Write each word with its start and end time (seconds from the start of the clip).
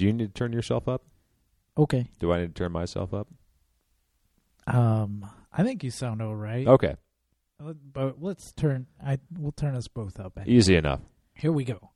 Do 0.00 0.06
you 0.06 0.14
need 0.14 0.28
to 0.28 0.32
turn 0.32 0.54
yourself 0.54 0.88
up? 0.88 1.02
Okay. 1.76 2.08
Do 2.20 2.32
I 2.32 2.40
need 2.40 2.54
to 2.54 2.58
turn 2.58 2.72
myself 2.72 3.12
up? 3.12 3.28
Um, 4.66 5.26
I 5.52 5.62
think 5.62 5.84
you 5.84 5.90
sound 5.90 6.22
all 6.22 6.34
right. 6.34 6.66
Okay, 6.66 6.94
But 7.58 8.22
let's 8.22 8.50
turn. 8.52 8.86
I 9.04 9.18
we'll 9.36 9.52
turn 9.52 9.74
us 9.74 9.88
both 9.88 10.18
up. 10.18 10.38
easy 10.46 10.74
enough. 10.74 11.00
Here 11.34 11.52
we 11.52 11.64
go. 11.64 11.90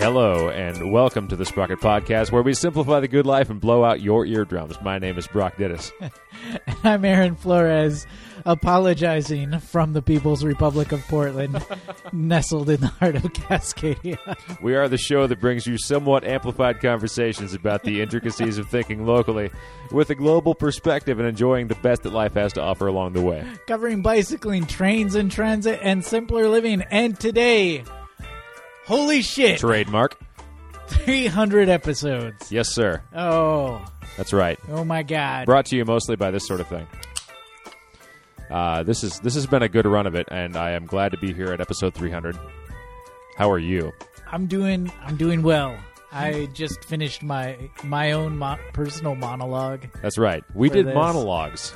Hello 0.00 0.48
and 0.48 0.90
welcome 0.90 1.28
to 1.28 1.36
the 1.36 1.44
Sprocket 1.44 1.78
Podcast, 1.78 2.32
where 2.32 2.40
we 2.40 2.54
simplify 2.54 3.00
the 3.00 3.06
good 3.06 3.26
life 3.26 3.50
and 3.50 3.60
blow 3.60 3.84
out 3.84 4.00
your 4.00 4.24
eardrums. 4.24 4.80
My 4.80 4.98
name 4.98 5.18
is 5.18 5.26
Brock 5.26 5.56
Dittus. 5.56 5.92
I'm 6.82 7.04
Aaron 7.04 7.36
Flores, 7.36 8.06
apologizing 8.46 9.58
from 9.58 9.92
the 9.92 10.00
People's 10.00 10.42
Republic 10.42 10.92
of 10.92 11.02
Portland, 11.02 11.62
nestled 12.14 12.70
in 12.70 12.80
the 12.80 12.86
heart 12.86 13.16
of 13.16 13.24
Cascadia. 13.24 14.16
We 14.62 14.74
are 14.74 14.88
the 14.88 14.96
show 14.96 15.26
that 15.26 15.38
brings 15.38 15.66
you 15.66 15.76
somewhat 15.76 16.24
amplified 16.24 16.80
conversations 16.80 17.52
about 17.52 17.82
the 17.82 18.00
intricacies 18.00 18.56
of 18.56 18.70
thinking 18.70 19.04
locally 19.04 19.50
with 19.92 20.08
a 20.08 20.14
global 20.14 20.54
perspective 20.54 21.18
and 21.18 21.28
enjoying 21.28 21.68
the 21.68 21.74
best 21.74 22.04
that 22.04 22.14
life 22.14 22.32
has 22.32 22.54
to 22.54 22.62
offer 22.62 22.86
along 22.86 23.12
the 23.12 23.20
way. 23.20 23.44
covering 23.66 24.00
bicycling, 24.00 24.64
trains 24.64 25.14
and 25.14 25.30
transit, 25.30 25.78
and 25.82 26.02
simpler 26.02 26.48
living. 26.48 26.80
And 26.90 27.20
today, 27.20 27.84
holy 28.90 29.22
shit, 29.22 29.58
Trademark. 29.60 30.16
300 30.88 31.68
episodes. 31.68 32.50
Yes, 32.50 32.68
sir. 32.74 33.00
Oh, 33.14 33.84
That's 34.16 34.32
right. 34.32 34.58
oh 34.68 34.84
my 34.84 35.02
God. 35.04 35.46
Brought 35.46 35.66
to 35.66 35.76
you 35.76 35.84
mostly 35.84 36.16
by 36.16 36.30
this 36.32 36.46
sort 36.46 36.60
of 36.60 36.66
thing. 36.66 36.86
Uh, 38.50 38.82
this 38.82 39.04
is 39.04 39.20
this 39.20 39.34
has 39.34 39.46
been 39.46 39.62
a 39.62 39.68
good 39.68 39.86
run 39.86 40.06
of 40.08 40.14
it, 40.16 40.26
and 40.30 40.56
I 40.56 40.72
am 40.72 40.84
glad 40.86 41.12
to 41.12 41.18
be 41.18 41.32
here 41.32 41.52
at 41.52 41.60
episode 41.60 41.94
300. 41.94 42.36
How 43.36 43.48
are 43.50 43.58
you? 43.60 43.92
I'm 44.32 44.46
doing, 44.46 44.90
I'm 45.04 45.16
doing 45.16 45.42
well. 45.42 45.76
I 46.12 46.48
just 46.52 46.84
finished 46.84 47.22
my 47.22 47.56
my 47.84 48.10
own 48.10 48.36
mo- 48.38 48.58
personal 48.72 49.14
monologue. 49.14 49.86
That's 50.02 50.18
right. 50.18 50.42
We 50.54 50.68
For 50.68 50.74
did 50.74 50.86
this. 50.88 50.94
monologues 50.96 51.72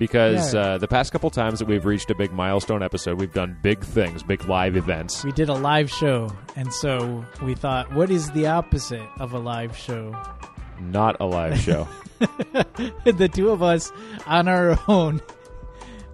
because 0.00 0.52
Yeah. 0.54 0.60
uh, 0.60 0.78
the 0.78 0.88
past 0.88 1.12
couple 1.12 1.30
times 1.30 1.60
that 1.60 1.68
we've 1.68 1.84
reached 1.84 2.10
a 2.10 2.14
big 2.16 2.32
milestone 2.32 2.82
episode, 2.82 3.20
we've 3.20 3.32
done 3.32 3.56
big 3.62 3.84
things, 3.84 4.24
big 4.24 4.44
live 4.48 4.76
events. 4.76 5.22
We 5.22 5.30
did 5.30 5.48
a 5.48 5.54
live 5.54 5.88
show, 5.90 6.32
and 6.56 6.72
so 6.74 7.24
we 7.42 7.54
thought, 7.54 7.92
what 7.94 8.10
is 8.10 8.28
the 8.32 8.46
opposite 8.48 9.06
of 9.20 9.32
a 9.34 9.38
live 9.38 9.76
show? 9.76 10.12
Not 10.80 11.20
a 11.20 11.26
live 11.26 11.60
show. 11.60 11.86
the 13.04 13.30
two 13.32 13.50
of 13.50 13.62
us 13.62 13.92
on 14.26 14.48
our 14.48 14.78
own 14.88 15.20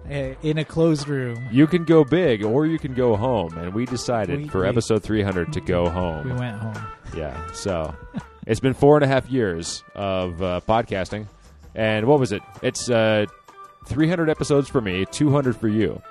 uh, 0.09 0.35
in 0.43 0.57
a 0.57 0.65
closed 0.65 1.07
room. 1.07 1.47
you 1.51 1.67
can 1.67 1.83
go 1.83 2.03
big 2.03 2.43
or 2.43 2.65
you 2.65 2.77
can 2.77 2.93
go 2.93 3.15
home, 3.15 3.57
and 3.57 3.73
we 3.73 3.85
decided 3.85 4.41
We- 4.41 4.47
for 4.49 4.61
we- 4.61 4.67
episode 4.67 5.01
300 5.03 5.53
to 5.53 5.61
go 5.61 5.89
home. 5.89 6.25
We 6.29 6.33
went 6.33 6.57
home. 6.59 6.87
Yeah. 7.15 7.51
So 7.53 7.95
it's 8.45 8.59
been 8.59 8.73
four 8.73 8.97
and 8.97 9.05
a 9.05 9.07
half 9.07 9.29
years 9.29 9.83
of 9.95 10.41
uh, 10.41 10.59
podcasting. 10.67 11.27
And 11.75 12.05
what 12.07 12.19
was 12.19 12.31
it? 12.31 12.41
It's 12.61 12.89
uh, 12.89 13.27
300 13.87 14.29
episodes 14.29 14.69
for 14.69 14.81
me, 14.81 15.05
200 15.11 15.55
for 15.55 15.67
you, 15.67 16.01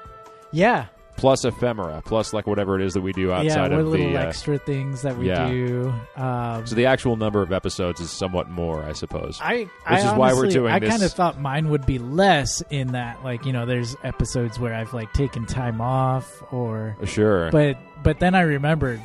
Yeah, 0.53 0.87
plus 1.17 1.45
ephemera, 1.45 2.03
plus 2.05 2.33
like 2.33 2.47
whatever 2.47 2.79
it 2.79 2.85
is 2.85 2.95
that 2.95 3.01
we 3.01 3.13
do 3.13 3.33
outside 3.33 3.73
we're 3.73 3.81
of 3.81 3.87
little 3.89 4.09
the. 4.09 4.17
Uh, 4.17 4.23
extra 4.23 4.59
things 4.59 5.03
that 5.03 5.17
we 5.17 5.29
yeah. 5.29 5.49
do. 5.49 5.93
Um, 6.17 6.67
so 6.67 6.75
the 6.75 6.87
actual 6.87 7.17
number 7.17 7.43
of 7.43 7.53
episodes 7.53 8.01
is 8.01 8.11
somewhat 8.11 8.51
more, 8.51 8.83
I 8.83 8.93
suppose. 8.93 9.39
I, 9.41 9.69
I 9.85 9.95
Which 9.95 10.05
is 10.05 10.13
why 10.13 10.35
we're 10.35 10.49
doing 10.49 10.73
I 10.73 10.79
this- 10.79 10.91
kind 10.91 11.03
of 11.03 11.13
thought 11.13 11.41
mine 11.41 11.71
would 11.71 11.87
be 11.87 11.99
less 11.99 12.63
in 12.71 12.89
that, 12.89 13.25
like 13.25 13.45
you 13.45 13.53
know, 13.53 13.67
there's 13.67 13.97
episodes 14.05 14.59
where 14.59 14.75
I've 14.75 14.93
like 14.93 15.13
taken 15.13 15.47
time 15.47 15.81
off, 15.81 16.43
or 16.53 16.97
sure. 17.05 17.51
but 17.51 17.79
but 18.03 18.21
then 18.21 18.35
I 18.35 18.43
remembered, 18.43 19.01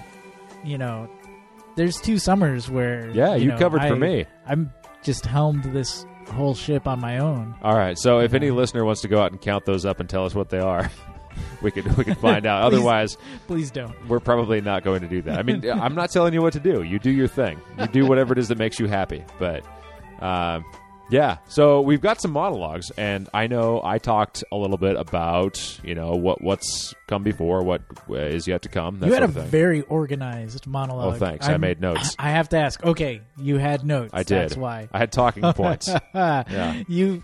you 0.64 0.78
know, 0.78 1.10
there's 1.76 1.98
two 1.98 2.18
summers 2.20 2.70
where 2.70 3.10
yeah, 3.12 3.36
you, 3.36 3.48
know, 3.48 3.58
covered 3.58 3.82
for 3.84 3.96
me. 3.96 4.26
I'm 4.46 4.72
just 5.04 5.26
helmed 5.26 5.64
this 5.64 6.06
whole 6.32 6.56
ship 6.56 6.88
on 6.88 7.00
my 7.00 7.20
own. 7.20 7.56
All 7.62 7.76
right. 7.76 7.98
So 7.98 8.20
if 8.20 8.34
any 8.34 8.52
listener 8.52 8.84
wants 8.86 9.02
to 9.02 9.08
go 9.08 9.22
out 9.22 9.32
and 9.32 9.40
count 9.40 9.66
those 9.66 9.86
up 9.86 10.00
and 10.00 10.10
tell 10.10 10.26
us 10.26 10.34
what 10.36 10.50
they 10.50 10.60
are, 10.60 10.90
we 11.62 11.72
could 11.72 11.86
we 11.98 12.04
could 12.04 12.18
find 12.18 12.46
out. 12.46 12.62
Please. 12.70 12.76
Otherwise, 12.78 13.18
Please 13.48 13.72
don't. 13.72 13.94
we're 14.08 14.20
probably 14.20 14.62
not 14.62 14.84
going 14.84 15.02
to 15.02 15.08
do 15.08 15.22
that. 15.24 15.38
I 15.40 15.44
mean, 15.44 15.70
I'm 15.70 15.96
not 15.96 16.12
telling 16.12 16.34
you 16.34 16.42
what 16.42 16.54
to 16.54 16.60
do. 16.60 16.84
You 16.84 17.00
do 17.00 17.12
your 17.12 17.28
thing. 17.28 17.60
You 17.80 17.88
do 17.88 18.06
whatever 18.06 18.34
it 18.34 18.40
is 18.40 18.48
that 18.50 18.58
makes 18.58 18.80
you 18.80 18.88
happy. 18.88 19.24
But 19.40 19.66
uh, 20.22 20.62
yeah, 21.12 21.38
so 21.48 21.82
we've 21.82 22.02
got 22.02 22.22
some 22.22 22.32
monologues, 22.32 22.90
and 22.92 23.30
I 23.34 23.48
know 23.48 23.82
I 23.84 23.98
talked 23.98 24.44
a 24.52 24.56
little 24.56 24.78
bit 24.78 24.96
about 24.96 25.80
you 25.84 25.94
know 25.94 26.12
what 26.12 26.42
what's 26.42 26.96
come 27.08 27.22
before, 27.22 27.64
what 27.64 27.82
uh, 28.10 28.40
yet 28.46 28.62
to 28.64 28.70
come. 28.70 29.00
That 29.00 29.08
you 29.08 29.14
had 29.14 29.24
a 29.24 29.28
very 29.28 29.82
organized 29.82 30.66
monologue. 30.66 31.16
Oh, 31.16 31.18
thanks. 31.18 31.48
I 31.48 31.52
I'm- 31.52 31.62
made 31.62 31.82
notes. 31.82 32.16
I 32.20 32.32
have 32.32 32.50
to 32.50 32.58
ask. 32.58 32.84
Okay, 32.84 33.22
you 33.38 33.58
had 33.58 33.86
notes. 33.86 34.12
I 34.14 34.24
did. 34.24 34.38
That's 34.38 34.58
why. 34.58 34.88
I 34.92 34.98
had 35.00 35.12
talking 35.12 35.44
points. 35.54 35.90
Yeah. 36.14 36.84
You, 36.88 37.24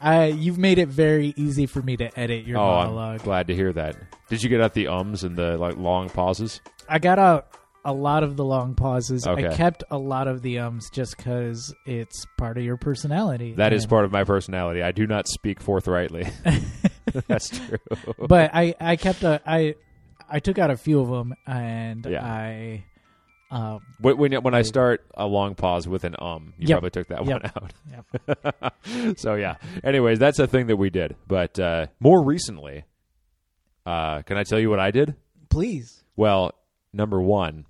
uh, 0.00 0.30
you've 0.32 0.58
made 0.58 0.78
it 0.78 0.88
very 0.88 1.34
easy 1.36 1.66
for 1.66 1.82
me 1.82 1.96
to 1.96 2.18
edit 2.18 2.46
your 2.46 2.58
oh, 2.58 2.62
I'm 2.62 2.86
monologue. 2.86 3.22
glad 3.22 3.46
to 3.48 3.54
hear 3.54 3.72
that. 3.72 3.96
Did 4.28 4.42
you 4.42 4.48
get 4.48 4.60
out 4.60 4.74
the 4.74 4.88
ums 4.88 5.24
and 5.24 5.36
the 5.36 5.58
like 5.58 5.76
long 5.76 6.08
pauses? 6.08 6.60
I 6.88 6.98
got 6.98 7.18
out 7.18 7.48
a 7.84 7.92
lot 7.92 8.22
of 8.22 8.36
the 8.36 8.44
long 8.44 8.74
pauses. 8.74 9.26
I 9.26 9.54
kept 9.54 9.84
a 9.90 9.98
lot 9.98 10.26
of 10.28 10.40
the 10.42 10.58
ums 10.60 10.88
just 10.90 11.16
because 11.16 11.74
it's 11.86 12.24
part 12.38 12.56
of 12.58 12.64
your 12.64 12.76
personality. 12.76 13.52
That 13.54 13.72
is 13.72 13.84
And- 13.84 13.90
part 13.90 14.04
of 14.04 14.12
my 14.12 14.24
personality. 14.24 14.82
I 14.82 14.92
do 14.92 15.06
not 15.06 15.28
speak 15.28 15.60
forthrightly. 15.60 16.26
That's 17.28 17.48
true. 17.50 17.78
But 18.18 18.50
I, 18.54 18.74
I 18.80 18.96
kept 18.96 19.22
a, 19.22 19.40
I, 19.46 19.74
I 20.28 20.40
took 20.40 20.58
out 20.58 20.70
a 20.70 20.76
few 20.76 21.00
of 21.00 21.08
them, 21.08 21.34
and 21.46 22.06
Yeah. 22.06 22.24
I, 22.24 22.84
um, 23.50 23.80
When 24.00 24.16
when, 24.16 24.32
when 24.42 24.54
I 24.54 24.62
start 24.62 25.04
a 25.14 25.26
long 25.26 25.54
pause 25.54 25.86
with 25.86 26.04
an 26.04 26.16
um, 26.18 26.54
you 26.58 26.66
Yep. 26.68 26.74
probably 26.76 26.90
took 26.90 27.08
that 27.08 27.26
Yep. 27.26 27.42
one 27.42 27.52
out. 27.54 28.74
Yep. 28.96 29.18
so 29.18 29.34
yeah. 29.34 29.56
Anyways, 29.84 30.18
that's 30.18 30.38
a 30.38 30.46
thing 30.46 30.66
that 30.68 30.76
we 30.76 30.88
did. 30.90 31.14
But 31.28 31.60
uh, 31.60 31.86
more 32.00 32.24
recently, 32.24 32.84
uh, 33.86 34.22
can 34.22 34.36
I 34.38 34.42
tell 34.44 34.58
you 34.58 34.70
what 34.70 34.80
I 34.80 34.90
did? 34.90 35.14
please. 35.50 36.02
Well, 36.16 36.52
number 36.92 37.20
one, 37.22 37.66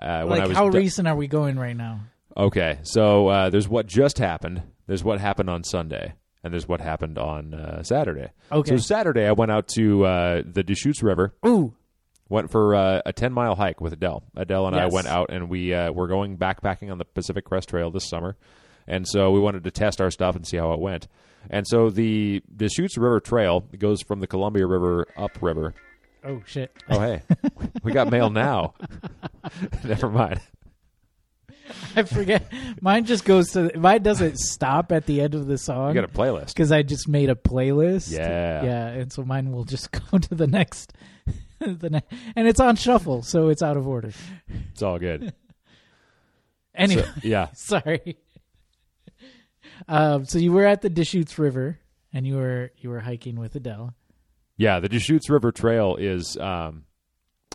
uh, 0.00 0.24
when 0.24 0.38
like, 0.38 0.42
I 0.42 0.46
was 0.46 0.56
how 0.56 0.68
recent 0.68 1.08
are 1.08 1.16
we 1.16 1.26
going 1.26 1.58
right 1.58 1.76
now? 1.76 2.00
okay. 2.36 2.78
So 2.82 3.28
uh, 3.28 3.50
there's 3.50 3.68
what 3.68 3.86
just 3.86 4.18
happened. 4.18 4.62
There's 4.86 5.02
what 5.02 5.20
happened 5.20 5.50
on 5.50 5.64
Sunday, 5.64 6.14
and 6.44 6.52
there's 6.52 6.68
what 6.68 6.80
happened 6.80 7.18
on 7.18 7.54
uh, 7.54 7.82
Saturday. 7.82 8.30
Okay. 8.52 8.76
So 8.76 8.76
Saturday, 8.76 9.24
I 9.26 9.32
went 9.32 9.50
out 9.50 9.68
to 9.74 10.04
uh, 10.04 10.42
the 10.44 10.62
Deschutes 10.62 11.02
River. 11.02 11.34
Ooh, 11.46 11.74
Went 12.28 12.50
for 12.50 12.74
uh, 12.74 13.02
a 13.06 13.12
ten 13.12 13.32
mile 13.32 13.54
hike 13.54 13.80
with 13.80 13.92
Adele. 13.92 14.24
Adele 14.36 14.66
and 14.66 14.76
I 14.76 14.86
went 14.86 15.06
out 15.06 15.30
and 15.30 15.48
we 15.48 15.72
uh, 15.72 15.92
were 15.92 16.08
going 16.08 16.36
backpacking 16.36 16.90
on 16.90 16.98
the 16.98 17.04
Pacific 17.04 17.44
Crest 17.44 17.68
Trail 17.68 17.92
this 17.92 18.08
summer, 18.08 18.36
and 18.88 19.06
so 19.06 19.30
we 19.30 19.38
wanted 19.38 19.62
to 19.62 19.70
test 19.70 20.00
our 20.00 20.10
stuff 20.10 20.34
and 20.34 20.44
see 20.44 20.56
how 20.56 20.72
it 20.72 20.80
went. 20.80 21.06
And 21.48 21.64
so 21.68 21.88
the 21.88 22.42
Deschutes 22.54 22.98
River 22.98 23.20
Trail 23.20 23.60
goes 23.78 24.02
from 24.02 24.18
the 24.18 24.26
Columbia 24.26 24.66
River 24.66 25.06
upriver. 25.16 25.74
Oh 26.26 26.42
shit! 26.46 26.72
Oh 26.88 27.00
hey, 27.00 27.22
we 27.82 27.92
got 27.92 28.10
mail 28.10 28.30
now. 28.30 28.74
Never 29.84 30.08
mind. 30.10 30.40
I 31.96 32.04
forget. 32.04 32.50
Mine 32.80 33.06
just 33.06 33.24
goes 33.24 33.48
to. 33.52 33.76
Mine 33.76 34.02
doesn't 34.02 34.38
stop 34.38 34.92
at 34.92 35.06
the 35.06 35.20
end 35.20 35.34
of 35.34 35.46
the 35.46 35.58
song. 35.58 35.88
You 35.94 36.00
got 36.00 36.04
a 36.10 36.12
playlist. 36.12 36.48
because 36.48 36.70
I 36.70 36.82
just 36.82 37.08
made 37.08 37.28
a 37.30 37.34
playlist. 37.34 38.12
Yeah. 38.12 38.62
yeah, 38.64 38.86
and 38.88 39.12
so 39.12 39.24
mine 39.24 39.50
will 39.50 39.64
just 39.64 39.90
go 40.10 40.18
to 40.18 40.34
the 40.34 40.46
next, 40.46 40.92
the 41.58 41.90
ne- 41.90 42.18
and 42.36 42.46
it's 42.46 42.60
on 42.60 42.76
shuffle, 42.76 43.22
so 43.22 43.48
it's 43.48 43.62
out 43.62 43.76
of 43.76 43.86
order. 43.88 44.12
It's 44.72 44.82
all 44.82 44.98
good. 44.98 45.32
Anyway, 46.74 47.02
So, 47.04 47.10
yeah. 47.22 47.48
sorry. 47.54 48.18
Um, 49.88 50.24
so 50.24 50.38
you 50.38 50.52
were 50.52 50.64
at 50.66 50.82
the 50.82 50.90
Deschutes 50.90 51.38
River, 51.38 51.78
and 52.12 52.26
you 52.26 52.36
were 52.36 52.70
you 52.78 52.90
were 52.90 53.00
hiking 53.00 53.36
with 53.36 53.54
Adele. 53.56 53.94
Yeah, 54.56 54.80
the 54.80 54.88
Deschutes 54.88 55.28
River 55.28 55.52
Trail 55.52 55.96
is 55.96 56.36
um, 56.40 56.84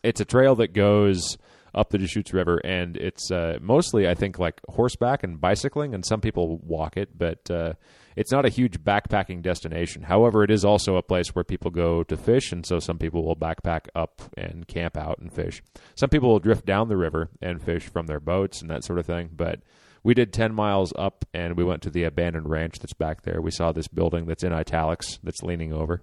it's 0.04 0.22
a 0.22 0.26
trail 0.26 0.56
that 0.56 0.74
goes 0.74 1.38
up 1.74 1.90
the 1.90 1.98
Deschutes 1.98 2.34
River, 2.34 2.58
and 2.64 2.96
it's 2.98 3.32
uh, 3.32 3.58
mostly 3.62 4.08
I 4.08 4.14
think 4.14 4.38
like 4.38 4.62
horseback 4.70 5.24
and 5.24 5.42
bicycling, 5.42 5.96
and 5.96 6.06
some 6.06 6.22
people 6.22 6.60
walk 6.60 6.98
it, 6.98 7.18
but 7.18 7.50
uh, 7.50 7.74
it's 8.16 8.32
not 8.32 8.46
a 8.46 8.50
huge 8.50 8.84
backpacking 8.84 9.42
destination. 9.42 10.04
However, 10.04 10.44
it 10.44 10.52
is 10.52 10.64
also 10.64 10.96
a 10.96 11.02
place 11.02 11.30
where 11.30 11.44
people 11.44 11.72
go 11.72 12.04
to 12.04 12.18
fish, 12.18 12.52
and 12.52 12.66
so 12.66 12.80
some 12.80 13.00
people 13.00 13.26
will 13.26 13.36
backpack 13.36 13.88
up 13.96 14.22
and 14.38 14.68
camp 14.68 14.96
out 14.96 15.18
and 15.20 15.34
fish. 15.34 15.64
Some 15.96 16.10
people 16.10 16.30
will 16.30 16.40
drift 16.40 16.66
down 16.66 16.88
the 16.88 16.98
river 16.98 17.30
and 17.42 17.64
fish 17.64 17.88
from 17.88 18.06
their 18.06 18.20
boats 18.20 18.62
and 18.62 18.70
that 18.70 18.84
sort 18.84 19.00
of 19.00 19.06
thing, 19.06 19.30
but. 19.36 19.60
We 20.04 20.16
did 20.16 20.34
10 20.34 20.56
miles 20.56 20.92
up 20.98 21.26
and 21.32 21.56
we 21.56 21.64
went 21.64 21.84
to 21.84 21.92
the 21.92 22.06
abandoned 22.06 22.50
ranch 22.50 22.80
that's 22.80 22.92
back 22.92 23.22
there. 23.22 23.40
We 23.40 23.52
saw 23.52 23.72
this 23.72 23.88
building 23.88 24.26
that's 24.26 24.44
in 24.44 24.52
italics 24.52 25.20
that's 25.22 25.44
leaning 25.44 25.72
over. 25.72 26.02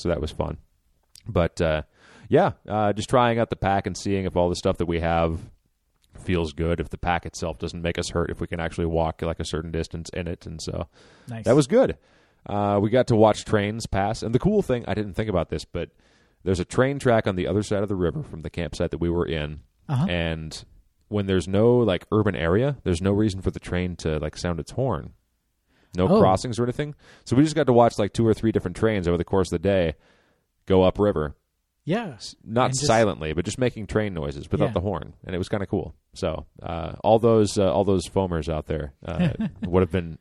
So 0.00 0.08
that 0.08 0.20
was 0.20 0.30
fun. 0.30 0.56
But 1.28 1.60
uh, 1.60 1.82
yeah, 2.28 2.52
uh, 2.68 2.92
just 2.92 3.08
trying 3.10 3.38
out 3.38 3.50
the 3.50 3.56
pack 3.56 3.86
and 3.86 3.96
seeing 3.96 4.24
if 4.24 4.36
all 4.36 4.48
the 4.48 4.56
stuff 4.56 4.78
that 4.78 4.86
we 4.86 5.00
have 5.00 5.38
feels 6.18 6.52
good 6.52 6.80
if 6.80 6.90
the 6.90 6.98
pack 6.98 7.24
itself 7.24 7.58
doesn't 7.58 7.80
make 7.82 7.98
us 7.98 8.10
hurt 8.10 8.30
if 8.30 8.40
we 8.40 8.46
can 8.46 8.60
actually 8.60 8.84
walk 8.86 9.22
like 9.22 9.40
a 9.40 9.44
certain 9.44 9.70
distance 9.70 10.10
in 10.10 10.26
it 10.28 10.44
and 10.44 10.60
so 10.60 10.86
Nice. 11.28 11.44
that 11.46 11.56
was 11.56 11.66
good 11.66 11.96
uh, 12.46 12.78
we 12.82 12.90
got 12.90 13.06
to 13.06 13.16
watch 13.16 13.44
trains 13.46 13.86
pass 13.86 14.22
and 14.22 14.34
the 14.34 14.38
cool 14.38 14.60
thing 14.60 14.84
i 14.86 14.92
didn't 14.92 15.14
think 15.14 15.30
about 15.30 15.48
this 15.48 15.64
but 15.64 15.90
there's 16.44 16.60
a 16.60 16.64
train 16.66 16.98
track 16.98 17.26
on 17.26 17.36
the 17.36 17.46
other 17.46 17.62
side 17.62 17.82
of 17.82 17.88
the 17.88 17.96
river 17.96 18.22
from 18.22 18.40
the 18.40 18.50
campsite 18.50 18.90
that 18.90 18.98
we 18.98 19.08
were 19.08 19.24
in 19.24 19.60
Uh-huh. 19.88 20.04
and 20.10 20.64
when 21.08 21.24
there's 21.26 21.48
no 21.48 21.78
like 21.78 22.04
urban 22.12 22.36
area 22.36 22.76
there's 22.84 23.00
no 23.00 23.12
reason 23.12 23.40
for 23.40 23.50
the 23.50 23.60
train 23.60 23.96
to 23.96 24.18
like 24.18 24.36
sound 24.36 24.60
its 24.60 24.72
horn 24.72 25.14
no 25.96 26.08
Oh. 26.08 26.20
crossings 26.20 26.58
or 26.58 26.64
anything 26.64 26.94
so 27.24 27.34
we 27.36 27.42
just 27.42 27.56
got 27.56 27.66
to 27.66 27.72
watch 27.72 27.98
like 27.98 28.12
two 28.12 28.26
or 28.26 28.34
three 28.34 28.52
different 28.52 28.76
trains 28.76 29.06
over 29.08 29.16
the 29.18 29.24
course 29.24 29.48
of 29.52 29.60
the 29.60 29.68
day 29.68 29.94
go 30.66 30.82
upriver 30.84 31.34
yeah. 31.84 32.16
not 32.44 32.72
just- 32.72 32.86
silently, 32.86 33.32
but 33.32 33.44
just 33.44 33.58
making 33.58 33.86
train 33.86 34.14
noises 34.14 34.48
without 34.52 34.66
Yeah. 34.66 34.72
the 34.74 34.80
horn, 34.82 35.14
and 35.24 35.34
it 35.34 35.38
was 35.38 35.48
kind 35.48 35.62
of 35.62 35.68
cool. 35.68 35.94
So 36.14 36.46
uh, 36.62 36.92
all 37.02 37.18
those 37.18 37.58
uh, 37.58 37.72
all 37.72 37.84
those 37.84 38.06
foamers 38.06 38.48
out 38.52 38.66
there 38.66 38.92
uh, 39.04 39.30
would 39.66 39.80
have 39.80 39.90
been 39.90 40.18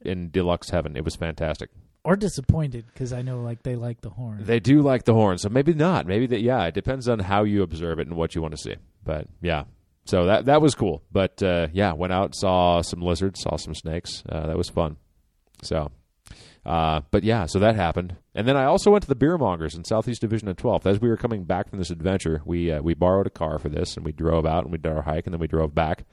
in 0.00 0.30
deluxe 0.30 0.70
heaven. 0.70 0.96
It 0.96 1.04
was 1.04 1.16
fantastic. 1.16 1.70
Or 2.04 2.16
disappointed 2.16 2.86
because 2.94 3.12
I 3.12 3.20
know 3.20 3.42
like 3.42 3.62
they 3.62 3.76
like 3.76 4.00
the 4.00 4.10
horn. 4.10 4.38
They 4.42 4.60
do 4.60 4.80
like 4.80 5.04
the 5.04 5.12
horn, 5.12 5.36
so 5.36 5.50
maybe 5.50 5.74
not. 5.74 6.06
Maybe 6.06 6.26
that. 6.28 6.40
Yeah, 6.40 6.64
it 6.64 6.72
depends 6.74 7.08
on 7.08 7.18
how 7.18 7.42
you 7.42 7.62
observe 7.62 7.98
it 7.98 8.06
and 8.06 8.16
what 8.16 8.34
you 8.34 8.40
want 8.40 8.52
to 8.52 8.58
see. 8.62 8.76
But 9.04 9.26
yeah, 9.42 9.64
so 10.04 10.26
that 10.26 10.46
that 10.46 10.60
was 10.62 10.74
cool. 10.74 11.02
But 11.12 11.42
uh, 11.42 11.68
yeah, 11.72 11.92
went 11.92 12.12
out, 12.12 12.34
saw 12.34 12.82
some 12.82 13.00
lizards, 13.00 13.40
saw 13.40 13.56
some 13.56 13.74
snakes. 13.74 14.22
Uh, 14.28 14.46
that 14.46 14.56
was 14.56 14.68
fun. 14.68 14.96
So. 15.62 15.90
Uh, 16.64 17.00
but 17.10 17.24
yeah, 17.24 17.46
so 17.46 17.58
that 17.58 17.74
happened, 17.74 18.16
and 18.34 18.46
then 18.46 18.54
I 18.54 18.66
also 18.66 18.90
went 18.90 19.02
to 19.04 19.08
the 19.08 19.14
beer 19.14 19.38
mongers 19.38 19.74
in 19.74 19.82
Southeast 19.82 20.20
Division 20.20 20.46
of 20.46 20.56
12th. 20.56 20.84
As 20.84 21.00
we 21.00 21.08
were 21.08 21.16
coming 21.16 21.44
back 21.44 21.70
from 21.70 21.78
this 21.78 21.88
adventure, 21.88 22.42
we 22.44 22.70
uh, 22.70 22.82
we 22.82 22.92
borrowed 22.92 23.26
a 23.26 23.30
car 23.30 23.58
for 23.58 23.70
this, 23.70 23.96
and 23.96 24.04
we 24.04 24.12
drove 24.12 24.44
out 24.44 24.64
and 24.64 24.70
we 24.70 24.76
did 24.76 24.92
our 24.92 25.00
hike, 25.00 25.26
and 25.26 25.32
then 25.32 25.40
we 25.40 25.46
drove 25.46 25.74
back. 25.74 26.04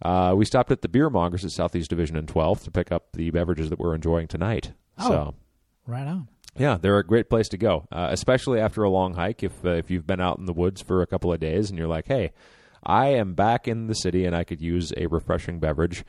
Uh, 0.00 0.32
we 0.34 0.46
stopped 0.46 0.70
at 0.70 0.80
the 0.80 0.88
beer 0.88 1.10
mongers 1.10 1.44
at 1.44 1.50
Southeast 1.50 1.90
Division 1.90 2.16
and 2.16 2.26
12th 2.26 2.64
to 2.64 2.70
pick 2.70 2.90
up 2.90 3.12
the 3.12 3.30
beverages 3.30 3.68
that 3.68 3.78
we're 3.78 3.94
enjoying 3.94 4.28
tonight. 4.28 4.72
Oh. 4.96 5.08
So 5.08 5.34
right 5.86 6.06
on. 6.06 6.26
yeah, 6.56 6.78
they're 6.80 6.98
a 6.98 7.06
great 7.06 7.28
place 7.28 7.48
to 7.50 7.58
go, 7.58 7.86
uh, 7.92 8.08
especially 8.10 8.60
after 8.60 8.82
a 8.82 8.90
long 8.90 9.12
hike. 9.12 9.42
If 9.42 9.52
uh, 9.62 9.72
if 9.72 9.90
you've 9.90 10.06
been 10.06 10.22
out 10.22 10.38
in 10.38 10.46
the 10.46 10.54
woods 10.54 10.80
for 10.80 11.02
a 11.02 11.06
couple 11.06 11.30
of 11.32 11.38
days 11.38 11.68
and 11.68 11.78
you're 11.78 11.86
like, 11.86 12.06
"Hey, 12.06 12.32
I 12.84 13.08
am 13.08 13.34
back 13.34 13.68
in 13.68 13.86
the 13.86 13.94
city 13.94 14.24
and 14.24 14.34
I 14.34 14.44
could 14.44 14.60
use 14.60 14.92
a 14.96 15.06
refreshing 15.06 15.58
beverage," 15.60 16.04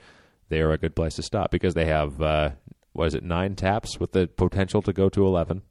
they 0.49 0.61
are 0.61 0.71
a 0.71 0.77
good 0.77 0.95
place 0.95 1.15
to 1.15 1.23
stop 1.23 1.51
because 1.51 1.73
they 1.73 1.85
have 1.85 2.21
uh, 2.21 2.51
what 2.93 3.07
is 3.07 3.15
it 3.15 3.23
nine 3.23 3.55
taps 3.55 3.99
with 3.99 4.11
the 4.11 4.27
potential 4.27 4.81
to 4.83 4.93
go 4.93 5.09
to 5.09 5.25
eleven, 5.25 5.61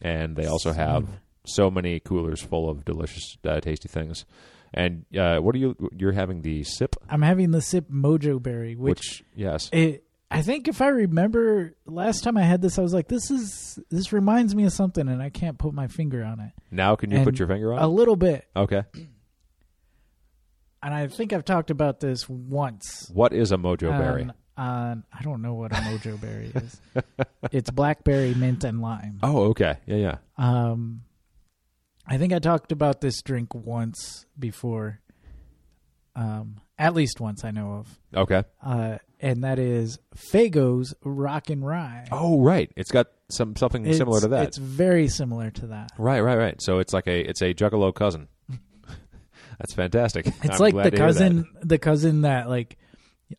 and 0.00 0.36
they 0.36 0.46
also 0.46 0.72
have 0.72 1.06
so 1.44 1.70
many 1.70 1.98
coolers 2.00 2.40
full 2.40 2.70
of 2.70 2.84
delicious, 2.84 3.36
uh, 3.44 3.60
tasty 3.60 3.88
things. 3.88 4.24
And 4.74 5.04
uh, 5.18 5.38
what 5.40 5.54
are 5.54 5.58
you? 5.58 5.76
You're 5.94 6.12
having 6.12 6.40
the 6.42 6.62
Sipp, 6.64 6.96
I'm 7.10 7.20
having 7.22 7.50
the 7.50 7.60
Sipp 7.60 7.90
Mojo 7.90 8.40
Berry, 8.42 8.74
which, 8.74 8.96
which 9.20 9.24
yes, 9.36 9.68
it, 9.70 10.04
I 10.30 10.40
think 10.40 10.66
if 10.66 10.80
I 10.80 10.88
remember 10.88 11.74
last 11.84 12.24
time 12.24 12.38
I 12.38 12.42
had 12.42 12.62
this, 12.62 12.78
I 12.78 12.82
was 12.82 12.94
like, 12.94 13.08
this 13.08 13.30
is 13.30 13.78
this 13.90 14.14
reminds 14.14 14.54
me 14.54 14.64
of 14.64 14.72
something, 14.72 15.08
and 15.08 15.20
I 15.22 15.28
can't 15.28 15.58
put 15.58 15.74
my 15.74 15.88
finger 15.88 16.24
on 16.24 16.40
it. 16.40 16.52
now 16.70 16.96
can 16.96 17.10
you 17.10 17.18
And 17.18 17.26
put 17.26 17.38
your 17.38 17.48
finger 17.48 17.74
on? 17.74 17.80
it? 17.80 17.84
A 17.84 17.88
little 17.88 18.16
bit, 18.16 18.46
Okay, 18.56 18.84
and 20.82 20.92
I 20.94 21.06
think 21.08 21.32
I've 21.32 21.44
talked 21.44 21.70
about 21.70 22.00
this 22.00 22.28
once. 22.28 23.10
what 23.12 23.32
is 23.32 23.52
a 23.52 23.56
mojo 23.56 23.90
berry? 23.98 24.22
On, 24.22 24.34
on 24.56 25.04
I 25.12 25.22
don't 25.22 25.42
know 25.42 25.54
what 25.54 25.72
a 25.72 25.76
Mojo 25.76 26.20
Berry 26.20 26.52
is. 26.54 26.80
it's 27.52 27.70
blackberry, 27.70 28.34
mint, 28.34 28.64
and 28.64 28.80
lime. 28.80 29.18
Oh, 29.22 29.44
okay, 29.50 29.78
yeah, 29.86 29.96
yeah. 29.96 30.16
Um, 30.36 31.02
I 32.06 32.18
think 32.18 32.32
I 32.32 32.38
talked 32.38 32.72
about 32.72 33.00
this 33.00 33.22
drink 33.22 33.54
once 33.54 34.26
before. 34.38 35.00
Um, 36.14 36.60
at 36.78 36.94
least 36.94 37.20
once 37.20 37.44
I 37.44 37.52
know 37.52 37.72
of. 37.74 37.98
Okay. 38.14 38.44
Uh, 38.62 38.98
and 39.20 39.44
that 39.44 39.58
is 39.58 39.98
Faygo's 40.16 40.94
Rock 41.04 41.48
and 41.48 41.64
Rye. 41.64 42.06
Oh, 42.10 42.40
right. 42.40 42.70
It's 42.76 42.90
got 42.90 43.06
some 43.30 43.56
something 43.56 43.84
It's- 43.84 43.96
similar 43.96 44.20
to 44.20 44.28
that. 44.28 44.48
It's 44.48 44.58
very 44.58 45.08
similar 45.08 45.50
to 45.52 45.68
that. 45.68 45.92
Right, 45.96 46.20
right, 46.20 46.36
right. 46.36 46.60
So 46.60 46.80
it's 46.80 46.92
like 46.92 47.06
a 47.06 47.20
it's 47.20 47.40
a 47.40 47.54
Juggalo 47.54 47.94
cousin. 47.94 48.28
That's 49.62 49.74
fantastic. 49.74 50.26
It's 50.26 50.54
I'm 50.54 50.58
like 50.58 50.74
the 50.74 50.82
to 50.82 50.82
hear 50.82 50.90
that. 50.90 50.98
cousin, 50.98 51.48
the 51.62 51.78
cousin 51.78 52.20
that 52.22 52.48
like, 52.48 52.76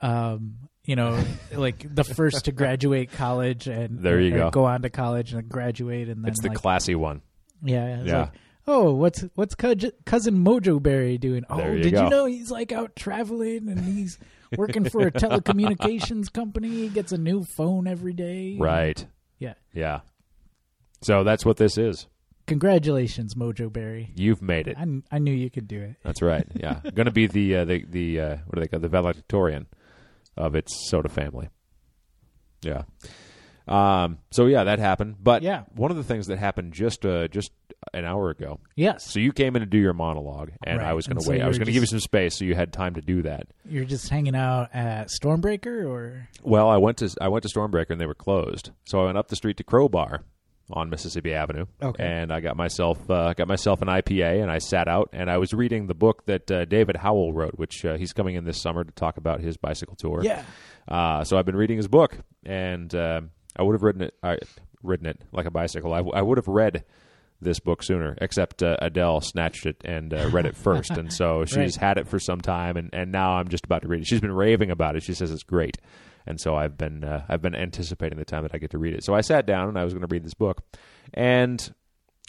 um, 0.02 0.56
you 0.86 0.96
know, 0.96 1.22
like 1.54 1.86
the 1.94 2.04
first 2.04 2.46
to 2.46 2.52
graduate 2.52 3.12
college 3.12 3.68
and 3.68 4.00
There 4.02 4.20
you 4.20 4.31
go. 4.31 4.50
go 4.50 4.66
on 4.66 4.81
to 4.84 4.90
college 4.90 5.34
and 5.34 5.48
graduate 5.50 6.10
and 6.10 6.24
then 6.24 6.31
It's 6.31 6.42
the 6.42 6.48
like, 6.50 6.58
classy 6.58 6.96
one. 6.96 7.22
yeah, 7.64 8.00
it's 8.00 8.08
Yeah. 8.08 8.20
like, 8.22 8.31
oh, 8.68 8.94
what's 8.94 9.24
what's 9.36 9.54
cousin, 9.56 9.92
Mojo 10.06 10.81
Berry 10.81 11.18
doing? 11.18 11.44
Oh, 11.50 11.60
you 11.72 11.84
did 11.84 11.94
go. 11.94 12.04
you 12.06 12.10
know 12.10 12.26
he's 12.26 12.50
like 12.52 12.72
out 12.72 12.96
traveling 12.96 13.68
and 13.69 13.80
he's 13.81 14.18
working 14.58 14.90
for 14.90 15.02
a 15.08 15.12
telecommunications 15.12 16.31
company? 16.34 16.69
He 16.69 16.88
gets 16.90 17.12
a 17.12 17.18
new 17.18 17.44
phone 17.44 17.86
every 17.88 18.14
day. 18.14 18.56
Right. 18.58 19.06
Yeah. 19.40 19.56
Yeah. 19.74 20.00
So 21.02 21.24
that's 21.26 21.46
what 21.46 21.58
this 21.58 21.78
is. 21.78 22.08
Congratulations, 22.48 23.36
Mojo 23.36 23.72
Berry. 23.72 24.12
You've 24.16 24.42
made 24.42 24.68
it. 24.68 24.75
I, 24.78 24.84
kn- 24.84 25.04
I 25.12 25.19
knew 25.19 25.31
you 25.34 25.50
could 25.50 25.68
do 25.68 25.81
it. 25.81 25.95
That's 26.04 26.22
right. 26.22 26.45
Yeah. 26.56 26.80
Going 26.94 27.06
to 27.06 27.12
be 27.12 27.28
the 27.28 27.57
uh, 27.57 27.66
the 27.66 27.86
the 27.90 28.19
uh, 28.19 28.38
what 28.48 28.56
do 28.56 28.62
they 28.62 28.68
call 28.68 28.80
the 28.80 28.90
valedictorian 28.90 29.68
of 30.36 30.56
its 30.56 30.90
soda 30.90 31.10
family. 31.10 31.50
Yeah. 32.62 32.84
Um. 33.68 34.18
So 34.31 34.48
yeah, 34.48 34.66
that 34.66 34.80
happened. 34.80 35.16
But 35.22 35.42
Yeah. 35.42 35.63
one 35.74 35.90
of 35.90 35.95
the 35.95 36.04
things 36.04 36.28
that 36.28 36.38
happened 36.38 36.74
just 36.74 37.06
uh, 37.06 37.30
just 37.30 37.51
an 37.94 38.04
hour 38.04 38.30
ago. 38.30 38.60
Yes. 38.75 39.10
So 39.10 39.19
you 39.19 39.31
came 39.31 39.56
in 39.56 39.62
to 39.62 39.66
do 39.66 39.78
your 39.78 39.94
monologue, 39.94 40.51
and 40.66 40.81
I 40.81 40.94
was 40.94 41.07
going 41.07 41.16
And 41.16 41.19
to 41.22 41.25
so 41.25 41.31
wait. 41.31 41.38
you 41.38 41.44
I 41.45 41.48
was 41.48 41.56
were 41.57 41.60
going 41.60 41.66
to 41.68 41.72
give 41.72 41.75
you 41.75 41.88
just- 41.88 41.92
some 41.92 42.00
space, 42.01 42.38
so 42.38 42.44
you 42.45 42.56
had 42.56 42.74
time 42.74 42.95
to 42.95 43.01
do 43.01 43.22
that. 43.22 43.48
You're 43.69 43.86
just 43.86 44.10
hanging 44.10 44.36
out 44.36 44.69
at 44.74 45.07
Stormbreaker 45.07 45.88
or 45.88 46.28
Well, 46.44 46.68
I 46.69 46.75
went 46.78 46.98
to 46.98 47.10
I 47.22 47.30
went 47.30 47.44
to 47.44 47.50
Stormbreaker 47.50 47.92
and 47.92 48.01
they 48.01 48.06
were 48.06 48.13
closed, 48.13 48.72
so 48.86 49.01
I 49.01 49.06
went 49.06 49.18
up 49.18 49.30
the 49.30 49.38
street 49.38 49.56
to 49.57 49.63
Crowbar 49.63 50.24
on 50.74 50.90
Mississippi 50.90 51.34
Avenue. 51.34 51.66
Okay. 51.81 52.04
And 52.04 52.31
I 52.31 52.40
got 52.42 52.58
myself 52.58 53.10
uh, 53.10 53.34
got 53.34 53.48
myself 53.48 53.81
an 53.81 53.88
IPA, 53.88 54.42
and 54.42 54.52
I 54.52 54.58
sat 54.58 54.88
out 54.88 55.10
and 55.14 55.30
I 55.30 55.38
was 55.38 55.54
reading 55.54 55.88
the 55.88 55.94
book 55.94 56.25
that 56.25 56.52
uh, 56.52 56.66
David 56.66 56.98
Howell 56.98 57.31
wrote, 57.34 57.54
which 57.58 57.86
uh, 57.86 57.96
he's 57.98 58.12
coming 58.14 58.36
in 58.36 58.44
this 58.44 58.62
summer 58.62 58.84
to 58.84 58.92
talk 58.92 59.18
about 59.18 59.40
his 59.42 59.56
bicycle 59.58 59.96
tour. 59.96 60.22
yeah. 60.24 60.44
Uh, 60.88 61.24
so 61.24 61.38
I've 61.38 61.46
been 61.46 61.56
reading 61.56 61.78
his 61.78 61.88
book, 61.88 62.18
and 62.46 62.94
uh, 62.94 63.22
I 63.56 63.64
would 63.64 63.74
have 63.74 63.84
written 63.84 64.02
it, 64.02 64.14
I, 64.22 64.38
written 64.81 65.06
it 65.06 65.22
like 65.31 65.46
a 65.46 65.52
bicycle. 65.52 65.94
I, 65.94 66.00
w- 66.00 66.14
I 66.14 66.22
would 66.22 66.38
have 66.38 66.50
read 66.50 66.84
this 67.40 67.60
book 67.62 67.84
sooner, 67.84 68.18
except 68.22 68.62
uh, 68.64 68.76
Adele 68.81 69.22
snatched 69.22 69.66
it 69.66 69.78
and 69.86 70.14
uh, 70.14 70.28
read 70.30 70.46
it 70.46 70.58
first, 70.58 70.92
and 70.92 71.12
so 71.14 71.46
she's 71.48 71.58
Right. 71.58 71.76
had 71.88 71.98
it 72.00 72.08
for 72.10 72.19
some 72.19 72.42
time, 72.42 72.76
and, 72.76 72.90
and 72.92 73.12
now 73.14 73.34
I'm 73.34 73.48
just 73.48 73.64
about 73.66 73.81
to 73.84 73.88
read 73.88 74.02
it. 74.02 74.08
She's 74.08 74.19
been 74.22 74.31
raving 74.34 74.72
about 74.72 74.96
it. 74.98 75.04
She 75.04 75.14
says 75.14 75.31
it's 75.31 75.44
great, 75.44 75.78
and 76.25 76.40
so 76.40 76.56
I've 76.56 76.78
been 76.78 77.04
uh, 77.04 77.25
I've 77.30 77.42
been 77.42 77.56
anticipating 77.56 78.18
the 78.18 78.25
time 78.25 78.44
that 78.44 78.54
I 78.54 78.57
get 78.57 78.71
to 78.71 78.78
read 78.78 78.94
it. 78.94 79.04
So 79.04 79.14
I 79.14 79.21
sat 79.21 79.45
down 79.45 79.68
and 79.69 79.78
I 79.78 79.83
was 79.83 79.94
going 79.94 80.06
to 80.07 80.12
read 80.14 80.24
this 80.24 80.33
book, 80.33 80.62
and 81.14 81.74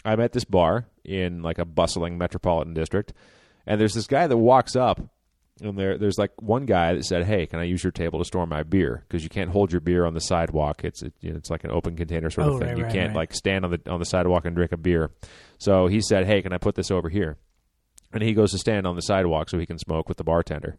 I'm 0.03 0.19
at 0.19 0.33
this 0.33 0.45
bar 0.45 0.85
in 1.03 1.41
like 1.41 1.57
a 1.59 1.65
bustling 1.65 2.17
metropolitan 2.17 2.73
district, 2.73 3.13
and 3.65 3.79
there's 3.79 3.93
this 3.93 4.07
guy 4.07 4.27
that 4.27 4.37
walks 4.37 4.75
up, 4.75 4.99
and 5.61 5.77
there 5.77 5.97
there's 5.97 6.17
like 6.17 6.31
one 6.41 6.65
guy 6.65 6.93
that 6.93 7.05
said, 7.05 7.25
"Hey, 7.25 7.45
can 7.45 7.59
I 7.59 7.63
use 7.63 7.83
your 7.83 7.91
table 7.91 8.19
to 8.19 8.25
store 8.25 8.45
my 8.45 8.63
beer? 8.63 9.03
Because 9.07 9.23
you 9.23 9.29
can't 9.29 9.49
hold 9.51 9.71
your 9.71 9.81
beer 9.81 10.05
on 10.05 10.13
the 10.13 10.19
sidewalk. 10.21 10.83
It's 10.83 11.01
it, 11.01 11.13
you 11.21 11.31
know, 11.31 11.37
it's 11.37 11.49
like 11.49 11.63
an 11.63 11.71
open 11.71 11.95
container 11.95 12.29
sort 12.29 12.47
Oh, 12.47 12.53
of 12.53 12.59
thing. 12.59 12.69
right, 12.69 12.77
you 12.77 12.83
right, 12.83 12.93
can't 12.93 13.09
right. 13.09 13.15
like 13.17 13.33
stand 13.33 13.65
on 13.65 13.71
the 13.71 13.81
on 13.91 13.99
the 13.99 14.05
sidewalk 14.05 14.45
and 14.45 14.55
drink 14.55 14.71
a 14.71 14.77
beer." 14.77 15.11
So 15.57 15.87
he 15.87 16.01
said, 16.01 16.25
"Hey, 16.27 16.41
can 16.41 16.53
I 16.53 16.57
put 16.57 16.75
this 16.75 16.91
over 16.91 17.09
here?" 17.09 17.37
And 18.13 18.21
he 18.23 18.33
goes 18.33 18.51
to 18.51 18.57
stand 18.57 18.85
on 18.87 18.95
the 18.95 19.01
sidewalk 19.01 19.49
so 19.49 19.57
he 19.57 19.65
can 19.65 19.77
smoke 19.79 20.07
with 20.07 20.17
the 20.17 20.23
bartender. 20.23 20.77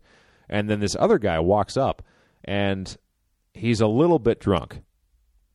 And 0.48 0.70
then 0.70 0.80
this 0.80 0.96
other 0.98 1.18
guy 1.18 1.38
walks 1.40 1.76
up, 1.76 2.02
and 2.44 2.96
he's 3.56 3.80
a 3.80 3.86
little 3.86 4.18
bit 4.18 4.40
drunk, 4.40 4.80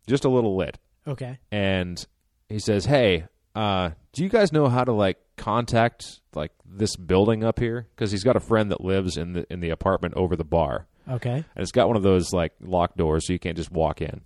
just 0.08 0.25
a 0.25 0.29
little 0.29 0.55
lit 0.58 0.77
Okay. 1.08 1.38
and 1.51 2.03
he 2.50 2.60
says, 2.60 2.86
"Hey, 2.86 3.25
uh, 3.55 3.91
do 4.13 4.24
you 4.24 4.29
guys 4.29 4.51
know 4.51 4.67
how 4.67 4.84
to 4.84 4.91
like 4.91 5.17
contact 5.38 6.20
like 6.36 6.51
this 6.65 6.96
building 6.96 7.43
up 7.43 7.60
here? 7.60 7.88
Because 7.96 8.12
he's 8.12 8.24
got 8.24 8.36
a 8.36 8.39
friend 8.41 8.72
that 8.72 8.81
lives 8.81 9.17
in 9.17 9.34
the 9.34 9.46
in 9.51 9.60
the 9.62 9.70
apartment 9.70 10.13
over 10.15 10.36
the 10.36 10.43
bar, 10.43 10.88
Okay. 11.10 11.31
and 11.36 11.46
it's 11.58 11.72
got 11.72 11.88
one 11.88 11.98
of 11.98 12.03
those 12.03 12.34
like 12.34 12.53
locked 12.62 12.98
doors, 12.98 13.25
so 13.27 13.34
you 13.34 13.39
can't 13.39 13.58
just 13.58 13.72
walk 13.72 14.01
in. 14.01 14.22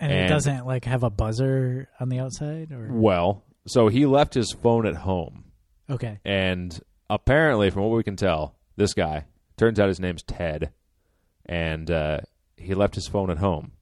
And, 0.00 0.12
it 0.12 0.28
doesn't 0.28 0.64
like 0.66 0.84
have 0.84 1.02
a 1.02 1.10
buzzer 1.10 1.88
on 1.98 2.08
the 2.08 2.20
outside 2.20 2.70
or 2.72 2.88
Well, 2.92 3.42
so 3.66 3.88
he 3.88 4.06
left 4.06 4.34
his 4.34 4.52
phone 4.52 4.86
at 4.86 4.94
home, 4.96 5.44
Okay. 5.90 6.18
and 6.24 6.78
apparently, 7.10 7.70
from 7.70 7.82
what 7.84 7.96
we 7.96 8.02
can 8.04 8.16
tell, 8.16 8.54
this 8.76 8.94
guy 8.94 9.24
turns 9.56 9.80
out 9.80 9.88
his 9.88 9.98
name's 9.98 10.22
Ted, 10.22 10.70
and 11.46 11.90
uh, 11.90 12.18
he 12.58 12.74
left 12.74 12.94
his 12.94 13.08
phone 13.08 13.30
at 13.30 13.38
home. 13.38 13.72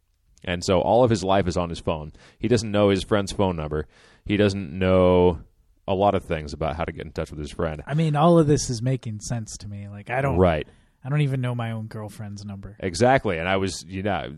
And 0.44 0.64
so 0.64 0.80
all 0.80 1.02
of 1.02 1.10
his 1.10 1.24
life 1.24 1.48
is 1.48 1.56
on 1.56 1.70
his 1.70 1.80
phone. 1.80 2.12
He 2.38 2.48
doesn't 2.48 2.70
know 2.70 2.90
his 2.90 3.02
friend's 3.02 3.32
phone 3.32 3.56
number. 3.56 3.86
He 4.24 4.36
doesn't 4.36 4.78
know 4.78 5.40
a 5.88 5.94
lot 5.94 6.14
of 6.14 6.24
things 6.24 6.52
about 6.52 6.76
how 6.76 6.84
to 6.84 6.92
get 6.92 7.04
in 7.04 7.12
touch 7.12 7.30
with 7.30 7.40
his 7.40 7.50
friend. 7.50 7.82
I 7.86 7.94
mean, 7.94 8.16
all 8.16 8.38
of 8.38 8.46
this 8.46 8.70
is 8.70 8.82
making 8.82 9.20
sense 9.20 9.56
to 9.58 9.68
me. 9.68 9.88
Like 9.88 10.10
I 10.10 10.20
don't 10.20 10.38
Right. 10.38 10.66
I 11.04 11.08
don't 11.08 11.20
even 11.20 11.40
know 11.40 11.54
my 11.54 11.70
own 11.70 11.86
girlfriend's 11.86 12.44
number. 12.44 12.76
Exactly. 12.80 13.38
And 13.38 13.48
I 13.48 13.58
was, 13.58 13.84
you 13.86 14.02
know, 14.02 14.34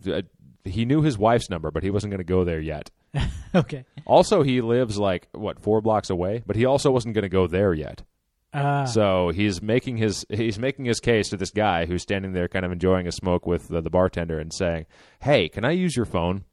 he 0.64 0.84
knew 0.84 1.00
his 1.00 1.16
wife's 1.16 1.48
number, 1.48 1.70
but 1.70 1.82
he 1.82 1.90
wasn't 1.90 2.10
going 2.10 2.18
to 2.18 2.24
go 2.24 2.44
there 2.44 2.60
yet. 2.60 2.90
okay. 3.54 3.86
Also, 4.04 4.42
he 4.42 4.60
lives 4.60 4.98
like, 4.98 5.28
what, 5.32 5.60
four 5.60 5.80
blocks 5.80 6.10
away? 6.10 6.42
But 6.46 6.56
he 6.56 6.66
also 6.66 6.90
wasn't 6.90 7.14
going 7.14 7.22
to 7.22 7.30
go 7.30 7.46
there 7.46 7.72
yet. 7.72 8.02
Uh, 8.52 8.86
So 8.86 9.28
he's 9.28 9.60
making 9.60 9.98
his 9.98 10.24
he's 10.30 10.58
making 10.58 10.86
his 10.86 11.00
case 11.00 11.28
to 11.30 11.36
this 11.36 11.50
guy 11.50 11.84
who's 11.86 12.02
standing 12.02 12.32
there, 12.32 12.48
kind 12.48 12.64
of 12.64 12.72
enjoying 12.72 13.06
a 13.06 13.12
smoke 13.12 13.46
with 13.46 13.68
the, 13.68 13.80
the 13.80 13.90
bartender, 13.90 14.38
and 14.38 14.52
saying, 14.52 14.86
"Hey, 15.20 15.48
can 15.48 15.64
I 15.64 15.72
use 15.72 15.96
your 15.96 16.06
phone?" 16.06 16.44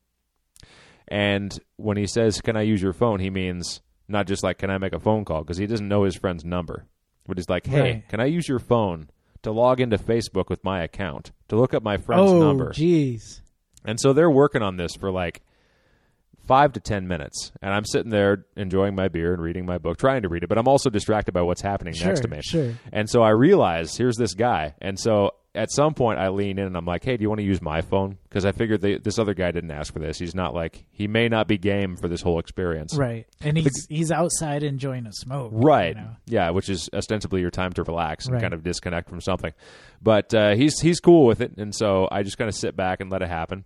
And 1.08 1.58
when 1.78 1.98
he 1.98 2.08
says, 2.08 2.42
"Can 2.42 2.58
I 2.58 2.62
use 2.64 2.82
your 2.82 2.94
phone?" 2.94 3.20
he 3.20 3.30
means 3.30 3.82
not 4.08 4.28
just 4.28 4.44
like, 4.44 4.58
"Can 4.58 4.70
I 4.70 4.78
make 4.78 4.94
a 4.94 5.00
phone 5.00 5.26
call?" 5.26 5.42
because 5.42 5.58
he 5.58 5.68
doesn't 5.68 5.88
know 5.88 6.04
his 6.04 6.16
friend's 6.16 6.44
number, 6.44 6.86
but 7.28 7.38
he's 7.38 7.50
like, 7.50 7.66
"Hey, 7.66 7.82
Right. 7.82 8.10
can 8.10 8.20
I 8.20 8.26
use 8.26 8.48
your 8.48 8.60
phone 8.60 9.10
to 9.44 9.52
log 9.52 9.80
into 9.80 9.98
Facebook 9.98 10.50
with 10.50 10.64
my 10.64 10.82
account 10.84 11.32
to 11.50 11.56
look 11.56 11.74
up 11.74 11.84
my 11.84 11.98
friend's 11.98 12.32
oh, 12.32 12.40
number?" 12.40 12.72
jeez. 12.72 13.42
And 13.86 14.00
so 14.00 14.14
they're 14.14 14.32
working 14.32 14.64
on 14.64 14.78
this 14.78 14.96
for 14.96 15.12
like 15.12 15.42
five 16.48 16.74
to 16.74 16.80
ten 16.80 17.08
minutes, 17.08 17.52
and 17.62 17.74
I'm 17.74 17.86
sitting 17.86 18.12
there 18.12 18.46
enjoying 18.56 18.96
my 18.96 19.08
beer 19.08 19.34
and 19.34 19.42
reading 19.42 19.66
my 19.66 19.78
book, 19.78 19.98
trying 19.98 20.22
to 20.24 20.30
read 20.30 20.44
it, 20.44 20.48
but 20.50 20.58
I'm 20.58 20.68
also 20.68 20.90
distracted 20.90 21.32
by 21.34 21.42
what's 21.42 21.62
happening 21.62 21.94
Sure, 21.94 22.08
next 22.08 22.22
to 22.22 22.28
me. 22.28 22.40
sure. 22.44 22.74
And 22.92 23.10
so 23.10 23.22
I 23.24 23.30
realize 23.30 23.96
here's 23.98 24.18
this 24.18 24.34
guy, 24.34 24.76
and 24.82 25.00
so 25.00 25.32
at 25.54 25.72
some 25.72 25.94
point 25.94 26.20
I 26.20 26.28
lean 26.28 26.60
in 26.60 26.66
and 26.68 26.76
I'm 26.76 26.84
like, 26.86 27.06
"Hey, 27.06 27.16
do 27.16 27.22
you 27.22 27.30
want 27.30 27.40
to 27.40 27.46
use 27.46 27.62
my 27.62 27.80
phone?" 27.82 28.18
Because 28.28 28.44
I 28.44 28.52
figured 28.52 28.82
they, 28.82 28.98
this 28.98 29.18
other 29.18 29.34
guy 29.34 29.52
didn't 29.52 29.72
ask 29.72 29.94
for 29.94 30.00
this. 30.00 30.20
He's 30.20 30.36
not 30.36 30.54
like 30.54 30.84
he 30.92 31.08
may 31.08 31.30
not 31.30 31.48
be 31.48 31.58
game 31.58 31.96
for 31.96 32.10
this 32.10 32.22
whole 32.22 32.40
experience. 32.40 32.94
Right. 32.98 33.26
And 33.40 33.58
he's 33.58 33.86
he's 33.88 34.12
outside 34.12 34.64
enjoying 34.64 35.06
a 35.08 35.14
smoke. 35.14 35.54
you 35.54 35.60
Right. 35.60 35.96
know. 35.96 36.10
Yeah, 36.26 36.50
which 36.50 36.68
is 36.68 36.90
ostensibly 36.94 37.40
your 37.40 37.52
time 37.52 37.72
to 37.74 37.84
relax 37.84 38.26
and 38.26 38.34
Right. 38.34 38.42
kind 38.42 38.54
of 38.54 38.64
disconnect 38.64 39.08
from 39.10 39.22
something. 39.22 39.54
But 40.02 40.34
uh, 40.34 40.56
he's 40.56 40.78
he's 40.82 41.00
cool 41.00 41.26
with 41.26 41.40
it, 41.40 41.54
and 41.58 41.74
so 41.74 42.10
I 42.12 42.24
just 42.24 42.38
kind 42.38 42.50
of 42.50 42.56
sit 42.56 42.76
back 42.76 43.00
and 43.00 43.10
let 43.10 43.22
it 43.22 43.30
happen. 43.30 43.64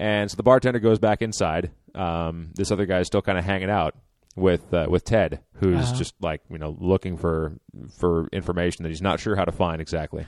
And 0.00 0.30
so 0.30 0.36
the 0.36 0.42
bartender 0.42 0.80
goes 0.80 0.98
back 0.98 1.20
inside. 1.22 1.70
Um, 1.94 2.50
this 2.54 2.70
other 2.72 2.86
guy 2.86 3.00
is 3.00 3.06
still 3.06 3.20
kind 3.22 3.36
of 3.38 3.44
hanging 3.44 3.68
out 3.70 3.94
with 4.34 4.72
uh, 4.72 4.86
with 4.88 5.04
Ted, 5.04 5.40
who's 5.56 5.76
Uh-huh. 5.90 5.96
just 5.98 6.14
like 6.20 6.40
you 6.50 6.56
know 6.58 6.74
looking 6.80 7.16
for 7.18 7.52
for 7.98 8.26
information 8.32 8.82
that 8.84 8.88
he's 8.88 9.02
not 9.02 9.20
sure 9.20 9.36
how 9.36 9.44
to 9.44 9.52
find 9.52 9.80
exactly. 9.80 10.24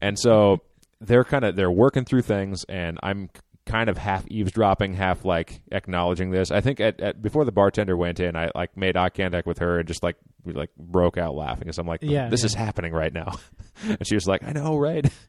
And 0.00 0.18
so 0.18 0.62
they're 1.02 1.24
kind 1.24 1.44
of 1.44 1.54
they're 1.56 1.70
working 1.70 2.04
through 2.04 2.22
things, 2.22 2.64
and 2.68 2.98
I'm 3.02 3.28
kind 3.66 3.90
of 3.90 3.98
half 3.98 4.24
eavesdropping, 4.28 4.94
half 4.94 5.24
like 5.24 5.60
acknowledging 5.70 6.30
this. 6.30 6.50
I 6.50 6.60
think 6.62 6.80
at, 6.80 6.98
at 7.00 7.20
before 7.20 7.44
the 7.44 7.52
bartender 7.52 7.96
went 7.96 8.20
in, 8.20 8.36
I 8.36 8.50
like 8.54 8.74
made 8.76 8.96
eye 8.96 9.10
contact 9.10 9.46
with 9.46 9.58
her 9.58 9.78
and 9.80 9.86
just 9.86 10.02
like 10.02 10.16
we 10.44 10.54
like 10.54 10.70
broke 10.78 11.18
out 11.18 11.34
laughing 11.34 11.64
because 11.64 11.78
I'm 11.78 11.86
like, 11.86 12.00
Yeah, 12.02 12.28
this 12.30 12.40
yeah. 12.40 12.46
is 12.46 12.54
happening 12.54 12.92
right 12.94 13.12
now, 13.12 13.34
and 13.86 14.06
she 14.06 14.14
was 14.14 14.26
like, 14.26 14.42
I 14.44 14.52
know, 14.52 14.76
right? 14.78 15.04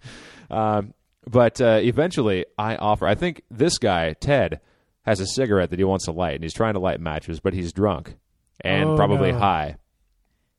Um, 0.50 0.94
but 1.28 1.62
uh, 1.62 1.80
eventually, 1.82 2.46
I 2.58 2.76
offer. 2.76 3.06
I 3.08 3.16
think 3.16 3.44
this 3.50 3.78
guy 3.78 4.14
Ted 4.14 4.60
has 5.04 5.20
a 5.20 5.26
cigarette 5.28 5.70
that 5.72 5.80
he 5.80 5.86
wants 5.86 6.06
to 6.06 6.12
light, 6.12 6.36
and 6.36 6.44
he's 6.44 6.54
trying 6.54 6.74
to 6.74 6.80
light 6.80 7.00
matches, 7.00 7.40
but 7.40 7.54
he's 7.54 7.74
drunk 7.74 8.16
and 8.62 8.90
Oh, 8.92 8.96
probably 8.96 9.32
no. 9.32 9.40
high, 9.40 9.78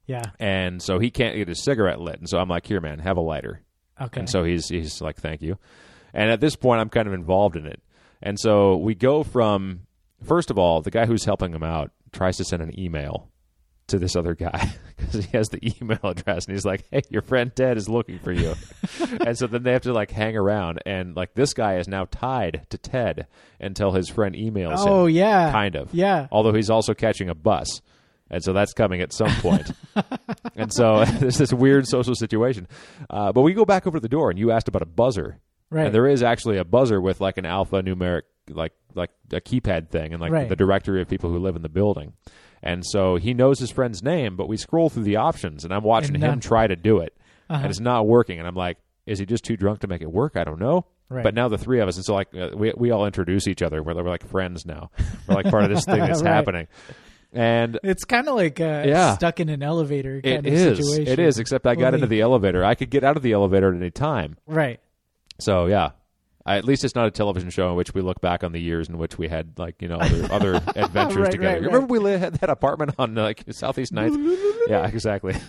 Yeah. 0.07 0.25
and 0.41 0.83
so 0.83 0.99
he 0.99 1.11
can't 1.11 1.37
get 1.37 1.49
his 1.49 1.63
cigarette 1.63 2.01
lit. 2.01 2.19
And 2.19 2.29
so 2.29 2.39
I'm 2.39 2.49
like, 2.49 2.67
here, 2.67 2.81
man, 2.81 2.99
have 3.01 3.17
a 3.17 3.21
lighter. 3.21 3.63
Okay. 4.01 4.21
And 4.21 4.29
so 4.31 4.43
he's 4.45 4.69
he's 4.69 5.01
like, 5.01 5.17
"Thank 5.17 5.43
you." 5.43 5.59
And 6.15 6.31
at 6.31 6.41
this 6.41 6.57
point, 6.57 6.81
I'm 6.81 6.89
kind 6.89 7.07
of 7.07 7.15
involved 7.15 7.57
in 7.57 7.67
it. 7.67 7.81
And 8.23 8.39
so 8.39 8.77
we 8.77 8.95
go 8.95 9.23
from 9.23 9.81
first 10.25 10.51
of 10.51 10.59
all, 10.59 10.81
the 10.81 10.91
guy 10.91 11.07
who's 11.07 11.25
helping 11.25 11.53
him 11.53 11.63
out 11.63 11.91
tries 12.13 12.37
to 12.39 12.45
send 12.45 12.63
an 12.63 12.79
email 12.79 13.29
to 13.89 13.99
this 13.99 14.17
other 14.17 14.35
guy 14.35 14.75
because 14.97 15.25
he 15.25 15.37
has 15.37 15.49
the 15.49 15.61
email 15.81 15.99
address, 16.05 16.47
and 16.47 16.55
he's 16.55 16.65
like, 16.65 16.85
"Hey, 16.91 17.03
your 17.11 17.23
friend 17.23 17.55
Ted 17.55 17.77
is 17.77 17.89
looking 17.89 18.19
for 18.19 18.33
you." 18.33 18.55
and 19.27 19.37
so 19.37 19.47
then 19.47 19.63
they 19.63 19.73
have 19.73 19.83
to 19.83 19.93
like 19.93 20.11
hang 20.11 20.37
around, 20.37 20.81
and 20.87 21.15
like 21.17 21.35
this 21.35 21.53
guy 21.55 21.77
is 21.79 21.89
now 21.89 22.07
tied 22.11 22.67
to 22.71 22.79
Ted 22.79 23.27
until 23.61 23.93
his 23.93 24.09
friend 24.09 24.35
emails 24.35 24.85
him. 24.85 24.93
oh 24.93 25.07
yeah. 25.07 25.51
Kind 25.53 25.77
of. 25.77 25.93
Yeah. 25.95 26.29
Although 26.33 26.53
he's 26.55 26.71
also 26.71 26.95
catching 26.95 27.29
a 27.29 27.35
bus. 27.35 27.81
And 28.31 28.43
so 28.43 28.55
that's 28.55 28.73
coming 28.73 29.03
at 29.03 29.13
some 29.13 29.29
point. 29.41 29.71
and 30.57 30.73
so 30.73 31.05
there's 31.05 31.37
this 31.37 31.53
weird 31.53 31.87
social 31.87 32.15
situation. 32.15 32.67
Uh, 33.11 33.31
but 33.31 33.43
we 33.43 33.53
go 33.53 33.67
back 33.67 33.87
over 33.87 33.99
to 33.99 34.01
the 34.01 34.09
door, 34.09 34.31
and 34.31 34.39
you 34.39 34.51
asked 34.51 34.69
about 34.69 34.81
a 34.81 34.87
buzzer. 34.87 35.39
Right. 35.69 35.87
And 35.87 35.95
there 35.95 36.07
is 36.07 36.23
actually 36.23 36.57
a 36.57 36.65
buzzer 36.65 36.99
with 36.99 37.21
like 37.21 37.37
an 37.37 37.45
alphanumeric, 37.45 38.23
like 38.49 38.73
like 38.95 39.11
a 39.33 39.41
keypad 39.43 39.91
thing, 39.91 40.13
and 40.13 40.21
like 40.21 40.33
Right. 40.33 40.49
the 40.49 40.57
directory 40.57 41.03
of 41.03 41.09
people 41.09 41.31
who 41.31 41.39
live 41.39 41.57
in 41.57 41.63
the 41.63 41.69
building. 41.69 42.15
And 42.63 42.85
so 42.87 43.17
he 43.17 43.35
knows 43.35 43.59
his 43.59 43.71
friend's 43.71 44.03
name, 44.03 44.37
but 44.37 44.49
we 44.49 44.57
scroll 44.57 44.89
through 44.89 45.03
the 45.05 45.17
options, 45.17 45.65
and 45.65 45.75
I'm 45.75 45.83
watching 45.83 46.15
And 46.15 46.23
him 46.23 46.41
try 46.41 46.67
to 46.67 46.77
do 46.77 46.99
it, 46.99 47.13
Uh-huh. 47.51 47.61
and 47.63 47.71
it's 47.71 47.81
not 47.81 48.07
working. 48.07 48.39
And 48.39 48.47
I'm 48.47 48.55
like, 48.55 48.79
is 49.07 49.19
he 49.19 49.27
just 49.27 49.45
too 49.45 49.57
drunk 49.57 49.81
to 49.81 49.89
make 49.89 50.01
it 50.03 50.11
work? 50.13 50.37
I 50.37 50.45
don't 50.45 50.61
know. 50.61 50.87
Right. 51.09 51.25
But 51.25 51.35
now 51.35 51.49
the 51.49 51.59
three 51.59 51.81
of 51.81 51.89
us, 51.89 51.97
and 51.97 52.05
so 52.05 52.15
like 52.15 52.29
uh, 52.35 52.51
we 52.55 52.73
we 52.77 52.91
all 52.91 53.05
introduce 53.05 53.47
each 53.49 53.61
other. 53.63 53.83
We're, 53.83 53.95
we're 53.95 54.09
like 54.09 54.27
friends 54.27 54.65
now. 54.65 54.91
We're 55.29 55.35
like 55.35 55.51
part 55.51 55.65
of 55.65 55.71
this 55.71 55.85
thing 55.85 55.99
that's 56.01 56.23
Right. 56.23 56.33
happening. 56.33 56.69
And 57.35 57.79
It's 57.83 58.05
kind 58.05 58.29
of 58.29 58.35
like 58.37 58.61
uh, 58.61 58.85
Yeah. 58.87 59.15
stuck 59.17 59.41
in 59.41 59.49
an 59.49 59.63
elevator 59.63 60.21
kind 60.23 60.47
it 60.47 60.53
of 60.53 60.53
is. 60.53 60.79
situation. 60.87 61.13
It 61.13 61.19
is. 61.19 61.39
Except 61.39 61.67
I 61.67 61.75
got 61.75 61.89
Only- 61.89 61.97
into 61.97 62.07
the 62.07 62.21
elevator. 62.21 62.65
I 62.65 62.75
could 62.75 62.91
get 62.91 63.05
out 63.05 63.17
of 63.17 63.23
the 63.23 63.33
elevator 63.33 63.69
at 63.71 63.75
any 63.77 63.91
time. 63.91 64.37
Right. 64.47 64.81
So 65.41 65.67
yeah, 65.67 65.91
at 66.47 66.65
least 66.65 66.85
it's 66.85 66.95
not 66.95 67.07
a 67.07 67.11
television 67.11 67.51
show 67.51 67.71
in 67.71 67.77
which 67.77 67.95
we 67.95 68.01
look 68.01 68.21
back 68.21 68.43
on 68.45 68.53
the 68.53 68.61
years 68.61 68.89
in 68.89 68.99
which 68.99 69.17
we 69.19 69.29
had 69.29 69.59
like 69.59 69.81
you 69.81 69.89
know 69.89 69.99
other, 69.99 70.27
other 70.33 70.55
adventures 70.77 71.17
Right, 71.17 71.31
together. 71.33 71.53
right, 71.55 71.63
You 71.63 71.69
Remember 71.69 71.99
we 72.01 72.11
had 72.13 72.35
that 72.35 72.51
apartment 72.51 72.95
on 72.99 73.17
uh, 73.17 73.23
like 73.23 73.45
Southeast 73.51 73.93
Ninth? 73.93 74.17
yeah, 74.69 74.87
exactly. 74.87 75.35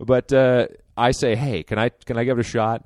But 0.00 0.32
uh, 0.32 0.66
I 0.96 1.12
say, 1.12 1.36
hey, 1.36 1.62
can 1.62 1.78
I 1.78 1.90
can 1.90 2.16
I 2.16 2.24
give 2.24 2.36
it 2.38 2.40
a 2.40 2.48
shot? 2.48 2.84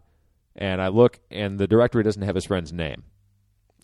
And 0.55 0.83
I 0.83 0.89
look, 0.89 1.19
and 1.31 1.59
the 1.59 1.67
directory 1.67 2.03
doesn't 2.03 2.21
have 2.23 2.35
his 2.35 2.45
friend's 2.45 2.73
name. 2.75 3.05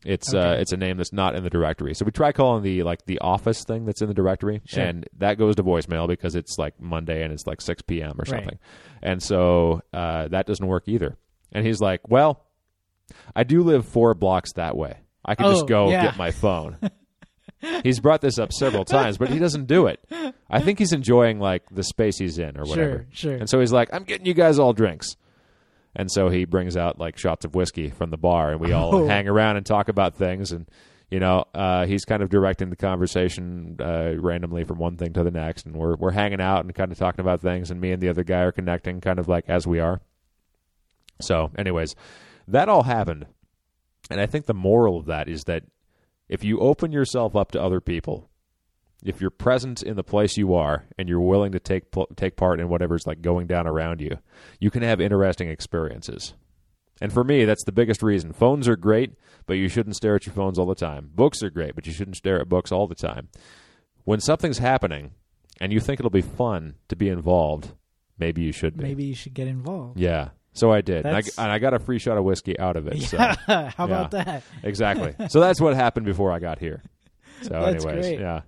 It's 0.05 0.35
uh, 0.35 0.57
it's 0.59 0.73
a 0.73 0.77
name 0.77 0.97
that's 0.99 1.13
not 1.13 1.35
in 1.37 1.45
the 1.45 1.49
directory. 1.49 1.95
So 1.95 2.05
we 2.05 2.11
try 2.11 2.33
calling 2.33 2.63
the 2.63 2.83
like 2.83 3.07
the 3.07 3.21
office 3.21 3.65
thing 3.65 3.87
that's 3.87 4.03
in 4.03 4.09
the 4.09 4.15
directory, 4.15 4.61
Sure. 4.67 4.83
and 4.83 5.09
that 5.19 5.39
goes 5.39 5.55
to 5.57 5.63
voicemail 5.63 6.09
because 6.09 6.35
it's 6.35 6.59
like 6.59 6.79
Monday 6.81 7.23
and 7.23 7.33
it's 7.33 7.47
like 7.47 7.61
six 7.63 7.81
p.m. 7.83 8.11
or 8.19 8.25
Right. 8.27 8.29
something, 8.29 8.59
and 9.01 9.23
so 9.23 9.81
uh, 9.95 10.27
that 10.29 10.47
doesn't 10.47 10.67
work 10.67 10.89
either. 10.89 11.17
And 11.53 11.65
he's 11.65 11.81
like, 11.81 12.01
"Well, 12.09 12.45
I 13.35 13.45
do 13.45 13.63
live 13.63 13.87
four 13.87 14.15
blocks 14.15 14.53
that 14.55 14.77
way. 14.77 14.97
I 15.25 15.35
could 15.35 15.47
Oh, 15.47 15.53
just 15.53 15.67
go 15.69 15.91
yeah. 15.91 16.03
get 16.07 16.17
my 16.17 16.31
phone." 16.31 16.77
he's 17.85 18.01
brought 18.01 18.21
this 18.21 18.39
up 18.39 18.53
several 18.53 18.85
times, 18.85 19.19
but 19.19 19.29
he 19.31 19.39
doesn't 19.39 19.67
do 19.67 19.87
it. 19.87 20.01
I 20.51 20.61
think 20.61 20.79
he's 20.79 20.93
enjoying 20.93 21.39
like 21.39 21.63
the 21.71 21.83
space 21.85 22.19
he's 22.19 22.39
in 22.39 22.59
or 22.59 22.65
whatever. 22.65 23.07
Sure. 23.11 23.31
Sure. 23.33 23.37
And 23.37 23.49
so 23.49 23.61
he's 23.61 23.73
like, 23.73 23.89
"I'm 23.93 24.05
getting 24.05 24.27
you 24.27 24.35
guys 24.35 24.59
all 24.59 24.73
drinks." 24.73 25.17
And 25.95 26.11
so 26.11 26.29
he 26.31 26.45
brings 26.47 26.77
out 26.77 26.99
like 26.99 27.19
shots 27.19 27.45
of 27.45 27.55
whiskey 27.55 27.91
from 27.91 28.11
the 28.11 28.17
bar, 28.17 28.53
and 28.53 28.61
we 28.61 28.73
all 28.73 28.95
Oh. 28.95 29.07
hang 29.07 29.29
around 29.29 29.59
and 29.59 29.67
talk 29.67 29.89
about 29.89 30.15
things. 30.17 30.51
And 30.51 30.67
you 31.11 31.21
know, 31.21 31.45
uh, 31.55 31.85
he's 31.85 32.07
kind 32.07 32.23
of 32.23 32.31
directing 32.31 32.71
the 32.71 32.77
conversation 32.77 33.77
uh, 33.79 34.15
randomly 34.19 34.65
from 34.65 34.79
one 34.79 34.97
thing 34.97 35.13
to 35.13 35.23
the 35.23 35.31
next, 35.31 35.67
and 35.67 35.77
we're 35.77 35.95
we're 35.97 36.11
hanging 36.13 36.41
out 36.41 36.65
and 36.65 36.75
kind 36.75 36.91
of 36.91 36.99
talking 36.99 37.21
about 37.21 37.43
things. 37.43 37.71
And 37.71 37.81
me 37.81 37.93
and 37.93 38.03
the 38.03 38.09
other 38.09 38.25
guy 38.25 38.41
are 38.41 38.53
connecting, 38.53 39.03
kind 39.03 39.19
of 39.19 39.29
like 39.29 39.45
as 39.49 39.67
we 39.67 39.79
are. 39.79 40.01
So, 41.21 41.51
anyways, 41.57 41.95
that 42.49 42.69
all 42.69 42.85
happened, 42.85 43.27
and 44.11 44.21
I 44.21 44.27
think 44.27 44.47
the 44.47 44.55
moral 44.55 44.99
of 44.99 45.07
that 45.07 45.29
is 45.29 45.45
that 45.45 45.65
if 46.29 46.45
you 46.45 46.61
open 46.61 46.93
yourself 46.93 47.37
up 47.37 47.53
to 47.53 47.63
other 47.63 47.81
people, 47.81 48.31
if 49.05 49.21
you're 49.21 49.31
present 49.31 49.83
in 49.83 49.97
the 49.97 50.05
place 50.05 50.37
you 50.37 50.55
are 50.55 50.87
and 50.97 51.09
you're 51.09 51.21
willing 51.21 51.53
to 51.53 51.61
take 51.61 51.85
take 52.17 52.37
part 52.37 52.61
in 52.61 52.69
whatever's 52.69 53.07
like 53.07 53.21
going 53.21 53.47
down 53.47 53.67
around 53.67 54.01
you, 54.01 54.19
you 54.61 54.71
can 54.71 54.83
have 54.83 55.01
interesting 55.01 55.49
experiences. 55.49 56.35
And 57.01 57.13
for 57.13 57.25
me, 57.25 57.45
that's 57.45 57.65
the 57.65 57.73
biggest 57.73 58.03
reason. 58.03 58.33
Phones 58.33 58.69
are 58.69 58.77
great, 58.77 59.15
but 59.47 59.55
you 59.55 59.69
shouldn't 59.69 59.97
stare 59.97 60.15
at 60.15 60.27
your 60.27 60.35
phones 60.35 60.59
all 60.59 60.67
the 60.67 60.75
time. 60.77 61.11
Books 61.13 61.43
are 61.43 61.51
great, 61.51 61.75
but 61.75 61.87
you 61.87 61.93
shouldn't 61.93 62.17
stare 62.17 62.41
at 62.41 62.49
books 62.49 62.71
all 62.71 62.87
the 62.87 62.95
time. 62.95 63.29
When 64.05 64.21
something's 64.21 64.59
happening 64.59 65.13
and 65.61 65.73
you 65.73 65.81
think 65.81 65.99
it'll 65.99 66.11
be 66.11 66.23
fun 66.23 66.77
to 66.89 66.95
be 66.95 67.09
involved, 67.09 67.73
maybe 68.19 68.43
you 68.43 68.53
should 68.53 68.77
be. 68.77 68.85
Maybe 68.85 69.05
you 69.05 69.15
should 69.15 69.35
get 69.35 69.49
involved. 69.49 69.99
Yeah. 69.99 70.29
So 70.55 70.71
I 70.71 70.81
did. 70.83 71.07
And 71.07 71.17
I, 71.17 71.23
and 71.39 71.51
I 71.51 71.59
got 71.59 71.73
a 71.75 71.79
free 71.79 71.99
shot 71.99 72.19
of 72.19 72.25
whiskey 72.25 72.59
out 72.59 72.77
of 72.77 72.87
it. 72.87 73.01
So 73.03 73.17
Yeah. 73.17 73.71
How 73.77 73.85
about 73.87 74.11
that? 74.13 74.43
exactly. 74.63 75.15
So 75.29 75.41
that's 75.41 75.61
what 75.61 75.75
happened 75.75 76.07
before 76.07 76.31
I 76.33 76.39
got 76.39 76.59
here. 76.59 76.83
So 77.43 77.55
anyways, 77.57 77.83
great. 78.07 78.21
yeah. 78.21 78.43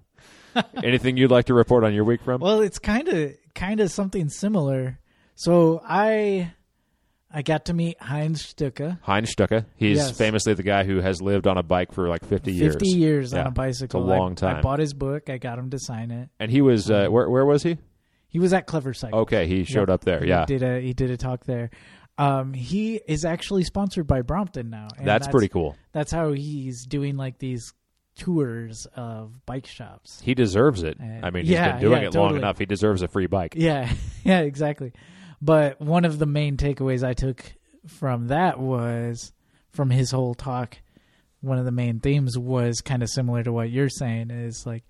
Anything 0.84 1.16
you'd 1.16 1.30
like 1.30 1.46
to 1.46 1.54
report 1.54 1.82
on 1.84 1.94
your 1.94 2.04
week 2.04 2.22
from? 2.22 2.40
Well, 2.40 2.60
it's 2.60 2.78
kind 2.78 3.08
of 3.08 3.32
kind 3.54 3.80
of 3.80 3.90
something 3.90 4.28
similar. 4.28 4.98
So 5.34 5.80
I 5.84 6.52
I 7.32 7.42
got 7.42 7.64
to 7.64 7.74
meet 7.74 8.00
Heinz 8.00 8.42
Stucke. 8.54 8.98
Heinz 9.02 9.30
Stucke. 9.34 9.64
He's 9.76 9.96
Yes. 9.96 10.16
famously 10.16 10.54
the 10.54 10.62
guy 10.62 10.84
who 10.84 11.00
has 11.00 11.20
lived 11.20 11.48
on 11.48 11.58
a 11.58 11.64
bike 11.64 11.90
for 11.92 12.08
like 12.08 12.24
50 12.24 12.52
years. 12.52 12.74
50 12.74 12.88
years 12.90 13.32
Yeah. 13.32 13.40
on 13.40 13.46
a 13.48 13.50
bicycle. 13.50 14.02
It's 14.02 14.08
a 14.12 14.14
long 14.18 14.32
I, 14.32 14.34
time. 14.34 14.56
I 14.58 14.60
bought 14.60 14.78
his 14.78 14.94
book. 14.94 15.28
I 15.28 15.38
got 15.38 15.58
him 15.58 15.70
to 15.70 15.78
sign 15.80 16.12
it. 16.12 16.28
And 16.38 16.48
he 16.52 16.60
was, 16.60 16.88
uh, 16.88 17.08
where, 17.08 17.28
where 17.28 17.44
was 17.44 17.64
he? 17.64 17.78
He 18.34 18.40
was 18.40 18.52
at 18.52 18.66
Clever 18.66 18.92
Cycle. 18.94 19.20
Okay, 19.20 19.46
he 19.46 19.62
showed 19.62 19.88
up 19.88 20.02
there. 20.02 20.26
Yeah, 20.26 20.40
He 20.40 20.58
did 20.58 20.62
a 20.64 20.80
he 20.80 20.92
did 20.92 21.08
a 21.12 21.16
talk 21.16 21.44
there. 21.44 21.70
Um, 22.18 22.52
he 22.52 22.96
is 23.06 23.24
actually 23.24 23.62
sponsored 23.62 24.08
by 24.08 24.22
Brompton 24.22 24.70
now. 24.70 24.88
and 24.98 25.06
That's 25.06 25.28
pretty 25.28 25.46
cool. 25.46 25.76
That's 25.92 26.10
how 26.10 26.32
he's 26.32 26.84
doing 26.84 27.16
like 27.16 27.38
these 27.38 27.72
tours 28.16 28.88
of 28.96 29.46
bike 29.46 29.66
shops. 29.66 30.20
He 30.20 30.34
deserves 30.34 30.82
it. 30.82 30.98
I 31.00 31.30
mean, 31.30 31.44
he's 31.44 31.52
yeah, 31.52 31.72
been 31.74 31.82
doing 31.82 32.02
yeah, 32.02 32.08
it 32.08 32.14
long 32.16 32.30
totally. 32.30 32.38
enough. 32.40 32.58
He 32.58 32.66
deserves 32.66 33.02
a 33.02 33.08
free 33.08 33.28
bike. 33.28 33.54
Yeah, 33.56 33.88
yeah, 34.24 34.40
exactly. 34.40 34.92
But 35.40 35.80
one 35.80 36.04
of 36.04 36.18
the 36.18 36.26
main 36.26 36.56
takeaways 36.56 37.06
I 37.06 37.12
took 37.12 37.40
from 37.86 38.26
that 38.28 38.58
was 38.58 39.32
from 39.70 39.90
his 39.90 40.10
whole 40.10 40.34
talk. 40.34 40.78
One 41.40 41.58
of 41.58 41.64
the 41.64 41.70
main 41.70 42.00
themes 42.00 42.36
was 42.36 42.80
kind 42.80 43.04
of 43.04 43.10
similar 43.10 43.44
to 43.44 43.52
what 43.52 43.70
you're 43.70 43.88
saying. 43.88 44.32
Is 44.32 44.66
like, 44.66 44.82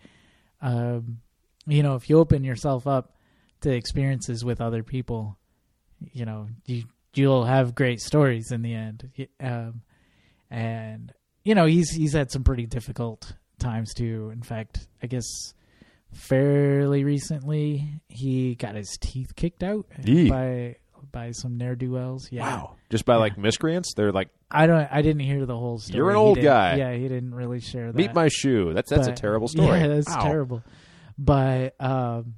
um, 0.63 1.19
you 1.67 1.83
know, 1.83 1.97
if 1.97 2.09
you 2.09 2.19
open 2.19 2.43
yourself 2.43 2.87
up 2.87 3.11
to 3.65 3.75
experiences 3.75 4.45
with 4.45 4.61
other 4.61 4.83
people, 4.83 5.39
you 6.13 6.25
know, 6.25 6.49
you 6.67 6.85
you'll 7.15 7.45
have 7.45 7.75
great 7.75 8.01
stories 8.01 8.51
in 8.51 8.63
the 8.63 8.75
end. 8.75 9.11
Um, 9.41 9.83
and 10.51 11.13
you 11.45 11.55
know, 11.55 11.67
he's 11.67 11.91
he's 11.91 12.13
had 12.13 12.31
some 12.31 12.45
pretty 12.45 12.67
difficult 12.67 13.35
times 13.59 13.93
too. 13.95 14.31
In 14.33 14.43
fact, 14.43 14.87
I 15.03 15.07
guess 15.07 15.27
fairly 16.13 17.05
recently 17.05 18.01
he 18.09 18.55
got 18.55 18.77
his 18.77 18.97
teeth 19.01 19.35
kicked 19.35 19.63
out 19.63 19.87
by 20.29 20.77
by 21.13 21.31
some 21.33 21.57
ne'er 21.59 21.75
do 21.77 21.93
wells. 21.93 22.29
Yeah. 22.31 22.43
Wow. 22.43 22.77
Just 22.91 23.05
by 23.05 23.17
like 23.17 23.37
miscreants? 23.39 23.95
They're 23.95 24.13
like, 24.13 24.29
I 24.51 24.67
don't. 24.67 24.89
I 24.91 25.03
didn't 25.03 25.23
hear 25.23 25.47
the 25.47 25.57
whole 25.57 25.79
story. 25.79 25.97
You're 25.97 26.11
an 26.11 26.17
old 26.17 26.41
guy. 26.41 26.77
Yeah, 26.77 26.93
he 26.93 27.09
didn't 27.09 27.35
really 27.35 27.61
share 27.61 27.93
that. 27.93 27.97
meet 27.97 28.15
my 28.15 28.29
shoe. 28.29 28.73
That's 28.73 28.91
that's 28.91 29.09
a 29.09 29.13
terrible 29.13 29.49
story. 29.49 29.81
Yeah, 29.81 29.89
that's 29.89 30.15
terrible. 30.17 30.63
But 31.19 31.75
um, 31.81 32.35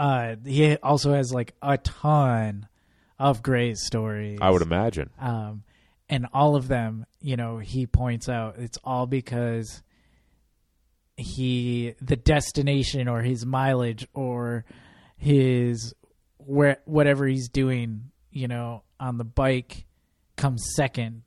uh, 0.00 0.36
he 0.46 0.76
also 0.78 1.12
has 1.12 1.30
like 1.30 1.54
a 1.60 1.76
ton 1.76 2.66
of 3.18 3.42
great 3.42 3.76
stories. 3.76 4.38
I 4.40 4.48
would 4.48 4.62
imagine. 4.62 5.10
Um, 5.20 5.62
and 6.08 6.26
all 6.32 6.56
of 6.56 6.68
them, 6.68 7.04
you 7.20 7.36
know, 7.36 7.58
he 7.58 7.86
points 7.86 8.26
out 8.26 8.56
it's 8.56 8.78
all 8.82 9.06
because 9.06 9.82
he 11.18 11.94
the 12.00 12.16
destination 12.16 13.08
or 13.08 13.20
his 13.20 13.44
mileage 13.44 14.08
or 14.14 14.64
his 15.18 15.94
where 16.38 16.78
whatever 16.86 17.26
he's 17.26 17.50
doing, 17.50 18.10
you 18.30 18.48
know, 18.48 18.84
on 18.98 19.18
the 19.18 19.24
bike 19.24 19.84
comes 20.36 20.66
second 20.76 21.24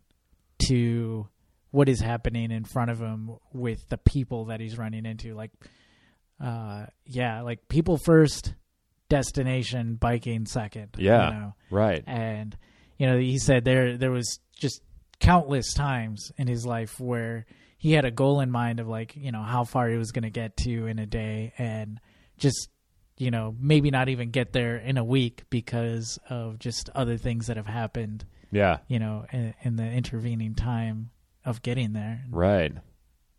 to 0.67 1.27
what 1.69 1.87
is 1.87 1.99
happening 1.99 2.49
in 2.49 2.65
front 2.65 2.89
of 2.89 2.99
him 2.99 3.37
with 3.53 3.87
the 3.89 3.99
people 3.99 4.45
that 4.45 4.59
he's 4.59 4.79
running 4.79 5.05
into 5.05 5.35
like 5.35 5.51
uh 6.43 6.87
yeah, 7.05 7.41
like 7.41 7.67
people 7.67 7.99
first, 8.03 8.55
destination 9.17 9.95
biking 9.95 10.45
second. 10.45 10.89
Yeah. 10.97 11.27
You 11.27 11.33
know? 11.39 11.53
Right. 11.69 12.03
and 12.07 12.57
you 12.97 13.07
know 13.07 13.17
he 13.17 13.37
said 13.39 13.63
there 13.65 13.97
there 13.97 14.11
was 14.11 14.39
just 14.55 14.81
countless 15.19 15.73
times 15.73 16.31
in 16.37 16.47
his 16.47 16.65
life 16.65 16.99
where 16.99 17.45
he 17.77 17.91
had 17.93 18.05
a 18.05 18.11
goal 18.11 18.39
in 18.39 18.49
mind 18.51 18.79
of 18.79 18.87
like 18.87 19.15
you 19.15 19.31
know 19.31 19.41
how 19.43 19.63
far 19.63 19.89
he 19.89 19.97
was 19.97 20.11
going 20.11 20.23
to 20.23 20.29
get 20.29 20.55
to 20.57 20.87
in 20.87 20.99
a 20.99 21.05
day 21.05 21.53
and 21.57 21.99
just 22.37 22.69
you 23.17 23.29
know 23.31 23.55
maybe 23.59 23.91
not 23.91 24.09
even 24.09 24.31
get 24.31 24.51
there 24.53 24.77
in 24.77 24.97
a 24.97 25.03
week 25.03 25.43
because 25.49 26.17
of 26.29 26.57
just 26.59 26.89
other 26.95 27.17
things 27.17 27.47
that 27.47 27.57
have 27.57 27.67
happened 27.67 28.25
Yeah. 28.51 28.77
you 28.87 28.99
know 28.99 29.25
in, 29.31 29.53
in 29.63 29.75
the 29.75 29.83
intervening 29.89 30.55
time 30.55 31.09
of 31.45 31.61
getting 31.61 31.93
there 31.93 32.23
Right. 32.29 32.73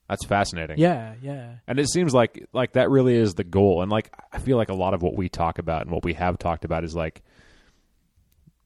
That's 0.08 0.24
fascinating. 0.26 0.78
yeah 0.78 1.14
yeah 1.22 1.54
And 1.66 1.78
it 1.78 1.88
seems 1.88 2.12
like 2.12 2.46
like 2.52 2.72
that 2.72 2.90
really 2.90 3.16
is 3.16 3.34
the 3.34 3.44
goal. 3.44 3.82
And 3.82 3.90
like 3.90 4.12
I 4.32 4.38
feel 4.38 4.56
like 4.56 4.68
a 4.68 4.74
lot 4.74 4.94
of 4.94 5.02
what 5.02 5.16
we 5.16 5.28
talk 5.28 5.58
about 5.58 5.82
and 5.82 5.90
what 5.90 6.04
we 6.04 6.14
have 6.14 6.38
talked 6.38 6.64
about 6.64 6.84
is 6.84 6.94
like 6.94 7.22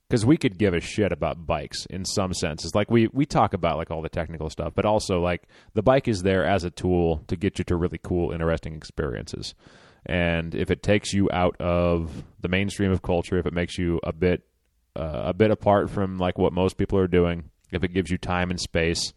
because 0.08 0.24
we 0.24 0.38
could 0.38 0.56
give 0.56 0.72
a 0.72 0.80
shit 0.80 1.12
about 1.12 1.46
bikes 1.46 1.84
in 1.86 2.04
some 2.04 2.32
senses. 2.32 2.74
Like 2.74 2.90
we 2.90 3.08
we 3.12 3.26
talk 3.26 3.52
about 3.54 3.76
like 3.76 3.90
all 3.90 4.02
the 4.02 4.08
technical 4.08 4.48
stuff, 4.50 4.72
but 4.74 4.84
also 4.84 5.20
like 5.20 5.42
the 5.74 5.82
bike 5.82 6.08
is 6.08 6.22
there 6.22 6.44
as 6.44 6.64
a 6.64 6.70
tool 6.70 7.22
to 7.28 7.36
get 7.36 7.58
you 7.58 7.64
to 7.64 7.76
really 7.76 7.98
cool, 8.02 8.32
interesting 8.32 8.74
experiences. 8.74 9.54
And 10.06 10.54
if 10.54 10.70
it 10.70 10.82
takes 10.82 11.12
you 11.12 11.28
out 11.32 11.60
of 11.60 12.24
the 12.40 12.48
mainstream 12.48 12.90
of 12.90 13.02
culture, 13.02 13.36
if 13.38 13.46
it 13.46 13.52
makes 13.52 13.76
you 13.76 14.00
a 14.02 14.12
bit 14.12 14.44
uh, 14.96 15.24
a 15.26 15.34
bit 15.34 15.50
apart 15.50 15.90
from 15.90 16.18
like 16.18 16.38
what 16.38 16.52
most 16.52 16.78
people 16.78 16.98
are 16.98 17.08
doing, 17.08 17.50
if 17.70 17.84
it 17.84 17.92
gives 17.92 18.10
you 18.10 18.16
time 18.18 18.50
and 18.50 18.58
space 18.58 19.12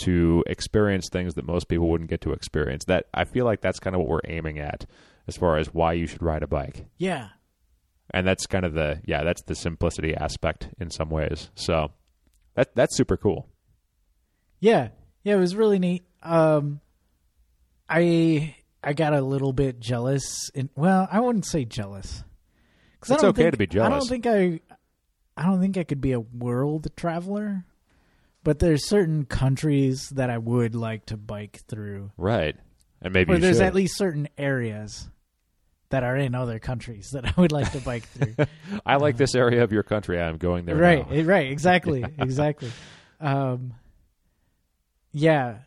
to 0.00 0.42
experience 0.46 1.08
things 1.08 1.34
that 1.34 1.46
most 1.46 1.68
people 1.68 1.88
wouldn't 1.88 2.10
get 2.10 2.20
to 2.22 2.32
experience, 2.32 2.84
that 2.86 3.06
I 3.14 3.24
feel 3.24 3.44
like 3.44 3.60
that's 3.60 3.78
kind 3.80 3.94
of 3.96 4.00
what 4.00 4.08
we're 4.08 4.20
aiming 4.28 4.58
at 4.58 4.86
as 5.28 5.36
far 5.36 5.56
as 5.58 5.72
why 5.72 5.92
you 5.94 6.06
should 6.06 6.22
ride 6.22 6.42
a 6.42 6.46
bike 6.48 6.86
yeah 6.98 7.28
and 8.12 8.26
that's 8.26 8.46
kind 8.46 8.64
of 8.64 8.74
the 8.74 9.00
yeah 9.04 9.22
that's 9.22 9.42
the 9.42 9.54
simplicity 9.54 10.14
aspect 10.16 10.68
in 10.80 10.90
some 10.90 11.08
ways 11.10 11.50
so 11.54 11.92
that 12.54 12.74
that's 12.74 12.96
super 12.96 13.16
cool 13.16 13.46
Yeah, 14.60 14.88
yeah, 15.22 15.34
it 15.34 15.38
was 15.38 15.54
really 15.54 15.78
neat. 15.78 16.02
Um, 16.22 16.80
I 17.88 18.54
I 18.82 18.92
got 18.94 19.12
a 19.14 19.20
little 19.20 19.52
bit 19.52 19.78
jealous. 19.80 20.50
In, 20.54 20.70
well, 20.76 21.06
I 21.10 21.20
wouldn't 21.20 21.46
say 21.46 21.64
jealous. 21.64 22.24
I 23.08 23.14
It's 23.14 23.24
okay 23.24 23.42
think- 23.42 23.52
to 23.52 23.58
be 23.58 23.66
jealous. 23.66 23.86
I 23.92 23.98
don't 23.98 24.08
think 24.08 24.26
I, 24.26 24.60
I 25.36 25.44
don't 25.46 25.60
think 25.60 25.76
I 25.76 25.84
could 25.84 26.00
be 26.00 26.12
a 26.12 26.20
world 26.20 26.88
traveler. 26.96 27.64
But 28.42 28.58
there's 28.58 28.88
certain 28.88 29.26
countries 29.26 30.08
that 30.10 30.30
I 30.30 30.38
would 30.38 30.74
like 30.74 31.06
to 31.06 31.16
bike 31.16 31.60
through, 31.68 32.10
right. 32.16 32.56
And 33.02 33.12
maybe 33.14 33.32
or 33.34 33.38
there's 33.38 33.56
should. 33.56 33.66
at 33.66 33.74
least 33.74 33.96
certain 33.96 34.28
areas 34.38 35.08
that 35.90 36.04
are 36.04 36.16
in 36.16 36.34
other 36.34 36.58
countries 36.58 37.10
that 37.12 37.24
I 37.26 37.40
would 37.40 37.52
like 37.52 37.72
to 37.72 37.80
bike 37.80 38.04
through. 38.04 38.46
i 38.86 38.96
like 38.96 39.16
this 39.16 39.34
area 39.34 39.62
of 39.64 39.72
your 39.72 39.82
country. 39.82 40.20
I'm 40.20 40.36
going 40.38 40.64
there 40.64 40.76
right 40.76 41.08
now. 41.08 41.16
eh, 41.16 41.22
right. 41.24 41.46
Exactly 41.50 42.04
exactly. 42.18 42.70
Um 43.20 43.74
yeah. 45.12 45.58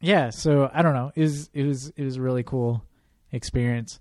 Yeah 0.00 0.30
so 0.30 0.70
i 0.72 0.82
don't 0.82 0.94
know. 0.94 1.12
It 1.14 1.22
was 1.22 1.50
it 1.54 1.64
was 1.64 1.88
it 1.96 2.04
was 2.04 2.16
a 2.16 2.22
really 2.22 2.42
cool 2.42 2.84
experience 3.32 3.98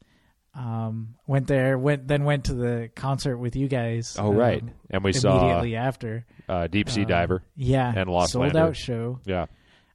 um 0.59 1.15
went 1.25 1.47
there 1.47 1.77
went 1.77 2.05
then 2.07 2.25
went 2.25 2.43
to 2.45 2.53
the 2.53 2.89
concert 2.95 3.37
with 3.37 3.55
you 3.55 3.67
guys 3.69 4.15
oh 4.19 4.33
right. 4.33 4.61
um, 4.61 4.71
and 4.89 5.03
we 5.03 5.13
saw 5.13 5.39
immediately 5.39 5.75
after. 5.77 6.25
uh, 6.49 6.67
deep 6.67 6.89
sea 6.89 7.01
Um, 7.03 7.07
diver 7.07 7.43
yeah 7.55 7.93
and 7.95 8.09
Lost 8.09 8.33
sold 8.33 8.43
Lander. 8.47 8.59
out 8.59 8.75
show. 8.75 9.19
Yeah. 9.25 9.45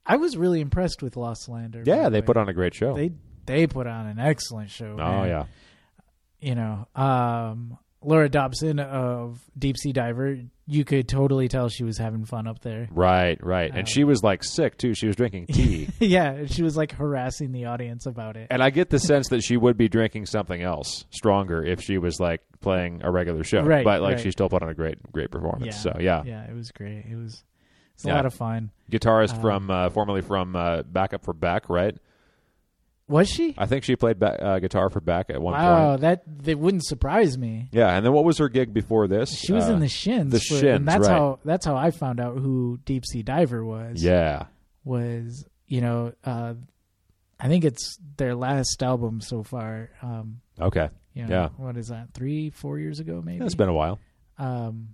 I 0.06 0.16
was 0.16 0.36
really 0.38 0.60
impressed 0.62 1.02
with 1.02 1.16
lost 1.16 1.48
lander 1.50 1.82
yeah 1.84 2.08
they 2.08 2.22
put 2.22 2.36
on 2.38 2.48
a 2.48 2.54
great 2.54 2.74
show. 2.74 2.94
They 2.94 3.12
they 3.46 3.66
put 3.66 3.86
on 3.86 4.06
an 4.06 4.18
excellent 4.18 4.70
show 4.70 4.92
oh 4.92 4.96
man. 4.96 5.28
yeah. 5.28 5.44
You 6.40 6.54
know, 6.54 6.88
um, 6.94 7.78
Laura 8.04 8.28
Dobson 8.28 8.78
of 8.78 9.40
Deep 9.58 9.76
Sea 9.76 9.92
Diver, 9.92 10.38
you 10.66 10.84
could 10.84 11.08
totally 11.08 11.48
tell 11.48 11.68
she 11.68 11.84
was 11.84 11.98
having 11.98 12.24
fun 12.24 12.46
up 12.46 12.60
there. 12.60 12.88
right 12.90 13.38
right 13.44 13.70
and 13.70 13.80
Um, 13.80 13.84
she 13.86 14.04
was 14.04 14.22
like 14.22 14.42
sick 14.44 14.76
too 14.78 14.94
she 14.94 15.06
was 15.06 15.16
drinking 15.16 15.46
tea 15.46 15.88
yeah, 16.00 16.46
she 16.46 16.62
was 16.62 16.76
like 16.76 16.92
harassing 16.92 17.52
the 17.52 17.66
audience 17.66 18.06
about 18.06 18.36
it. 18.36 18.46
and 18.50 18.62
i 18.62 18.70
get 18.70 18.90
the 18.90 18.98
sense 18.98 19.28
that 19.28 19.42
she 19.42 19.56
would 19.56 19.76
be 19.76 19.88
drinking 19.88 20.26
something 20.26 20.62
else 20.62 21.04
stronger 21.10 21.64
if 21.64 21.80
she 21.82 21.98
was 21.98 22.18
like 22.20 22.40
playing 22.60 23.00
a 23.04 23.10
regular 23.10 23.44
show 23.44 23.62
Right, 23.62 23.84
but 23.84 24.00
like 24.00 24.14
right. 24.16 24.20
she 24.22 24.30
still 24.30 24.48
put 24.48 24.62
on 24.62 24.68
a 24.70 24.74
great 24.74 24.98
great 25.12 25.30
performance 25.30 25.80
so 25.80 25.92
yeah 26.00 26.22
yeah, 26.24 26.44
it 26.44 26.54
was 26.54 26.70
great. 26.70 27.04
It 27.10 27.16
was 27.16 27.42
it's 27.94 28.04
a 28.04 28.08
Yeah. 28.08 28.14
lot 28.16 28.26
of 28.26 28.34
fun. 28.34 28.70
guitarist 28.90 29.34
Um, 29.34 29.40
from 29.40 29.70
uh, 29.70 29.88
formerly 29.90 30.20
from 30.22 30.56
uh, 30.56 30.82
backup 30.82 31.24
for 31.24 31.32
Beck, 31.32 31.68
right? 31.68 31.96
Was 33.06 33.28
she? 33.28 33.54
I 33.58 33.66
think 33.66 33.84
she 33.84 33.96
played 33.96 34.18
ba- 34.18 34.42
uh, 34.42 34.58
guitar 34.60 34.88
for 34.88 35.00
Beck 35.00 35.28
at 35.28 35.40
one 35.40 35.52
Wow, 35.52 35.90
point. 35.90 36.00
that 36.00 36.22
that 36.44 36.58
wouldn't 36.58 36.86
surprise 36.86 37.36
me. 37.36 37.68
Yeah, 37.70 37.94
and 37.94 38.04
then 38.04 38.12
what 38.14 38.24
was 38.24 38.38
her 38.38 38.48
gig 38.48 38.72
before 38.72 39.06
this? 39.08 39.30
She 39.36 39.52
was 39.52 39.68
Uh, 39.68 39.74
in 39.74 39.80
the 39.80 39.88
Shins. 39.88 40.32
the 40.32 40.38
for- 40.40 40.54
Shins, 40.56 40.76
and 40.78 40.88
that's 40.88 41.06
right. 41.06 41.10
how 41.18 41.38
that's 41.44 41.66
how 41.66 41.76
I 41.76 41.90
found 41.90 42.18
out 42.18 42.38
who 42.38 42.78
Deep 42.86 43.04
Sea 43.04 43.22
Diver 43.22 43.62
was. 43.64 44.02
Yeah, 44.02 44.46
was 44.84 45.44
you 45.66 45.82
know, 45.82 46.12
uh, 46.24 46.54
I 47.38 47.48
think 47.48 47.64
it's 47.64 47.98
their 48.16 48.34
last 48.34 48.82
album 48.82 49.20
so 49.20 49.42
far. 49.42 49.90
Um, 50.00 50.40
okay, 50.58 50.88
you 51.12 51.26
know, 51.26 51.28
Yeah. 51.28 51.48
what 51.58 51.76
is 51.76 51.88
that? 51.88 52.14
Three, 52.14 52.48
four 52.50 52.78
years 52.78 53.00
ago, 53.00 53.20
maybe. 53.22 53.44
it's 53.44 53.54
been 53.54 53.68
a 53.68 53.74
while. 53.74 53.98
um 54.38 54.88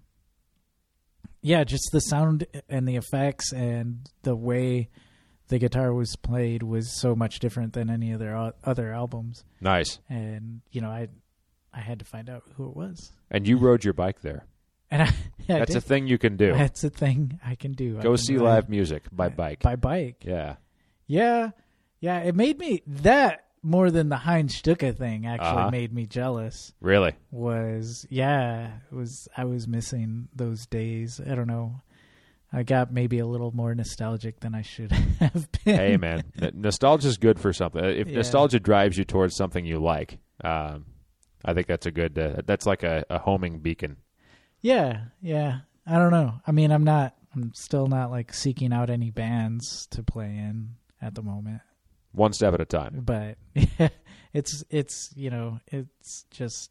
yeah 1.42 1.64
just 1.64 1.88
the 1.92 2.00
sound 2.00 2.46
and 2.68 2.86
the 2.86 2.96
effects 2.96 3.52
and 3.54 4.06
the 4.24 4.36
way 4.36 4.90
the 5.50 5.58
guitar 5.58 5.92
was 5.92 6.16
played 6.16 6.62
was 6.62 6.98
so 6.98 7.14
much 7.14 7.38
different 7.38 7.74
than 7.74 7.90
any 7.90 8.10
of 8.12 8.18
their 8.18 8.52
other 8.64 8.92
albums 8.92 9.44
Nice. 9.60 9.98
and 10.08 10.62
you 10.72 10.80
know 10.80 10.88
i 10.90 11.08
i 11.74 11.80
had 11.80 11.98
to 11.98 12.04
find 12.04 12.30
out 12.30 12.42
who 12.56 12.68
it 12.70 12.74
was 12.76 13.12
And 13.30 13.46
you 13.46 13.58
rode 13.58 13.84
your 13.84 13.92
bike 13.94 14.22
there. 14.22 14.46
and 14.90 15.02
i, 15.02 15.06
I 15.06 15.58
That's 15.60 15.74
a 15.76 15.80
thing 15.80 16.06
you 16.08 16.18
can 16.18 16.36
do. 16.36 16.52
that's 16.54 16.82
a 16.84 16.90
thing 16.90 17.38
i 17.44 17.54
can 17.54 17.72
do 17.72 17.94
Go 17.96 18.14
can 18.14 18.16
see 18.16 18.36
ride 18.36 18.42
live 18.44 18.68
music 18.70 19.02
by 19.12 19.28
bike. 19.28 19.60
by 19.60 19.76
bike 19.76 20.24
Yeah. 20.26 20.56
yeah 21.06 21.50
yeah 22.00 22.18
it 22.20 22.34
made 22.34 22.58
me 22.58 22.82
that 22.86 23.44
more 23.62 23.90
than 23.90 24.08
the 24.08 24.16
heinz 24.16 24.54
stucke 24.56 24.96
thing 24.96 25.26
actually 25.26 25.48
Uh-huh. 25.48 25.70
made 25.70 25.92
me 25.92 26.06
jealous 26.06 26.72
Really? 26.80 27.12
was 27.30 28.06
yeah 28.10 28.70
it 28.90 28.94
was 28.94 29.28
i 29.36 29.44
was 29.44 29.68
missing 29.68 30.28
those 30.34 30.64
days 30.66 31.20
i 31.30 31.34
don't 31.34 31.46
know 31.46 31.80
i 32.52 32.62
got 32.62 32.92
maybe 32.92 33.18
a 33.18 33.26
little 33.26 33.52
more 33.52 33.74
nostalgic 33.74 34.40
than 34.40 34.54
i 34.54 34.62
should 34.62 34.90
have 35.20 35.48
been 35.64 35.76
hey, 35.76 35.96
man, 35.96 36.24
N- 36.40 36.52
nostalgia's 36.56 37.16
good 37.18 37.38
for 37.38 37.52
something. 37.52 37.84
If 37.84 38.08
Yeah. 38.08 38.16
nostalgia 38.16 38.60
drives 38.60 38.98
you 38.98 39.04
towards 39.04 39.34
something 39.36 39.64
you 39.64 39.78
like, 39.80 40.18
um, 40.42 40.86
I 41.44 41.54
think 41.54 41.66
that's 41.68 41.86
a 41.86 41.90
good. 41.90 42.18
Uh, 42.18 42.42
that's 42.44 42.66
like 42.66 42.82
a, 42.82 43.04
a 43.10 43.18
homing 43.18 43.60
beacon. 43.60 43.96
yeah 44.60 45.04
yeah 45.22 45.60
i 45.86 45.96
don't 45.96 46.10
know 46.10 46.34
i 46.46 46.52
mean 46.52 46.70
i'm 46.70 46.84
not 46.84 47.14
i'm 47.34 47.52
still 47.54 47.86
not 47.86 48.10
like 48.10 48.34
seeking 48.34 48.72
out 48.72 48.90
any 48.90 49.10
bands 49.10 49.86
to 49.90 50.02
play 50.02 50.26
in 50.36 50.74
at 51.00 51.14
the 51.14 51.22
moment 51.22 51.62
One 52.12 52.32
step 52.34 52.52
at 52.54 52.60
a 52.60 52.66
time. 52.66 53.00
but 53.04 53.38
it's 54.34 54.62
it's 54.68 55.10
you 55.16 55.30
know 55.30 55.60
it's 55.68 56.24
just 56.30 56.70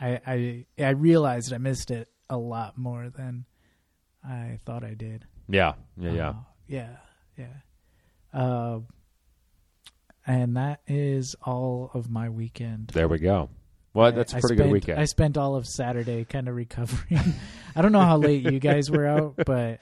i 0.00 0.20
i 0.26 0.66
i 0.82 0.90
realized 0.90 1.52
i 1.52 1.58
missed 1.58 1.90
it 1.90 2.08
a 2.30 2.36
lot 2.38 2.76
more 2.78 3.10
than 3.10 3.44
i 4.26 4.58
thought 4.64 4.84
i 4.84 4.94
did 4.94 5.24
Yeah. 5.48 5.74
Yeah. 5.96 6.12
Yeah. 6.12 6.28
Uh, 6.28 6.34
yeah, 6.68 6.96
yeah. 7.38 7.46
Uh, 8.32 8.80
and 10.26 10.56
that 10.56 10.80
is 10.88 11.36
all 11.44 11.90
of 11.94 12.10
my 12.10 12.28
weekend. 12.28 12.88
There 12.88 13.06
we 13.06 13.18
go. 13.18 13.48
Well, 13.94 14.10
that's 14.12 14.32
a 14.32 14.40
pretty 14.40 14.56
spent, 14.56 14.58
good 14.68 14.72
weekend. 14.72 15.00
I 15.00 15.04
spent 15.04 15.38
all 15.38 15.54
of 15.54 15.66
Saturday 15.66 16.24
kind 16.24 16.48
of 16.48 16.56
recovering. 16.56 17.34
I 17.76 17.82
don't 17.82 17.92
know 17.92 18.00
how 18.00 18.16
late 18.16 18.42
you 18.42 18.58
guys 18.58 18.90
were 18.90 19.06
out, 19.06 19.34
but 19.46 19.78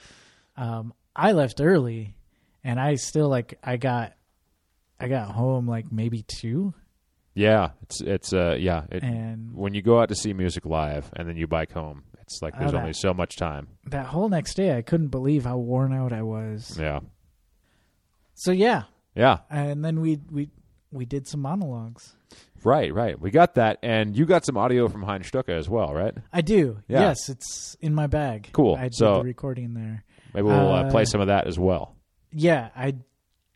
um, 0.57 0.93
I 1.17 1.33
left 1.33 1.61
early, 1.61 2.15
and 2.63 2.79
I 2.79 2.97
still 2.97 3.29
like 3.29 3.59
I 3.65 3.79
got 3.79 4.13
I 5.01 5.09
got 5.09 5.31
home 5.31 5.67
like 5.67 5.91
maybe 5.91 6.23
two, 6.29 6.75
yeah, 7.35 7.71
it's 7.83 8.01
it's 8.01 8.33
uh 8.33 8.57
yeah. 8.59 8.85
It, 8.91 9.03
and 9.03 9.55
when 9.55 9.75
you 9.75 9.83
go 9.83 10.01
out 10.01 10.09
to 10.11 10.15
see 10.15 10.33
music 10.33 10.65
live 10.65 11.11
and 11.17 11.29
then 11.29 11.37
you 11.37 11.47
bike 11.47 11.73
home, 11.73 12.05
it's 12.27 12.41
like 12.43 12.59
there's 12.59 12.75
Oh, 12.75 12.79
only 12.79 12.93
so 12.93 13.15
much 13.15 13.37
time. 13.37 13.69
that 13.87 14.07
whole 14.07 14.29
next 14.29 14.55
day 14.55 14.77
I 14.77 14.83
couldn't 14.83 15.09
believe 15.09 15.45
how 15.45 15.59
worn 15.59 15.93
out 15.93 16.13
I 16.13 16.23
was. 16.23 16.77
Yeah, 16.81 17.01
So 18.35 18.51
yeah, 18.53 18.85
yeah. 19.15 19.39
and 19.51 19.85
then 19.85 20.01
we 20.01 20.21
we 20.31 20.51
we 20.91 21.05
did 21.05 21.27
some 21.27 21.41
monologues. 21.41 22.15
Right, 22.65 22.93
right. 22.95 23.21
We 23.21 23.31
got 23.31 23.57
that, 23.57 23.79
and 23.83 24.17
you 24.17 24.25
got 24.25 24.45
some 24.47 24.57
audio 24.57 24.89
from 24.89 25.03
Heinz 25.03 25.27
Stucke 25.31 25.51
as 25.51 25.69
well, 25.69 25.93
right? 25.93 26.15
I 26.33 26.41
do. 26.41 26.79
Yeah. 26.89 27.01
Yes, 27.03 27.29
it's 27.29 27.77
in 27.81 27.95
my 27.95 28.07
bag. 28.07 28.49
Cool. 28.53 28.77
I 28.77 28.85
did 28.85 28.95
So- 28.95 29.19
the 29.19 29.25
recording 29.25 29.75
there. 29.75 30.05
Maybe 30.33 30.47
we'll 30.47 30.73
uh, 30.73 30.85
Uh, 30.85 30.91
play 30.91 31.05
some 31.05 31.21
of 31.21 31.27
that 31.29 31.47
as 31.47 31.59
well. 31.59 31.95
Yeah, 32.33 32.71
I 32.75 32.95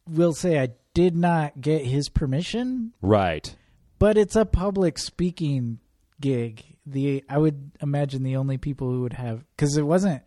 will 0.06 0.32
say 0.34 0.60
I 0.60 0.68
did 0.94 1.16
not 1.16 1.60
get 1.60 1.84
his 1.86 2.08
permission, 2.08 2.92
Right. 3.00 3.56
but 3.98 4.16
it's 4.18 4.36
a 4.36 4.44
public 4.44 4.98
speaking 4.98 5.78
gig. 6.20 6.76
The 6.90 7.24
I 7.28 7.38
would 7.38 7.72
imagine 7.82 8.22
the 8.22 8.36
only 8.36 8.58
people 8.58 8.90
who 8.90 9.02
would 9.02 9.12
have 9.14 9.44
because 9.56 9.76
it 9.76 9.82
wasn't. 9.82 10.22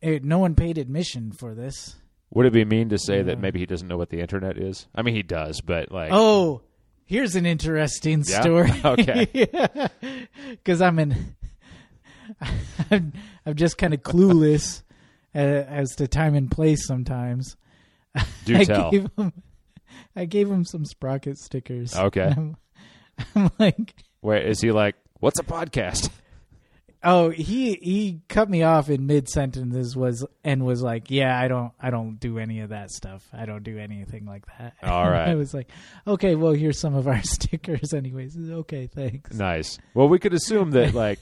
It, 0.00 0.24
no 0.24 0.38
one 0.38 0.54
paid 0.54 0.76
admission 0.78 1.32
for 1.32 1.54
this. 1.54 1.96
Would 2.30 2.46
it 2.46 2.52
be 2.52 2.64
mean 2.64 2.88
to 2.90 2.98
say 2.98 3.22
that 3.22 3.38
maybe 3.38 3.58
he 3.60 3.66
doesn't 3.66 3.86
know 3.88 3.96
what 3.96 4.10
the 4.10 4.20
internet 4.20 4.58
is? 4.58 4.86
I 4.94 5.02
mean, 5.02 5.14
he 5.14 5.22
does, 5.22 5.60
but 5.60 5.90
like, 5.92 6.10
Oh, 6.12 6.62
here's 7.06 7.36
an 7.36 7.46
interesting 7.46 8.22
Yeah? 8.26 8.40
story. 8.40 8.70
Okay. 8.84 9.28
because 10.50 10.80
I'm 10.82 10.98
in. 10.98 11.36
I'm, 12.90 13.12
I'm 13.46 13.54
just 13.54 13.78
kind 13.78 13.94
of 13.94 14.02
clueless 14.02 14.82
uh, 15.34 15.38
as 15.38 15.90
to 15.96 16.08
time 16.08 16.34
and 16.34 16.50
place 16.50 16.86
sometimes. 16.86 17.56
do 18.44 18.56
I 18.56 18.64
tell. 18.64 18.90
Gave 18.90 19.08
him, 19.16 19.32
I 20.16 20.24
gave 20.24 20.50
him 20.50 20.64
some 20.64 20.84
sprocket 20.84 21.38
stickers. 21.38 21.94
Okay. 21.96 22.32
I'm, 22.36 22.56
I'm 23.34 23.50
like, 23.58 23.94
Wait, 24.22 24.46
is 24.46 24.60
he 24.60 24.70
like, 24.72 24.96
what's 25.24 25.38
a 25.40 25.42
podcast? 25.42 26.10
oh, 27.02 27.30
he 27.30 27.74
he 27.82 28.20
cut 28.28 28.48
me 28.50 28.62
off 28.62 28.88
in 28.90 29.06
mid 29.06 29.26
sentences 29.28 29.96
was 29.96 30.24
and 30.44 30.64
was 30.66 30.82
like, 30.82 31.10
yeah, 31.10 31.38
I 31.38 31.48
don't 31.48 31.72
I 31.80 31.88
don't 31.90 32.20
do 32.20 32.38
any 32.38 32.60
of 32.60 32.68
that 32.70 32.90
stuff. 32.90 33.26
I 33.32 33.46
don't 33.46 33.62
do 33.62 33.78
anything 33.78 34.26
like 34.26 34.44
that. 34.58 34.74
All 34.82 35.10
right. 35.10 35.28
I 35.30 35.34
was 35.34 35.54
like, 35.54 35.70
okay, 36.06 36.34
well, 36.34 36.52
here's 36.52 36.78
some 36.78 36.94
of 36.94 37.08
our 37.08 37.22
stickers, 37.36 37.94
anyways. 37.94 38.36
Okay, 38.38 38.86
thanks. 38.86 39.32
Nice. 39.34 39.78
Well, 39.94 40.08
we 40.08 40.18
could 40.18 40.34
assume 40.34 40.72
that 40.72 40.92
like 41.06 41.18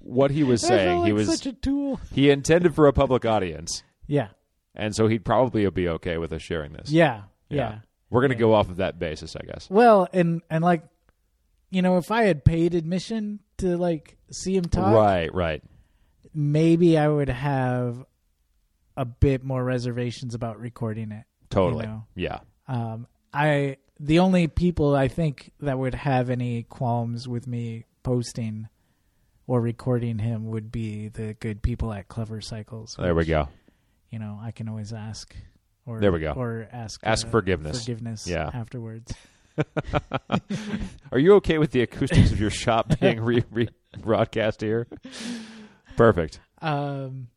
what 0.00 0.32
he 0.32 0.42
was 0.42 0.60
saying, 0.60 1.04
he 1.04 1.12
was 1.12 1.28
such 1.28 1.46
a 1.46 1.52
tool. 1.52 2.00
he 2.12 2.30
intended 2.30 2.74
for 2.74 2.86
a 2.88 2.92
public 2.92 3.24
audience, 3.24 3.82
Yeah, 4.08 4.28
and 4.74 4.94
so 4.96 5.06
he'd 5.06 5.24
probably 5.24 5.68
be 5.70 5.88
okay 5.90 6.18
with 6.18 6.32
us 6.32 6.42
sharing 6.42 6.72
this. 6.72 6.90
yeah, 6.90 7.22
Yeah. 7.48 7.56
yeah. 7.56 7.78
We're 8.10 8.20
gonna 8.22 8.34
Yeah. 8.34 8.40
go 8.40 8.54
off 8.54 8.68
of 8.68 8.76
that 8.76 8.98
basis, 8.98 9.34
I 9.36 9.44
guess. 9.46 9.68
Well, 9.70 10.06
and 10.12 10.42
and 10.50 10.62
like, 10.62 10.82
you 11.70 11.82
know, 11.82 11.96
if 11.96 12.10
I 12.12 12.24
had 12.24 12.44
paid 12.44 12.74
admission 12.74 13.40
to 13.58 13.76
like 13.76 14.16
see 14.30 14.56
him 14.56 14.64
talk, 14.64 14.94
Right, 14.94 15.32
right. 15.34 15.62
maybe 16.34 16.98
I 16.98 17.08
would 17.08 17.28
have 17.28 18.04
a 18.96 19.04
bit 19.04 19.42
more 19.44 19.62
reservations 19.62 20.34
about 20.34 20.60
recording 20.60 21.12
it. 21.12 21.24
Totally. 21.50 21.86
Know? 21.86 22.04
Yeah. 22.14 22.40
Um, 22.68 23.06
I 23.32 23.76
the 24.00 24.18
only 24.20 24.48
people 24.48 24.94
I 24.94 25.08
think 25.08 25.52
that 25.60 25.78
would 25.78 25.94
have 25.94 26.30
any 26.30 26.64
qualms 26.64 27.28
with 27.28 27.46
me 27.46 27.84
posting 28.02 28.68
or 29.46 29.60
recording 29.60 30.18
him 30.18 30.46
would 30.46 30.72
be 30.72 31.08
the 31.08 31.34
good 31.34 31.62
people 31.62 31.92
at 31.92 32.08
Clever 32.08 32.40
Cycles. 32.40 32.96
There 32.98 33.14
we 33.14 33.18
which, 33.18 33.28
go. 33.28 33.48
You 34.10 34.18
know, 34.18 34.38
I 34.42 34.50
can 34.52 34.68
always 34.68 34.92
ask. 34.92 35.34
Or, 35.86 36.00
There 36.00 36.12
we 36.12 36.20
go. 36.20 36.32
Or 36.32 36.66
ask 36.72 36.98
Ask 37.04 37.26
uh, 37.26 37.30
forgiveness. 37.30 37.80
Forgiveness. 37.84 38.26
Yeah. 38.26 38.50
Afterwards. 38.52 39.12
Are 41.12 41.18
you 41.18 41.34
okay 41.34 41.58
with 41.58 41.70
the 41.70 41.82
acoustics 41.82 42.32
of 42.32 42.40
your 42.40 42.50
shop 42.50 42.98
being 43.00 43.20
re- 43.20 43.68
broadcast 43.98 44.60
here? 44.60 44.86
Perfect. 45.96 46.40
Um, 46.60 47.28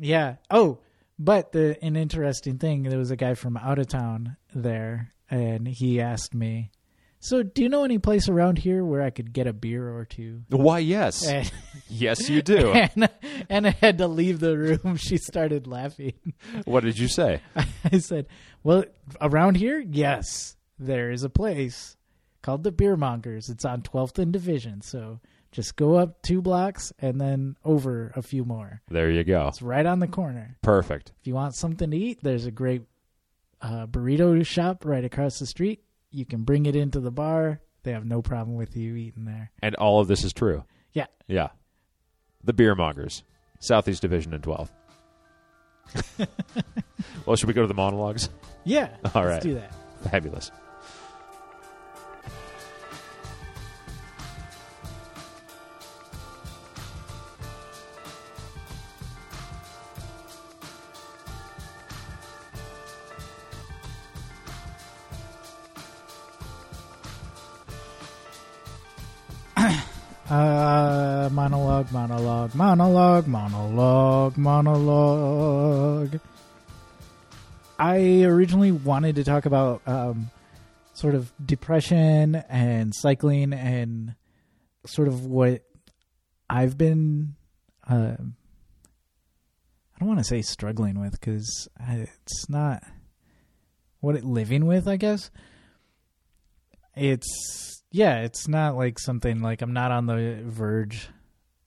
yeah. 0.00 0.36
Oh, 0.50 0.78
but 1.18 1.52
the 1.52 1.82
an 1.84 1.96
interesting 1.96 2.58
thing. 2.58 2.84
There 2.84 2.98
was 2.98 3.10
a 3.10 3.16
guy 3.16 3.34
from 3.34 3.56
out 3.56 3.78
of 3.78 3.88
town 3.88 4.36
there, 4.54 5.12
and 5.30 5.66
he 5.66 6.00
asked 6.00 6.34
me, 6.34 6.70
"So, 7.20 7.42
do 7.42 7.62
you 7.62 7.68
know 7.68 7.84
any 7.84 7.98
place 7.98 8.28
around 8.28 8.58
here 8.58 8.84
where 8.84 9.02
I 9.02 9.10
could 9.10 9.32
get 9.32 9.46
a 9.46 9.52
beer 9.52 9.88
or 9.88 10.04
two? 10.04 10.42
Why, 10.48 10.80
yes. 10.80 11.26
And, 11.26 11.50
yes, 11.88 12.28
you 12.28 12.42
do. 12.42 12.72
and, 12.72 13.08
and 13.48 13.66
I 13.66 13.70
had 13.70 13.98
to 13.98 14.08
leave 14.08 14.40
the 14.40 14.56
room. 14.58 14.96
She 15.04 15.18
started 15.18 15.66
laughing. 15.66 16.14
what 16.64 16.82
did 16.84 16.98
you 16.98 17.08
say? 17.08 17.40
I 17.84 17.98
said, 17.98 18.26
"Well, 18.62 18.84
around 19.20 19.56
here, 19.56 19.78
yes, 19.78 20.56
there 20.78 21.10
is 21.10 21.24
a 21.24 21.30
place 21.30 21.96
called 22.42 22.62
the 22.62 22.72
Beer 22.72 22.96
Mongers. 22.96 23.48
It's 23.48 23.64
on 23.64 23.82
12th 23.82 24.18
and 24.18 24.32
Division. 24.32 24.82
So 24.82 25.20
just 25.50 25.76
go 25.76 25.94
up 25.94 26.20
two 26.22 26.42
blocks 26.42 26.92
and 26.98 27.20
then 27.20 27.56
over 27.64 28.12
a 28.16 28.22
few 28.22 28.44
more. 28.44 28.82
There 28.88 29.10
you 29.10 29.24
go. 29.24 29.48
It's 29.48 29.62
right 29.62 29.86
on 29.86 30.00
the 30.00 30.08
corner. 30.08 30.58
Perfect. 30.62 31.12
If 31.20 31.26
you 31.26 31.34
want 31.34 31.54
something 31.54 31.90
to 31.90 31.96
eat, 31.96 32.18
there's 32.22 32.46
a 32.46 32.50
great 32.50 32.82
uh, 33.62 33.86
burrito 33.86 34.44
shop 34.44 34.84
right 34.84 35.04
across 35.04 35.38
the 35.38 35.46
street. 35.46 35.82
You 36.10 36.26
can 36.26 36.42
bring 36.42 36.66
it 36.66 36.76
into 36.76 37.00
the 37.00 37.10
bar. 37.10 37.60
They 37.82 37.92
have 37.92 38.04
no 38.04 38.20
problem 38.20 38.56
with 38.56 38.76
you 38.76 38.96
eating 38.96 39.24
there. 39.24 39.50
And 39.62 39.74
all 39.76 40.00
of 40.00 40.08
this 40.08 40.24
is 40.24 40.32
true. 40.32 40.64
Yeah. 40.92 41.06
Yeah. 41.26 41.48
The 42.42 42.52
Beer 42.52 42.74
Mongers, 42.74 43.22
Southeast 43.60 44.02
Division 44.02 44.34
and 44.34 44.42
12. 44.42 44.70
well, 47.26 47.36
should 47.36 47.48
we 47.48 47.54
go 47.54 47.62
to 47.62 47.68
the 47.68 47.74
monologues? 47.74 48.28
Yeah. 48.64 48.88
All 49.14 49.22
let's 49.22 49.34
right. 49.34 49.42
do 49.42 49.54
that. 49.54 49.74
Fabulous. 50.10 50.50
Uh, 70.28 71.28
monologue, 71.32 71.92
monologue, 71.92 72.54
monologue, 72.54 73.26
monologue, 73.26 74.38
monologue. 74.38 76.18
I 77.78 78.22
originally 78.22 78.72
wanted 78.72 79.16
to 79.16 79.24
talk 79.24 79.44
about 79.44 79.82
um, 79.86 80.30
sort 80.94 81.14
of 81.14 81.30
depression 81.44 82.36
and 82.48 82.94
cycling 82.94 83.52
and 83.52 84.14
sort 84.86 85.08
of 85.08 85.26
what 85.26 85.62
I've 86.48 86.78
been. 86.78 87.34
Uh, 87.86 88.16
I 88.16 89.98
don't 89.98 90.08
want 90.08 90.20
to 90.20 90.24
say 90.24 90.40
struggling 90.40 90.98
with 90.98 91.12
because 91.12 91.68
it's 91.86 92.48
not 92.48 92.82
what 94.00 94.16
it 94.16 94.24
living 94.24 94.64
with. 94.64 94.88
I 94.88 94.96
guess 94.96 95.30
it's 96.94 97.82
yeah, 97.94 98.22
it's 98.22 98.48
not 98.48 98.76
like 98.76 98.98
something 98.98 99.40
like 99.40 99.62
I'm 99.62 99.72
not 99.72 99.92
on 99.92 100.06
the 100.06 100.40
verge 100.42 101.08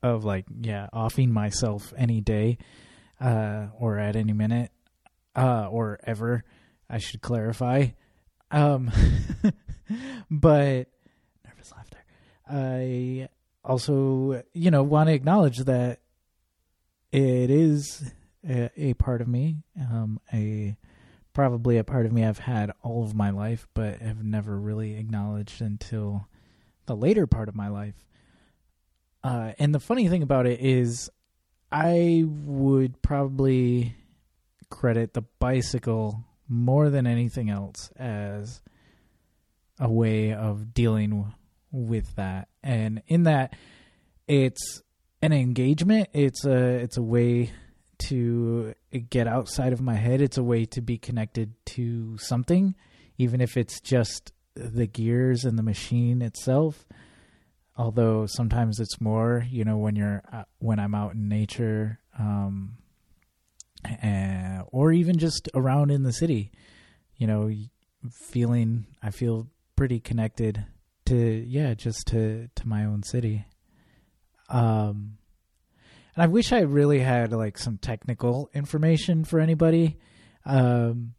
of 0.03 0.25
like 0.25 0.43
yeah 0.59 0.87
offing 0.91 1.31
myself 1.31 1.93
any 1.95 2.19
day 2.19 2.57
uh, 3.21 3.67
or 3.79 3.97
at 3.97 4.17
any 4.17 4.33
minute 4.33 4.71
uh, 5.37 5.69
or 5.71 6.01
ever. 6.03 6.43
I 6.89 6.97
should 6.97 7.21
clarify. 7.21 7.87
Um, 8.51 8.91
but 10.29 10.89
nervous 11.45 11.71
laughter. 11.71 12.03
I 12.45 13.29
also 13.63 14.43
you 14.53 14.69
know 14.69 14.83
want 14.83 15.07
to 15.07 15.13
acknowledge 15.13 15.59
that 15.59 16.01
it 17.13 17.49
is 17.49 18.03
a, 18.45 18.69
a 18.75 18.93
part 18.95 19.21
of 19.21 19.29
me, 19.29 19.63
um, 19.79 20.19
a 20.33 20.75
probably 21.37 21.77
a 21.77 21.83
part 21.83 22.07
of 22.07 22.11
me 22.11 22.25
I've 22.25 22.39
had 22.39 22.71
all 22.81 23.03
of 23.03 23.13
my 23.13 23.29
life, 23.29 23.67
but 23.75 23.99
have 23.99 24.23
never 24.23 24.59
really 24.59 24.97
acknowledged 24.97 25.61
until 25.61 26.27
the 26.87 26.95
later 26.95 27.27
part 27.27 27.47
of 27.47 27.53
my 27.53 27.67
life. 27.67 28.07
Uh, 29.23 29.51
and 29.59 29.71
the 29.71 29.79
funny 29.79 30.07
thing 30.07 30.23
about 30.23 30.47
it 30.47 30.59
is, 30.59 31.11
I 31.71 32.23
would 32.25 33.03
probably 33.03 33.93
credit 34.71 35.13
the 35.13 35.21
bicycle 35.37 36.25
more 36.49 36.89
than 36.89 37.05
anything 37.05 37.51
else 37.51 37.91
as 37.97 38.63
a 39.79 39.91
way 39.91 40.33
of 40.33 40.73
dealing 40.73 41.35
with 41.71 42.15
that. 42.15 42.47
And 42.63 43.03
in 43.05 43.25
that, 43.25 43.55
it's 44.27 44.81
an 45.21 45.33
engagement. 45.33 46.09
It's 46.13 46.45
a 46.45 46.55
it's 46.79 46.97
a 46.97 47.03
way 47.03 47.51
to 47.99 48.73
get 49.09 49.27
outside 49.27 49.73
of 49.73 49.81
my 49.81 49.95
head. 49.95 50.21
It's 50.21 50.37
a 50.37 50.43
way 50.43 50.65
to 50.65 50.81
be 50.81 50.97
connected 50.97 51.53
to 51.67 52.17
something, 52.17 52.75
even 53.17 53.41
if 53.41 53.57
it's 53.57 53.79
just 53.81 54.31
the 54.55 54.87
gears 54.87 55.43
and 55.43 55.57
the 55.57 55.63
machine 55.63 56.21
itself. 56.21 56.85
Although 57.75 58.25
sometimes 58.25 58.79
it's 58.79 58.99
more, 58.99 59.45
you 59.49 59.63
know, 59.63 59.77
when 59.77 59.95
you're 59.95 60.23
uh, 60.31 60.43
when 60.59 60.79
I'm 60.79 60.95
out 60.95 61.13
in 61.13 61.29
nature, 61.29 61.99
um, 62.17 62.77
uh, 63.85 64.63
or 64.71 64.91
even 64.91 65.19
just 65.19 65.47
around 65.53 65.91
in 65.91 66.03
the 66.03 66.13
city, 66.13 66.51
you 67.17 67.27
know, 67.27 67.51
feeling 68.11 68.87
I 69.03 69.11
feel 69.11 69.47
pretty 69.75 69.99
connected 69.99 70.65
to 71.05 71.15
yeah, 71.15 71.75
just 71.75 72.07
to 72.07 72.49
to 72.55 72.67
my 72.67 72.85
own 72.85 73.03
city. 73.03 73.45
Um, 74.49 75.17
and 76.17 76.23
I 76.23 76.27
wish 76.27 76.51
I 76.51 76.61
really 76.61 76.97
had 76.97 77.31
like 77.31 77.59
some 77.59 77.77
technical 77.77 78.49
information 78.51 79.23
for 79.23 79.39
anybody. 79.39 79.99
Um, 80.45 81.13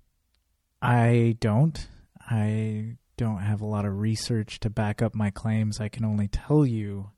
I 0.82 1.36
don't. 1.38 1.86
I 2.28 2.96
don't 3.16 3.38
have 3.38 3.60
a 3.60 3.66
lot 3.66 3.84
of 3.84 4.00
research 4.00 4.58
to 4.60 4.70
back 4.70 5.00
up 5.00 5.14
my 5.14 5.30
claims. 5.30 5.80
I 5.80 5.88
can 5.88 6.04
only 6.04 6.26
tell 6.26 6.66
you 6.66 7.10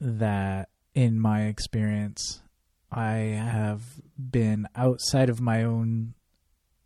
that 0.00 0.70
in 0.92 1.20
my 1.20 1.42
experience, 1.42 2.42
I 2.90 3.12
have 3.12 3.82
been 4.18 4.66
outside 4.74 5.30
of 5.30 5.40
my 5.40 5.62
own 5.62 6.14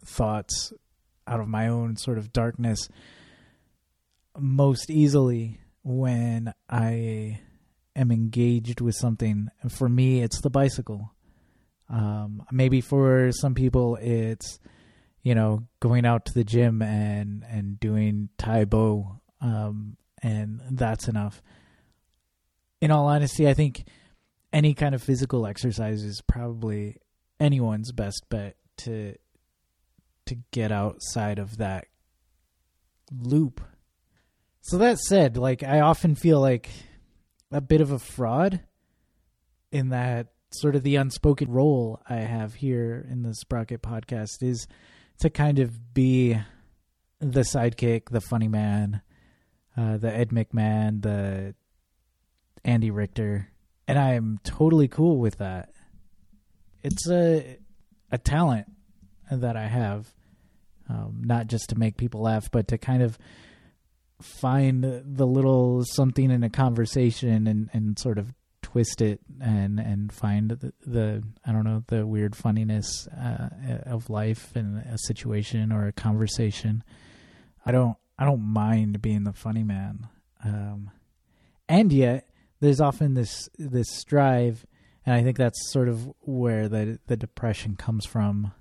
thoughts, 0.05 0.75
out 1.27 1.41
of 1.41 1.49
my 1.49 1.69
own 1.69 1.97
sort 1.97 2.19
of 2.19 2.35
darkness, 2.35 2.87
most 4.39 4.91
easily 4.91 5.59
when 5.83 6.53
I 6.69 7.41
am 7.99 8.11
engaged 8.11 8.81
with 8.81 8.95
something. 8.95 9.49
For 9.69 9.89
me, 9.89 10.23
it's 10.23 10.41
the 10.41 10.51
bicycle. 10.51 11.13
Um, 11.91 12.43
maybe 12.53 12.81
for 12.81 13.31
some 13.33 13.55
people, 13.55 13.99
it's 14.01 14.59
you 15.23 15.35
know 15.35 15.67
going 15.81 16.07
out 16.07 16.27
to 16.27 16.35
the 16.35 16.45
gym 16.45 16.83
and 16.83 17.45
and 17.49 17.81
doing 17.81 18.29
Tae 18.39 18.65
Bo, 18.65 19.21
um, 19.41 19.97
and 20.23 20.61
that's 20.71 21.09
enough. 21.09 21.43
In 22.81 22.91
all 22.91 23.07
honesty, 23.07 23.49
I 23.49 23.55
think 23.55 23.85
any 24.53 24.75
kind 24.75 24.95
of 24.95 25.03
physical 25.03 25.47
exercise 25.47 26.03
is 26.03 26.21
probably 26.27 26.97
anyone's 27.41 27.93
best 27.93 28.25
bet 28.29 28.57
to 28.79 29.15
to 30.27 30.37
get 30.51 30.71
outside 30.71 31.39
of 31.39 31.57
that 31.57 31.87
loop. 33.11 33.61
So 34.61 34.77
that 34.79 34.99
said, 34.99 35.37
like 35.37 35.63
I 35.63 35.81
often 35.81 36.15
feel 36.15 36.41
like 36.41 36.69
a 37.51 37.61
bit 37.61 37.81
of 37.81 37.91
a 37.91 37.99
fraud 37.99 38.61
in 39.73 39.91
that 39.91 40.29
sort 40.51 40.75
of 40.75 40.83
the 40.83 40.97
unspoken 40.97 41.51
role 41.51 42.01
I 42.09 42.17
have 42.17 42.55
here 42.55 43.07
in 43.11 43.23
the 43.23 43.35
Sprocket 43.35 43.83
podcast 43.83 44.43
is 44.43 44.67
to 45.21 45.31
kind 45.31 45.59
of 45.59 45.95
be 45.95 46.39
the 47.21 47.41
sidekick, 47.41 48.11
the 48.11 48.21
funny 48.21 48.49
man, 48.49 49.03
uh, 49.77 49.97
the 49.97 50.15
Ed 50.15 50.31
McMahon, 50.31 51.03
the 51.03 51.55
Andy 52.65 52.91
Richter, 52.91 53.49
and 53.87 53.99
I 53.99 54.15
am 54.15 54.39
totally 54.45 54.89
cool 54.89 55.19
with 55.19 55.39
that. 55.39 55.71
It's 56.83 57.09
a 57.09 57.59
a 58.11 58.19
talent 58.19 58.67
that 59.31 59.57
I 59.57 59.67
have, 59.67 60.09
um, 60.89 61.23
not 61.25 61.47
just 61.47 61.71
to 61.71 61.79
make 61.79 61.97
people 61.97 62.23
laugh, 62.23 62.51
but 62.51 62.69
to 62.69 62.79
kind 62.79 63.03
of 63.03 63.19
find 64.21 64.85
the 64.85 65.27
little 65.27 65.85
something 65.85 66.31
in 66.31 66.43
a 66.43 66.51
conversation 66.51 67.47
and, 67.47 67.71
and 67.73 67.99
sort 67.99 68.19
of 68.19 68.33
twist 68.63 69.01
it 69.01 69.21
and 69.41 69.81
and 69.81 70.13
find 70.13 70.51
the, 70.51 70.73
the 70.87 71.23
I 71.47 71.53
don't 71.53 71.65
know 71.65 71.85
the 71.87 72.07
weird 72.07 72.37
funniness 72.37 73.07
uh, 73.09 73.49
of 73.87 74.11
life 74.11 74.55
and 74.55 74.79
a 74.79 74.99
situation 74.99 75.73
or 75.73 75.87
a 75.87 75.93
conversation. 75.93 76.85
I 77.65 77.73
don't 77.73 77.97
I 78.19 78.25
don't 78.25 78.43
mind 78.43 79.01
being 79.01 79.25
the 79.25 79.33
funny 79.33 79.65
man, 79.65 80.09
um, 80.45 80.91
and 81.69 81.93
yet 81.93 82.29
there's 82.61 82.81
often 82.81 83.15
this 83.15 83.49
this 83.59 83.91
strive, 83.91 84.67
and 85.07 85.15
I 85.15 85.23
think 85.23 85.39
that's 85.39 85.73
sort 85.73 85.89
of 85.89 86.13
where 86.21 86.69
the 86.69 86.99
the 87.07 87.17
depression 87.17 87.77
comes 87.77 88.05
from, 88.05 88.53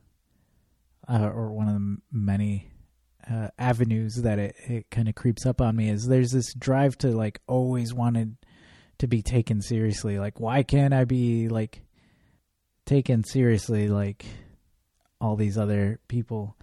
uh, 1.09 1.29
or 1.33 1.51
one 1.51 1.67
of 1.67 1.73
the 1.73 1.97
many 2.11 2.69
uh, 3.31 3.49
avenues 3.57 4.15
that 4.15 4.39
it, 4.39 4.55
it 4.67 4.89
kind 4.89 5.09
of 5.09 5.15
creeps 5.15 5.45
up 5.45 5.61
on 5.61 5.75
me 5.75 5.89
is 5.89 6.07
there's 6.07 6.31
this 6.31 6.53
drive 6.53 6.97
to 6.99 7.09
like 7.09 7.39
always 7.47 7.93
wanted 7.93 8.37
to 8.99 9.07
be 9.07 9.21
taken 9.21 9.61
seriously. 9.61 10.19
Like, 10.19 10.39
why 10.39 10.63
can't 10.63 10.93
I 10.93 11.05
be 11.05 11.49
like 11.49 11.81
taken 12.85 13.23
seriously 13.23 13.89
like 13.89 14.25
all 15.19 15.35
these 15.35 15.57
other 15.57 15.99
people? 16.07 16.55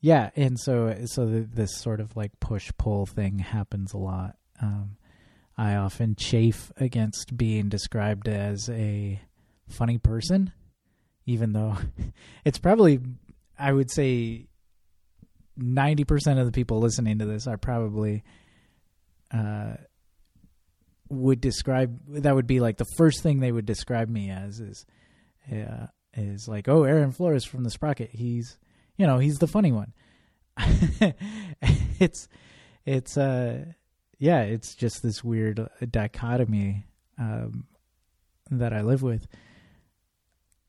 Yeah, 0.00 0.30
and 0.36 0.58
so 0.58 0.96
so 1.06 1.26
this 1.26 1.76
sort 1.76 2.00
of 2.00 2.16
like 2.16 2.38
push 2.40 2.70
pull 2.78 3.06
thing 3.06 3.40
happens 3.40 3.92
a 3.92 3.98
lot. 3.98 4.36
Um, 4.62 4.96
I 5.56 5.74
often 5.74 6.14
chafe 6.14 6.70
against 6.76 7.36
being 7.36 7.68
described 7.68 8.28
as 8.28 8.68
a 8.70 9.20
funny 9.68 9.98
person, 9.98 10.52
even 11.26 11.52
though 11.52 11.76
it's 12.44 12.58
probably 12.58 13.00
I 13.58 13.72
would 13.72 13.90
say 13.90 14.46
90% 15.58 16.38
of 16.38 16.46
the 16.46 16.52
people 16.52 16.78
listening 16.78 17.18
to 17.18 17.26
this 17.26 17.46
are 17.46 17.56
probably 17.56 18.22
uh, 19.32 19.74
would 21.10 21.40
describe 21.40 21.98
that 22.08 22.34
would 22.34 22.46
be 22.46 22.60
like 22.60 22.76
the 22.76 22.86
first 22.96 23.22
thing 23.22 23.40
they 23.40 23.52
would 23.52 23.66
describe 23.66 24.08
me 24.08 24.30
as 24.30 24.60
is 24.60 24.86
uh, 25.50 25.86
is 26.14 26.48
like 26.48 26.68
oh 26.68 26.84
Aaron 26.84 27.12
Flores 27.12 27.44
from 27.44 27.64
the 27.64 27.70
Sprocket. 27.70 28.10
He's 28.10 28.58
you 28.96 29.06
know 29.06 29.18
he's 29.18 29.38
the 29.38 29.48
funny 29.48 29.72
one. 29.72 29.92
It's 32.00 32.28
it's 32.86 33.18
uh 33.18 33.64
yeah 34.18 34.42
it's 34.42 34.76
just 34.76 35.02
this 35.02 35.24
weird 35.24 35.68
dichotomy 35.90 36.86
um, 37.18 37.64
that 38.52 38.72
I 38.72 38.82
live 38.82 39.02
with. 39.02 39.26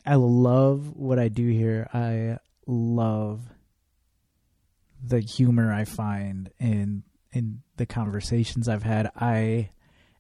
I 0.05 0.15
love 0.15 0.95
what 0.95 1.19
I 1.19 1.27
do 1.27 1.47
here. 1.47 1.87
I 1.93 2.39
love 2.65 3.41
the 5.03 5.19
humor 5.19 5.73
I 5.73 5.85
find 5.85 6.51
in 6.59 7.03
in 7.31 7.61
the 7.77 7.85
conversations 7.85 8.67
I've 8.67 8.83
had. 8.83 9.11
I 9.15 9.69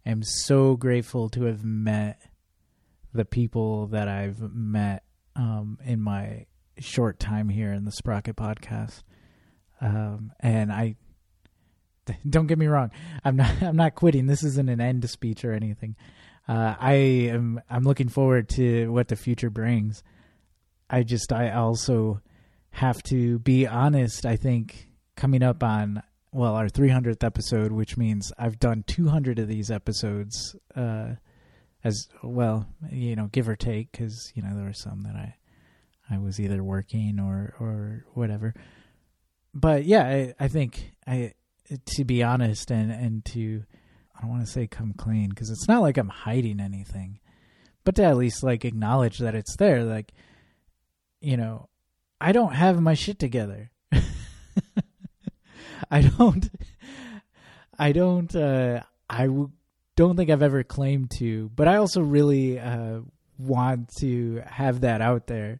am 0.05 0.23
so 0.23 0.75
grateful 0.75 1.29
to 1.29 1.43
have 1.43 1.63
met 1.63 2.21
the 3.13 3.25
people 3.25 3.87
that 3.87 4.07
I've 4.07 4.39
met 4.39 5.03
um, 5.35 5.79
in 5.83 6.01
my 6.01 6.45
short 6.77 7.19
time 7.19 7.49
here 7.49 7.73
in 7.73 7.85
the 7.85 7.91
Sprocket 7.91 8.35
podcast. 8.35 9.03
Um, 9.81 10.31
and 10.39 10.71
I 10.71 10.95
don't 12.29 12.47
get 12.47 12.57
me 12.57 12.67
wrong, 12.67 12.91
I'm 13.23 13.35
not 13.35 13.51
I'm 13.61 13.75
not 13.75 13.95
quitting. 13.95 14.27
This 14.27 14.43
isn't 14.43 14.69
an 14.69 14.81
end 14.81 15.09
speech 15.09 15.43
or 15.43 15.53
anything. 15.53 15.95
Uh, 16.47 16.75
I 16.79 16.93
am 16.93 17.61
I'm 17.69 17.83
looking 17.83 18.09
forward 18.09 18.49
to 18.49 18.91
what 18.91 19.07
the 19.07 19.15
future 19.15 19.49
brings. 19.49 20.03
I 20.89 21.03
just 21.03 21.31
I 21.31 21.51
also 21.51 22.21
have 22.71 23.01
to 23.03 23.39
be 23.39 23.67
honest, 23.67 24.25
I 24.25 24.35
think 24.35 24.87
coming 25.15 25.43
up 25.43 25.63
on 25.63 26.01
well 26.31 26.55
our 26.55 26.67
300th 26.67 27.23
episode, 27.23 27.71
which 27.71 27.97
means 27.97 28.31
I've 28.37 28.59
done 28.59 28.83
200 28.87 29.39
of 29.39 29.47
these 29.47 29.71
episodes 29.71 30.55
uh, 30.75 31.15
as 31.83 32.07
well, 32.23 32.67
you 32.91 33.15
know, 33.15 33.27
give 33.27 33.49
or 33.49 33.55
take, 33.55 33.91
because 33.91 34.31
you 34.35 34.41
know 34.41 34.55
there 34.55 34.65
were 34.65 34.73
some 34.73 35.03
that 35.03 35.15
I 35.15 35.35
I 36.09 36.17
was 36.17 36.39
either 36.39 36.63
working 36.63 37.19
or 37.19 37.53
or 37.59 38.05
whatever. 38.13 38.53
But 39.53 39.85
yeah, 39.85 40.03
I, 40.03 40.33
I 40.39 40.47
think 40.47 40.93
I 41.07 41.33
to 41.97 42.03
be 42.03 42.23
honest 42.23 42.71
and 42.71 42.91
and 42.91 43.25
to 43.25 43.63
I 44.15 44.21
don't 44.21 44.31
want 44.31 44.45
to 44.45 44.51
say 44.51 44.67
come 44.67 44.93
clean 44.93 45.29
because 45.29 45.49
it's 45.49 45.67
not 45.67 45.81
like 45.81 45.97
I'm 45.97 46.09
hiding 46.09 46.59
anything, 46.59 47.19
but 47.83 47.95
to 47.95 48.03
at 48.03 48.17
least 48.17 48.43
like 48.43 48.65
acknowledge 48.65 49.19
that 49.19 49.35
it's 49.35 49.55
there. 49.55 49.83
Like, 49.83 50.11
you 51.21 51.37
know, 51.37 51.69
I 52.21 52.31
don't 52.31 52.53
have 52.53 52.81
my 52.81 52.93
shit 52.93 53.19
together. 53.19 53.71
I 55.91 56.01
don't. 56.01 56.49
I 57.77 57.91
don't. 57.91 58.35
Uh, 58.35 58.81
I 59.09 59.27
w- 59.27 59.51
don't 59.95 60.15
think 60.15 60.29
I've 60.29 60.43
ever 60.43 60.63
claimed 60.63 61.11
to, 61.19 61.49
but 61.55 61.67
I 61.67 61.77
also 61.77 62.01
really 62.01 62.59
uh, 62.59 62.99
want 63.37 63.89
to 63.99 64.43
have 64.45 64.81
that 64.81 65.01
out 65.01 65.27
there, 65.27 65.59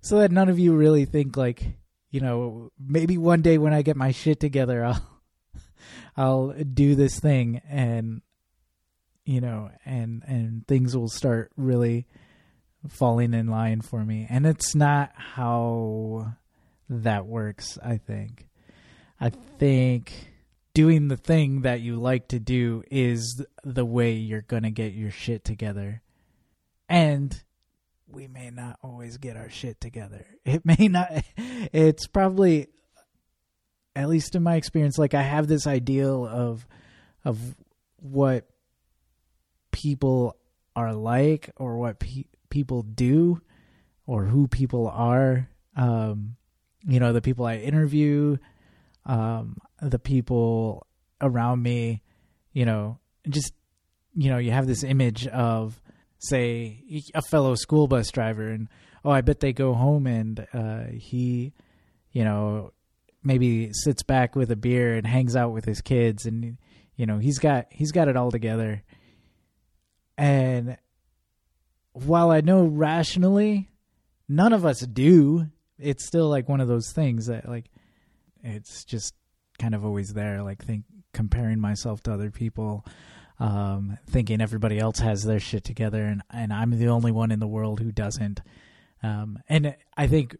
so 0.00 0.18
that 0.18 0.30
none 0.30 0.48
of 0.48 0.58
you 0.58 0.74
really 0.74 1.06
think 1.06 1.36
like, 1.36 1.76
you 2.10 2.20
know, 2.20 2.70
maybe 2.78 3.16
one 3.18 3.42
day 3.42 3.58
when 3.58 3.72
I 3.72 3.82
get 3.82 3.96
my 3.96 4.12
shit 4.12 4.40
together, 4.40 4.84
I'll 4.86 5.02
I'll 6.16 6.52
do 6.52 6.94
this 6.94 7.18
thing 7.18 7.60
and 7.68 8.22
you 9.24 9.40
know 9.40 9.70
and 9.84 10.22
and 10.26 10.66
things 10.66 10.96
will 10.96 11.08
start 11.08 11.50
really 11.56 12.06
falling 12.88 13.34
in 13.34 13.46
line 13.46 13.80
for 13.80 14.04
me. 14.04 14.26
And 14.28 14.46
it's 14.46 14.74
not 14.74 15.12
how 15.14 16.34
that 16.88 17.26
works, 17.26 17.78
I 17.82 17.98
think. 17.98 18.46
I 19.20 19.30
think 19.30 20.32
doing 20.74 21.08
the 21.08 21.16
thing 21.16 21.62
that 21.62 21.80
you 21.80 21.96
like 21.96 22.28
to 22.28 22.38
do 22.38 22.82
is 22.90 23.44
the 23.62 23.84
way 23.84 24.12
you're 24.12 24.42
going 24.42 24.64
to 24.64 24.70
get 24.70 24.92
your 24.92 25.10
shit 25.10 25.44
together. 25.44 26.02
And 26.88 27.42
we 28.06 28.28
may 28.28 28.50
not 28.50 28.78
always 28.82 29.16
get 29.16 29.36
our 29.36 29.50
shit 29.50 29.80
together. 29.80 30.26
It 30.44 30.62
may 30.66 30.88
not, 30.88 31.10
it's 31.36 32.06
probably 32.06 32.68
at 33.96 34.08
least 34.08 34.34
in 34.34 34.42
my 34.42 34.56
experience, 34.56 34.98
like 34.98 35.14
I 35.14 35.22
have 35.22 35.46
this 35.46 35.66
ideal 35.66 36.26
of 36.26 36.66
of 37.24 37.38
what 37.96 38.46
people 39.72 40.36
are 40.76 40.92
like 40.92 41.50
or 41.56 41.78
what 41.78 41.98
pe- 41.98 42.26
people 42.54 42.82
do 42.82 43.40
or 44.06 44.26
who 44.26 44.46
people 44.46 44.86
are. 44.86 45.48
Um, 45.76 46.36
you 46.86 47.00
know, 47.00 47.12
the 47.12 47.20
people 47.20 47.44
I 47.46 47.56
interview, 47.56 48.36
um, 49.04 49.58
the 49.82 49.98
people 49.98 50.86
around 51.20 51.64
me, 51.64 52.00
you 52.52 52.64
know, 52.64 53.00
just, 53.28 53.54
you 54.14 54.30
know, 54.30 54.38
you 54.38 54.52
have 54.52 54.68
this 54.68 54.84
image 54.84 55.26
of, 55.26 55.80
say, 56.20 57.02
a 57.12 57.22
fellow 57.22 57.56
school 57.56 57.88
bus 57.88 58.12
driver, 58.12 58.46
and, 58.46 58.68
oh, 59.04 59.10
I 59.10 59.22
bet 59.22 59.40
they 59.40 59.52
go 59.52 59.74
home 59.74 60.06
and 60.06 60.46
uh, 60.54 60.84
he, 60.92 61.54
you 62.12 62.22
know, 62.22 62.72
maybe 63.24 63.72
sits 63.72 64.04
back 64.04 64.36
with 64.36 64.52
a 64.52 64.56
beer 64.56 64.94
and 64.94 65.08
hangs 65.08 65.34
out 65.34 65.50
with 65.50 65.64
his 65.64 65.80
kids 65.80 66.26
and 66.26 66.58
you 66.94 67.06
know 67.06 67.16
he's 67.16 67.38
got 67.38 67.66
he's 67.70 67.90
got 67.90 68.06
it 68.06 68.18
all 68.18 68.30
together 68.30 68.82
and 70.18 70.76
while 71.94 72.30
i 72.30 72.40
know 72.40 72.64
rationally 72.64 73.70
none 74.28 74.52
of 74.52 74.64
us 74.64 74.80
do. 74.80 75.46
It's 75.78 76.06
still 76.06 76.28
like 76.28 76.48
one 76.48 76.60
of 76.60 76.68
those 76.68 76.92
things 76.92 77.26
that 77.26 77.48
like 77.48 77.66
it's 78.42 78.84
just 78.84 79.14
kind 79.58 79.74
of 79.74 79.84
always 79.84 80.12
there 80.12 80.42
like 80.42 80.64
think 80.64 80.84
comparing 81.12 81.60
myself 81.60 82.02
to 82.02 82.12
other 82.12 82.30
people 82.30 82.84
um 83.38 83.96
thinking 84.10 84.40
everybody 84.40 84.78
else 84.78 84.98
has 84.98 85.22
their 85.22 85.38
shit 85.38 85.64
together 85.64 86.02
and 86.04 86.22
and 86.30 86.52
I'm 86.52 86.70
the 86.70 86.88
only 86.88 87.12
one 87.12 87.30
in 87.30 87.40
the 87.40 87.46
world 87.46 87.80
who 87.80 87.92
doesn't. 87.92 88.40
Um 89.02 89.38
and 89.48 89.76
I 89.96 90.06
think 90.06 90.36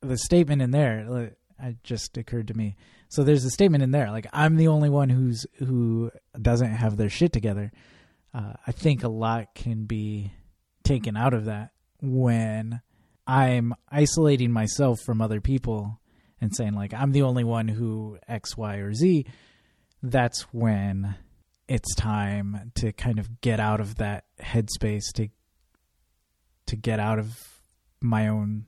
the 0.00 0.18
statement 0.18 0.62
in 0.62 0.70
there 0.70 1.32
it 1.60 1.76
just 1.82 2.16
occurred 2.16 2.48
to 2.48 2.54
me. 2.54 2.76
So 3.08 3.24
there's 3.24 3.44
a 3.44 3.50
statement 3.50 3.82
in 3.82 3.90
there 3.90 4.10
like 4.10 4.26
I'm 4.32 4.56
the 4.56 4.68
only 4.68 4.90
one 4.90 5.08
who's 5.08 5.46
who 5.58 6.10
doesn't 6.40 6.70
have 6.70 6.96
their 6.96 7.10
shit 7.10 7.32
together. 7.32 7.72
Uh, 8.32 8.52
I 8.66 8.72
think 8.72 9.02
a 9.02 9.08
lot 9.08 9.54
can 9.54 9.84
be 9.84 10.32
taken 10.88 11.16
out 11.16 11.34
of 11.34 11.44
that 11.44 11.70
when 12.00 12.80
I'm 13.26 13.74
isolating 13.90 14.50
myself 14.50 15.00
from 15.04 15.20
other 15.20 15.40
people 15.40 16.00
and 16.40 16.54
saying 16.54 16.72
like 16.72 16.94
I'm 16.94 17.12
the 17.12 17.22
only 17.22 17.44
one 17.44 17.68
who 17.68 18.18
X, 18.26 18.56
Y, 18.56 18.76
or 18.76 18.94
Z, 18.94 19.26
that's 20.02 20.42
when 20.52 21.14
it's 21.68 21.94
time 21.94 22.72
to 22.76 22.92
kind 22.92 23.18
of 23.18 23.42
get 23.42 23.60
out 23.60 23.80
of 23.80 23.96
that 23.96 24.24
headspace 24.40 25.12
to 25.16 25.28
to 26.66 26.76
get 26.76 27.00
out 27.00 27.18
of 27.18 27.60
my 28.00 28.28
own 28.28 28.64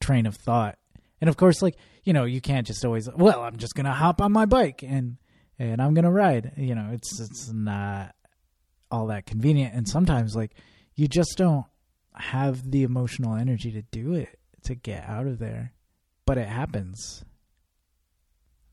train 0.00 0.26
of 0.26 0.34
thought. 0.34 0.78
And 1.20 1.28
of 1.28 1.36
course, 1.36 1.62
like, 1.62 1.76
you 2.02 2.12
know, 2.12 2.24
you 2.24 2.40
can't 2.40 2.66
just 2.66 2.84
always 2.84 3.08
well, 3.14 3.42
I'm 3.42 3.58
just 3.58 3.76
gonna 3.76 3.92
hop 3.92 4.20
on 4.20 4.32
my 4.32 4.46
bike 4.46 4.82
and 4.82 5.18
and 5.56 5.80
I'm 5.80 5.94
gonna 5.94 6.10
ride. 6.10 6.52
You 6.56 6.74
know, 6.74 6.90
it's 6.92 7.20
it's 7.20 7.52
not 7.52 8.16
all 8.90 9.06
that 9.06 9.24
convenient 9.24 9.74
and 9.74 9.88
sometimes 9.88 10.34
like 10.34 10.52
you 10.94 11.08
just 11.08 11.34
don't 11.36 11.66
have 12.14 12.70
the 12.70 12.82
emotional 12.82 13.34
energy 13.34 13.72
to 13.72 13.82
do 13.82 14.14
it 14.14 14.38
to 14.64 14.74
get 14.74 15.08
out 15.08 15.26
of 15.26 15.38
there. 15.38 15.72
But 16.26 16.38
it 16.38 16.48
happens. 16.48 17.24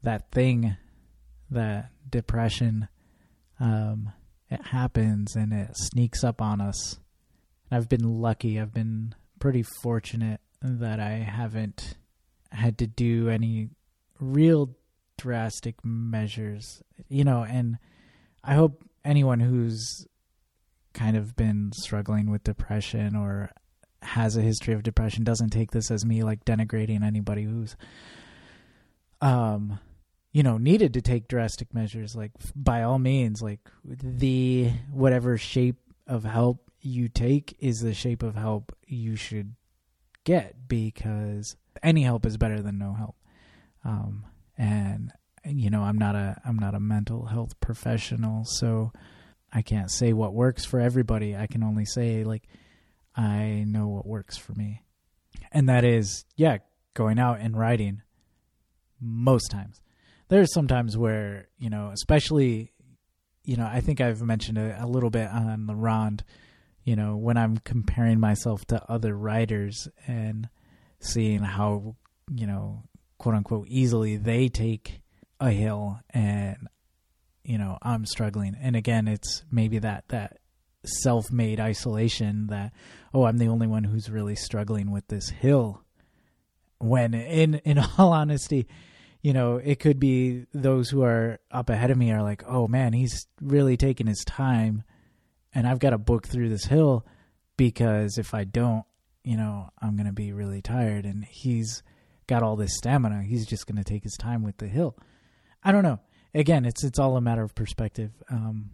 That 0.03 0.31
thing 0.31 0.77
that 1.51 1.89
depression 2.09 2.87
um 3.59 4.11
it 4.51 4.67
happens 4.67 5.35
and 5.35 5.51
it 5.51 5.71
sneaks 5.73 6.23
up 6.23 6.41
on 6.41 6.61
us. 6.61 6.99
I've 7.71 7.89
been 7.89 8.21
lucky. 8.21 8.59
I've 8.59 8.73
been 8.73 9.13
pretty 9.39 9.63
fortunate 9.81 10.41
that 10.61 10.99
i 10.99 11.11
haven't 11.11 11.95
had 12.51 12.77
to 12.77 12.87
do 12.87 13.29
any 13.29 13.69
real 14.19 14.69
drastic 15.17 15.75
measures 15.83 16.81
you 17.07 17.23
know 17.23 17.43
and 17.43 17.77
i 18.43 18.53
hope 18.53 18.83
anyone 19.05 19.39
who's 19.39 20.05
kind 20.93 21.15
of 21.15 21.35
been 21.35 21.71
struggling 21.73 22.29
with 22.29 22.43
depression 22.43 23.15
or 23.15 23.51
has 24.01 24.37
a 24.37 24.41
history 24.41 24.73
of 24.73 24.83
depression 24.83 25.23
doesn't 25.23 25.49
take 25.49 25.71
this 25.71 25.91
as 25.91 26.05
me 26.05 26.23
like 26.23 26.45
denigrating 26.45 27.03
anybody 27.03 27.43
who's 27.43 27.75
um 29.21 29.77
you 30.31 30.41
know 30.41 30.57
needed 30.57 30.93
to 30.93 31.01
take 31.01 31.27
drastic 31.27 31.73
measures. 31.73 32.15
Like 32.15 32.31
by 32.55 32.83
all 32.83 32.99
means 32.99 33.41
like 33.41 33.69
the 33.83 34.71
whatever 34.91 35.37
shape 35.37 35.77
of 36.07 36.23
help 36.23 36.71
you 36.81 37.09
take 37.09 37.57
is 37.59 37.79
the 37.79 37.93
shape 37.93 38.23
of 38.23 38.35
help 38.35 38.75
you 38.85 39.15
should 39.15 39.55
get 40.23 40.67
because 40.67 41.55
any 41.83 42.03
help 42.03 42.25
is 42.25 42.37
better 42.37 42.61
than 42.61 42.77
no 42.77 42.93
help. 42.93 43.15
Um 43.83 44.25
and 44.57 45.11
you 45.45 45.69
know 45.69 45.81
i'm 45.81 45.97
not 45.97 46.15
a 46.15 46.39
i'm 46.45 46.59
not 46.59 46.75
a 46.75 46.79
mental 46.79 47.25
health 47.25 47.59
professional 47.59 48.43
so 48.45 48.91
I 49.51 49.61
can't 49.61 49.91
say 49.91 50.13
what 50.13 50.33
works 50.33 50.65
for 50.65 50.79
everybody. 50.79 51.35
I 51.35 51.47
can 51.47 51.63
only 51.63 51.85
say 51.85 52.23
like 52.23 52.43
I 53.15 53.63
know 53.67 53.87
what 53.87 54.05
works 54.05 54.37
for 54.37 54.53
me. 54.53 54.83
And 55.51 55.69
that 55.69 55.83
is 55.83 56.25
yeah, 56.35 56.57
going 56.93 57.19
out 57.19 57.39
and 57.39 57.57
riding 57.57 58.01
most 59.01 59.49
times. 59.49 59.81
There's 60.27 60.53
sometimes 60.53 60.95
where, 60.97 61.47
you 61.57 61.69
know, 61.69 61.91
especially 61.93 62.73
you 63.45 63.55
know, 63.55 63.65
I 63.65 63.81
think 63.81 63.99
I've 63.99 64.21
mentioned 64.21 64.59
a, 64.59 64.83
a 64.83 64.85
little 64.85 65.09
bit 65.09 65.27
on 65.27 65.65
the 65.65 65.75
Rond, 65.75 66.23
you 66.83 66.95
know, 66.95 67.15
when 67.15 67.35
I'm 67.35 67.57
comparing 67.57 68.19
myself 68.19 68.63
to 68.65 68.83
other 68.91 69.17
riders 69.17 69.87
and 70.05 70.49
seeing 70.99 71.41
how, 71.41 71.95
you 72.31 72.45
know, 72.45 72.83
quote 73.17 73.35
unquote 73.35 73.67
easily 73.67 74.17
they 74.17 74.49
take 74.49 75.01
a 75.39 75.49
hill 75.51 75.99
and 76.11 76.67
you 77.43 77.57
know 77.57 77.77
i'm 77.81 78.05
struggling. 78.05 78.55
And 78.59 78.75
again 78.75 79.07
it's 79.07 79.43
maybe 79.51 79.79
that 79.79 80.05
that 80.09 80.39
self-made 80.85 81.59
isolation 81.59 82.47
that 82.47 82.71
oh 83.13 83.25
i'm 83.25 83.37
the 83.37 83.47
only 83.47 83.67
one 83.67 83.83
who's 83.83 84.09
really 84.09 84.35
struggling 84.35 84.91
with 84.91 85.07
this 85.07 85.29
hill. 85.29 85.83
When 86.79 87.13
in 87.13 87.55
in 87.55 87.79
all 87.97 88.13
honesty 88.13 88.67
you 89.21 89.33
know 89.33 89.57
it 89.57 89.79
could 89.79 89.99
be 89.99 90.45
those 90.53 90.89
who 90.89 91.03
are 91.03 91.39
up 91.51 91.69
ahead 91.69 91.91
of 91.91 91.97
me 91.97 92.11
are 92.11 92.23
like 92.23 92.43
oh 92.47 92.67
man 92.67 92.93
he's 92.93 93.27
really 93.41 93.75
taking 93.75 94.07
his 94.07 94.23
time 94.23 94.81
and 95.53 95.67
i've 95.67 95.79
got 95.79 95.89
to 95.89 95.97
book 95.97 96.25
through 96.25 96.47
this 96.47 96.63
hill 96.63 97.05
because 97.57 98.17
if 98.17 98.33
i 98.33 98.45
don't 98.45 98.85
you 99.25 99.35
know 99.35 99.69
i'm 99.81 99.97
going 99.97 100.05
to 100.05 100.13
be 100.13 100.31
really 100.31 100.61
tired 100.61 101.03
and 101.03 101.25
he's 101.25 101.83
got 102.29 102.43
all 102.43 102.55
this 102.55 102.77
stamina. 102.77 103.23
He's 103.23 103.45
just 103.45 103.67
going 103.67 103.83
to 103.83 103.83
take 103.83 104.03
his 104.03 104.15
time 104.15 104.43
with 104.43 104.57
the 104.57 104.67
hill. 104.67 104.95
I 105.63 105.73
don't 105.73 105.83
know 105.83 105.99
again, 106.33 106.65
it's 106.65 106.83
it's 106.83 106.99
all 106.99 107.17
a 107.17 107.21
matter 107.21 107.43
of 107.43 107.55
perspective. 107.55 108.11
Um, 108.29 108.71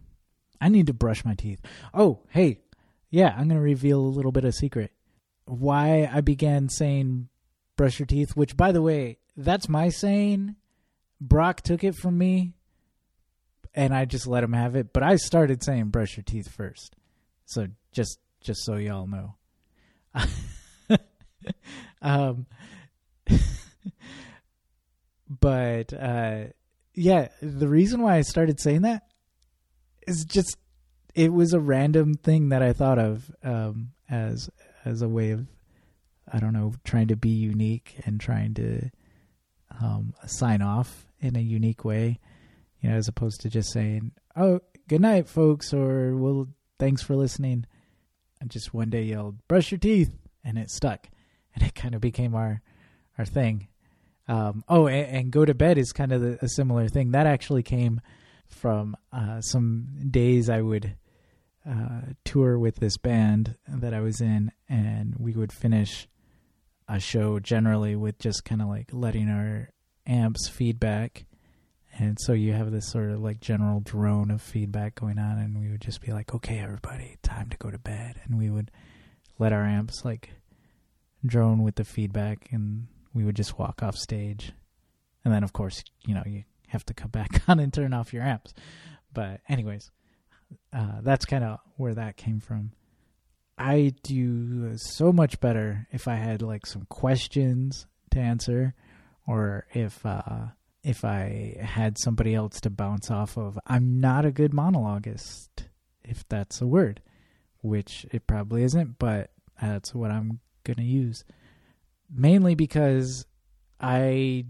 I 0.60 0.70
need 0.70 0.88
to 0.88 0.94
brush 0.94 1.26
my 1.26 1.36
teeth. 1.36 1.60
Oh, 1.94 2.22
hey, 2.30 2.60
yeah, 3.10 3.36
I'm 3.38 3.48
gonna 3.48 3.62
reveal 3.62 4.00
a 4.00 4.15
little 4.15 4.32
bit 4.32 4.46
of 4.46 4.54
secret. 4.54 4.91
Why 5.46 6.10
I 6.12 6.22
began 6.22 6.70
saying 6.70 7.30
brush 7.76 8.00
your 8.00 8.06
teeth, 8.06 8.36
which 8.36 8.58
by 8.58 8.72
the 8.72 8.82
way, 8.82 9.20
that's 9.38 9.70
my 9.70 9.89
saying. 9.89 10.56
Brock 11.22 11.62
took 11.62 11.84
it 11.84 11.96
from 11.96 12.18
me, 12.18 12.54
and 13.74 13.94
I 13.94 14.06
just 14.06 14.28
let 14.28 14.44
him 14.44 14.54
have 14.54 14.76
it. 14.76 14.91
But 14.91 15.04
I 15.04 15.15
started 15.15 15.63
saying 15.63 15.86
brush 15.89 16.18
your 16.18 16.24
teeth 16.24 16.52
first, 16.52 16.96
so 17.46 17.68
just 17.91 18.20
just 18.41 18.63
so 18.65 18.76
y'all 18.76 19.08
know. 19.08 19.36
um, 22.02 22.48
but 25.30 25.94
uh, 25.94 26.46
yeah, 26.95 27.27
the 27.41 27.67
reason 27.67 28.01
why 28.01 28.15
I 28.15 28.21
started 28.21 28.60
saying 28.60 28.84
that 28.84 29.03
is 30.08 30.25
just 30.25 30.58
it 31.13 31.31
was 31.31 31.53
a 31.53 31.60
random 31.60 32.15
thing 32.15 32.49
that 32.49 32.62
I 32.62 32.73
thought 32.73 32.99
of 32.99 33.31
um, 33.43 33.91
as 34.10 34.49
as 34.84 35.01
a 35.01 35.10
way 35.10 35.31
of 35.31 35.47
I 36.31 36.39
don't 36.39 36.53
know 36.53 36.73
trying 36.84 37.08
to 37.08 37.15
be 37.15 37.29
unique 37.29 37.95
and 38.05 38.19
trying 38.19 38.53
to 38.55 38.89
um, 39.81 40.13
sign 40.25 40.62
off 40.62 41.05
in 41.19 41.36
a 41.36 41.41
unique 41.41 41.84
way, 41.84 42.19
you 42.81 42.89
know, 42.89 42.95
as 42.95 43.08
opposed 43.08 43.41
to 43.41 43.49
just 43.49 43.71
saying, 43.71 44.12
"Oh, 44.36 44.61
good 44.88 45.01
night, 45.01 45.28
folks," 45.28 45.74
or 45.74 46.15
"Well, 46.15 46.47
thanks 46.80 47.01
for 47.01 47.15
listening." 47.15 47.65
And 48.39 48.49
just 48.49 48.74
one 48.74 48.89
day 48.89 49.03
yelled, 49.03 49.45
"Brush 49.47 49.72
your 49.72 49.80
teeth," 49.80 50.13
and 50.43 50.57
it 50.57 50.70
stuck, 50.70 51.09
and 51.53 51.63
it 51.63 51.76
kind 51.76 51.95
of 51.95 52.01
became 52.01 52.36
our 52.36 52.61
our 53.17 53.26
thing. 53.26 53.67
Um, 54.28 54.63
oh, 54.67 54.88
and, 54.88 55.17
and, 55.17 55.32
go 55.32 55.45
to 55.45 55.53
bed 55.53 55.78
is 55.78 55.91
kind 55.91 56.11
of 56.11 56.21
the, 56.21 56.39
a 56.41 56.49
similar 56.49 56.88
thing. 56.88 57.11
That 57.11 57.28
actually 57.28 57.61
came 57.61 58.01
from 58.47 58.97
uh, 59.13 59.41
some 59.41 59.88
days 60.09 60.49
I 60.49 60.61
would 60.61 60.95
uh, 61.69 62.01
tour 62.23 62.57
with 62.57 62.78
this 62.78 62.97
band 62.97 63.55
that 63.67 63.93
I 63.93 63.99
was 63.99 64.21
in, 64.21 64.51
and 64.67 65.15
we 65.19 65.34
would 65.34 65.51
finish 65.51 66.07
a 66.88 66.99
show 66.99 67.39
generally 67.39 67.95
with 67.95 68.19
just 68.19 68.45
kind 68.45 68.61
of 68.61 68.67
like 68.67 68.89
letting 68.91 69.30
our 69.30 69.69
amps 70.07 70.47
feedback. 70.47 71.26
And 71.97 72.17
so 72.19 72.34
you 72.34 72.53
have 72.53 72.71
this 72.71 72.91
sort 72.91 73.11
of 73.11 73.21
like 73.21 73.39
general 73.39 73.80
drone 73.80 74.30
of 74.30 74.41
feedback 74.41 74.95
going 74.95 75.17
on, 75.17 75.38
and 75.38 75.59
we 75.59 75.69
would 75.69 75.82
just 75.82 76.01
be 76.01 76.11
like, 76.11 76.34
okay, 76.34 76.59
everybody, 76.59 77.17
time 77.23 77.49
to 77.49 77.57
go 77.57 77.71
to 77.71 77.80
bed. 77.80 78.19
And 78.26 78.38
we 78.38 78.49
would 78.49 78.69
let 79.39 79.53
our 79.53 79.63
amps 79.63 80.03
like 80.03 80.32
drone 81.26 81.63
with 81.63 81.76
the 81.76 81.86
feedback 81.86 82.49
and 82.51 82.88
we 83.16 83.24
would 83.24 83.36
just 83.36 83.57
walk 83.57 83.82
off 83.82 83.95
stage 83.95 84.51
and 85.24 85.34
then 85.34 85.43
of 85.43 85.53
course 85.53 85.84
you 86.05 86.13
know 86.13 86.24
you 86.26 86.43
have 86.68 86.86
to 86.86 86.93
come 86.93 87.09
back 87.20 87.41
on 87.47 87.59
and 87.59 87.74
turn 87.74 87.93
off 87.93 88.13
your 88.13 88.24
amps. 88.24 88.53
But 89.11 89.41
anyways, 89.49 89.91
uh, 90.74 91.01
that's 91.01 91.26
kind 91.26 91.43
of 91.43 91.59
where 91.78 91.95
that 91.95 92.18
came 92.18 92.39
from. 92.39 92.72
I 93.57 93.93
do 94.03 94.76
so 94.76 95.13
much 95.13 95.39
better 95.39 95.88
if 95.91 96.07
I 96.07 96.16
had 96.16 96.41
like 96.41 96.66
some 96.66 96.86
questions 96.89 97.88
to 98.11 98.20
answer, 98.20 98.74
or 99.26 99.66
if 99.74 100.05
uh, 100.05 100.47
if 100.84 101.05
I 101.05 101.57
had 101.61 101.97
somebody 101.97 102.36
else 102.36 102.59
to 102.61 102.70
bounce 102.70 103.09
off 103.09 103.38
of. 103.38 103.57
I'm 103.66 104.01
not 104.01 104.26
a 104.26 104.32
good 104.32 104.51
monologuist, 104.51 105.47
if 106.03 106.28
that's 106.28 106.61
a 106.61 106.68
word, 106.68 107.01
which 107.61 108.05
it 108.11 108.28
probably 108.28 108.63
isn't, 108.63 108.99
but 108.99 109.32
that's 109.61 109.95
what 109.95 110.11
I'm 110.11 110.41
gonna 110.66 110.84
use. 110.84 111.24
Mainly 112.10 112.56
because 112.56 113.26
I 113.80 114.45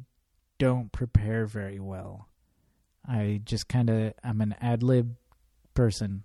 don't 0.57 0.91
prepare 0.91 1.45
very 1.45 1.79
well. 1.79 2.27
I 3.07 3.41
just 3.43 3.67
kind 3.67 3.89
of 3.89 4.13
I'm 4.23 4.41
an 4.41 4.55
ad 4.61 4.83
lib 4.83 5.15
person. 5.73 6.23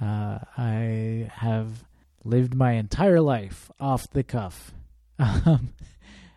Uh, 0.00 0.38
I 0.56 1.30
have 1.34 1.84
lived 2.24 2.54
my 2.54 2.72
entire 2.72 3.20
life 3.20 3.70
off 3.78 4.10
the 4.10 4.22
cuff. 4.22 4.72
Um, 5.18 5.74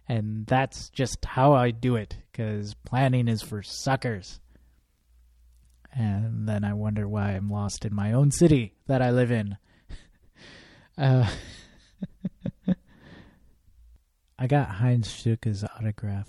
and 0.08 0.46
that's 0.46 0.90
just 0.90 1.26
how 1.26 1.54
I 1.54 1.72
do 1.72 1.96
it 1.96 2.16
because 2.32 2.76
planning 2.86 3.28
is 3.28 3.42
for 3.42 3.64
suckers. 3.64 4.40
And 5.92 6.48
then 6.48 6.64
I 6.64 6.74
wonder 6.74 7.08
why 7.08 7.32
I'm 7.32 7.50
lost 7.50 7.86
in 7.86 7.96
my 7.96 8.12
own 8.12 8.30
city 8.30 8.74
that 8.88 9.02
I 9.02 9.12
live 9.12 9.32
in. 9.32 9.58
uh, 10.98 11.28
I 14.38 14.48
got 14.48 14.68
Heinz 14.68 15.10
Stucke's 15.10 15.64
autograph. 15.64 16.28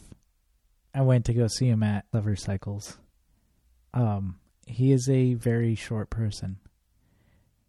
I 0.94 1.02
went 1.02 1.24
to 1.26 1.34
go 1.34 1.48
see 1.48 1.66
him 1.66 1.82
at 1.82 2.08
Clever 2.10 2.36
Cycles. 2.36 2.98
Um, 3.92 4.38
he 4.66 4.92
is 4.92 5.08
a 5.08 5.34
very 5.34 5.74
short 5.74 6.08
person. 6.08 6.58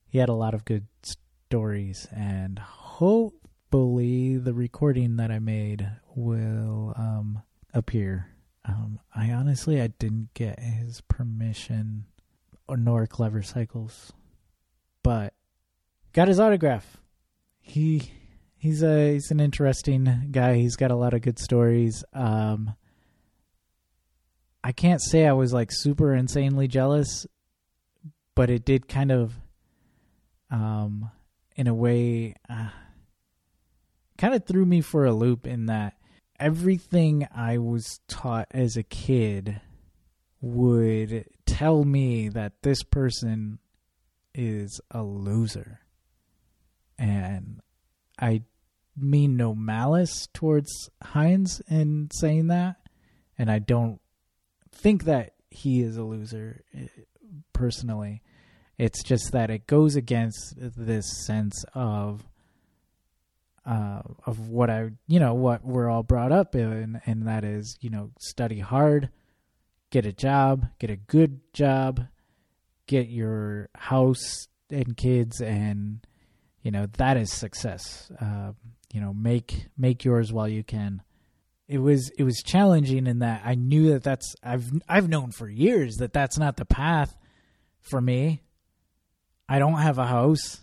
He 0.07 0.19
had 0.19 0.29
a 0.29 0.33
lot 0.33 0.53
of 0.53 0.63
good 0.63 0.87
stories, 1.49 2.07
and 2.15 2.59
hopefully, 2.59 4.37
the 4.37 4.53
recording 4.53 5.17
that 5.17 5.31
I 5.31 5.39
made 5.39 5.89
will 6.15 6.93
um, 6.95 7.41
appear. 7.73 8.29
Um, 8.63 8.99
I 9.15 9.31
honestly 9.31 9.81
I 9.81 9.87
didn't 9.87 10.33
get 10.33 10.59
his 10.59 11.01
permission, 11.01 12.05
or 12.67 12.77
nor 12.77 13.07
Clever 13.07 13.41
Cycles, 13.41 14.13
but 15.03 15.33
got 16.13 16.27
his 16.27 16.39
autograph. 16.39 16.97
He 17.59 18.11
he's 18.57 18.83
a 18.83 19.13
he's 19.13 19.31
an 19.31 19.39
interesting 19.39 20.29
guy. 20.31 20.55
He's 20.55 20.75
got 20.75 20.91
a 20.91 20.95
lot 20.95 21.13
of 21.13 21.21
good 21.21 21.39
stories. 21.39 22.03
Um, 22.13 22.75
I 24.63 24.71
can't 24.71 25.01
say 25.01 25.25
I 25.25 25.33
was 25.33 25.53
like 25.53 25.69
super 25.71 26.13
insanely 26.13 26.67
jealous, 26.67 27.25
but 28.35 28.49
it 28.49 28.65
did 28.65 28.87
kind 28.87 29.11
of, 29.11 29.33
um, 30.51 31.09
in 31.55 31.67
a 31.67 31.73
way, 31.73 32.35
uh, 32.49 32.69
kind 34.17 34.33
of 34.33 34.45
threw 34.45 34.65
me 34.65 34.81
for 34.81 35.05
a 35.05 35.13
loop 35.13 35.47
in 35.47 35.67
that 35.67 35.93
everything 36.39 37.27
I 37.33 37.59
was 37.59 37.99
taught 38.07 38.47
as 38.51 38.75
a 38.75 38.83
kid 38.83 39.61
would 40.41 41.25
tell 41.45 41.83
me 41.83 42.29
that 42.29 42.61
this 42.61 42.83
person 42.83 43.59
is 44.35 44.79
a 44.91 45.01
loser. 45.01 45.79
And 46.99 47.61
I 48.19 48.43
mean 48.95 49.37
no 49.37 49.53
malice 49.53 50.27
towards 50.33 50.89
Heinz 51.01 51.61
in 51.69 52.09
saying 52.11 52.47
that. 52.47 52.77
And 53.37 53.51
I 53.51 53.59
don't 53.59 53.99
think 54.71 55.03
that 55.03 55.33
he 55.49 55.81
is 55.81 55.97
a 55.97 56.03
loser 56.03 56.63
eh, 56.75 56.87
personally. 57.53 58.21
It's 58.77 59.03
just 59.03 59.31
that 59.31 59.49
it 59.49 59.67
goes 59.67 59.95
against 59.95 60.55
this 60.57 61.25
sense 61.25 61.65
of 61.73 62.23
uh, 63.65 64.01
of 64.25 64.47
what 64.47 64.69
I 64.69 64.91
you 65.07 65.19
know 65.19 65.33
what 65.33 65.65
we're 65.65 65.89
all 65.89 66.03
brought 66.03 66.31
up 66.31 66.55
in, 66.55 67.01
and 67.05 67.27
that 67.27 67.43
is 67.43 67.77
you 67.81 67.89
know 67.89 68.11
study 68.19 68.59
hard, 68.59 69.09
get 69.89 70.05
a 70.05 70.13
job, 70.13 70.67
get 70.79 70.89
a 70.89 70.95
good 70.95 71.41
job, 71.53 72.05
get 72.85 73.09
your 73.09 73.69
house 73.75 74.47
and 74.69 74.95
kids, 74.95 75.41
and 75.41 76.06
you 76.67 76.71
know 76.71 76.85
that 76.97 77.15
is 77.15 77.31
success. 77.31 78.11
Uh, 78.19 78.51
you 78.93 78.99
know 78.99 79.13
make 79.13 79.67
make 79.77 80.03
yours 80.03 80.33
while 80.33 80.49
you 80.49 80.65
can 80.65 81.01
it 81.65 81.77
was 81.77 82.09
it 82.17 82.23
was 82.23 82.43
challenging 82.45 83.07
in 83.07 83.19
that 83.19 83.41
I 83.45 83.55
knew 83.55 83.93
that 83.93 84.03
that's 84.03 84.35
I've 84.43 84.69
I've 84.85 85.07
known 85.07 85.31
for 85.31 85.47
years 85.47 85.95
that 85.99 86.11
that's 86.11 86.37
not 86.37 86.57
the 86.57 86.65
path 86.65 87.15
for 87.79 88.01
me. 88.01 88.43
I 89.47 89.59
don't 89.59 89.79
have 89.79 89.97
a 89.97 90.07
house. 90.07 90.59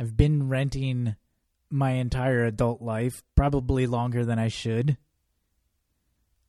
I've 0.00 0.16
been 0.16 0.48
renting 0.48 1.16
my 1.68 1.90
entire 1.92 2.46
adult 2.46 2.80
life, 2.80 3.22
probably 3.34 3.86
longer 3.86 4.24
than 4.24 4.38
I 4.38 4.48
should. 4.48 4.96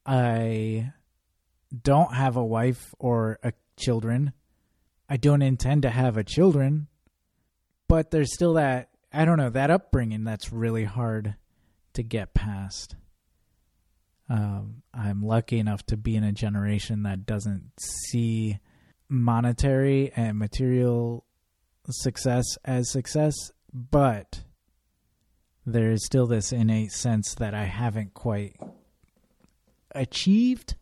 I 0.05 0.93
don't 1.83 2.13
have 2.13 2.37
a 2.37 2.45
wife 2.45 2.95
or 2.99 3.37
a 3.43 3.51
children. 3.75 4.31
I 5.09 5.17
don't 5.17 5.41
intend 5.41 5.81
to 5.81 5.89
have 5.89 6.15
a 6.15 6.23
children. 6.23 6.87
But 7.87 8.11
there's 8.11 8.33
still 8.33 8.53
that 8.53 8.89
I 9.13 9.25
don't 9.25 9.37
know, 9.37 9.49
that 9.49 9.71
upbringing 9.71 10.25
that's 10.25 10.51
really 10.51 10.83
hard 10.83 11.35
to 11.93 12.03
get 12.03 12.33
past. 12.33 12.95
Um, 14.29 14.83
I'm 14.93 15.23
lucky 15.23 15.57
enough 15.57 15.85
to 15.87 15.97
be 15.97 16.15
in 16.15 16.23
a 16.23 16.33
generation 16.33 17.03
that 17.03 17.25
doesn't 17.25 17.71
see 17.79 18.59
monetary 19.07 20.11
and 20.15 20.37
material 20.37 21.25
success 21.89 22.43
as 22.65 22.91
success, 22.91 23.33
but 23.73 24.43
there 25.65 25.91
is 25.91 26.05
still 26.05 26.27
this 26.27 26.51
innate 26.51 26.91
sense 26.91 27.35
that 27.35 27.53
I 27.53 27.63
haven't 27.63 28.13
quite 28.13 28.57
achieved. 29.95 30.75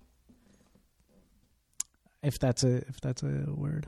If 2.23 2.39
that's 2.39 2.63
a 2.63 2.77
if 2.77 2.99
that's 3.01 3.21
a 3.21 3.45
word. 3.47 3.87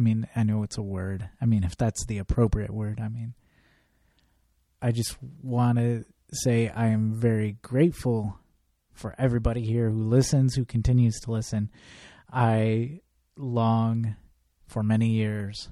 I 0.00 0.02
mean, 0.02 0.26
I 0.34 0.44
know 0.44 0.62
it's 0.62 0.78
a 0.78 0.82
word. 0.82 1.28
I 1.42 1.44
mean, 1.44 1.62
if 1.62 1.76
that's 1.76 2.06
the 2.06 2.16
appropriate 2.16 2.70
word, 2.70 3.00
I 3.00 3.08
mean 3.08 3.34
I 4.82 4.92
just 4.92 5.16
want 5.42 5.76
to 5.76 6.06
say 6.32 6.70
I 6.70 6.86
am 6.86 7.12
very 7.12 7.58
grateful 7.60 8.38
for 8.92 9.14
everybody 9.18 9.62
here 9.62 9.90
who 9.90 10.04
listens, 10.04 10.54
who 10.54 10.64
continues 10.64 11.20
to 11.20 11.32
listen. 11.32 11.70
I 12.32 13.00
long 13.36 14.16
for 14.66 14.82
many 14.82 15.10
years 15.10 15.68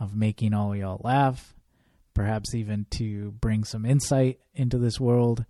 of 0.00 0.14
making 0.14 0.54
all 0.54 0.74
y'all 0.74 1.00
laugh, 1.04 1.54
perhaps 2.14 2.54
even 2.54 2.86
to 2.92 3.32
bring 3.32 3.64
some 3.64 3.84
insight 3.84 4.38
into 4.54 4.78
this 4.78 4.98
world. 4.98 5.44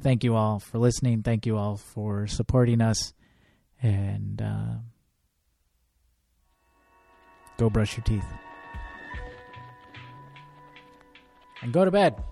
Thank 0.00 0.24
you 0.24 0.34
all 0.36 0.58
for 0.58 0.78
listening. 0.78 1.22
Thank 1.22 1.44
you 1.44 1.58
all 1.58 1.76
for 1.76 2.26
supporting 2.26 2.80
us. 2.80 3.12
And 3.82 4.40
uh, 4.40 4.76
go 7.60 7.68
brush 7.68 7.94
your 7.98 8.04
teeth. 8.04 8.24
And 11.60 11.72
go 11.74 11.84
to 11.84 11.90
bed. 11.90 12.24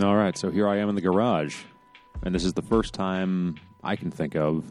All 0.00 0.16
right, 0.16 0.36
so 0.38 0.50
here 0.50 0.66
I 0.66 0.78
am 0.78 0.88
in 0.88 0.94
the 0.94 1.02
garage, 1.02 1.64
and 2.22 2.34
this 2.34 2.46
is 2.46 2.54
the 2.54 2.62
first 2.62 2.94
time 2.94 3.56
I 3.84 3.94
can 3.94 4.10
think 4.10 4.34
of, 4.34 4.64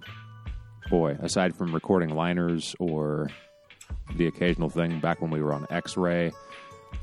boy, 0.90 1.16
aside 1.22 1.56
from 1.56 1.76
recording 1.76 2.10
liners 2.10 2.76
or 2.80 3.30
the 4.16 4.26
occasional 4.26 4.68
thing 4.68 5.00
back 5.00 5.22
when 5.22 5.30
we 5.30 5.40
were 5.44 5.54
on 5.54 5.68
X 5.70 5.96
Ray, 5.96 6.32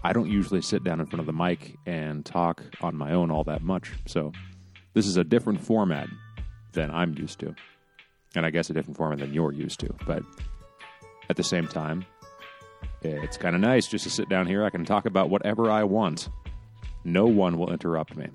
I 0.03 0.13
don't 0.13 0.29
usually 0.29 0.63
sit 0.63 0.83
down 0.83 0.99
in 0.99 1.07
front 1.07 1.21
of 1.21 1.27
the 1.27 1.33
mic 1.33 1.77
and 1.87 2.27
talk 2.27 2.65
on 2.81 2.97
my 2.97 3.13
own 3.13 3.31
all 3.31 3.45
that 3.45 3.63
much. 3.63 3.93
So 4.07 4.33
this 4.95 5.07
is 5.07 5.17
a 5.17 5.23
different 5.23 5.61
format 5.61 6.09
than 6.73 6.91
I'm 6.91 7.17
used 7.17 7.39
to. 7.39 7.55
And 8.35 8.45
I 8.45 8.51
guess 8.51 8.69
a 8.69 8.73
different 8.73 8.97
format 8.97 9.21
than 9.21 9.33
you're 9.33 9.53
used 9.53 9.79
to. 9.81 9.95
But 10.07 10.25
at 11.31 11.37
the 11.37 11.45
same 11.45 11.69
time, 11.69 12.05
it's 13.01 13.37
kind 13.37 13.55
of 13.55 13.61
nice 13.61 13.87
just 13.87 14.03
to 14.05 14.11
sit 14.11 14.29
down 14.29 14.49
here. 14.49 14.65
I 14.65 14.71
can 14.71 14.85
talk 14.85 15.07
about 15.07 15.31
whatever 15.31 15.71
I 15.71 15.85
want 15.85 16.29
no 17.05 17.27
one 17.27 17.59
will 17.59 17.73
interrupt 17.73 18.17
me. 18.17 18.29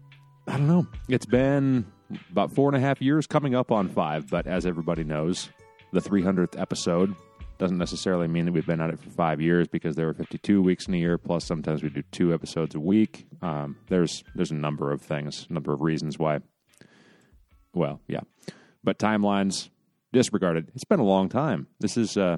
I 0.48 0.58
don't 0.58 0.68
know. 0.68 0.88
It's 1.08 1.26
been 1.26 1.86
about 2.32 2.52
four 2.54 2.70
and 2.70 2.76
a 2.78 2.80
half 2.80 3.02
years, 3.02 3.28
coming 3.28 3.56
up 3.56 3.72
on 3.72 3.88
five, 3.90 4.30
but 4.30 4.46
as 4.46 4.66
everybody 4.66 5.04
knows, 5.04 5.50
the 5.94 6.02
300th 6.02 6.60
episode 6.60 7.16
Doesn't 7.60 7.78
necessarily 7.78 8.28
mean 8.28 8.46
that 8.46 8.52
we've 8.52 8.66
been 8.66 8.82
at 8.82 8.90
it 8.90 9.00
for 9.00 9.10
five 9.12 9.40
years 9.40 9.68
because 9.68 9.96
there 9.96 10.10
are 10.10 10.14
52 10.14 10.62
weeks 10.62 10.88
in 10.88 10.96
a 10.96 10.98
year. 10.98 11.18
Plus, 11.18 11.46
sometimes 11.46 11.84
we 11.84 11.90
do 11.90 12.02
two 12.12 12.34
episodes 12.34 12.76
a 12.76 12.80
week. 12.80 13.28
Um, 13.42 13.78
there's 13.88 14.24
there's 14.36 14.52
a 14.52 14.56
number 14.56 14.92
of 14.92 15.02
things, 15.02 15.46
a 15.50 15.54
number 15.54 15.72
of 15.72 15.82
reasons 15.82 16.18
why. 16.18 16.40
Well, 17.74 18.02
yeah, 18.08 18.22
but 18.84 18.98
timelines 18.98 19.70
disregarded. 20.12 20.72
It's 20.76 20.84
been 20.84 21.00
a 21.00 21.06
long 21.06 21.30
time. 21.30 21.68
This 21.80 21.96
is 21.96 22.18
uh, 22.18 22.38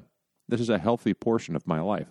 this 0.49 0.59
is 0.59 0.69
a 0.69 0.77
healthy 0.77 1.13
portion 1.13 1.55
of 1.55 1.65
my 1.65 1.79
life. 1.79 2.07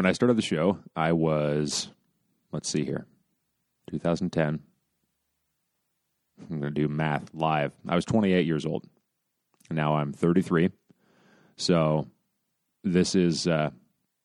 When 0.00 0.06
I 0.06 0.12
started 0.12 0.38
the 0.38 0.40
show, 0.40 0.78
I 0.96 1.12
was, 1.12 1.90
let's 2.52 2.70
see 2.70 2.86
here, 2.86 3.04
2010. 3.90 4.60
I'm 6.40 6.48
going 6.48 6.62
to 6.62 6.70
do 6.70 6.88
math 6.88 7.34
live. 7.34 7.74
I 7.86 7.96
was 7.96 8.06
28 8.06 8.46
years 8.46 8.64
old. 8.64 8.88
Now 9.70 9.96
I'm 9.96 10.14
33. 10.14 10.70
So 11.58 12.06
this 12.82 13.14
is 13.14 13.46
uh, 13.46 13.72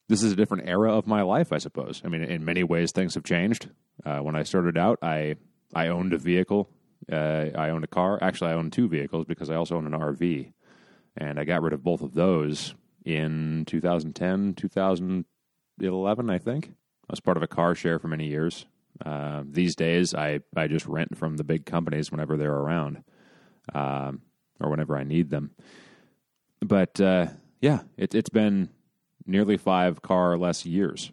this 0.07 0.23
is 0.23 0.31
a 0.31 0.37
different 0.37 0.69
era 0.69 0.97
of 0.97 1.07
my 1.07 1.23
life, 1.23 1.51
I 1.51 1.57
suppose. 1.57 2.01
I 2.05 2.07
mean, 2.07 2.23
in 2.23 2.45
many 2.45 2.63
ways, 2.63 2.93
things 2.93 3.15
have 3.15 3.25
changed. 3.25 3.69
Uh, 4.05 4.19
when 4.19 4.37
I 4.37 4.43
started 4.43 4.77
out, 4.77 4.99
I 5.01 5.35
I 5.73 5.89
owned 5.89 6.13
a 6.13 6.17
vehicle. 6.17 6.69
Uh, 7.11 7.47
I 7.53 7.71
owned 7.71 7.83
a 7.83 7.87
car. 7.87 8.17
Actually, 8.21 8.51
I 8.51 8.53
owned 8.53 8.71
two 8.71 8.87
vehicles 8.87 9.25
because 9.25 9.49
I 9.49 9.55
also 9.55 9.75
own 9.75 9.93
an 9.93 9.99
RV, 9.99 10.53
and 11.17 11.37
I 11.37 11.43
got 11.43 11.63
rid 11.63 11.73
of 11.73 11.83
both 11.83 12.01
of 12.01 12.13
those 12.13 12.75
in 13.03 13.65
2010, 13.65 14.53
2011, 15.79 16.29
I 16.29 16.37
think. 16.37 16.71
I 17.07 17.11
was 17.11 17.19
part 17.19 17.37
of 17.37 17.43
a 17.43 17.47
car 17.47 17.75
share 17.75 17.99
for 17.99 18.07
many 18.07 18.27
years. 18.27 18.65
Uh, 19.05 19.43
these 19.45 19.75
days, 19.75 20.13
I, 20.13 20.39
I 20.55 20.67
just 20.67 20.85
rent 20.85 21.17
from 21.17 21.37
the 21.37 21.43
big 21.43 21.65
companies 21.65 22.11
whenever 22.11 22.37
they're 22.37 22.51
around 22.51 23.03
um, 23.73 24.21
or 24.59 24.69
whenever 24.69 24.97
I 24.97 25.03
need 25.03 25.29
them. 25.29 25.51
But 26.61 26.99
uh, 27.01 27.27
yeah, 27.61 27.81
it, 27.97 28.15
it's 28.15 28.29
been 28.29 28.69
nearly 29.25 29.57
five 29.57 30.01
car 30.01 30.37
less 30.37 30.65
years. 30.65 31.11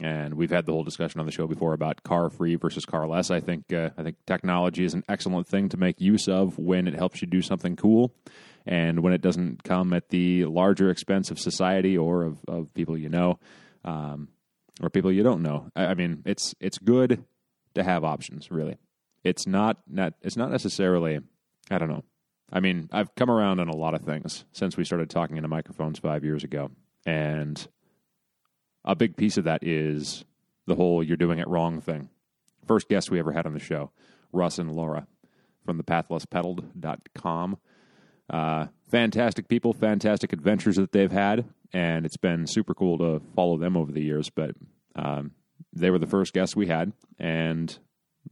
And 0.00 0.34
we've 0.34 0.50
had 0.50 0.64
the 0.64 0.72
whole 0.72 0.84
discussion 0.84 1.20
on 1.20 1.26
the 1.26 1.32
show 1.32 1.46
before 1.46 1.74
about 1.74 2.02
car 2.02 2.30
free 2.30 2.54
versus 2.56 2.86
car 2.86 3.06
less. 3.06 3.30
I 3.30 3.40
think 3.40 3.72
uh, 3.72 3.90
I 3.96 4.02
think 4.02 4.16
technology 4.26 4.84
is 4.84 4.94
an 4.94 5.04
excellent 5.08 5.46
thing 5.46 5.68
to 5.68 5.76
make 5.76 6.00
use 6.00 6.28
of 6.28 6.58
when 6.58 6.88
it 6.88 6.94
helps 6.94 7.20
you 7.20 7.28
do 7.28 7.42
something 7.42 7.76
cool, 7.76 8.14
and 8.66 9.00
when 9.00 9.12
it 9.12 9.20
doesn't 9.20 9.64
come 9.64 9.92
at 9.92 10.08
the 10.08 10.46
larger 10.46 10.88
expense 10.88 11.30
of 11.30 11.38
society 11.38 11.96
or 11.96 12.22
of, 12.22 12.38
of 12.48 12.72
people 12.74 12.96
you 12.96 13.10
know. 13.10 13.38
Um, 13.84 14.28
or 14.82 14.90
people 14.90 15.12
you 15.12 15.22
don't 15.22 15.42
know. 15.42 15.70
I, 15.76 15.86
I 15.86 15.94
mean, 15.94 16.22
it's 16.24 16.54
it's 16.60 16.78
good 16.78 17.24
to 17.74 17.82
have 17.82 18.04
options. 18.04 18.50
Really, 18.50 18.76
it's 19.24 19.46
not 19.46 19.78
not 19.88 20.14
it's 20.22 20.36
not 20.36 20.50
necessarily. 20.50 21.20
I 21.70 21.78
don't 21.78 21.88
know. 21.88 22.04
I 22.52 22.60
mean, 22.60 22.88
I've 22.92 23.14
come 23.14 23.30
around 23.30 23.60
on 23.60 23.68
a 23.68 23.76
lot 23.76 23.94
of 23.94 24.02
things 24.02 24.44
since 24.52 24.76
we 24.76 24.84
started 24.84 25.08
talking 25.08 25.36
into 25.36 25.48
microphones 25.48 25.98
five 25.98 26.24
years 26.24 26.44
ago, 26.44 26.70
and 27.06 27.66
a 28.84 28.94
big 28.94 29.16
piece 29.16 29.36
of 29.36 29.44
that 29.44 29.62
is 29.62 30.24
the 30.66 30.74
whole 30.74 31.02
"you're 31.02 31.16
doing 31.16 31.38
it 31.38 31.48
wrong" 31.48 31.80
thing. 31.80 32.08
First 32.66 32.88
guest 32.88 33.10
we 33.10 33.18
ever 33.18 33.32
had 33.32 33.46
on 33.46 33.54
the 33.54 33.60
show, 33.60 33.90
Russ 34.32 34.58
and 34.58 34.72
Laura 34.72 35.06
from 35.64 35.76
the 35.76 35.84
pathlesspedaled.com. 35.84 37.56
Uh, 38.30 38.66
fantastic 38.88 39.48
people, 39.48 39.72
fantastic 39.72 40.32
adventures 40.32 40.76
that 40.76 40.92
they've 40.92 41.12
had, 41.12 41.44
and 41.72 42.04
it's 42.04 42.16
been 42.16 42.46
super 42.46 42.74
cool 42.74 42.98
to 42.98 43.22
follow 43.34 43.56
them 43.56 43.76
over 43.76 43.92
the 43.92 44.02
years. 44.02 44.30
But 44.30 44.54
um, 44.96 45.32
they 45.72 45.90
were 45.90 45.98
the 45.98 46.06
first 46.06 46.32
guests 46.32 46.56
we 46.56 46.66
had, 46.66 46.92
and 47.18 47.76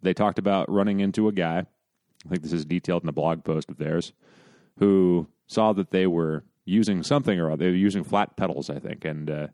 they 0.03 0.14
talked 0.14 0.38
about 0.38 0.70
running 0.70 1.01
into 1.01 1.28
a 1.28 1.32
guy. 1.32 1.66
I 2.26 2.28
think 2.28 2.43
this 2.43 2.53
is 2.53 2.64
detailed 2.64 3.03
in 3.03 3.09
a 3.09 3.12
blog 3.12 3.45
post 3.45 3.70
of 3.70 3.78
theirs, 3.78 4.12
who 4.78 5.26
saw 5.47 5.72
that 5.72 5.91
they 5.91 6.07
were 6.07 6.45
using 6.64 7.03
something 7.03 7.38
or 7.38 7.51
other. 7.51 7.64
They 7.64 7.70
were 7.70 7.76
using 7.76 8.05
flat 8.05 8.36
pedals, 8.36 8.68
I 8.68 8.78
think, 8.78 9.05
and 9.05 9.30
uh, 9.30 9.47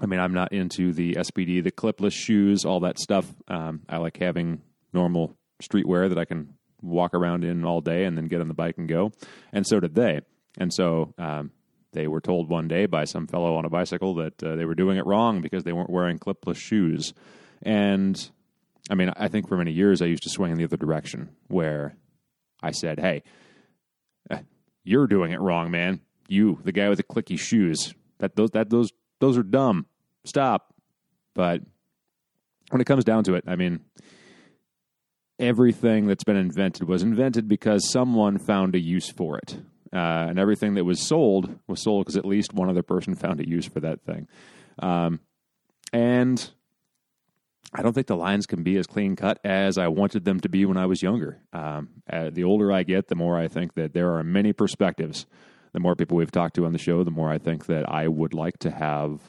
I 0.00 0.06
mean, 0.06 0.20
I'm 0.20 0.34
not 0.34 0.52
into 0.52 0.92
the 0.92 1.14
SPD, 1.14 1.62
the 1.62 1.72
clipless 1.72 2.12
shoes, 2.12 2.64
all 2.64 2.80
that 2.80 2.98
stuff. 2.98 3.32
Um, 3.48 3.82
I 3.88 3.96
like 3.96 4.18
having 4.18 4.60
normal 4.92 5.36
streetwear 5.62 6.08
that 6.08 6.18
I 6.18 6.24
can 6.24 6.54
walk 6.82 7.14
around 7.14 7.44
in 7.44 7.64
all 7.64 7.80
day 7.80 8.04
and 8.04 8.16
then 8.16 8.26
get 8.26 8.40
on 8.40 8.48
the 8.48 8.54
bike 8.54 8.76
and 8.76 8.88
go. 8.88 9.12
And 9.52 9.66
so 9.66 9.80
did 9.80 9.94
they. 9.94 10.20
And 10.58 10.72
so 10.72 11.14
um, 11.18 11.50
they 11.96 12.06
were 12.06 12.20
told 12.20 12.50
one 12.50 12.68
day 12.68 12.84
by 12.84 13.04
some 13.04 13.26
fellow 13.26 13.56
on 13.56 13.64
a 13.64 13.70
bicycle 13.70 14.14
that 14.16 14.42
uh, 14.44 14.54
they 14.54 14.66
were 14.66 14.74
doing 14.74 14.98
it 14.98 15.06
wrong 15.06 15.40
because 15.40 15.64
they 15.64 15.72
weren't 15.72 15.88
wearing 15.88 16.18
clipless 16.18 16.56
shoes. 16.56 17.14
And 17.62 18.30
I 18.90 18.94
mean, 18.94 19.10
I 19.16 19.28
think 19.28 19.48
for 19.48 19.56
many 19.56 19.72
years 19.72 20.02
I 20.02 20.06
used 20.06 20.22
to 20.24 20.30
swing 20.30 20.52
in 20.52 20.58
the 20.58 20.64
other 20.64 20.76
direction 20.76 21.30
where 21.48 21.96
I 22.62 22.72
said, 22.72 23.00
hey, 23.00 23.22
uh, 24.30 24.40
you're 24.84 25.06
doing 25.06 25.32
it 25.32 25.40
wrong, 25.40 25.70
man. 25.70 26.02
You, 26.28 26.60
the 26.62 26.72
guy 26.72 26.90
with 26.90 26.98
the 26.98 27.02
clicky 27.02 27.38
shoes, 27.38 27.94
that 28.18 28.36
those 28.36 28.50
that 28.50 28.68
those 28.68 28.92
those 29.20 29.38
are 29.38 29.42
dumb. 29.42 29.86
Stop. 30.24 30.74
But 31.34 31.62
when 32.70 32.80
it 32.82 32.86
comes 32.86 33.04
down 33.04 33.24
to 33.24 33.34
it, 33.34 33.44
I 33.46 33.56
mean, 33.56 33.80
everything 35.38 36.06
that's 36.06 36.24
been 36.24 36.36
invented 36.36 36.88
was 36.88 37.02
invented 37.02 37.48
because 37.48 37.90
someone 37.90 38.38
found 38.38 38.74
a 38.74 38.80
use 38.80 39.10
for 39.10 39.38
it. 39.38 39.56
Uh, 39.92 40.26
and 40.28 40.38
everything 40.38 40.74
that 40.74 40.84
was 40.84 41.00
sold 41.00 41.58
was 41.66 41.82
sold 41.82 42.04
because 42.04 42.16
at 42.16 42.24
least 42.24 42.52
one 42.52 42.68
other 42.68 42.82
person 42.82 43.14
found 43.14 43.40
a 43.40 43.48
use 43.48 43.66
for 43.66 43.80
that 43.80 44.02
thing. 44.02 44.26
Um, 44.80 45.20
and 45.92 46.50
I 47.72 47.82
don't 47.82 47.92
think 47.92 48.06
the 48.06 48.16
lines 48.16 48.46
can 48.46 48.62
be 48.62 48.76
as 48.78 48.86
clean 48.86 49.16
cut 49.16 49.38
as 49.44 49.78
I 49.78 49.88
wanted 49.88 50.24
them 50.24 50.40
to 50.40 50.48
be 50.48 50.64
when 50.64 50.76
I 50.76 50.86
was 50.86 51.02
younger. 51.02 51.40
Um, 51.52 51.88
uh, 52.10 52.30
the 52.30 52.44
older 52.44 52.72
I 52.72 52.82
get, 52.82 53.08
the 53.08 53.14
more 53.14 53.38
I 53.38 53.48
think 53.48 53.74
that 53.74 53.92
there 53.92 54.16
are 54.16 54.24
many 54.24 54.52
perspectives. 54.52 55.26
The 55.72 55.80
more 55.80 55.94
people 55.94 56.16
we've 56.16 56.30
talked 56.30 56.56
to 56.56 56.64
on 56.64 56.72
the 56.72 56.78
show, 56.78 57.04
the 57.04 57.10
more 57.10 57.30
I 57.30 57.38
think 57.38 57.66
that 57.66 57.88
I 57.88 58.08
would 58.08 58.34
like 58.34 58.58
to 58.60 58.70
have 58.70 59.20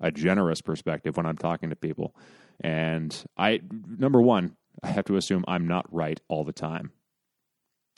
a 0.00 0.10
generous 0.10 0.62
perspective 0.62 1.16
when 1.16 1.26
I'm 1.26 1.36
talking 1.36 1.70
to 1.70 1.76
people. 1.76 2.14
And 2.60 3.14
I, 3.36 3.60
number 3.98 4.22
one, 4.22 4.56
I 4.82 4.88
have 4.88 5.04
to 5.06 5.16
assume 5.16 5.44
I'm 5.46 5.68
not 5.68 5.92
right 5.92 6.18
all 6.28 6.44
the 6.44 6.52
time. 6.52 6.92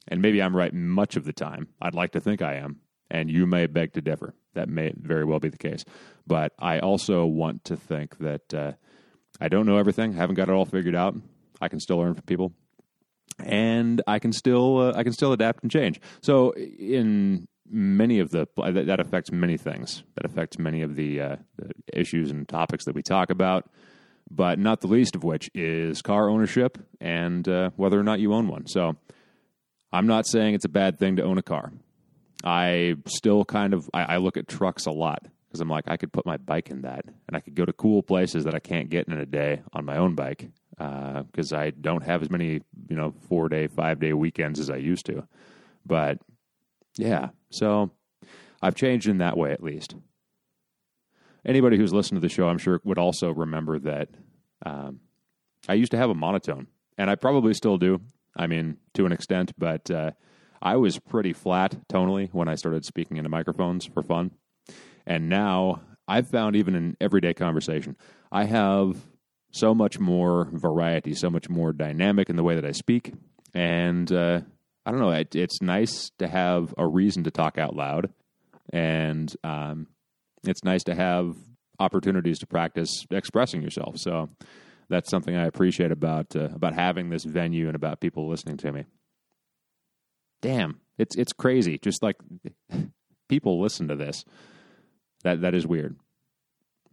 And 0.08 0.20
maybe 0.20 0.42
I'm 0.42 0.56
right 0.56 0.72
much 0.72 1.16
of 1.16 1.24
the 1.24 1.32
time. 1.32 1.68
I'd 1.80 1.94
like 1.94 2.12
to 2.12 2.20
think 2.20 2.42
I 2.42 2.54
am. 2.54 2.80
And 3.10 3.30
you 3.30 3.46
may 3.46 3.66
beg 3.66 3.92
to 3.92 4.00
differ. 4.00 4.34
That 4.54 4.68
may 4.68 4.92
very 4.96 5.24
well 5.24 5.38
be 5.38 5.48
the 5.48 5.58
case. 5.58 5.84
But 6.26 6.52
I 6.58 6.78
also 6.80 7.24
want 7.26 7.64
to 7.64 7.76
think 7.76 8.18
that 8.18 8.54
uh, 8.54 8.72
I 9.40 9.48
don't 9.48 9.66
know 9.66 9.76
everything, 9.76 10.14
haven't 10.14 10.36
got 10.36 10.48
it 10.48 10.52
all 10.52 10.64
figured 10.64 10.94
out. 10.94 11.14
I 11.60 11.68
can 11.68 11.78
still 11.78 11.98
learn 11.98 12.14
from 12.14 12.24
people. 12.24 12.52
And 13.38 14.02
I 14.06 14.18
can 14.18 14.32
still 14.32 14.78
uh, 14.78 14.92
I 14.94 15.04
can 15.04 15.12
still 15.12 15.32
adapt 15.32 15.62
and 15.62 15.70
change. 15.70 16.00
So 16.20 16.52
in 16.52 17.48
many 17.68 18.18
of 18.18 18.30
the 18.30 18.46
that 18.56 19.00
affects 19.00 19.32
many 19.32 19.56
things. 19.56 20.02
That 20.16 20.24
affects 20.24 20.58
many 20.58 20.82
of 20.82 20.96
the, 20.96 21.20
uh, 21.20 21.36
the 21.56 21.70
issues 21.92 22.30
and 22.30 22.46
topics 22.48 22.84
that 22.84 22.94
we 22.94 23.02
talk 23.02 23.30
about 23.30 23.70
but 24.30 24.58
not 24.58 24.80
the 24.80 24.86
least 24.86 25.14
of 25.14 25.24
which 25.24 25.50
is 25.54 26.00
car 26.02 26.28
ownership 26.28 26.78
and 27.00 27.46
uh, 27.48 27.70
whether 27.76 27.98
or 27.98 28.02
not 28.02 28.20
you 28.20 28.32
own 28.32 28.48
one. 28.48 28.66
So 28.66 28.96
I'm 29.92 30.06
not 30.06 30.26
saying 30.26 30.54
it's 30.54 30.64
a 30.64 30.70
bad 30.70 30.98
thing 30.98 31.16
to 31.16 31.22
own 31.22 31.38
a 31.38 31.42
car. 31.42 31.72
I 32.44 32.96
still 33.06 33.44
kind 33.44 33.74
of 33.74 33.88
I, 33.94 34.14
I 34.14 34.16
look 34.16 34.36
at 34.36 34.48
trucks 34.48 34.86
a 34.86 34.90
lot 34.90 35.26
because 35.48 35.60
I'm 35.60 35.68
like 35.68 35.84
I 35.86 35.96
could 35.96 36.12
put 36.12 36.26
my 36.26 36.36
bike 36.36 36.70
in 36.70 36.82
that 36.82 37.04
and 37.04 37.36
I 37.36 37.40
could 37.40 37.54
go 37.54 37.64
to 37.64 37.72
cool 37.72 38.02
places 38.02 38.44
that 38.44 38.54
I 38.54 38.58
can't 38.58 38.90
get 38.90 39.06
in 39.06 39.16
a 39.16 39.26
day 39.26 39.62
on 39.72 39.84
my 39.84 39.96
own 39.96 40.14
bike 40.14 40.50
because 40.70 41.52
uh, 41.52 41.58
I 41.58 41.70
don't 41.70 42.02
have 42.02 42.22
as 42.22 42.30
many 42.30 42.62
you 42.88 42.96
know 42.96 43.14
four 43.28 43.48
day 43.48 43.66
five 43.68 44.00
day 44.00 44.12
weekends 44.12 44.58
as 44.58 44.70
I 44.70 44.76
used 44.76 45.06
to. 45.06 45.26
But 45.86 46.18
yeah, 46.96 47.28
so 47.50 47.90
I've 48.60 48.74
changed 48.74 49.08
in 49.08 49.18
that 49.18 49.36
way 49.36 49.52
at 49.52 49.62
least 49.62 49.94
anybody 51.44 51.76
who's 51.76 51.92
listened 51.92 52.20
to 52.20 52.26
the 52.26 52.32
show, 52.32 52.48
I'm 52.48 52.58
sure, 52.58 52.80
would 52.84 52.98
also 52.98 53.30
remember 53.30 53.78
that 53.80 54.08
um, 54.64 55.00
I 55.68 55.74
used 55.74 55.92
to 55.92 55.98
have 55.98 56.10
a 56.10 56.14
monotone, 56.14 56.68
and 56.98 57.10
I 57.10 57.14
probably 57.14 57.54
still 57.54 57.78
do. 57.78 58.00
I 58.36 58.46
mean, 58.46 58.78
to 58.94 59.06
an 59.06 59.12
extent, 59.12 59.52
but 59.58 59.90
uh, 59.90 60.12
I 60.60 60.76
was 60.76 60.98
pretty 60.98 61.32
flat 61.32 61.76
tonally 61.88 62.30
when 62.32 62.48
I 62.48 62.54
started 62.54 62.84
speaking 62.84 63.16
into 63.16 63.28
microphones 63.28 63.86
for 63.86 64.02
fun. 64.02 64.30
And 65.06 65.28
now 65.28 65.82
I've 66.06 66.28
found, 66.28 66.56
even 66.56 66.74
in 66.74 66.96
everyday 67.00 67.34
conversation, 67.34 67.96
I 68.30 68.44
have 68.44 68.96
so 69.50 69.74
much 69.74 69.98
more 69.98 70.48
variety, 70.52 71.14
so 71.14 71.30
much 71.30 71.48
more 71.48 71.72
dynamic 71.72 72.30
in 72.30 72.36
the 72.36 72.42
way 72.42 72.54
that 72.54 72.64
I 72.64 72.72
speak. 72.72 73.12
And 73.54 74.10
uh, 74.10 74.40
I 74.86 74.90
don't 74.90 75.00
know, 75.00 75.10
it, 75.10 75.34
it's 75.34 75.60
nice 75.60 76.10
to 76.18 76.26
have 76.26 76.74
a 76.78 76.86
reason 76.86 77.24
to 77.24 77.30
talk 77.30 77.58
out 77.58 77.76
loud. 77.76 78.10
And 78.72 79.34
um, 79.44 79.88
it's 80.44 80.64
nice 80.64 80.84
to 80.84 80.94
have 80.94 81.34
opportunities 81.78 82.38
to 82.38 82.46
practice 82.46 83.04
expressing 83.10 83.62
yourself. 83.62 83.98
So 83.98 84.28
that's 84.92 85.10
something 85.10 85.34
I 85.34 85.46
appreciate 85.46 85.90
about 85.90 86.36
uh, 86.36 86.50
about 86.54 86.74
having 86.74 87.08
this 87.08 87.24
venue 87.24 87.66
and 87.66 87.74
about 87.74 88.00
people 88.00 88.28
listening 88.28 88.58
to 88.58 88.72
me. 88.72 88.84
Damn, 90.42 90.80
it's 90.98 91.16
it's 91.16 91.32
crazy. 91.32 91.78
Just 91.78 92.02
like 92.02 92.16
people 93.28 93.60
listen 93.60 93.88
to 93.88 93.96
this. 93.96 94.24
That 95.24 95.40
that 95.40 95.54
is 95.54 95.66
weird. 95.66 95.96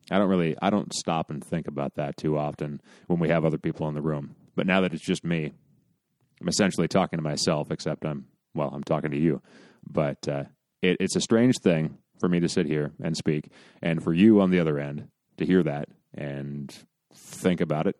I 0.10 0.18
don't 0.18 0.30
really 0.30 0.56
I 0.62 0.70
don't 0.70 0.94
stop 0.94 1.30
and 1.30 1.44
think 1.44 1.68
about 1.68 1.96
that 1.96 2.16
too 2.16 2.38
often 2.38 2.82
when 3.08 3.20
we 3.20 3.30
have 3.30 3.44
other 3.44 3.58
people 3.58 3.88
in 3.90 3.96
the 3.96 4.02
room. 4.02 4.36
But 4.56 4.66
now 4.66 4.82
that 4.82 4.94
it's 4.94 5.06
just 5.06 5.26
me, 5.26 5.52
I'm 6.40 6.48
essentially 6.48 6.88
talking 6.88 7.18
to 7.18 7.24
myself 7.24 7.70
except 7.70 8.06
I'm 8.06 8.28
well, 8.56 8.70
I'm 8.74 8.84
talking 8.84 9.12
to 9.12 9.20
you, 9.20 9.42
but 9.86 10.26
uh, 10.28 10.46
it, 10.82 10.98
it's 11.02 11.18
a 11.18 11.22
strange 11.22 11.56
thing 11.62 11.98
for 12.20 12.30
me 12.30 12.40
to 12.40 12.50
sit 12.50 12.66
here 12.66 12.92
and 13.04 13.16
speak, 13.16 13.52
and 13.82 14.02
for 14.02 14.14
you 14.14 14.40
on 14.40 14.52
the 14.52 14.60
other 14.60 14.80
end 14.80 15.10
to 15.38 15.46
hear 15.46 15.64
that 15.64 15.90
and 16.14 16.74
think 17.14 17.62
about 17.62 17.88
it 17.88 17.96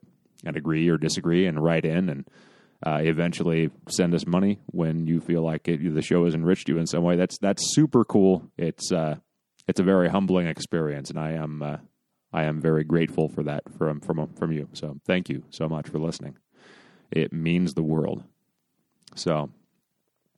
and 0.46 0.56
agree 0.56 0.88
or 0.90 0.98
disagree 0.98 1.46
and 1.46 1.62
write 1.64 1.86
in 1.86 2.10
and 2.10 2.28
uh, 2.86 3.00
eventually 3.02 3.70
send 3.90 4.14
us 4.14 4.26
money 4.26 4.60
when 4.68 5.06
you 5.06 5.20
feel 5.20 5.42
like 5.42 5.68
it, 5.68 5.94
the 5.94 6.02
show 6.02 6.26
has 6.26 6.34
enriched 6.34 6.70
you 6.70 6.78
in 6.78 6.88
some 6.88 7.04
way. 7.04 7.16
That's 7.16 7.38
that's 7.38 7.76
super 7.76 8.06
cool. 8.06 8.50
It's 8.58 8.92
uh, 8.92 9.18
it's 9.68 9.80
a 9.80 9.84
very 9.84 10.10
humbling 10.10 10.48
experience, 10.48 11.10
and 11.10 11.20
I 11.20 11.32
am 11.32 11.62
uh, 11.62 11.78
I 12.32 12.44
am 12.44 12.62
very 12.62 12.84
grateful 12.84 13.28
for 13.28 13.44
that 13.44 13.64
from 13.78 14.00
from 14.00 14.34
from 14.36 14.52
you. 14.52 14.70
So 14.74 14.98
thank 15.06 15.30
you 15.30 15.44
so 15.50 15.68
much 15.68 15.90
for 15.90 16.00
listening. 16.00 16.38
It 17.12 17.34
means 17.34 17.74
the 17.74 17.84
world. 17.84 18.24
So 19.16 19.50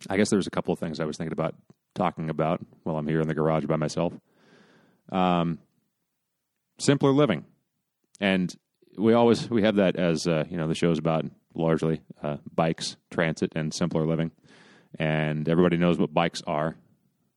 I 0.10 0.18
guess 0.18 0.30
there's 0.30 0.48
a 0.48 0.52
couple 0.52 0.74
of 0.74 0.80
things 0.80 1.00
I 1.00 1.06
was 1.06 1.18
thinking 1.18 1.34
about 1.34 1.56
talking 1.94 2.30
about 2.30 2.62
while 2.84 2.98
I'm 2.98 3.08
here 3.08 3.22
in 3.22 3.28
the 3.28 3.34
garage 3.36 3.66
by 3.66 3.76
myself. 3.76 4.14
Um, 5.12 5.60
simpler 6.80 7.12
living, 7.12 7.46
and 8.22 8.56
we 8.98 9.14
always 9.14 9.50
we 9.50 9.64
have 9.64 9.76
that 9.76 9.98
as 9.98 10.28
uh, 10.28 10.46
you 10.50 10.56
know 10.56 10.68
the 10.68 10.76
show's 10.76 11.00
about 11.00 11.26
largely 11.54 12.02
uh, 12.24 12.38
bikes, 12.54 12.96
transit, 13.10 13.52
and 13.56 13.74
simpler 13.74 14.06
living, 14.06 14.32
and 14.98 15.50
everybody 15.50 15.76
knows 15.76 15.98
what 15.98 16.14
bikes 16.14 16.42
are, 16.48 16.76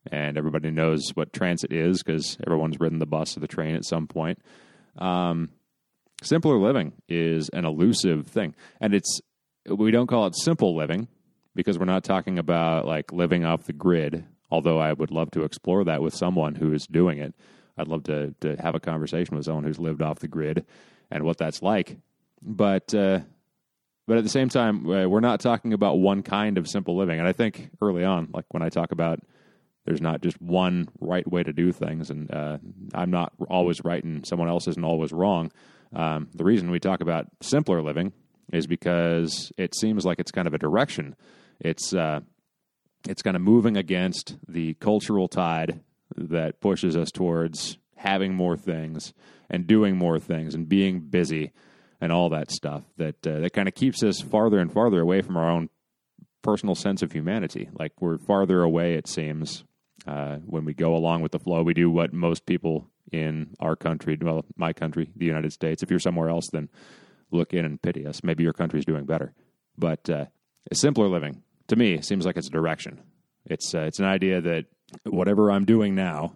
and 0.09 0.37
everybody 0.37 0.71
knows 0.71 1.09
what 1.15 1.33
transit 1.33 1.73
is 1.73 2.01
because 2.01 2.37
everyone's 2.45 2.79
ridden 2.79 2.99
the 2.99 3.05
bus 3.05 3.35
or 3.35 3.41
the 3.41 3.47
train 3.47 3.75
at 3.75 3.83
some 3.83 4.07
point. 4.07 4.39
Um, 4.97 5.49
simpler 6.21 6.57
living 6.57 6.93
is 7.09 7.49
an 7.49 7.65
elusive 7.65 8.27
thing, 8.27 8.55
and 8.79 8.93
it's 8.93 9.19
we 9.67 9.91
don't 9.91 10.07
call 10.07 10.27
it 10.27 10.35
simple 10.35 10.77
living 10.77 11.07
because 11.55 11.79
we're 11.79 11.85
not 11.85 12.03
talking 12.03 12.37
about 12.37 12.85
like 12.85 13.11
living 13.11 13.43
off 13.43 13.65
the 13.65 13.73
grid. 13.73 14.25
Although 14.51 14.77
I 14.77 14.93
would 14.93 15.09
love 15.09 15.31
to 15.31 15.43
explore 15.43 15.83
that 15.85 16.03
with 16.03 16.13
someone 16.13 16.53
who 16.53 16.71
is 16.71 16.85
doing 16.85 17.17
it. 17.17 17.33
I'd 17.77 17.87
love 17.87 18.03
to 18.03 18.33
to 18.41 18.55
have 18.61 18.75
a 18.75 18.79
conversation 18.79 19.35
with 19.35 19.45
someone 19.45 19.63
who's 19.63 19.79
lived 19.79 20.01
off 20.01 20.19
the 20.19 20.27
grid 20.27 20.65
and 21.11 21.23
what 21.23 21.37
that's 21.37 21.61
like. 21.61 21.97
But 22.41 22.93
uh, 22.93 23.19
but 24.07 24.17
at 24.17 24.23
the 24.23 24.29
same 24.29 24.49
time, 24.49 24.89
uh, 24.89 25.07
we're 25.07 25.19
not 25.19 25.39
talking 25.39 25.73
about 25.73 25.99
one 25.99 26.21
kind 26.21 26.57
of 26.57 26.67
simple 26.67 26.95
living. 26.95 27.19
And 27.19 27.27
I 27.27 27.33
think 27.33 27.71
early 27.81 28.03
on, 28.03 28.29
like 28.33 28.45
when 28.49 28.63
I 28.63 28.69
talk 28.69 28.91
about 28.91 29.19
there's 29.85 30.01
not 30.01 30.21
just 30.21 30.41
one 30.41 30.89
right 30.99 31.29
way 31.29 31.43
to 31.43 31.53
do 31.53 31.71
things, 31.71 32.09
and 32.09 32.31
uh, 32.33 32.57
I'm 32.93 33.11
not 33.11 33.33
always 33.49 33.83
right 33.83 34.03
and 34.03 34.25
someone 34.25 34.49
else 34.49 34.67
isn't 34.67 34.83
always 34.83 35.11
wrong. 35.11 35.51
Um, 35.93 36.29
the 36.33 36.43
reason 36.43 36.71
we 36.71 36.79
talk 36.79 37.01
about 37.01 37.27
simpler 37.41 37.81
living 37.81 38.13
is 38.51 38.67
because 38.67 39.51
it 39.57 39.75
seems 39.75 40.05
like 40.05 40.19
it's 40.19 40.31
kind 40.31 40.47
of 40.47 40.53
a 40.53 40.57
direction. 40.57 41.15
It's 41.59 41.93
uh, 41.93 42.21
it's 43.07 43.21
kind 43.21 43.35
of 43.35 43.41
moving 43.41 43.77
against 43.77 44.37
the 44.47 44.73
cultural 44.75 45.27
tide 45.27 45.81
that 46.15 46.61
pushes 46.61 46.95
us 46.95 47.11
towards 47.11 47.77
having 47.95 48.33
more 48.33 48.57
things 48.57 49.13
and 49.49 49.67
doing 49.67 49.97
more 49.97 50.19
things 50.19 50.53
and 50.53 50.69
being 50.69 50.99
busy 50.99 51.51
and 52.01 52.11
all 52.11 52.29
that 52.29 52.51
stuff 52.51 52.83
that 52.97 53.25
uh, 53.25 53.39
that 53.39 53.53
kind 53.53 53.67
of 53.67 53.73
keeps 53.73 54.03
us 54.03 54.21
farther 54.21 54.59
and 54.59 54.71
farther 54.71 54.99
away 54.99 55.21
from 55.21 55.37
our 55.37 55.49
own 55.49 55.69
personal 56.41 56.75
sense 56.75 57.01
of 57.01 57.11
humanity. 57.11 57.69
Like 57.73 57.93
we're 57.99 58.19
farther 58.19 58.61
away, 58.61 58.93
it 58.93 59.07
seems, 59.07 59.63
uh, 60.05 60.37
when 60.45 60.65
we 60.65 60.73
go 60.73 60.95
along 60.95 61.21
with 61.21 61.31
the 61.31 61.39
flow. 61.39 61.63
We 61.63 61.73
do 61.73 61.89
what 61.89 62.13
most 62.13 62.45
people 62.45 62.91
in 63.11 63.55
our 63.59 63.75
country, 63.75 64.17
well, 64.21 64.45
my 64.55 64.73
country, 64.73 65.09
the 65.15 65.25
United 65.25 65.53
States. 65.53 65.81
If 65.81 65.89
you're 65.89 65.99
somewhere 65.99 66.29
else, 66.29 66.47
then 66.51 66.69
look 67.31 67.53
in 67.53 67.65
and 67.65 67.81
pity 67.81 68.05
us. 68.05 68.23
Maybe 68.23 68.43
your 68.43 68.53
country's 68.53 68.85
doing 68.85 69.05
better. 69.05 69.33
But 69.77 70.09
uh, 70.09 70.25
simpler 70.71 71.07
living, 71.07 71.41
to 71.67 71.75
me, 71.75 72.01
seems 72.01 72.25
like 72.25 72.37
it's 72.37 72.47
a 72.47 72.51
direction. 72.51 73.01
It's 73.45 73.73
uh, 73.73 73.81
it's 73.81 73.99
an 73.99 74.05
idea 74.05 74.41
that 74.41 74.65
whatever 75.03 75.51
I'm 75.51 75.65
doing 75.65 75.95
now, 75.95 76.33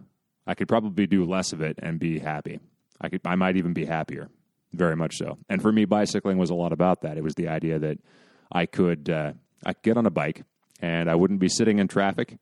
I 0.47 0.56
could 0.56 0.68
probably 0.68 1.08
do 1.08 1.26
less 1.26 1.54
of 1.54 1.62
it 1.62 1.78
and 1.82 2.00
be 2.00 2.20
happy. 2.20 2.60
I 3.00 3.10
could 3.10 3.22
I 3.26 3.36
might 3.36 3.58
even 3.58 3.74
be 3.74 3.86
happier, 3.86 4.30
very 4.74 4.95
much 4.95 5.18
so. 5.18 5.38
And 5.50 5.62
for 5.62 5.72
me, 5.72 5.86
bicycling 5.86 6.38
was 6.38 6.50
a 6.50 6.56
lot 6.56 6.74
about 6.74 7.02
that. 7.02 7.18
It 7.18 7.24
was 7.24 7.36
the 7.36 7.47
idea 7.47 7.80
that 7.80 8.00
I 8.52 8.66
could 8.66 9.10
uh, 9.10 9.34
I 9.66 9.74
could 9.74 9.84
get 9.84 9.97
on 9.97 10.06
a 10.06 10.12
bike 10.12 10.43
and 10.82 11.10
I 11.10 11.16
wouldn't 11.16 11.39
be 11.39 11.50
sitting 11.50 11.80
in 11.80 11.88
traffic. 11.88 12.38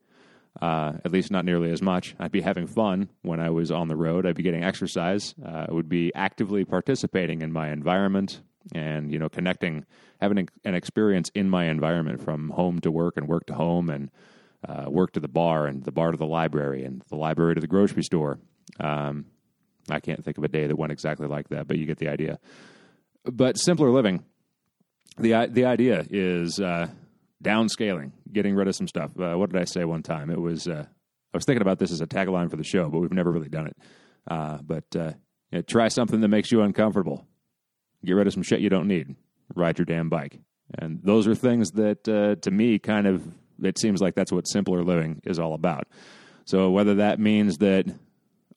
Uh, 0.59 0.93
at 1.05 1.11
least 1.11 1.29
not 1.29 1.45
nearly 1.45 1.71
as 1.71 1.83
much. 1.83 2.15
I'd 2.19 2.31
be 2.31 2.41
having 2.41 2.65
fun 2.65 3.09
when 3.21 3.39
I 3.39 3.51
was 3.51 3.69
on 3.69 3.89
the 3.89 3.95
road. 3.95 4.25
I'd 4.25 4.35
be 4.35 4.41
getting 4.41 4.63
exercise. 4.63 5.35
Uh, 5.45 5.67
I 5.69 5.71
would 5.71 5.87
be 5.87 6.11
actively 6.15 6.65
participating 6.65 7.43
in 7.43 7.51
my 7.51 7.69
environment 7.69 8.41
and 8.73 9.11
you 9.11 9.19
know 9.19 9.29
connecting, 9.29 9.85
having 10.19 10.49
an 10.65 10.73
experience 10.73 11.29
in 11.35 11.47
my 11.47 11.65
environment 11.65 12.23
from 12.23 12.49
home 12.49 12.79
to 12.79 12.89
work 12.91 13.17
and 13.17 13.27
work 13.27 13.45
to 13.47 13.53
home 13.53 13.89
and 13.89 14.09
uh, 14.67 14.89
work 14.89 15.13
to 15.13 15.19
the 15.19 15.27
bar 15.27 15.65
and 15.65 15.83
the 15.83 15.91
bar 15.91 16.11
to 16.11 16.17
the 16.17 16.25
library 16.25 16.83
and 16.83 17.01
the 17.09 17.15
library 17.15 17.55
to 17.55 17.61
the 17.61 17.67
grocery 17.67 18.03
store. 18.03 18.39
Um, 18.79 19.25
I 19.89 19.99
can't 19.99 20.23
think 20.23 20.37
of 20.37 20.43
a 20.43 20.49
day 20.49 20.67
that 20.67 20.75
went 20.75 20.91
exactly 20.91 21.27
like 21.27 21.49
that, 21.49 21.67
but 21.67 21.77
you 21.77 21.85
get 21.85 21.97
the 21.97 22.09
idea. 22.09 22.39
But 23.23 23.57
simpler 23.57 23.89
living, 23.89 24.23
the 25.17 25.47
the 25.49 25.65
idea 25.65 26.05
is 26.09 26.59
uh, 26.59 26.87
downscaling, 27.43 28.11
getting 28.31 28.55
rid 28.55 28.67
of 28.67 28.75
some 28.75 28.87
stuff. 28.87 29.11
Uh, 29.19 29.35
what 29.35 29.51
did 29.51 29.61
I 29.61 29.65
say 29.65 29.85
one 29.85 30.03
time? 30.03 30.29
It 30.29 30.39
was 30.39 30.67
uh, 30.67 30.85
I 30.85 31.37
was 31.37 31.45
thinking 31.45 31.61
about 31.61 31.79
this 31.79 31.91
as 31.91 32.01
a 32.01 32.07
tagline 32.07 32.49
for 32.49 32.57
the 32.57 32.63
show, 32.63 32.89
but 32.89 32.99
we've 32.99 33.13
never 33.13 33.31
really 33.31 33.49
done 33.49 33.67
it. 33.67 33.77
Uh, 34.29 34.57
but 34.61 34.95
uh, 34.95 35.13
you 35.51 35.59
know, 35.59 35.61
try 35.61 35.87
something 35.87 36.21
that 36.21 36.27
makes 36.27 36.51
you 36.51 36.61
uncomfortable. 36.61 37.25
Get 38.05 38.13
rid 38.13 38.27
of 38.27 38.33
some 38.33 38.43
shit 38.43 38.59
you 38.59 38.69
don't 38.69 38.87
need. 38.87 39.15
Ride 39.55 39.77
your 39.77 39.85
damn 39.85 40.09
bike, 40.09 40.39
and 40.77 40.99
those 41.03 41.27
are 41.27 41.35
things 41.35 41.71
that 41.71 42.03
to 42.03 42.51
me 42.51 42.79
kind 42.79 43.07
of 43.07 43.23
it 43.63 43.77
seems 43.79 44.01
like 44.01 44.15
that's 44.15 44.31
what 44.31 44.47
simpler 44.47 44.83
living 44.83 45.21
is 45.25 45.39
all 45.39 45.53
about. 45.53 45.87
So 46.45 46.69
whether 46.69 46.95
that 46.95 47.19
means 47.19 47.57
that 47.57 47.85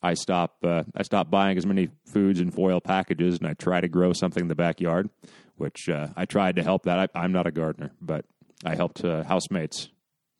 I 0.03 0.15
stop 0.15 0.57
uh, 0.65 0.85
I 0.95 1.03
stop 1.03 1.31
buying 1.31 1.59
as 1.59 1.67
many 1.67 1.89
foods 2.07 2.41
in 2.41 2.51
foil 2.51 2.81
packages 2.81 3.39
and 3.39 3.47
I 3.47 3.55
try 3.55 3.81
to 3.81 3.89
grow 3.89 4.13
something 4.13 4.43
in 4.43 4.49
the 4.49 4.55
backyard, 4.55 5.11
which 5.57 5.89
uh, 5.89 6.09
I 6.17 6.25
tried 6.25 6.57
to 6.57 6.63
help 6.63 6.85
that. 6.85 7.11
I, 7.15 7.25
am 7.25 7.33
not 7.33 7.47
a 7.47 7.51
gardener, 7.51 7.93
but 8.01 8.25
I 8.65 8.75
helped 8.75 9.05
uh, 9.05 9.25
housemates 9.25 9.91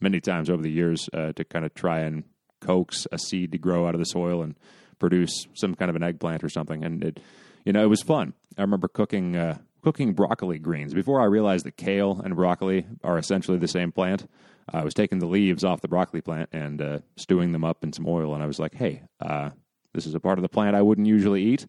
many 0.01 0.21
times 0.21 0.49
over 0.49 0.63
the 0.63 0.71
years 0.71 1.09
uh, 1.13 1.33
to 1.35 1.45
kind 1.45 1.65
of 1.65 1.75
try 1.75 2.01
and 2.01 2.25
coax 2.61 3.07
a 3.13 3.19
seed 3.19 3.53
to 3.53 3.59
grow 3.59 3.87
out 3.87 3.95
of 3.95 4.01
the 4.01 4.07
soil 4.07 4.43
and 4.43 4.55
produce 4.99 5.47
some 5.55 5.75
kind 5.75 5.91
of 5.91 5.97
an 5.97 6.03
eggplant 6.03 6.45
or 6.45 6.49
something. 6.49 6.85
And 6.85 7.03
it, 7.03 7.21
you 7.65 7.73
know, 7.73 7.83
it 7.83 7.89
was 7.89 8.03
fun. 8.03 8.35
I 8.57 8.63
remember 8.63 8.89
cooking 8.89 9.37
uh, 9.37 9.59
cooking 9.83 10.13
broccoli 10.13 10.59
greens 10.59 10.95
before 10.95 11.21
I 11.21 11.25
realized 11.25 11.65
that 11.65 11.77
kale 11.77 12.21
and 12.23 12.37
broccoli 12.37 12.87
are 13.03 13.19
essentially 13.19 13.59
the 13.59 13.69
same 13.69 13.93
plant. 13.93 14.29
I 14.73 14.85
was 14.85 14.95
taking 14.95 15.19
the 15.19 15.27
leaves 15.27 15.65
off 15.65 15.81
the 15.81 15.89
broccoli 15.89 16.21
plant 16.21 16.49
and 16.53 16.81
uh, 16.81 16.99
stewing 17.17 17.53
them 17.53 17.65
up 17.65 17.83
in 17.83 17.93
some 17.93 18.07
oil, 18.07 18.35
and 18.35 18.43
I 18.43 18.47
was 18.47 18.59
like, 18.59 18.75
"Hey, 18.75 19.03
uh, 19.21 19.51
this 19.95 20.07
is 20.07 20.15
a 20.15 20.21
part 20.21 20.39
of 20.39 20.43
the 20.43 20.49
plant 20.49 20.77
I 20.77 20.83
wouldn't 20.83 21.07
usually 21.07 21.43
eat, 21.43 21.67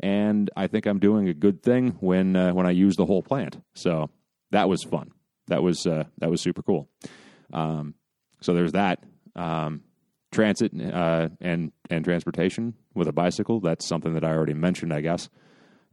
and 0.00 0.50
I 0.56 0.66
think 0.66 0.86
I'm 0.86 0.98
doing 0.98 1.28
a 1.28 1.34
good 1.34 1.62
thing 1.62 1.96
when 2.00 2.36
uh, 2.36 2.52
when 2.52 2.66
I 2.66 2.70
use 2.70 2.96
the 2.96 3.06
whole 3.06 3.22
plant." 3.22 3.58
So 3.74 4.10
that 4.50 4.68
was 4.68 4.82
fun. 4.82 5.10
That 5.48 5.62
was 5.62 5.86
uh, 5.86 6.04
that 6.18 6.30
was 6.30 6.40
super 6.40 6.62
cool. 6.62 6.88
Um, 7.52 7.94
so 8.40 8.54
there's 8.54 8.72
that. 8.72 9.04
Um, 9.36 9.82
transit 10.30 10.72
uh, 10.80 11.28
and 11.40 11.72
and 11.90 12.04
transportation 12.04 12.74
with 12.94 13.08
a 13.08 13.12
bicycle. 13.12 13.60
That's 13.60 13.86
something 13.86 14.14
that 14.14 14.24
I 14.24 14.30
already 14.30 14.54
mentioned, 14.54 14.92
I 14.92 15.00
guess. 15.00 15.28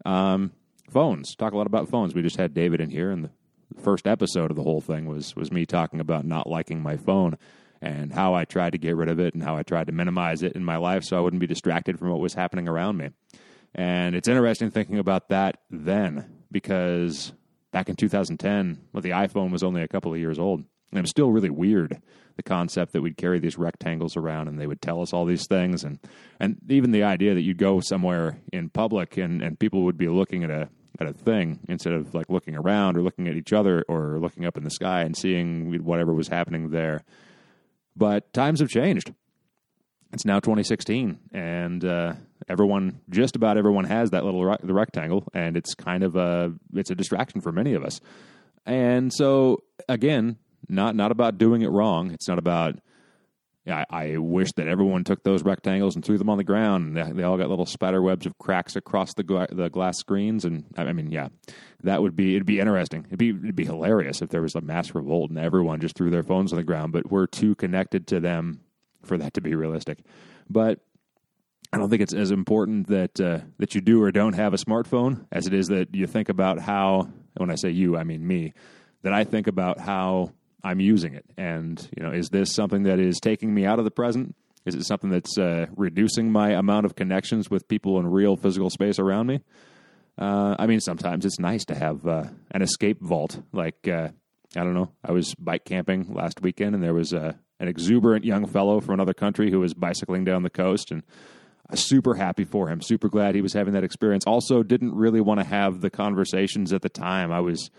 Um, 0.05 0.51
phones. 0.91 1.35
Talk 1.35 1.53
a 1.53 1.57
lot 1.57 1.67
about 1.67 1.89
phones. 1.89 2.13
We 2.13 2.21
just 2.21 2.37
had 2.37 2.53
David 2.53 2.81
in 2.81 2.89
here, 2.89 3.11
and 3.11 3.25
the 3.25 3.31
first 3.81 4.07
episode 4.07 4.51
of 4.51 4.57
the 4.57 4.63
whole 4.63 4.81
thing 4.81 5.05
was 5.05 5.35
was 5.35 5.51
me 5.51 5.65
talking 5.65 5.99
about 5.99 6.25
not 6.25 6.47
liking 6.47 6.81
my 6.81 6.97
phone 6.97 7.37
and 7.81 8.13
how 8.13 8.33
I 8.33 8.45
tried 8.45 8.71
to 8.71 8.77
get 8.77 8.95
rid 8.95 9.09
of 9.09 9.19
it 9.19 9.33
and 9.33 9.43
how 9.43 9.57
I 9.57 9.63
tried 9.63 9.87
to 9.87 9.93
minimize 9.93 10.41
it 10.43 10.53
in 10.53 10.63
my 10.63 10.77
life 10.77 11.03
so 11.03 11.17
I 11.17 11.19
wouldn't 11.19 11.39
be 11.39 11.47
distracted 11.47 11.99
from 11.99 12.09
what 12.09 12.19
was 12.19 12.33
happening 12.33 12.67
around 12.67 12.97
me. 12.97 13.09
And 13.73 14.15
it's 14.15 14.27
interesting 14.27 14.71
thinking 14.71 14.97
about 14.97 15.29
that 15.29 15.57
then 15.69 16.25
because 16.51 17.33
back 17.71 17.89
in 17.89 17.95
2010, 17.95 18.79
well, 18.93 19.01
the 19.01 19.09
iPhone 19.09 19.51
was 19.51 19.63
only 19.63 19.81
a 19.81 19.87
couple 19.87 20.13
of 20.13 20.19
years 20.19 20.39
old. 20.39 20.59
And 20.91 20.99
it 20.99 21.01
was 21.01 21.09
still 21.09 21.31
really 21.31 21.49
weird 21.49 22.01
the 22.37 22.43
concept 22.43 22.93
that 22.93 23.01
we'd 23.01 23.17
carry 23.17 23.39
these 23.39 23.57
rectangles 23.57 24.15
around 24.15 24.47
and 24.47 24.59
they 24.59 24.67
would 24.67 24.81
tell 24.81 25.01
us 25.01 25.13
all 25.13 25.25
these 25.25 25.47
things 25.47 25.83
and 25.83 25.99
and 26.39 26.57
even 26.69 26.91
the 26.91 27.03
idea 27.03 27.33
that 27.33 27.41
you'd 27.41 27.57
go 27.57 27.79
somewhere 27.79 28.39
in 28.51 28.69
public 28.69 29.17
and, 29.17 29.41
and 29.41 29.59
people 29.59 29.83
would 29.83 29.97
be 29.97 30.07
looking 30.07 30.43
at 30.43 30.49
a 30.49 30.69
at 30.99 31.07
a 31.07 31.13
thing 31.13 31.59
instead 31.67 31.93
of 31.93 32.13
like 32.13 32.29
looking 32.29 32.55
around 32.55 32.97
or 32.97 33.01
looking 33.01 33.27
at 33.27 33.35
each 33.35 33.53
other 33.53 33.83
or 33.87 34.19
looking 34.19 34.45
up 34.45 34.57
in 34.57 34.63
the 34.63 34.69
sky 34.69 35.01
and 35.01 35.15
seeing 35.15 35.83
whatever 35.83 36.13
was 36.13 36.27
happening 36.27 36.69
there. 36.69 37.03
But 37.95 38.33
times 38.33 38.59
have 38.59 38.69
changed. 38.69 39.13
It's 40.13 40.25
now 40.25 40.39
2016, 40.39 41.19
and 41.33 41.83
uh, 41.83 42.13
everyone, 42.47 43.01
just 43.09 43.35
about 43.35 43.57
everyone, 43.57 43.83
has 43.85 44.11
that 44.11 44.23
little 44.23 44.45
re- 44.45 44.57
the 44.63 44.73
rectangle, 44.73 45.27
and 45.33 45.57
it's 45.57 45.73
kind 45.73 46.03
of 46.03 46.15
a 46.15 46.53
it's 46.73 46.89
a 46.89 46.95
distraction 46.95 47.41
for 47.41 47.51
many 47.51 47.73
of 47.73 47.83
us. 47.83 47.99
And 48.65 49.11
so, 49.13 49.63
again, 49.89 50.37
not 50.69 50.95
not 50.95 51.11
about 51.11 51.37
doing 51.37 51.63
it 51.63 51.67
wrong. 51.67 52.11
It's 52.11 52.27
not 52.29 52.39
about 52.39 52.79
I, 53.67 53.85
I 53.89 54.17
wish 54.17 54.51
that 54.53 54.67
everyone 54.67 55.03
took 55.03 55.23
those 55.23 55.43
rectangles 55.43 55.95
and 55.95 56.05
threw 56.05 56.17
them 56.17 56.29
on 56.29 56.37
the 56.37 56.43
ground. 56.43 56.95
They, 56.95 57.11
they 57.11 57.23
all 57.23 57.37
got 57.37 57.49
little 57.49 57.65
spider 57.65 58.01
webs 58.01 58.25
of 58.25 58.37
cracks 58.37 58.75
across 58.75 59.13
the 59.13 59.23
gla- 59.23 59.47
the 59.51 59.69
glass 59.69 59.97
screens. 59.97 60.45
And 60.45 60.65
I 60.77 60.93
mean, 60.93 61.11
yeah, 61.11 61.29
that 61.83 62.01
would 62.01 62.15
be 62.15 62.35
it'd 62.35 62.45
be 62.45 62.59
interesting. 62.59 63.05
It'd 63.07 63.17
be 63.17 63.29
it'd 63.29 63.55
be 63.55 63.65
hilarious 63.65 64.21
if 64.21 64.29
there 64.29 64.41
was 64.41 64.55
a 64.55 64.61
mass 64.61 64.93
revolt 64.93 65.29
and 65.31 65.39
everyone 65.39 65.79
just 65.79 65.95
threw 65.95 66.11
their 66.11 66.23
phones 66.23 66.53
on 66.53 66.57
the 66.57 66.63
ground. 66.63 66.93
But 66.93 67.11
we're 67.11 67.27
too 67.27 67.55
connected 67.55 68.07
to 68.07 68.19
them 68.19 68.61
for 69.03 69.17
that 69.17 69.33
to 69.35 69.41
be 69.41 69.55
realistic. 69.55 69.99
But 70.49 70.79
I 71.73 71.77
don't 71.77 71.89
think 71.89 72.01
it's 72.01 72.13
as 72.13 72.31
important 72.31 72.87
that 72.87 73.19
uh, 73.19 73.39
that 73.57 73.73
you 73.73 73.81
do 73.81 74.01
or 74.03 74.11
don't 74.11 74.33
have 74.33 74.53
a 74.53 74.57
smartphone 74.57 75.25
as 75.31 75.47
it 75.47 75.53
is 75.53 75.67
that 75.67 75.93
you 75.95 76.07
think 76.07 76.29
about 76.29 76.59
how. 76.59 77.09
When 77.37 77.51
I 77.51 77.55
say 77.55 77.71
you, 77.71 77.97
I 77.97 78.05
mean 78.05 78.25
me. 78.25 78.53
That 79.01 79.11
I 79.11 79.25
think 79.25 79.47
about 79.47 79.79
how 79.79 80.31
I'm 80.65 80.79
using 80.79 81.13
it, 81.13 81.25
and 81.37 81.79
you 81.95 82.03
know, 82.03 82.11
is 82.11 82.29
this 82.29 82.51
something 82.51 82.83
that 82.83 82.99
is 82.99 83.19
taking 83.19 83.53
me 83.53 83.67
out 83.67 83.77
of 83.77 83.85
the 83.85 83.91
present? 83.91 84.35
Is 84.65 84.73
it 84.73 84.83
something 84.83 85.11
that's 85.11 85.37
uh, 85.37 85.67
reducing 85.75 86.31
my 86.31 86.53
amount 86.53 86.87
of 86.87 86.95
connections 86.95 87.51
with 87.51 87.67
people 87.67 87.99
in 87.99 88.07
real 88.07 88.35
physical 88.35 88.71
space 88.71 88.97
around 88.97 89.27
me? 89.27 89.41
Uh, 90.17 90.55
I 90.57 90.65
mean, 90.65 90.79
sometimes 90.79 91.23
it's 91.23 91.37
nice 91.37 91.65
to 91.65 91.75
have 91.75 92.07
uh, 92.07 92.23
an 92.49 92.63
escape 92.63 92.99
vault. 92.99 93.39
Like, 93.53 93.87
uh, 93.87 94.09
I 94.55 94.63
don't 94.63 94.73
know, 94.73 94.91
I 95.03 95.11
was 95.11 95.35
bike 95.35 95.65
camping 95.65 96.11
last 96.11 96.41
weekend, 96.41 96.73
and 96.73 96.83
there 96.83 96.95
was 96.95 97.13
uh, 97.13 97.33
an 97.59 97.67
exuberant 97.67 98.25
young 98.25 98.47
fellow 98.47 98.81
from 98.81 98.95
another 98.95 99.13
country 99.13 99.51
who 99.51 99.59
was 99.59 99.75
bicycling 99.75 100.25
down 100.25 100.41
the 100.41 100.49
coast, 100.49 100.89
and 100.89 101.03
super 101.75 102.15
happy 102.15 102.43
for 102.43 102.69
him. 102.69 102.81
Super 102.81 103.07
glad 103.07 103.35
he 103.35 103.41
was 103.41 103.53
having 103.53 103.75
that 103.75 103.83
experience. 103.83 104.23
Also, 104.25 104.63
didn't 104.63 104.95
really 104.95 105.21
want 105.21 105.41
to 105.41 105.45
have 105.45 105.81
the 105.81 105.91
conversations 105.91 106.73
at 106.73 106.81
the 106.81 106.89
time. 106.89 107.31
I 107.31 107.41
was 107.41 107.69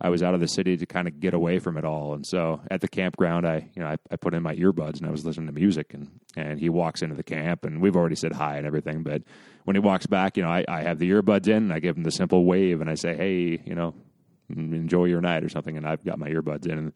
I 0.00 0.10
was 0.10 0.22
out 0.22 0.34
of 0.34 0.40
the 0.40 0.48
city 0.48 0.76
to 0.76 0.84
kind 0.84 1.08
of 1.08 1.20
get 1.20 1.32
away 1.32 1.58
from 1.58 1.78
it 1.78 1.84
all. 1.84 2.12
And 2.12 2.26
so 2.26 2.60
at 2.70 2.82
the 2.82 2.88
campground, 2.88 3.46
I 3.46 3.70
you 3.74 3.82
know 3.82 3.88
I, 3.88 3.96
I, 4.10 4.16
put 4.16 4.34
in 4.34 4.42
my 4.42 4.54
earbuds 4.54 4.98
and 4.98 5.06
I 5.06 5.10
was 5.10 5.24
listening 5.24 5.46
to 5.46 5.52
music. 5.52 5.94
And 5.94 6.20
and 6.36 6.60
he 6.60 6.68
walks 6.68 7.02
into 7.02 7.14
the 7.14 7.22
camp 7.22 7.64
and 7.64 7.80
we've 7.80 7.96
already 7.96 8.16
said 8.16 8.32
hi 8.32 8.58
and 8.58 8.66
everything. 8.66 9.02
But 9.02 9.22
when 9.64 9.74
he 9.74 9.80
walks 9.80 10.06
back, 10.06 10.36
you 10.36 10.42
know 10.42 10.50
I, 10.50 10.64
I 10.68 10.82
have 10.82 10.98
the 10.98 11.10
earbuds 11.10 11.48
in 11.48 11.56
and 11.56 11.72
I 11.72 11.80
give 11.80 11.96
him 11.96 12.02
the 12.02 12.10
simple 12.10 12.44
wave 12.44 12.80
and 12.80 12.90
I 12.90 12.94
say, 12.94 13.16
hey, 13.16 13.62
you 13.64 13.74
know, 13.74 13.94
enjoy 14.50 15.06
your 15.06 15.22
night 15.22 15.44
or 15.44 15.48
something. 15.48 15.76
And 15.76 15.86
I've 15.86 16.04
got 16.04 16.18
my 16.18 16.28
earbuds 16.28 16.66
in 16.66 16.78
and 16.78 16.92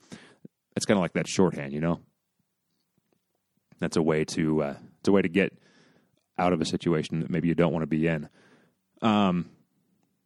it's 0.77 0.87
kind 0.87 0.99
of 0.99 1.03
like 1.03 1.15
that 1.15 1.29
shorthand, 1.29 1.73
you 1.73 1.81
know. 1.81 2.01
That's 3.81 3.97
a 3.97 4.03
way 4.03 4.25
to 4.27 4.63
uh, 4.63 4.75
it's 4.99 5.09
a 5.09 5.13
way 5.13 5.23
to 5.23 5.29
get 5.29 5.57
out 6.39 6.53
of 6.53 6.61
a 6.61 6.67
situation 6.67 7.21
that 7.21 7.31
maybe 7.31 7.49
you 7.49 7.55
don't 7.55 7.73
want 7.73 7.83
to 7.83 7.87
be 7.87 8.07
in. 8.07 8.29
Um, 9.03 9.51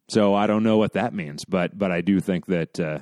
so 0.08 0.34
I 0.34 0.46
don't 0.46 0.62
know 0.62 0.76
what 0.76 0.92
that 0.92 1.14
means, 1.14 1.44
but 1.44 1.76
but 1.76 1.90
I 1.90 2.00
do 2.00 2.20
think 2.20 2.46
that 2.46 2.78
uh, 2.78 2.98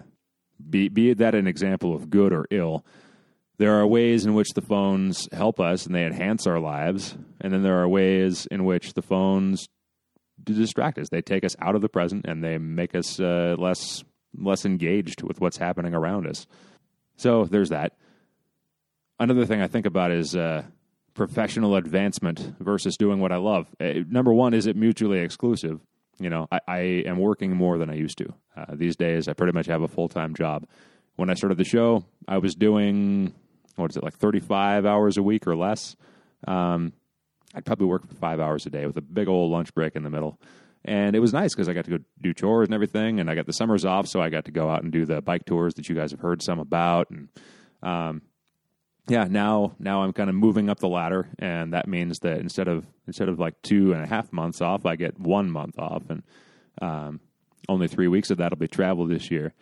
be 0.68 0.88
be 0.88 1.14
that 1.14 1.34
an 1.34 1.46
example 1.46 1.94
of 1.94 2.10
good 2.10 2.32
or 2.32 2.46
ill, 2.50 2.84
there 3.58 3.78
are 3.80 3.86
ways 3.86 4.24
in 4.24 4.34
which 4.34 4.50
the 4.54 4.62
phones 4.62 5.28
help 5.32 5.60
us 5.60 5.86
and 5.86 5.94
they 5.94 6.04
enhance 6.04 6.46
our 6.46 6.60
lives, 6.60 7.16
and 7.40 7.52
then 7.52 7.62
there 7.62 7.80
are 7.82 7.88
ways 7.88 8.46
in 8.50 8.64
which 8.64 8.94
the 8.94 9.02
phones 9.02 9.68
distract 10.42 10.98
us. 10.98 11.08
They 11.10 11.22
take 11.22 11.44
us 11.44 11.56
out 11.60 11.74
of 11.74 11.82
the 11.82 11.88
present 11.88 12.26
and 12.26 12.42
they 12.42 12.58
make 12.58 12.94
us 12.94 13.20
uh, 13.20 13.56
less 13.58 14.04
less 14.34 14.64
engaged 14.64 15.22
with 15.22 15.40
what's 15.40 15.58
happening 15.58 15.94
around 15.94 16.26
us. 16.26 16.46
So 17.16 17.44
there's 17.44 17.68
that. 17.68 17.96
Another 19.20 19.44
thing 19.44 19.60
I 19.60 19.68
think 19.68 19.86
about 19.86 20.10
is 20.10 20.34
uh, 20.34 20.62
professional 21.14 21.76
advancement 21.76 22.54
versus 22.58 22.96
doing 22.96 23.20
what 23.20 23.30
I 23.30 23.36
love. 23.36 23.68
Uh, 23.78 24.00
number 24.08 24.32
one, 24.32 24.54
is 24.54 24.66
it 24.66 24.74
mutually 24.74 25.20
exclusive? 25.20 25.80
You 26.22 26.30
know, 26.30 26.48
I, 26.50 26.60
I 26.68 26.78
am 27.06 27.18
working 27.18 27.54
more 27.56 27.78
than 27.78 27.90
I 27.90 27.94
used 27.94 28.18
to. 28.18 28.32
Uh, 28.56 28.66
these 28.74 28.96
days, 28.96 29.28
I 29.28 29.32
pretty 29.32 29.52
much 29.52 29.66
have 29.66 29.82
a 29.82 29.88
full 29.88 30.08
time 30.08 30.34
job. 30.34 30.66
When 31.16 31.30
I 31.30 31.34
started 31.34 31.58
the 31.58 31.64
show, 31.64 32.04
I 32.26 32.38
was 32.38 32.54
doing, 32.54 33.34
what 33.76 33.90
is 33.90 33.96
it, 33.96 34.02
like 34.02 34.14
35 34.14 34.86
hours 34.86 35.16
a 35.16 35.22
week 35.22 35.46
or 35.46 35.54
less. 35.56 35.96
Um, 36.46 36.92
I'd 37.54 37.64
probably 37.64 37.86
work 37.86 38.06
for 38.06 38.14
five 38.14 38.40
hours 38.40 38.64
a 38.66 38.70
day 38.70 38.86
with 38.86 38.96
a 38.96 39.02
big 39.02 39.28
old 39.28 39.50
lunch 39.50 39.74
break 39.74 39.94
in 39.94 40.04
the 40.04 40.10
middle. 40.10 40.40
And 40.84 41.14
it 41.14 41.20
was 41.20 41.32
nice 41.32 41.54
because 41.54 41.68
I 41.68 41.74
got 41.74 41.84
to 41.84 41.98
go 41.98 42.04
do 42.20 42.34
chores 42.34 42.66
and 42.66 42.74
everything, 42.74 43.20
and 43.20 43.30
I 43.30 43.34
got 43.34 43.46
the 43.46 43.52
summers 43.52 43.84
off, 43.84 44.08
so 44.08 44.20
I 44.20 44.30
got 44.30 44.46
to 44.46 44.50
go 44.50 44.68
out 44.68 44.82
and 44.82 44.90
do 44.90 45.04
the 45.04 45.20
bike 45.20 45.44
tours 45.44 45.74
that 45.74 45.88
you 45.88 45.94
guys 45.94 46.10
have 46.10 46.20
heard 46.20 46.42
some 46.42 46.58
about. 46.58 47.10
And 47.10 47.28
um, 47.82 48.22
yeah, 49.08 49.24
now 49.24 49.74
now 49.78 50.02
I'm 50.02 50.12
kind 50.12 50.30
of 50.30 50.36
moving 50.36 50.70
up 50.70 50.78
the 50.78 50.88
ladder, 50.88 51.28
and 51.38 51.72
that 51.72 51.88
means 51.88 52.20
that 52.20 52.38
instead 52.38 52.68
of 52.68 52.86
instead 53.06 53.28
of 53.28 53.38
like 53.38 53.60
two 53.62 53.92
and 53.92 54.02
a 54.02 54.06
half 54.06 54.32
months 54.32 54.60
off, 54.60 54.86
I 54.86 54.96
get 54.96 55.18
one 55.18 55.50
month 55.50 55.78
off, 55.78 56.04
and 56.08 56.22
um, 56.80 57.20
only 57.68 57.88
three 57.88 58.08
weeks 58.08 58.30
of 58.30 58.38
that'll 58.38 58.58
be 58.58 58.68
travel 58.68 59.06
this 59.06 59.30
year. 59.30 59.54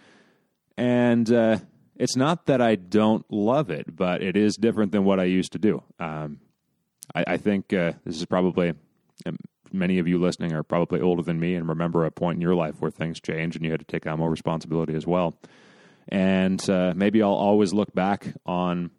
And 0.76 1.30
uh, 1.32 1.58
it's 1.96 2.16
not 2.16 2.46
that 2.46 2.60
I 2.60 2.74
don't 2.74 3.24
love 3.30 3.70
it, 3.70 3.94
but 3.94 4.22
it 4.22 4.36
is 4.36 4.56
different 4.56 4.92
than 4.92 5.04
what 5.04 5.20
I 5.20 5.24
used 5.24 5.52
to 5.52 5.58
do. 5.58 5.82
Um, 5.98 6.40
I, 7.14 7.24
I, 7.26 7.36
think 7.36 7.72
uh, 7.72 7.92
this 8.04 8.16
is 8.16 8.24
probably 8.24 8.72
um, 9.26 9.36
many 9.72 9.98
of 9.98 10.08
you 10.08 10.18
listening 10.18 10.52
are 10.52 10.62
probably 10.62 11.00
older 11.00 11.22
than 11.22 11.38
me 11.38 11.54
and 11.54 11.68
remember 11.68 12.04
a 12.04 12.10
point 12.10 12.36
in 12.36 12.40
your 12.40 12.54
life 12.54 12.76
where 12.78 12.90
things 12.90 13.20
changed 13.20 13.56
and 13.56 13.64
you 13.64 13.70
had 13.70 13.80
to 13.80 13.86
take 13.86 14.06
on 14.06 14.18
more 14.18 14.30
responsibility 14.30 14.94
as 14.94 15.06
well. 15.06 15.34
And 16.08 16.68
uh, 16.70 16.94
maybe 16.96 17.22
I'll 17.22 17.30
always 17.30 17.72
look 17.74 17.94
back 17.94 18.32
on 18.46 18.90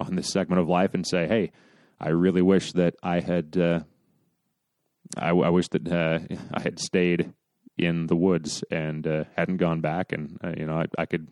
on 0.00 0.16
this 0.16 0.28
segment 0.28 0.60
of 0.60 0.68
life 0.68 0.94
and 0.94 1.06
say, 1.06 1.26
hey, 1.28 1.52
I 2.00 2.08
really 2.08 2.42
wish 2.42 2.72
that 2.72 2.94
I 3.02 3.20
had, 3.20 3.56
uh, 3.56 3.80
I, 5.16 5.28
I, 5.28 5.50
wish 5.50 5.68
that 5.68 5.86
uh, 5.86 6.20
I 6.52 6.62
had 6.62 6.78
stayed 6.78 7.32
in 7.76 8.06
the 8.06 8.16
woods 8.16 8.64
and 8.70 9.06
uh, 9.06 9.24
hadn't 9.36 9.58
gone 9.58 9.80
back, 9.80 10.12
and 10.12 10.38
uh, 10.42 10.52
you 10.56 10.66
know, 10.66 10.76
I, 10.76 10.86
I 10.98 11.06
could, 11.06 11.28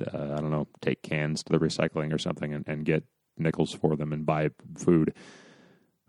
uh, 0.00 0.34
I 0.34 0.40
don't 0.40 0.50
know, 0.50 0.66
take 0.80 1.02
cans 1.02 1.42
to 1.44 1.52
the 1.52 1.64
recycling 1.64 2.12
or 2.12 2.18
something 2.18 2.52
and, 2.52 2.64
and 2.66 2.84
get 2.84 3.04
nickels 3.38 3.72
for 3.72 3.96
them 3.96 4.12
and 4.12 4.26
buy 4.26 4.50
food, 4.76 5.14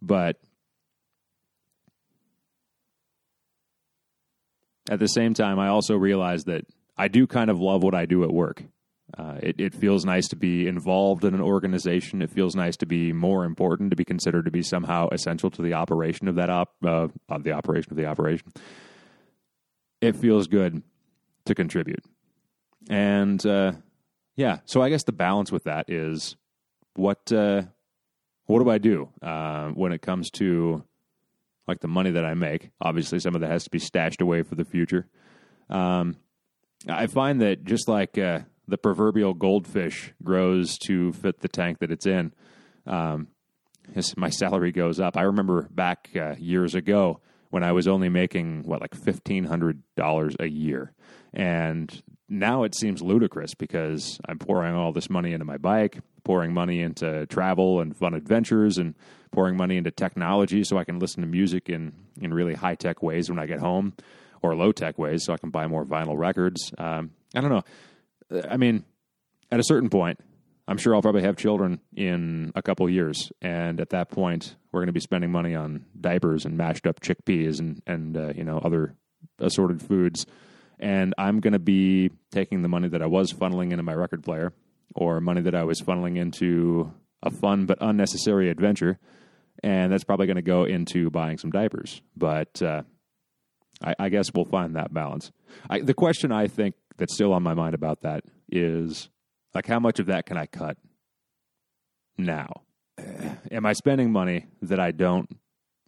but. 0.02 0.38
At 4.88 5.00
the 5.00 5.08
same 5.08 5.34
time, 5.34 5.58
I 5.58 5.70
also 5.70 5.96
realize 5.96 6.44
that 6.44 6.68
I 6.96 7.08
do 7.08 7.26
kind 7.26 7.50
of 7.50 7.60
love 7.60 7.82
what 7.82 7.96
I 7.96 8.06
do 8.06 8.24
at 8.24 8.32
work. 8.32 8.62
Uh, 9.18 9.38
it, 9.42 9.62
it, 9.62 9.74
feels 9.74 10.04
nice 10.04 10.28
to 10.28 10.36
be 10.36 10.68
involved 10.68 11.24
in 11.24 11.36
an 11.36 11.42
organization. 11.42 12.24
It 12.24 12.32
feels 12.32 12.56
nice 12.56 12.76
to 12.78 12.88
be 12.88 13.14
more 13.14 13.46
important, 13.46 13.92
to 13.92 13.96
be 13.96 14.04
considered 14.04 14.46
to 14.46 14.52
be 14.52 14.64
somehow 14.64 15.10
essential 15.10 15.52
to 15.52 15.62
the 15.62 15.74
operation 15.74 16.28
of 16.28 16.36
that 16.36 16.50
op, 16.50 16.74
uh, 16.84 17.08
of 17.30 17.44
the 17.44 17.52
operation 17.52 17.94
of 17.94 17.98
the 17.98 18.08
operation. 18.08 18.52
It 20.02 20.16
feels 20.16 20.48
good 20.48 20.82
to 21.46 21.54
contribute, 21.54 22.04
and 22.90 23.46
uh, 23.46 23.74
yeah. 24.36 24.60
So 24.66 24.82
I 24.82 24.90
guess 24.90 25.04
the 25.04 25.12
balance 25.12 25.52
with 25.52 25.66
that 25.66 25.88
is 25.88 26.36
what 26.96 27.32
uh, 27.32 27.62
what 28.48 28.64
do 28.64 28.70
I 28.70 28.80
do 28.80 29.10
uh, 29.22 29.70
when 29.70 29.92
it 29.92 30.02
comes 30.02 30.32
to 30.32 30.84
like 31.68 31.80
the 31.80 31.88
money 31.88 32.12
that 32.12 32.26
I 32.26 32.34
make? 32.34 32.72
Obviously, 32.82 33.20
some 33.20 33.36
of 33.36 33.42
that 33.42 33.52
has 33.52 33.64
to 33.66 33.70
be 33.70 33.80
stashed 33.80 34.22
away 34.22 34.42
for 34.42 34.56
the 34.56 34.66
future. 34.66 35.08
Um, 35.70 36.18
I 36.88 37.08
find 37.08 37.42
that 37.42 37.64
just 37.64 37.88
like 37.88 38.18
uh, 38.18 38.40
the 38.68 38.78
proverbial 38.78 39.34
goldfish 39.34 40.14
grows 40.24 40.78
to 40.80 41.14
fit 41.14 41.40
the 41.40 41.48
tank 41.48 41.80
that 41.80 41.92
it's 41.92 42.06
in. 42.06 42.34
Um, 42.86 43.28
my 44.18 44.30
salary 44.30 44.72
goes 44.72 45.00
up. 45.00 45.18
I 45.18 45.24
remember 45.24 45.68
back 45.72 46.10
uh, 46.16 46.36
years 46.38 46.76
ago 46.76 47.22
when 47.50 47.64
I 47.64 47.72
was 47.72 47.88
only 47.88 48.10
making 48.10 48.64
what 48.64 48.82
like 48.82 48.96
fifteen 48.96 49.46
hundred 49.46 49.84
dollars 49.96 50.36
a 50.40 50.48
year, 50.48 50.94
and 51.34 52.04
now 52.28 52.64
it 52.64 52.76
seems 52.76 53.02
ludicrous 53.02 53.54
because 53.54 54.20
I'm 54.28 54.40
pouring 54.40 54.74
all 54.74 54.92
this 54.92 55.10
money 55.10 55.34
into 55.34 55.46
my 55.46 55.58
bike, 55.58 56.00
pouring 56.24 56.54
money 56.54 56.82
into 56.82 57.28
travel 57.28 57.80
and 57.80 57.96
fun 57.96 58.16
adventures, 58.16 58.78
and 58.78 58.96
pouring 59.32 59.56
money 59.56 59.78
into 59.78 59.92
technology 59.92 60.64
so 60.64 60.78
I 60.78 60.84
can 60.84 61.00
listen 61.00 61.22
to 61.22 61.28
music 61.28 61.70
in 61.70 61.94
in 62.20 62.34
really 62.34 62.56
high 62.56 62.76
tech 62.76 63.04
ways 63.04 63.30
when 63.30 63.40
I 63.40 63.46
get 63.46 63.60
home, 63.60 63.94
or 64.42 64.56
low 64.56 64.72
tech 64.72 64.98
ways 64.98 65.24
so 65.24 65.34
I 65.34 65.38
can 65.38 65.52
buy 65.52 65.68
more 65.68 65.86
vinyl 65.86 66.18
records. 66.18 66.74
Um, 66.78 67.12
I 67.36 67.42
don't 67.42 67.52
know 67.52 67.64
I 68.32 68.58
mean, 68.58 68.84
at 69.52 69.60
a 69.60 69.64
certain 69.64 69.90
point, 69.90 70.20
I'm 70.68 70.78
sure 70.78 70.96
I'll 70.96 71.02
probably 71.02 71.22
have 71.22 71.36
children 71.36 71.80
in 71.96 72.52
a 72.56 72.62
couple 72.62 72.90
years, 72.90 73.32
and 73.42 73.80
at 73.80 73.92
that 73.92 74.10
point, 74.10 74.56
we're 74.72 74.80
going 74.80 74.88
to 74.88 74.94
be 74.94 75.00
spending 75.00 75.32
money 75.32 75.54
on 75.54 75.86
diapers 76.00 76.46
and 76.46 76.58
mashed 76.58 76.88
up 76.88 77.02
chickpeas 77.02 77.60
and 77.60 77.82
and 77.86 78.18
uh, 78.18 78.34
you 78.36 78.44
know 78.44 78.58
other 78.58 78.96
assorted 79.40 79.82
foods, 79.82 80.26
and 80.80 81.14
I'm 81.18 81.40
going 81.40 81.54
to 81.54 81.60
be 81.60 82.10
taking 82.32 82.64
the 82.64 82.68
money 82.68 82.88
that 82.90 83.02
I 83.02 83.06
was 83.06 83.32
funneling 83.32 83.72
into 83.72 83.84
my 83.84 83.94
record 83.94 84.24
player, 84.24 84.54
or 84.96 85.22
money 85.22 85.42
that 85.42 85.54
I 85.54 85.64
was 85.66 85.82
funneling 85.82 86.18
into 86.18 86.92
a 87.22 87.30
fun 87.30 87.68
but 87.68 87.78
unnecessary 87.80 88.50
adventure, 88.50 88.98
and 89.64 89.92
that's 89.92 90.04
probably 90.04 90.26
going 90.26 90.36
to 90.38 90.42
go 90.42 90.64
into 90.64 91.12
buying 91.12 91.38
some 91.38 91.52
diapers. 91.52 92.02
But 92.18 92.60
uh, 92.62 92.82
I, 93.84 93.96
I, 94.00 94.10
guess 94.10 94.32
we'll 94.34 94.46
find 94.46 94.76
that 94.76 94.94
balance. 94.94 95.32
I, 95.70 95.82
the 95.82 95.94
question 95.94 96.32
I 96.32 96.48
think 96.48 96.76
that's 96.98 97.14
still 97.14 97.34
on 97.34 97.44
my 97.44 97.54
mind 97.54 97.76
about 97.76 98.02
that 98.02 98.24
is 98.50 99.10
like 99.54 99.66
how 99.66 99.80
much 99.80 100.00
of 100.00 100.08
that 100.08 100.26
can 100.26 100.38
I 100.38 100.46
cut 100.46 100.78
now? 102.18 102.62
Am 103.52 103.66
I 103.66 103.74
spending 103.74 104.12
money 104.12 104.48
that 104.62 104.80
I 104.80 104.92
don't 104.92 105.30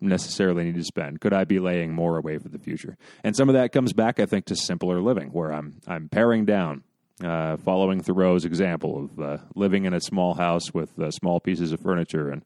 necessarily 0.02 0.66
need 0.66 0.76
to 0.76 0.84
spend? 0.84 1.22
Could 1.22 1.34
I 1.34 1.46
be 1.46 1.60
laying 1.60 1.94
more 1.94 2.18
away 2.18 2.38
for 2.38 2.50
the 2.50 2.60
future? 2.60 2.98
And 3.24 3.36
some 3.36 3.50
of 3.50 3.54
that 3.54 3.72
comes 3.72 3.94
back, 3.94 4.20
I 4.20 4.26
think, 4.26 4.46
to 4.46 4.56
simpler 4.56 5.02
living, 5.02 5.30
where 5.30 5.52
I'm 5.52 5.80
I'm 5.88 6.10
paring 6.10 6.46
down 6.46 6.84
uh, 7.24 7.58
following 7.58 8.02
Thoreau's 8.02 8.46
example 8.46 9.06
of 9.06 9.20
uh, 9.20 9.38
living 9.56 9.86
in 9.86 9.94
a 9.94 10.02
small 10.02 10.36
house 10.36 10.74
with 10.74 11.00
uh, 11.00 11.12
small 11.12 11.40
pieces 11.40 11.72
of 11.72 11.80
furniture 11.80 12.30
and 12.30 12.44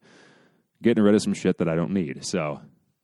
getting 0.81 1.03
rid 1.03 1.15
of 1.15 1.21
some 1.21 1.33
shit 1.33 1.57
that 1.57 1.67
I 1.67 1.75
don't 1.75 1.91
need. 1.91 2.25
So 2.25 2.61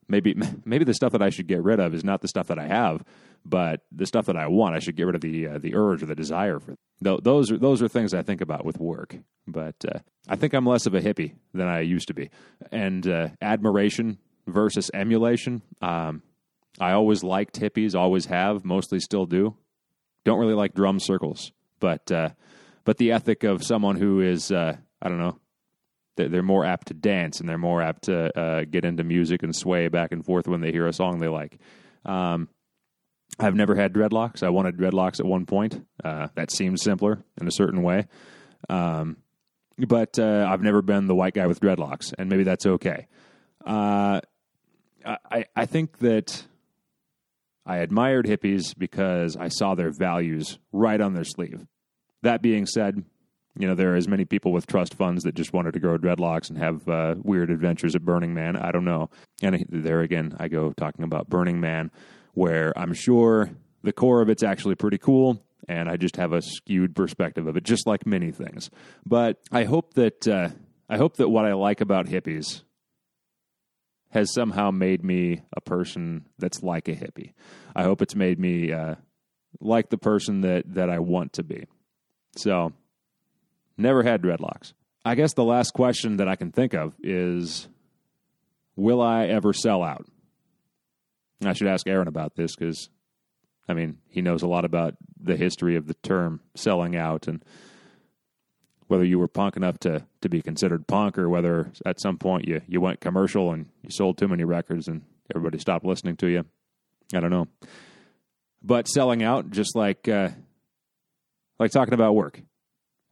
maybe 0.08 0.36
maybe 0.66 0.86
the 0.86 0.93
stuff 0.93 1.12
that 1.12 1.22
I 1.22 1.30
should 1.30 1.47
get 1.47 1.64
rid 1.64 1.80
of 1.80 1.93
is 1.93 2.03
not 2.03 2.22
the 2.22 2.28
stuff 2.28 2.47
that 2.47 2.60
I 2.60 2.68
have, 2.68 3.03
but 3.49 3.81
the 3.91 4.05
stuff 4.05 4.25
that 4.25 4.35
I 4.35 4.47
want. 4.47 4.75
I 4.75 4.79
should 4.79 4.95
get 4.95 5.05
rid 5.05 5.15
of 5.15 5.21
the 5.21 5.47
uh, 5.47 5.57
the 5.57 5.75
urge 5.75 6.03
or 6.03 6.05
the 6.05 6.15
desire 6.15 6.59
for. 6.59 6.75
Th- 7.03 7.19
those 7.21 7.51
are 7.51 7.57
those 7.57 7.81
are 7.81 7.87
things 7.87 8.13
I 8.13 8.21
think 8.21 8.41
about 8.41 8.65
with 8.65 8.79
work. 8.79 9.17
But 9.47 9.75
uh, 9.85 9.99
I 10.27 10.35
think 10.35 10.53
I'm 10.53 10.65
less 10.65 10.85
of 10.85 10.93
a 10.93 11.01
hippie 11.01 11.35
than 11.53 11.67
I 11.67 11.81
used 11.81 12.07
to 12.09 12.13
be, 12.13 12.29
and 12.71 13.07
uh, 13.07 13.29
admiration 13.41 14.17
versus 14.45 14.91
emulation. 14.93 15.61
Um, 15.81 16.21
I 16.79 16.91
always 16.91 17.23
liked 17.23 17.59
hippies, 17.59 17.95
always 17.95 18.25
have, 18.25 18.63
mostly 18.63 18.99
still 18.99 19.25
do. 19.25 19.55
Don't 20.25 20.39
really 20.39 20.53
like 20.53 20.73
drum 20.73 20.99
circles, 20.99 21.51
but 21.79 22.11
uh, 22.11 22.29
but 22.83 22.97
the 22.97 23.11
ethic 23.11 23.43
of 23.43 23.63
someone 23.63 23.95
who 23.95 24.21
is 24.21 24.51
uh, 24.51 24.77
I 25.01 25.09
don't 25.09 25.19
know 25.19 25.39
they're 26.17 26.41
more 26.41 26.65
apt 26.65 26.87
to 26.87 26.93
dance 26.93 27.39
and 27.39 27.47
they're 27.47 27.57
more 27.57 27.81
apt 27.81 28.05
to 28.05 28.37
uh, 28.37 28.65
get 28.69 28.83
into 28.83 29.03
music 29.03 29.43
and 29.43 29.55
sway 29.55 29.87
back 29.87 30.11
and 30.11 30.25
forth 30.25 30.47
when 30.47 30.61
they 30.61 30.71
hear 30.71 30.87
a 30.87 30.93
song 30.93 31.19
they 31.19 31.27
like. 31.27 31.59
Um, 32.05 32.49
I've 33.39 33.55
never 33.55 33.75
had 33.75 33.93
dreadlocks. 33.93 34.41
I 34.41 34.49
wanted 34.49 34.78
dreadlocks 34.78 35.19
at 35.19 35.25
one 35.25 35.45
point. 35.45 35.86
Uh, 36.03 36.28
that 36.36 36.51
seemed 36.51 36.80
simpler 36.80 37.23
in 37.39 37.47
a 37.47 37.51
certain 37.51 37.84
way. 37.84 38.07
Um, 38.69 39.17
but 39.78 40.17
uh, 40.17 40.47
I've 40.49 40.61
never 40.61 40.82
been 40.82 41.07
the 41.07 41.15
white 41.15 41.36
guy 41.36 41.45
with 41.45 41.59
dreadlocks, 41.59 42.13
and 42.17 42.30
maybe 42.30 42.43
that's 42.43 42.65
okay. 42.65 43.07
Uh, 43.65 44.21
I, 45.05 45.45
I 45.55 45.65
think 45.65 45.99
that 45.99 46.45
I 47.65 47.78
admired 47.78 48.25
hippies 48.25 48.73
because 48.78 49.36
I 49.36 49.49
saw 49.49 49.75
their 49.75 49.91
values 49.91 50.57
right 50.71 50.99
on 50.99 51.13
their 51.13 51.23
sleeve. 51.23 51.65
That 52.23 52.41
being 52.41 52.65
said, 52.65 53.03
you 53.57 53.67
know, 53.67 53.75
there 53.75 53.93
are 53.93 53.97
as 53.97 54.07
many 54.07 54.25
people 54.25 54.51
with 54.51 54.67
trust 54.67 54.93
funds 54.93 55.23
that 55.23 55.36
just 55.36 55.53
wanted 55.53 55.73
to 55.73 55.80
grow 55.80 55.97
dreadlocks 55.97 56.49
and 56.49 56.57
have 56.57 56.88
uh, 56.88 57.15
weird 57.21 57.49
adventures 57.49 57.95
at 57.95 58.03
Burning 58.03 58.34
Man. 58.34 58.55
I 58.55 58.71
don't 58.71 58.86
know. 58.86 59.09
And 59.41 59.65
there 59.69 60.01
again, 60.01 60.36
I 60.39 60.47
go 60.47 60.73
talking 60.73 61.03
about 61.03 61.30
Burning 61.30 61.59
Man, 61.59 61.91
where 62.38 62.77
I'm 62.77 62.93
sure 62.93 63.49
the 63.83 63.93
core 63.93 64.21
of 64.21 64.29
it's 64.29 64.43
actually 64.43 64.75
pretty 64.75 64.97
cool. 64.97 65.43
And 65.67 65.89
I 65.89 65.97
just 65.97 66.15
have 66.15 66.31
a 66.31 66.41
skewed 66.41 66.95
perspective 66.95 67.47
of 67.47 67.57
it, 67.57 67.63
just 67.63 67.88
like 67.88 68.05
many 68.05 68.31
things. 68.31 68.69
But 69.05 69.39
I 69.51 69.63
hope 69.65 69.95
that 69.95 70.27
uh, 70.27 70.49
I 70.88 70.97
hope 70.97 71.17
that 71.17 71.29
what 71.29 71.45
I 71.45 71.53
like 71.53 71.81
about 71.81 72.05
hippies 72.05 72.61
has 74.11 74.33
somehow 74.33 74.71
made 74.71 75.03
me 75.03 75.41
a 75.55 75.59
person 75.59 76.25
that's 76.38 76.63
like 76.63 76.88
a 76.88 76.93
hippie. 76.93 77.33
I 77.75 77.83
hope 77.83 78.01
it's 78.01 78.15
made 78.15 78.39
me 78.39 78.71
uh, 78.71 78.95
like 79.59 79.89
the 79.89 79.97
person 79.97 80.41
that 80.41 80.75
that 80.75 80.89
I 80.89 80.99
want 80.99 81.33
to 81.33 81.43
be. 81.43 81.65
So 82.38 82.71
Never 83.77 84.03
had 84.03 84.21
dreadlocks. 84.21 84.73
I 85.05 85.15
guess 85.15 85.33
the 85.33 85.43
last 85.43 85.73
question 85.73 86.17
that 86.17 86.27
I 86.27 86.35
can 86.35 86.51
think 86.51 86.73
of 86.73 86.95
is 87.01 87.67
Will 88.75 89.01
I 89.01 89.25
ever 89.25 89.53
sell 89.53 89.83
out? 89.83 90.05
I 91.43 91.53
should 91.53 91.67
ask 91.67 91.88
Aaron 91.88 92.07
about 92.07 92.35
this 92.35 92.55
because, 92.55 92.89
I 93.67 93.73
mean, 93.73 93.97
he 94.09 94.21
knows 94.21 94.41
a 94.41 94.47
lot 94.47 94.65
about 94.65 94.95
the 95.19 95.35
history 95.35 95.75
of 95.75 95.88
the 95.88 95.93
term 95.95 96.41
selling 96.55 96.95
out 96.95 97.27
and 97.27 97.43
whether 98.88 99.03
you 99.03 99.19
were 99.19 99.27
punk 99.27 99.57
enough 99.57 99.77
to, 99.79 100.05
to 100.21 100.29
be 100.29 100.41
considered 100.41 100.88
punk 100.88 101.17
or 101.17 101.29
whether 101.29 101.71
at 101.85 101.99
some 101.99 102.17
point 102.17 102.47
you, 102.47 102.61
you 102.67 102.79
went 102.79 103.01
commercial 103.01 103.51
and 103.51 103.67
you 103.83 103.89
sold 103.91 104.17
too 104.17 104.27
many 104.27 104.43
records 104.45 104.88
and 104.88 105.01
everybody 105.33 105.59
stopped 105.59 105.85
listening 105.85 106.15
to 106.17 106.27
you. 106.27 106.45
I 107.13 107.19
don't 107.19 107.31
know. 107.31 107.47
But 108.63 108.88
selling 108.88 109.23
out, 109.23 109.51
just 109.51 109.75
like 109.75 110.07
uh, 110.07 110.29
like 111.59 111.71
talking 111.71 111.93
about 111.93 112.15
work. 112.15 112.41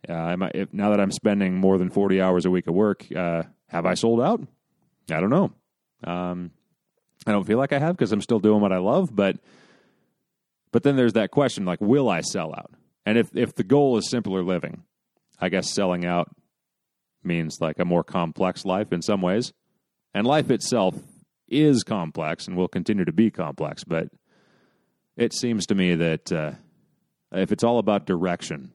Uh, 0.07 0.35
if, 0.53 0.73
now 0.73 0.91
that 0.91 0.99
I'm 0.99 1.11
spending 1.11 1.55
more 1.55 1.77
than 1.77 1.89
40 1.89 2.21
hours 2.21 2.45
a 2.45 2.51
week 2.51 2.67
at 2.67 2.73
work, 2.73 3.05
uh, 3.15 3.43
have 3.67 3.85
I 3.85 3.95
sold 3.95 4.21
out? 4.21 4.41
I 5.09 5.19
don't 5.19 5.29
know. 5.29 5.51
Um, 6.03 6.51
I 7.25 7.31
don't 7.31 7.45
feel 7.45 7.57
like 7.57 7.73
I 7.73 7.79
have 7.79 7.97
because 7.97 8.11
I'm 8.11 8.21
still 8.21 8.39
doing 8.39 8.61
what 8.61 8.71
I 8.71 8.77
love, 8.77 9.15
but 9.15 9.37
but 10.71 10.83
then 10.83 10.95
there's 10.95 11.13
that 11.13 11.31
question 11.31 11.65
like, 11.65 11.79
will 11.81 12.09
I 12.09 12.21
sell 12.21 12.53
out? 12.53 12.71
And 13.05 13.17
if 13.17 13.35
if 13.35 13.55
the 13.55 13.63
goal 13.63 13.97
is 13.97 14.09
simpler 14.09 14.43
living, 14.43 14.83
I 15.39 15.49
guess 15.49 15.71
selling 15.71 16.05
out 16.05 16.29
means 17.23 17.57
like 17.59 17.79
a 17.79 17.85
more 17.85 18.03
complex 18.03 18.65
life 18.65 18.93
in 18.93 19.01
some 19.01 19.21
ways, 19.21 19.53
and 20.13 20.27
life 20.27 20.51
itself 20.51 20.95
is 21.47 21.83
complex 21.83 22.47
and 22.47 22.55
will 22.55 22.67
continue 22.67 23.05
to 23.05 23.11
be 23.11 23.31
complex. 23.31 23.83
But 23.83 24.09
it 25.15 25.33
seems 25.33 25.65
to 25.67 25.75
me 25.75 25.95
that 25.95 26.31
uh, 26.31 26.51
if 27.31 27.51
it's 27.51 27.63
all 27.63 27.79
about 27.79 28.05
direction, 28.05 28.71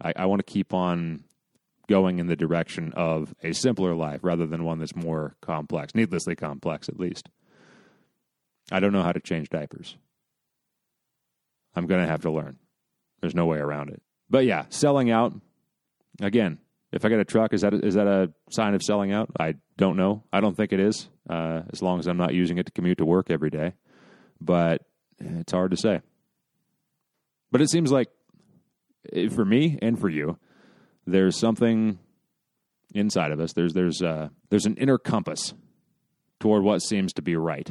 I, 0.00 0.12
I 0.16 0.26
want 0.26 0.46
to 0.46 0.52
keep 0.52 0.72
on 0.72 1.24
going 1.88 2.18
in 2.18 2.26
the 2.26 2.36
direction 2.36 2.92
of 2.94 3.34
a 3.42 3.52
simpler 3.52 3.94
life 3.94 4.20
rather 4.22 4.46
than 4.46 4.64
one 4.64 4.78
that's 4.78 4.96
more 4.96 5.36
complex, 5.40 5.94
needlessly 5.94 6.34
complex 6.34 6.88
at 6.88 6.98
least. 6.98 7.28
I 8.70 8.80
don't 8.80 8.92
know 8.92 9.02
how 9.02 9.12
to 9.12 9.20
change 9.20 9.48
diapers. 9.48 9.96
I'm 11.74 11.86
going 11.86 12.00
to 12.00 12.06
have 12.06 12.22
to 12.22 12.30
learn. 12.30 12.58
There's 13.20 13.34
no 13.34 13.46
way 13.46 13.58
around 13.58 13.90
it. 13.90 14.02
But 14.28 14.44
yeah, 14.44 14.64
selling 14.70 15.10
out 15.10 15.34
again. 16.20 16.58
If 16.92 17.04
I 17.04 17.08
get 17.08 17.18
a 17.18 17.24
truck, 17.24 17.52
is 17.52 17.60
that 17.62 17.74
a, 17.74 17.84
is 17.84 17.94
that 17.94 18.06
a 18.06 18.32
sign 18.50 18.74
of 18.74 18.82
selling 18.82 19.12
out? 19.12 19.30
I 19.38 19.56
don't 19.76 19.96
know. 19.96 20.22
I 20.32 20.40
don't 20.40 20.56
think 20.56 20.72
it 20.72 20.80
is, 20.80 21.08
uh, 21.28 21.62
as 21.72 21.82
long 21.82 21.98
as 21.98 22.06
I'm 22.06 22.16
not 22.16 22.32
using 22.32 22.58
it 22.58 22.66
to 22.66 22.72
commute 22.72 22.98
to 22.98 23.04
work 23.04 23.30
every 23.30 23.50
day. 23.50 23.74
But 24.40 24.82
it's 25.18 25.52
hard 25.52 25.72
to 25.72 25.76
say. 25.76 26.00
But 27.50 27.60
it 27.60 27.70
seems 27.70 27.90
like 27.90 28.08
for 29.30 29.44
me 29.44 29.78
and 29.82 29.98
for 29.98 30.08
you, 30.08 30.38
there's 31.06 31.38
something 31.38 31.98
inside 32.94 33.32
of 33.32 33.40
us. 33.40 33.52
There's 33.52 33.74
there's 33.74 34.00
uh, 34.02 34.28
there's 34.50 34.66
an 34.66 34.76
inner 34.76 34.98
compass 34.98 35.54
toward 36.40 36.62
what 36.62 36.80
seems 36.80 37.12
to 37.14 37.22
be 37.22 37.36
right, 37.36 37.70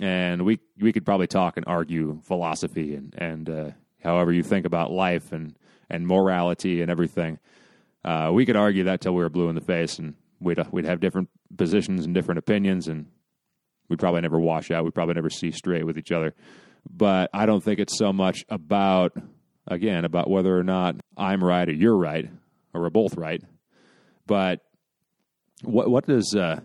and 0.00 0.44
we 0.44 0.58
we 0.80 0.92
could 0.92 1.04
probably 1.04 1.26
talk 1.26 1.56
and 1.56 1.66
argue 1.66 2.20
philosophy 2.24 2.94
and 2.94 3.14
and 3.16 3.50
uh, 3.50 3.70
however 4.02 4.32
you 4.32 4.42
think 4.42 4.66
about 4.66 4.90
life 4.90 5.32
and 5.32 5.54
and 5.90 6.06
morality 6.06 6.80
and 6.80 6.90
everything. 6.90 7.38
Uh, 8.04 8.30
we 8.32 8.44
could 8.44 8.56
argue 8.56 8.84
that 8.84 9.00
till 9.00 9.14
we 9.14 9.22
were 9.22 9.28
blue 9.28 9.48
in 9.48 9.54
the 9.54 9.60
face, 9.60 9.98
and 9.98 10.14
we'd 10.40 10.58
uh, 10.58 10.64
we'd 10.72 10.86
have 10.86 11.00
different 11.00 11.28
positions 11.56 12.04
and 12.04 12.14
different 12.14 12.38
opinions, 12.38 12.88
and 12.88 13.06
we'd 13.88 13.98
probably 13.98 14.20
never 14.20 14.40
wash 14.40 14.70
out. 14.70 14.84
We'd 14.84 14.94
probably 14.94 15.14
never 15.14 15.30
see 15.30 15.52
straight 15.52 15.84
with 15.84 15.98
each 15.98 16.10
other. 16.10 16.34
But 16.90 17.30
I 17.32 17.46
don't 17.46 17.62
think 17.62 17.78
it's 17.78 17.96
so 17.96 18.12
much 18.12 18.44
about 18.48 19.12
again 19.68 20.04
about 20.04 20.28
whether 20.28 20.56
or 20.56 20.64
not 20.64 20.96
I'm 21.16 21.44
right 21.44 21.68
or 21.68 21.72
you're 21.72 21.96
right 21.96 22.28
or 22.74 22.80
we're 22.80 22.90
both 22.90 23.16
right. 23.16 23.42
But 24.26 24.60
what 25.62 25.88
what 25.88 26.06
does 26.06 26.34
uh, 26.34 26.60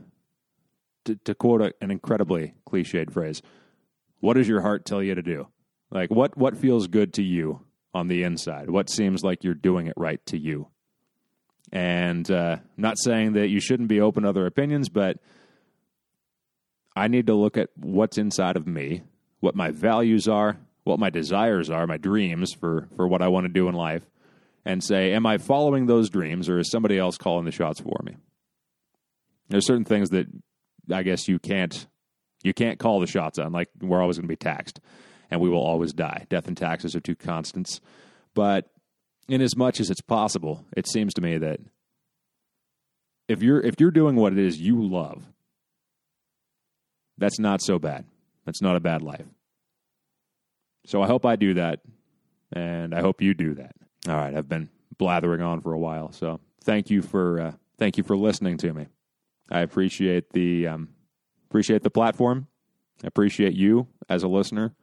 to, 1.08 1.16
to 1.16 1.36
quote 1.36 1.62
a, 1.62 1.74
an 1.82 1.92
incredibly 1.92 2.54
cliched 2.70 3.12
phrase? 3.12 3.42
What 4.20 4.36
does 4.36 4.48
your 4.48 4.62
heart 4.62 4.86
tell 4.86 5.02
you 5.02 5.16
to 5.16 5.22
do? 5.22 5.48
Like 5.90 6.10
what 6.12 6.38
what 6.38 6.58
feels 6.58 6.88
good 6.88 7.14
to 7.16 7.24
you 7.24 7.62
on 7.94 8.08
the 8.08 8.24
inside? 8.24 8.70
What 8.70 8.90
seems 8.90 9.24
like 9.24 9.44
you're 9.44 9.54
doing 9.54 9.88
it 9.88 9.94
right 9.98 10.24
to 10.28 10.38
you? 10.38 10.68
And 11.72 12.30
uh, 12.30 12.58
not 12.78 12.98
saying 12.98 13.34
that 13.34 13.50
you 13.50 13.60
shouldn't 13.60 13.90
be 13.90 14.00
open 14.00 14.24
to 14.24 14.30
other 14.30 14.46
opinions, 14.46 14.90
but 14.90 15.18
I 16.96 17.08
need 17.08 17.28
to 17.28 17.36
look 17.36 17.58
at 17.58 17.70
what's 17.76 18.18
inside 18.18 18.56
of 18.56 18.66
me, 18.68 19.04
what 19.40 19.56
my 19.56 19.72
values 19.72 20.28
are, 20.28 20.58
what 20.84 21.00
my 21.00 21.10
desires 21.10 21.70
are, 21.70 21.86
my 21.88 21.98
dreams 21.98 22.54
for 22.54 22.88
for 22.96 23.08
what 23.08 23.22
I 23.22 23.28
want 23.28 23.46
to 23.46 23.54
do 23.54 23.68
in 23.68 23.76
life, 23.76 24.04
and 24.66 24.84
say, 24.84 25.14
am 25.14 25.26
I 25.26 25.38
following 25.38 25.86
those 25.86 26.10
dreams, 26.10 26.50
or 26.50 26.60
is 26.60 26.72
somebody 26.72 26.98
else 26.98 27.18
calling 27.18 27.46
the 27.46 27.52
shots 27.52 27.80
for 27.80 28.00
me? 28.04 28.18
There's 29.50 29.66
certain 29.66 29.86
things 29.86 30.10
that 30.10 30.28
I 30.92 31.04
guess 31.04 31.28
you 31.28 31.40
can't 31.40 31.88
you 32.44 32.54
can't 32.54 32.80
call 32.80 33.00
the 33.00 33.08
shots 33.08 33.40
on. 33.40 33.52
Like 33.52 33.70
we're 33.82 34.02
always 34.02 34.18
going 34.18 34.28
to 34.28 34.32
be 34.32 34.36
taxed, 34.36 34.80
and 35.30 35.42
we 35.42 35.50
will 35.50 35.60
always 35.62 35.94
die. 35.94 36.26
Death 36.30 36.48
and 36.48 36.58
taxes 36.58 36.96
are 36.96 37.00
two 37.00 37.16
constants. 37.16 37.82
But 38.34 38.70
in 39.28 39.42
as 39.42 39.56
much 39.56 39.80
as 39.80 39.90
it's 39.90 40.02
possible, 40.02 40.66
it 40.76 40.88
seems 40.88 41.14
to 41.16 41.22
me 41.22 41.38
that 41.38 41.60
if 43.28 43.42
you're 43.42 43.60
if 43.60 43.76
you're 43.80 43.92
doing 43.92 44.16
what 44.16 44.34
it 44.34 44.40
is 44.40 44.60
you 44.60 44.82
love, 44.88 45.24
that's 47.18 47.40
not 47.40 47.62
so 47.62 47.80
bad. 47.80 48.06
That's 48.46 48.62
not 48.62 48.76
a 48.76 48.80
bad 48.80 49.02
life. 49.02 49.26
So 50.86 51.02
I 51.02 51.08
hope 51.08 51.26
I 51.26 51.36
do 51.36 51.56
that, 51.56 51.82
and 52.54 52.96
I 52.96 53.02
hope 53.02 53.22
you 53.22 53.34
do 53.34 53.56
that. 53.56 53.76
All 54.08 54.16
right, 54.16 54.34
I've 54.34 54.48
been 54.48 54.70
blathering 54.98 55.42
on 55.42 55.60
for 55.60 55.74
a 55.74 55.80
while, 55.80 56.14
so 56.14 56.40
thank 56.64 56.90
you 56.90 57.02
for 57.02 57.42
uh, 57.42 57.52
thank 57.78 57.98
you 57.98 58.04
for 58.04 58.16
listening 58.16 58.58
to 58.60 58.74
me. 58.74 58.88
I 59.50 59.62
appreciate 59.62 60.32
the 60.34 60.68
um, 60.68 60.90
appreciate 61.50 61.84
the 61.84 61.90
platform. 61.90 62.48
I 63.04 63.08
appreciate 63.08 63.54
you 63.54 63.88
as 64.10 64.24
a 64.24 64.28
listener 64.28 64.76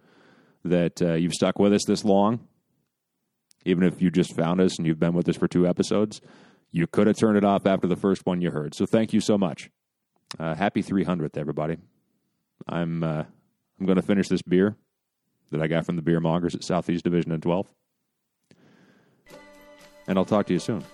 that 0.64 1.02
uh, 1.02 1.14
you've 1.14 1.34
stuck 1.34 1.58
with 1.58 1.72
us 1.72 1.84
this 1.86 2.04
long. 2.04 2.46
Even 3.66 3.84
if 3.84 4.00
you 4.00 4.10
just 4.10 4.36
found 4.36 4.60
us 4.60 4.76
and 4.76 4.86
you've 4.86 5.00
been 5.00 5.14
with 5.14 5.28
us 5.28 5.36
for 5.36 5.48
two 5.48 5.66
episodes, 5.66 6.20
you 6.70 6.86
could 6.86 7.06
have 7.06 7.16
turned 7.16 7.36
it 7.36 7.44
off 7.44 7.66
after 7.66 7.86
the 7.86 7.96
first 7.96 8.26
one 8.26 8.40
you 8.40 8.50
heard. 8.50 8.74
So 8.74 8.84
thank 8.86 9.12
you 9.12 9.20
so 9.20 9.38
much. 9.38 9.70
Uh, 10.38 10.54
happy 10.54 10.82
300th, 10.82 11.36
everybody. 11.36 11.76
I'm 12.66 13.02
uh, 13.02 13.24
I'm 13.78 13.86
going 13.86 13.96
to 13.96 14.02
finish 14.02 14.28
this 14.28 14.42
beer 14.42 14.76
that 15.50 15.60
I 15.60 15.66
got 15.66 15.86
from 15.86 15.96
the 15.96 16.02
beer 16.02 16.20
mongers 16.20 16.54
at 16.54 16.64
Southeast 16.64 17.04
Division 17.04 17.32
and 17.32 17.42
12th. 17.42 17.68
and 20.06 20.18
I'll 20.18 20.24
talk 20.24 20.46
to 20.46 20.52
you 20.52 20.58
soon. 20.58 20.84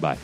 Bye. 0.00 0.18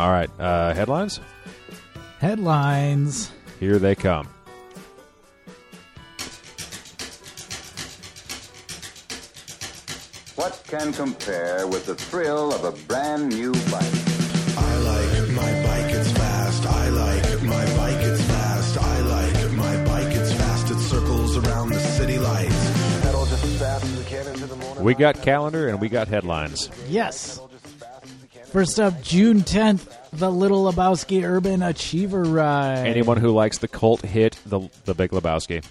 All 0.00 0.10
right, 0.10 0.30
uh, 0.40 0.72
headlines. 0.72 1.20
Headlines. 2.20 3.30
Here 3.58 3.78
they 3.78 3.94
come. 3.94 4.26
What 10.36 10.64
can 10.66 10.94
compare 10.94 11.66
with 11.66 11.84
the 11.84 11.94
thrill 11.94 12.54
of 12.54 12.64
a 12.64 12.72
brand 12.86 13.28
new 13.28 13.52
bike? 13.52 13.84
I 14.56 14.76
like 14.78 15.28
my 15.32 15.62
bike, 15.64 15.94
it's 15.94 16.12
fast. 16.12 16.64
I 16.64 16.88
like 16.88 17.42
my 17.42 17.76
bike, 17.76 18.02
it's 18.02 18.22
fast. 18.22 18.78
I 18.78 19.00
like 19.00 19.52
my 19.52 19.84
bike, 19.84 20.16
it's 20.16 20.32
fast. 20.32 20.70
It 20.70 20.78
circles 20.78 21.36
around 21.36 21.68
the 21.68 21.78
city 21.78 22.16
lights. 22.16 23.02
Pedal 23.02 23.26
just 23.26 23.44
as 23.44 23.58
fast 23.58 23.84
as 23.84 23.98
we 23.98 24.04
can 24.04 24.26
into 24.28 24.46
the 24.46 24.56
morning. 24.56 24.82
We 24.82 24.94
got 24.94 25.20
calendar 25.20 25.68
and 25.68 25.78
we 25.78 25.90
got 25.90 26.08
headlines. 26.08 26.70
Yes. 26.88 27.38
First 28.52 28.80
up, 28.80 29.00
June 29.02 29.42
10th, 29.42 29.96
the 30.12 30.30
Little 30.30 30.64
Lebowski 30.64 31.22
Urban 31.24 31.62
Achiever 31.62 32.24
Ride. 32.24 32.84
Anyone 32.86 33.16
who 33.18 33.30
likes 33.30 33.58
the 33.58 33.68
cult 33.68 34.02
hit 34.02 34.38
the 34.44 34.68
the 34.84 34.94
Big 34.94 35.10
Lebowski 35.12 35.64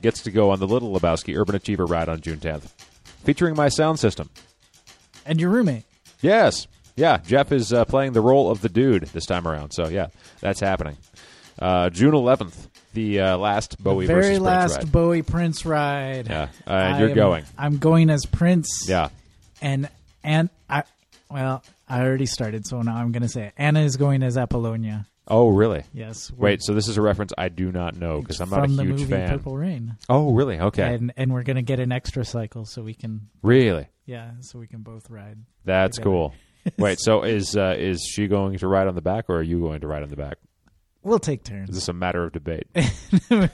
gets 0.00 0.22
to 0.22 0.30
go 0.30 0.50
on 0.50 0.58
the 0.58 0.66
Little 0.66 0.98
Lebowski 0.98 1.38
Urban 1.38 1.54
Achiever 1.54 1.84
ride 1.84 2.08
on 2.08 2.20
June 2.22 2.38
10th, 2.38 2.70
featuring 3.24 3.54
my 3.54 3.68
sound 3.68 3.98
system. 3.98 4.30
And 5.26 5.38
your 5.38 5.50
roommate. 5.50 5.84
Yes, 6.22 6.66
yeah. 6.96 7.18
Jeff 7.18 7.52
is 7.52 7.72
uh, 7.74 7.84
playing 7.84 8.12
the 8.14 8.20
role 8.22 8.50
of 8.50 8.62
the 8.62 8.68
dude 8.70 9.02
this 9.08 9.26
time 9.26 9.46
around. 9.46 9.72
So 9.72 9.88
yeah, 9.88 10.06
that's 10.40 10.60
happening. 10.60 10.96
Uh, 11.58 11.90
June 11.90 12.12
11th, 12.12 12.68
the 12.94 13.20
uh, 13.20 13.36
last 13.36 13.82
Bowie 13.82 14.06
Very 14.06 14.22
versus 14.22 14.40
last 14.40 14.74
Prince. 14.76 14.90
Bowie 14.90 15.22
Prince 15.22 15.66
ride. 15.66 16.28
Yeah, 16.28 16.48
uh, 16.66 16.70
and 16.70 16.98
you're 17.00 17.08
I'm- 17.10 17.16
going. 17.16 17.44
I'm 17.58 17.76
going 17.78 18.08
as 18.08 18.24
Prince. 18.24 18.86
Yeah. 18.88 19.10
And 19.60 19.90
and 20.22 20.48
I 20.70 20.84
well, 21.30 21.62
I 21.88 22.00
already 22.02 22.26
started, 22.26 22.66
so 22.66 22.80
now 22.82 22.96
I'm 22.96 23.12
going 23.12 23.22
to 23.22 23.28
say 23.28 23.46
it. 23.46 23.54
Anna 23.56 23.80
is 23.80 23.96
going 23.96 24.22
as 24.22 24.36
Apollonia. 24.38 25.06
Oh, 25.26 25.48
really? 25.48 25.84
Yes. 25.92 26.30
Wait, 26.32 26.62
so 26.62 26.74
this 26.74 26.86
is 26.88 26.96
a 26.98 27.02
reference 27.02 27.32
I 27.38 27.48
do 27.48 27.72
not 27.72 27.96
know 27.96 28.20
because 28.20 28.40
I'm 28.40 28.50
not 28.50 28.60
a 28.60 28.62
from 28.64 28.76
the 28.76 28.82
huge 28.84 29.00
movie 29.00 29.10
fan. 29.12 29.28
Purple 29.30 29.56
Rain. 29.56 29.96
Oh, 30.08 30.32
really? 30.34 30.58
Okay. 30.60 30.94
And 30.94 31.12
and 31.16 31.32
we're 31.32 31.42
going 31.44 31.56
to 31.56 31.62
get 31.62 31.80
an 31.80 31.92
extra 31.92 32.24
cycle 32.24 32.64
so 32.66 32.82
we 32.82 32.92
can 32.94 33.28
really? 33.42 33.88
yeah, 34.04 34.32
so 34.40 34.58
we 34.58 34.66
can 34.66 34.80
both 34.82 35.08
ride. 35.08 35.38
That's 35.64 35.96
Together. 35.96 36.10
cool. 36.10 36.34
Wait, 36.78 36.98
so 37.00 37.22
is 37.22 37.56
uh, 37.56 37.74
is 37.78 38.06
she 38.06 38.26
going 38.26 38.58
to 38.58 38.68
ride 38.68 38.86
on 38.86 38.94
the 38.94 39.00
back 39.02 39.26
or 39.30 39.36
are 39.36 39.42
you 39.42 39.60
going 39.60 39.80
to 39.80 39.86
ride 39.86 40.02
on 40.02 40.10
the 40.10 40.16
back? 40.16 40.36
We'll 41.02 41.18
take 41.18 41.40
Is 41.42 41.48
turns. 41.48 41.70
this 41.74 41.88
a 41.88 41.92
matter 41.92 42.24
of 42.24 42.32
debate? 42.32 42.66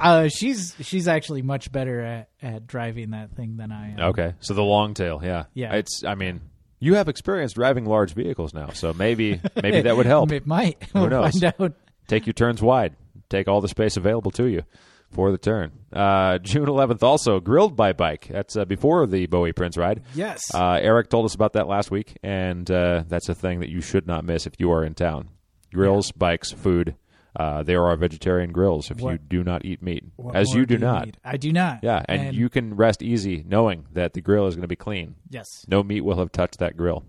Uh, 0.00 0.28
she's 0.28 0.74
she's 0.80 1.06
actually 1.06 1.42
much 1.42 1.70
better 1.70 2.00
at, 2.00 2.28
at 2.42 2.66
driving 2.66 3.10
that 3.10 3.30
thing 3.36 3.56
than 3.56 3.70
I 3.70 3.92
am. 3.92 4.00
Okay, 4.00 4.34
so 4.40 4.54
the 4.54 4.62
long 4.62 4.92
tail, 4.94 5.20
yeah, 5.22 5.44
Yeah. 5.54 5.74
It's, 5.74 6.02
I 6.04 6.14
mean, 6.16 6.40
you 6.82 6.94
have 6.94 7.08
experience 7.08 7.52
driving 7.52 7.84
large 7.86 8.12
vehicles 8.12 8.52
now, 8.52 8.70
so 8.70 8.92
maybe 8.92 9.40
maybe 9.62 9.80
that 9.82 9.96
would 9.96 10.06
help. 10.06 10.30
It 10.32 10.46
might. 10.46 10.82
Who 10.92 11.00
We'll 11.00 11.10
knows? 11.10 11.38
Find 11.38 11.54
out. 11.60 11.72
Take 12.08 12.26
your 12.26 12.32
turns 12.34 12.60
wide. 12.60 12.96
Take 13.28 13.48
all 13.48 13.60
the 13.60 13.68
space 13.68 13.96
available 13.96 14.30
to 14.32 14.44
you 14.46 14.62
for 15.10 15.30
the 15.30 15.38
turn. 15.38 15.72
Uh, 15.92 16.38
June 16.38 16.66
11th, 16.66 17.02
also 17.02 17.38
grilled 17.38 17.76
by 17.76 17.92
bike. 17.92 18.28
That's 18.30 18.56
uh, 18.56 18.64
before 18.64 19.06
the 19.06 19.26
Bowie 19.26 19.52
Prince 19.52 19.76
ride. 19.76 20.02
Yes. 20.14 20.42
Uh, 20.54 20.78
Eric 20.80 21.08
told 21.10 21.24
us 21.26 21.34
about 21.34 21.52
that 21.52 21.68
last 21.68 21.90
week, 21.90 22.16
and 22.22 22.68
uh, 22.70 23.04
that's 23.06 23.28
a 23.28 23.34
thing 23.34 23.60
that 23.60 23.68
you 23.68 23.80
should 23.80 24.06
not 24.06 24.24
miss 24.24 24.46
if 24.46 24.54
you 24.58 24.72
are 24.72 24.84
in 24.84 24.94
town. 24.94 25.28
Grills, 25.72 26.12
bikes, 26.12 26.50
food. 26.50 26.96
Uh, 27.34 27.62
there 27.62 27.82
are 27.86 27.96
vegetarian 27.96 28.52
grills 28.52 28.90
if 28.90 29.00
you 29.00 29.16
do 29.16 29.42
not 29.42 29.64
eat 29.64 29.82
meat, 29.82 30.04
What 30.16 30.36
as 30.36 30.52
you 30.54 30.66
do 30.66 30.76
not. 30.76 31.06
need? 31.06 31.16
I 31.24 31.38
do 31.38 31.50
not. 31.52 31.80
Yeah, 31.82 32.02
and, 32.06 32.34
you 32.36 32.50
can 32.50 32.74
rest 32.76 33.02
easy 33.02 33.42
knowing 33.46 33.86
that 33.92 34.12
the 34.12 34.20
grill 34.20 34.46
is 34.46 34.54
going 34.54 34.62
to 34.62 34.68
be 34.68 34.76
clean. 34.76 35.14
Yes. 35.30 35.46
No 35.66 35.82
meat 35.82 36.02
will 36.02 36.18
have 36.18 36.30
touched 36.30 36.58
that 36.58 36.76
grill. 36.76 37.04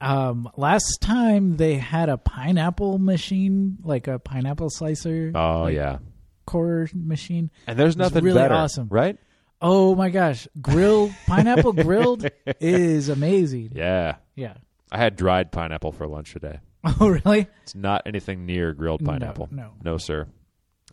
Um, 0.00 0.48
last 0.56 1.00
time 1.02 1.58
they 1.58 1.74
had 1.74 2.08
a 2.08 2.16
pineapple 2.16 2.98
machine, 2.98 3.76
like 3.82 4.08
a 4.08 4.18
pineapple 4.18 4.70
slicer. 4.70 5.30
Oh 5.34 5.64
like, 5.64 5.74
yeah, 5.74 5.98
core 6.46 6.88
machine. 6.94 7.50
and 7.66 7.78
there's 7.78 7.98
nothing 7.98 8.24
really 8.24 8.40
better, 8.40 8.54
awesome. 8.54 8.88
right? 8.90 9.18
Oh 9.60 9.94
my 9.94 10.08
gosh, 10.08 10.48
grilled 10.62 11.12
pineapple 11.26 11.74
grilled 11.74 12.26
is 12.60 13.10
amazing. 13.10 13.72
Yeah, 13.74 14.16
Yeah. 14.36 14.54
I 14.90 14.96
had 14.96 15.16
dried 15.16 15.52
pineapple 15.52 15.92
for 15.92 16.06
lunch 16.08 16.32
today. 16.32 16.60
Oh 17.00 17.08
really? 17.08 17.46
It's 17.62 17.74
not 17.74 18.02
anything 18.06 18.46
near 18.46 18.72
grilled 18.72 19.02
No, 19.02 19.10
pineapple. 19.12 19.48
no. 19.50 19.72
no, 19.84 19.96
sir. 19.98 20.26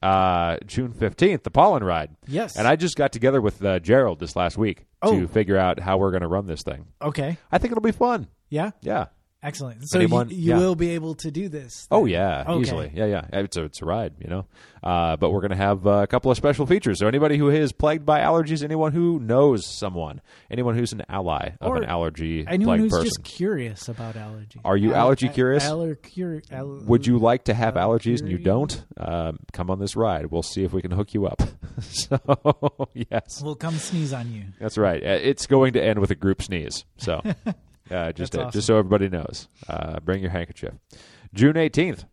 Uh, 0.02 0.58
June 0.66 0.94
fifteenth, 0.94 1.44
the 1.44 1.50
pollen 1.50 1.84
ride. 1.84 2.16
Yes. 2.28 2.56
And 2.56 2.68
I 2.68 2.76
just 2.76 2.96
got 2.96 3.12
together 3.12 3.42
with 3.42 3.64
uh, 3.64 3.80
Gerald 3.80 4.20
this 4.20 4.36
last 4.36 4.58
week 4.58 4.86
Oh. 5.02 5.20
to 5.20 5.28
figure 5.28 5.58
out 5.58 5.80
how 5.80 5.98
we're 5.98 6.12
going 6.12 6.22
to 6.22 6.28
run 6.28 6.46
this 6.46 6.62
thing. 6.64 6.86
Okay. 7.02 7.38
I 7.52 7.58
think 7.58 7.72
it'll 7.72 7.82
be 7.82 7.92
fun. 7.92 8.28
Yeah. 8.50 8.72
Yeah. 8.82 9.08
Excellent. 9.44 9.88
So 9.88 10.00
Anyone- 10.00 10.30
you, 10.30 10.36
you 10.38 10.50
yeah. 10.54 10.58
will 10.58 10.76
be 10.76 10.90
able 10.92 11.14
to 11.16 11.30
do 11.30 11.48
this. 11.48 11.88
Oh 11.92 12.06
yeah, 12.06 12.44
Okay. 12.48 12.60
easily. 12.62 12.92
Yeah, 12.94 13.06
yeah. 13.06 13.22
It's 13.34 13.56
a 13.56 13.64
it's 13.66 13.82
a 13.82 13.86
ride, 13.86 14.14
you 14.20 14.28
know. 14.28 14.46
Uh, 14.84 15.16
but 15.18 15.32
we're 15.32 15.42
going 15.42 15.52
to 15.52 15.58
have 15.58 15.86
uh, 15.86 15.92
a 16.02 16.08
couple 16.08 16.32
of 16.32 16.38
special 16.38 16.66
features. 16.66 17.00
So 17.00 17.08
anybody 17.08 17.38
who 17.38 17.50
is 17.50 17.72
plagued 17.72 18.06
by 18.06 18.22
allergies, 18.22 18.64
anyone 18.64 18.94
who 18.94 19.20
knows 19.20 19.66
someone, 19.66 20.22
anyone 20.50 20.76
who's 20.76 20.92
an 20.94 21.04
ally 21.10 21.50
of 21.62 21.70
Or 21.70 21.78
an 21.78 21.84
allergy 21.84 22.46
Anyone 22.48 22.80
who's 22.80 22.92
person. 22.92 23.06
just 23.06 23.24
curious 23.24 23.88
about 23.90 24.16
allergies. 24.16 24.62
Are 24.66 24.78
you 24.78 24.94
allergy 24.94 25.30
curious? 25.30 25.68
Aller, 25.68 25.96
curi- 25.96 26.50
al- 26.52 26.82
Would 26.86 27.06
you 27.06 27.18
like 27.20 27.44
to 27.46 27.54
have 27.54 27.74
allergies 27.76 28.22
and 28.22 28.32
you 28.32 28.38
don't? 28.38 28.84
Um, 28.98 29.40
come 29.52 29.70
on 29.70 29.80
this 29.80 29.96
ride. 29.96 30.28
We'll 30.28 30.42
see 30.44 30.64
if 30.64 30.74
we 30.74 30.82
can 30.82 30.92
hook 30.92 31.14
you 31.14 31.28
up. 31.28 31.42
so 31.82 32.20
yes, 32.94 33.42
We'll 33.44 33.56
come 33.56 33.76
sneeze 33.76 34.14
on 34.14 34.32
you. 34.32 34.46
that's 34.60 34.78
right. 34.78 35.04
Uh, 35.04 35.20
It's 35.22 35.46
going 35.48 35.74
to 35.74 35.84
end 35.84 36.00
with 36.00 36.12
a 36.12 36.16
group 36.16 36.42
sneeze. 36.42 36.86
So 36.98 37.22
uh, 37.92 38.12
just 38.12 38.36
uh, 38.36 38.42
awesome. 38.42 38.52
just 38.52 38.68
so 38.68 38.78
everybody 38.78 39.10
knows, 39.10 39.48
uh, 39.68 40.00
bring 40.00 40.22
your 40.22 40.32
handkerchief. 40.32 40.74
June 41.34 41.58
eighteenth. 41.58 42.06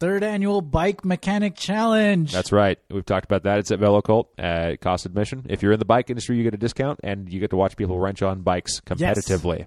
Third 0.00 0.22
annual 0.22 0.60
bike 0.60 1.04
mechanic 1.04 1.56
challenge. 1.56 2.32
That's 2.32 2.52
right. 2.52 2.78
We've 2.88 3.04
talked 3.04 3.24
about 3.24 3.42
that. 3.42 3.58
It's 3.58 3.72
at 3.72 3.80
Velocult 3.80 4.26
at 4.38 4.80
cost 4.80 5.06
admission. 5.06 5.46
If 5.48 5.60
you're 5.60 5.72
in 5.72 5.80
the 5.80 5.84
bike 5.84 6.08
industry, 6.08 6.36
you 6.36 6.44
get 6.44 6.54
a 6.54 6.58
discount, 6.58 7.00
and 7.02 7.32
you 7.32 7.40
get 7.40 7.50
to 7.50 7.56
watch 7.56 7.76
people 7.76 7.98
wrench 7.98 8.22
on 8.22 8.42
bikes 8.42 8.80
competitively, 8.80 9.66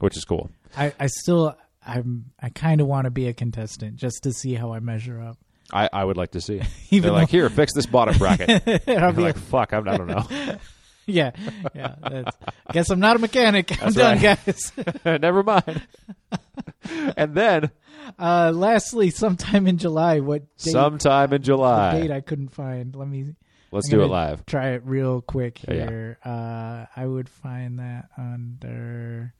which 0.00 0.16
is 0.16 0.24
cool. 0.24 0.50
I, 0.76 0.92
I 0.98 1.06
still 1.06 1.56
I'm 1.86 2.26
I 2.40 2.48
kind 2.48 2.80
of 2.80 2.86
want 2.86 3.04
to 3.04 3.10
be 3.10 3.28
a 3.28 3.32
contestant 3.32 3.96
just 3.96 4.22
to 4.24 4.32
see 4.32 4.54
how 4.54 4.72
I 4.72 4.80
measure 4.80 5.20
up. 5.20 5.38
I, 5.72 5.88
I 5.92 6.04
would 6.04 6.16
like 6.16 6.32
to 6.32 6.40
see. 6.40 6.60
Even 6.90 7.10
They're 7.10 7.20
like, 7.20 7.30
here, 7.30 7.48
fix 7.48 7.72
this 7.72 7.86
bottom 7.86 8.16
bracket. 8.18 8.82
I'm 8.88 9.16
like, 9.16 9.36
fuck, 9.36 9.72
I'm, 9.72 9.88
I 9.88 9.96
don't 9.96 10.06
know. 10.06 10.26
yeah, 11.06 11.32
yeah. 11.74 11.94
That's, 12.00 12.36
guess 12.72 12.90
I'm 12.90 13.00
not 13.00 13.16
a 13.16 13.18
mechanic. 13.18 13.72
I'm 13.72 13.92
That's 13.92 13.96
done, 13.96 14.22
right. 14.22 14.38
guys. 14.46 14.72
Never 15.20 15.42
mind. 15.42 15.82
and 17.16 17.34
then 17.34 17.70
Uh, 18.18 18.52
lastly, 18.54 19.10
sometime 19.10 19.66
in 19.66 19.78
July, 19.78 20.20
what 20.20 20.42
date, 20.58 20.72
sometime 20.72 21.26
in 21.32 21.40
the 21.40 21.46
July, 21.46 22.00
date 22.00 22.10
I 22.10 22.20
couldn't 22.20 22.48
find. 22.50 22.94
Let 22.94 23.08
me 23.08 23.34
let's 23.70 23.88
I'm 23.92 23.98
do 23.98 24.04
it 24.04 24.08
live. 24.08 24.44
Try 24.46 24.70
it 24.70 24.82
real 24.84 25.20
quick 25.22 25.60
Yeah, 25.66 25.74
yeah. 25.74 25.88
here. 25.88 26.18
Uh, 26.24 26.86
I 26.96 27.06
would 27.06 27.28
find 27.28 27.78
that 27.78 28.08
under 28.18 29.32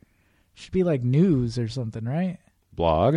should 0.55 0.73
be 0.73 0.85
like 0.85 1.03
news 1.03 1.59
or 1.59 1.69
something, 1.69 2.05
right? 2.05 2.39
Blog. 2.75 3.17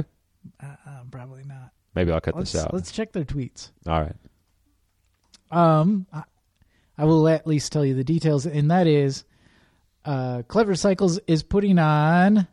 Uh, 0.61 0.65
uh, 0.87 0.99
probably 1.11 1.43
not. 1.45 1.71
Maybe 1.95 2.11
I'll 2.11 2.21
cut 2.21 2.35
Let's 2.35 2.51
this 2.51 2.61
out. 2.63 2.73
let's 2.73 2.91
check 2.91 3.11
their 3.13 3.23
tweets. 3.23 3.71
All 3.87 4.01
right. 4.01 4.15
Um, 5.51 6.07
I, 6.97 7.05
will 7.05 7.27
at 7.27 7.45
least 7.47 7.71
tell 7.71 7.85
you 7.85 7.93
the 7.93 8.03
details, 8.03 8.45
and 8.45 8.71
that 8.71 8.87
is, 8.87 9.23
uh, 10.05 10.43
Clever 10.47 10.75
Cycles 10.75 11.19
is 11.27 11.43
putting 11.43 11.77
on 11.79 12.47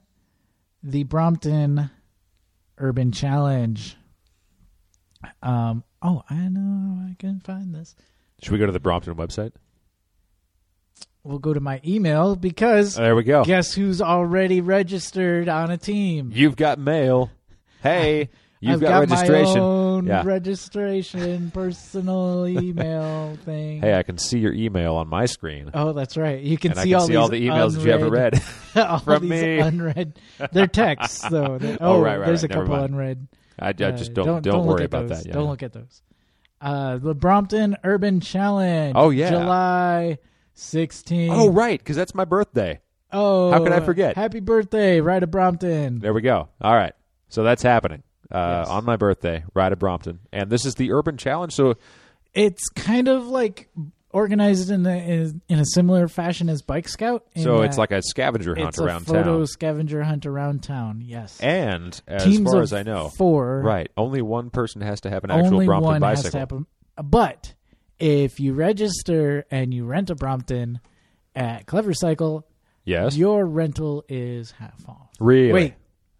the 0.82 1.04
Brompton 1.04 1.90
Urban 2.78 3.12
Challenge. 3.12 3.96
Um. 5.42 5.84
Oh, 6.04 6.22
I 6.28 6.48
know 6.48 6.98
I 7.08 7.14
can 7.16 7.38
find 7.38 7.72
this. 7.72 7.94
Should 8.42 8.52
we 8.52 8.58
go 8.58 8.66
to 8.66 8.72
the 8.72 8.80
Brompton 8.80 9.14
website? 9.14 9.52
We'll 11.22 11.38
go 11.38 11.54
to 11.54 11.60
my 11.60 11.80
email 11.86 12.34
because 12.34 12.96
There 12.96 13.14
we 13.14 13.22
go. 13.22 13.44
guess 13.44 13.72
who's 13.74 14.02
already 14.02 14.60
registered 14.60 15.48
on 15.48 15.70
a 15.70 15.78
team? 15.78 16.32
You've 16.34 16.56
got 16.56 16.80
mail. 16.80 17.30
Hey, 17.80 18.30
you've 18.62 18.74
I've 18.74 18.80
got, 18.80 18.88
got 18.88 19.10
registration. 19.10 19.54
My 19.60 19.60
own 19.60 20.06
Yeah. 20.06 20.22
registration, 20.24 21.50
personal 21.54 22.46
email 22.48 23.36
thing. 23.44 23.80
Hey, 23.82 23.94
I 23.98 24.02
can 24.02 24.16
see 24.18 24.38
your 24.38 24.52
email 24.54 24.94
on 24.94 25.08
my 25.08 25.26
screen. 25.26 25.70
Oh, 25.74 25.92
that's 25.92 26.16
right. 26.16 26.40
You 26.40 26.56
can 26.56 26.70
and 26.72 26.80
see 26.80 26.88
can 26.90 26.94
all 27.00 27.06
see 27.06 27.16
all 27.16 27.28
the 27.28 27.46
emails 27.46 27.74
that 27.74 27.84
you 27.84 27.90
haven't 27.90 28.10
read. 28.10 28.42
all 28.76 28.98
from 29.00 29.22
these 29.22 29.30
me. 29.30 29.58
unread. 29.58 30.18
They're 30.52 30.66
texts 30.66 31.28
though. 31.28 31.58
They're- 31.60 31.76
Oh, 31.80 31.96
oh, 31.96 32.00
right, 32.00 32.16
right, 32.18 32.26
There's 32.26 32.42
right. 32.42 32.50
a 32.50 32.54
couple 32.54 32.70
mind. 32.76 32.84
unread. 32.94 33.28
I, 33.58 33.66
I 33.66 33.70
Uh, 33.70 33.72
just 33.92 34.14
don't 34.14 34.42
don't, 34.42 34.64
worry 34.66 34.84
about 34.84 35.08
those. 35.08 35.18
that. 35.24 35.26
Yeah. 35.28 35.34
Don't 35.34 35.48
look 35.48 35.62
at 35.62 35.72
those. 35.72 36.02
Uh, 36.60 36.96
the 36.98 37.14
Brompton 37.14 37.76
Urban 37.84 38.20
Challenge. 38.20 38.94
Oh, 38.96 39.10
yeah. 39.10 39.30
July 39.30 40.18
16th. 40.56 41.28
Oh, 41.30 41.50
right, 41.50 41.78
because 41.78 41.96
that's 41.96 42.14
my 42.14 42.24
birthday. 42.24 42.80
Oh, 43.12 43.50
How 43.50 43.62
could 43.62 43.72
I 43.72 43.80
forget? 43.80 44.16
Happy 44.16 44.40
birthday, 44.40 45.00
Ride 45.00 45.22
of 45.22 45.30
Brompton. 45.30 45.98
There 45.98 46.14
we 46.14 46.22
go. 46.22 46.48
All 46.60 46.74
right. 46.74 46.94
So 47.28 47.42
that's 47.42 47.62
happening 47.62 48.02
uh, 48.32 48.60
Yes. 48.64 48.68
on 48.68 48.84
my 48.84 48.96
birthday, 48.96 49.44
Ride 49.54 49.72
of 49.72 49.78
Brompton. 49.78 50.20
And 50.32 50.50
this 50.50 50.64
is 50.64 50.74
the 50.74 50.92
Urban 50.92 51.16
Challenge. 51.16 51.52
So, 51.52 51.74
It's 52.34 52.68
kind 52.70 53.08
of 53.08 53.26
like 53.26 53.68
organized 54.10 54.70
in 54.70 54.84
a, 54.86 55.32
in, 55.48 55.58
a 55.58 55.64
similar 55.72 56.06
fashion 56.08 56.48
as 56.50 56.60
Bike 56.62 56.86
Scout. 56.88 57.24
so 57.36 57.62
it's 57.62 57.78
like 57.78 57.92
a 57.92 58.02
scavenger 58.02 58.54
hunt 58.54 58.68
it's 58.68 58.78
around 58.78 59.02
a 59.02 59.04
photo 59.06 59.38
town. 59.38 59.46
scavenger 59.46 60.02
hunt 60.02 60.26
around 60.26 60.62
town. 60.62 61.02
Yes, 61.04 61.40
And 61.40 61.98
as 62.06 62.24
Teams 62.24 62.50
far 62.50 62.60
as 62.60 62.72
I 62.74 62.82
know, 62.82 63.10
four. 63.16 63.60
right, 63.62 63.90
only 63.96 64.20
one 64.20 64.50
person 64.50 64.82
has 64.82 65.00
to 65.02 65.10
have 65.10 65.24
an 65.24 65.30
actual 65.30 65.54
only 65.54 65.66
Brompton 65.66 65.92
one 65.92 66.00
bicycle. 66.00 66.24
has 66.24 66.32
to 66.32 66.38
happen. 66.38 66.66
But 67.02 67.54
if 67.98 68.38
you 68.38 68.52
register 68.52 69.46
and 69.50 69.72
you 69.72 69.86
rent 69.86 70.10
a 70.10 70.14
Brompton 70.14 70.80
at 71.34 71.64
Clever 71.66 71.94
Cycle, 71.94 72.46
yes. 72.84 73.16
your 73.16 73.46
rental 73.46 74.04
is 74.10 74.50
half 74.50 74.86
off. 74.86 75.08
Really? 75.20 75.52
Wait, 75.52 75.74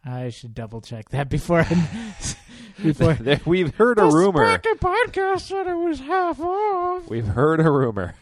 I 0.05 0.31
should 0.31 0.55
double 0.55 0.81
check 0.81 1.09
that 1.11 1.29
before 1.29 1.61
I, 1.61 1.69
before. 2.83 3.17
We've 3.47 3.75
heard 3.75 3.99
a 3.99 4.07
rumor. 4.07 4.59
Podcast 4.59 5.43
said 5.43 5.67
it 5.69 5.75
was 5.75 6.01
half 6.01 6.41
off. 6.41 7.09
We've 7.09 7.27
heard 7.27 7.61
a 7.61 7.71
rumor. 7.71 8.15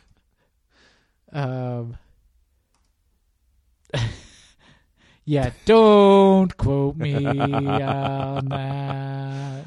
Um, 1.32 1.96
yeah, 5.24 5.50
don't 5.64 6.54
quote 6.56 6.96
me 6.96 7.24
on 7.24 8.48
that. 8.48 9.64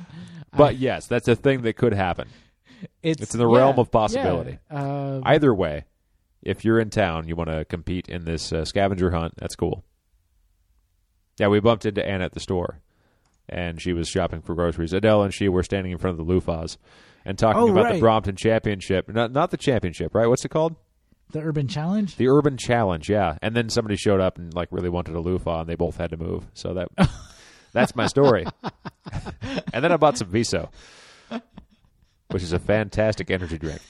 But 0.55 0.77
yes, 0.77 1.07
that's 1.07 1.27
a 1.27 1.35
thing 1.35 1.63
that 1.63 1.73
could 1.77 1.93
happen. 1.93 2.27
It's, 3.01 3.21
It's 3.21 3.33
in 3.33 3.39
the 3.39 3.47
realm 3.47 3.79
of 3.79 3.89
possibility. 3.91 4.59
Yeah, 4.71 5.15
um, 5.15 5.23
Either 5.25 5.53
way, 5.53 5.85
if 6.41 6.63
you're 6.63 6.79
in 6.79 6.89
town, 6.89 7.27
you 7.27 7.35
want 7.35 7.49
to 7.49 7.65
compete 7.65 8.07
in 8.09 8.25
this 8.25 8.51
uh, 8.51 8.65
scavenger 8.65 9.11
hunt, 9.11 9.33
that's 9.37 9.55
cool. 9.55 9.83
Yeah, 11.39 11.47
we 11.47 11.59
bumped 11.59 11.85
into 11.85 12.05
Anna 12.05 12.25
at 12.25 12.33
the 12.33 12.39
store, 12.39 12.79
and 13.49 13.81
she 13.81 13.93
was 13.93 14.07
shopping 14.07 14.41
for 14.41 14.53
groceries. 14.55 14.93
Adele 14.93 15.23
and 15.23 15.33
she 15.33 15.49
were 15.49 15.63
standing 15.63 15.91
in 15.91 15.97
front 15.97 16.19
of 16.19 16.25
the 16.25 16.31
Lufas 16.33 16.77
and 17.25 17.37
talking 17.37 17.61
Oh, 17.61 17.71
about 17.71 17.93
the. 17.93 17.99
Brompton 17.99 18.35
Championship. 18.35 19.09
Not, 19.09 19.31
not 19.31 19.49
the 19.51 19.57
championship, 19.57 20.13
right? 20.13 20.27
What's 20.27 20.45
it 20.45 20.49
called? 20.49 20.75
the 21.31 21.41
Urban 21.41 21.67
Challenge. 21.67 22.15
The 22.15 22.27
Urban 22.29 22.57
Challenge, 22.57 23.09
yeah. 23.09 23.37
And 23.41 23.55
then 23.55 23.67
somebody 23.69 23.95
showed 23.95 24.21
up 24.21 24.37
and 24.37 24.53
like 24.53 24.67
really 24.71 24.89
wanted 24.89 25.15
a 25.15 25.19
loofah, 25.19 25.61
and 25.61 25.69
they 25.69 25.73
both 25.75 25.97
had 25.97 26.11
to 26.11 26.17
move. 26.17 26.45
So 26.53 26.75
that 26.75 26.89
that's 27.73 27.95
my 27.95 28.05
story. 28.05 28.45
and 29.73 29.83
then 29.83 29.91
I 29.91 29.97
bought 29.97 30.19
some 30.19 30.27
Viso, 30.29 30.69
which 32.29 32.43
is 32.43 32.53
a 32.53 32.59
fantastic 32.59 33.31
energy 33.31 33.57
drink. 33.57 33.81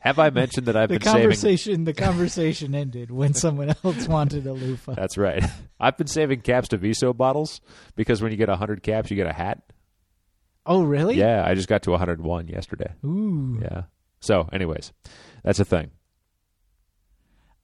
Have 0.00 0.18
I 0.18 0.30
mentioned 0.30 0.66
that 0.66 0.76
I've 0.76 0.88
the 0.88 0.94
been 0.98 1.02
saving? 1.02 1.22
conversation 1.22 1.84
the 1.84 1.92
conversation 1.92 2.74
ended 2.74 3.10
when 3.10 3.34
someone 3.34 3.74
else 3.84 4.06
wanted 4.06 4.46
a 4.46 4.52
loofah. 4.52 4.94
That's 4.94 5.18
right. 5.18 5.42
I've 5.80 5.96
been 5.96 6.06
saving 6.06 6.42
caps 6.42 6.68
to 6.68 6.76
Viso 6.76 7.12
bottles 7.12 7.60
because 7.96 8.22
when 8.22 8.30
you 8.30 8.38
get 8.38 8.48
hundred 8.48 8.82
caps, 8.82 9.10
you 9.10 9.16
get 9.16 9.26
a 9.26 9.32
hat. 9.32 9.62
Oh, 10.64 10.82
really? 10.82 11.16
Yeah, 11.16 11.42
I 11.46 11.54
just 11.54 11.66
got 11.66 11.82
to 11.84 11.90
101 11.92 12.48
yesterday. 12.48 12.92
Ooh. 13.02 13.58
Yeah. 13.62 13.84
So, 14.20 14.48
anyways, 14.52 14.92
that's 15.42 15.60
a 15.60 15.64
thing. 15.64 15.90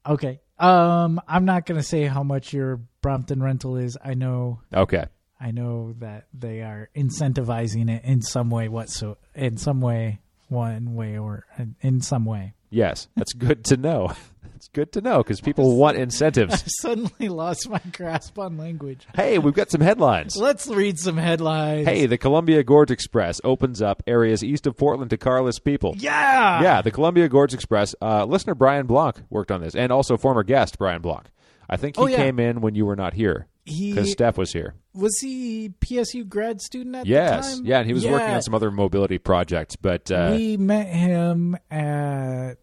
Okay. 0.07 0.41
Um, 0.59 1.21
I'm 1.29 1.45
not 1.45 1.67
gonna 1.67 1.83
say 1.83 2.05
how 2.05 2.23
much 2.23 2.53
your 2.53 2.81
Brompton 3.03 3.43
rental 3.43 3.77
is. 3.77 3.97
I 4.03 4.15
know. 4.15 4.61
Okay. 4.73 5.05
I 5.41 5.51
know 5.51 5.95
that 5.99 6.27
they 6.33 6.63
are 6.63 6.89
incentivizing 6.97 7.91
it 7.91 8.05
in 8.05 8.23
some 8.23 8.51
way. 8.51 8.69
What 8.69 8.89
so? 8.89 9.19
In 9.35 9.57
some 9.57 9.81
way, 9.81 10.21
one 10.55 10.95
way 10.95 11.19
or 11.19 11.45
in 11.83 12.01
some 12.01 12.25
way. 12.25 12.55
Yes, 12.71 13.09
that's 13.17 13.35
good 13.35 13.65
to 13.67 13.77
know. 13.77 14.13
It's 14.57 14.69
good 14.69 14.93
to 14.93 15.03
know 15.03 15.19
because 15.19 15.43
people 15.43 15.77
want 15.77 15.99
incentives. 15.99 16.55
I 16.55 16.57
suddenly 16.81 17.29
lost 17.29 17.69
my 17.69 17.83
grasp 17.93 18.39
on 18.39 18.57
language. 18.57 19.07
Hey, 19.15 19.37
we've 19.37 19.53
got 19.53 19.71
some 19.71 19.83
headlines. 19.83 20.37
Let's 20.39 20.67
read 20.69 20.99
some 20.99 21.19
headlines. 21.19 21.87
Hey, 21.87 22.07
the 22.07 22.17
Columbia 22.17 22.63
Gorge 22.65 22.91
Express 22.91 23.43
opens 23.45 23.83
up 23.83 24.03
areas 24.07 24.43
east 24.43 24.67
of 24.67 24.75
Portland 24.75 25.11
to 25.11 25.19
carless 25.19 25.59
people. 25.59 25.95
Yeah. 25.99 26.63
Yeah, 26.63 26.81
the 26.81 26.91
Columbia 26.91 27.29
Gorge 27.29 27.53
Express. 27.53 27.95
Uh, 28.01 28.25
listener 28.25 28.55
Brian 28.55 28.87
Blanc 28.87 29.21
worked 29.29 29.51
on 29.51 29.61
this, 29.61 29.75
and 29.75 29.93
also 29.93 30.17
former 30.17 30.43
guest 30.43 30.79
Brian 30.79 31.03
Blanc. 31.03 31.27
I 31.69 31.77
think 31.77 31.97
he 31.97 32.03
Oh, 32.03 32.07
yeah. 32.07 32.17
came 32.17 32.41
in 32.41 32.63
when 32.63 32.75
you 32.75 32.87
were 32.87 32.97
not 32.97 33.13
here 33.13 33.49
He 33.67 33.93
because 33.93 34.13
Steph 34.13 34.39
was 34.39 34.55
here. 34.55 34.75
Was 34.95 35.19
he 35.21 35.71
PSU 35.81 36.27
grad 36.29 36.61
student 36.61 36.95
at 36.97 37.07
Yes, 37.07 37.47
the 37.51 37.57
time? 37.57 37.65
Yes. 37.65 37.69
Yeah, 37.69 37.79
and 37.81 37.87
he 37.87 37.95
was 37.95 38.07
working 38.07 38.31
on 38.31 38.43
some 38.43 38.55
other 38.55 38.71
mobility 38.71 39.19
projects. 39.19 39.77
But 39.77 40.11
uh, 40.11 40.31
we 40.37 40.57
met 40.57 40.87
him 40.89 41.57
at 41.71 42.55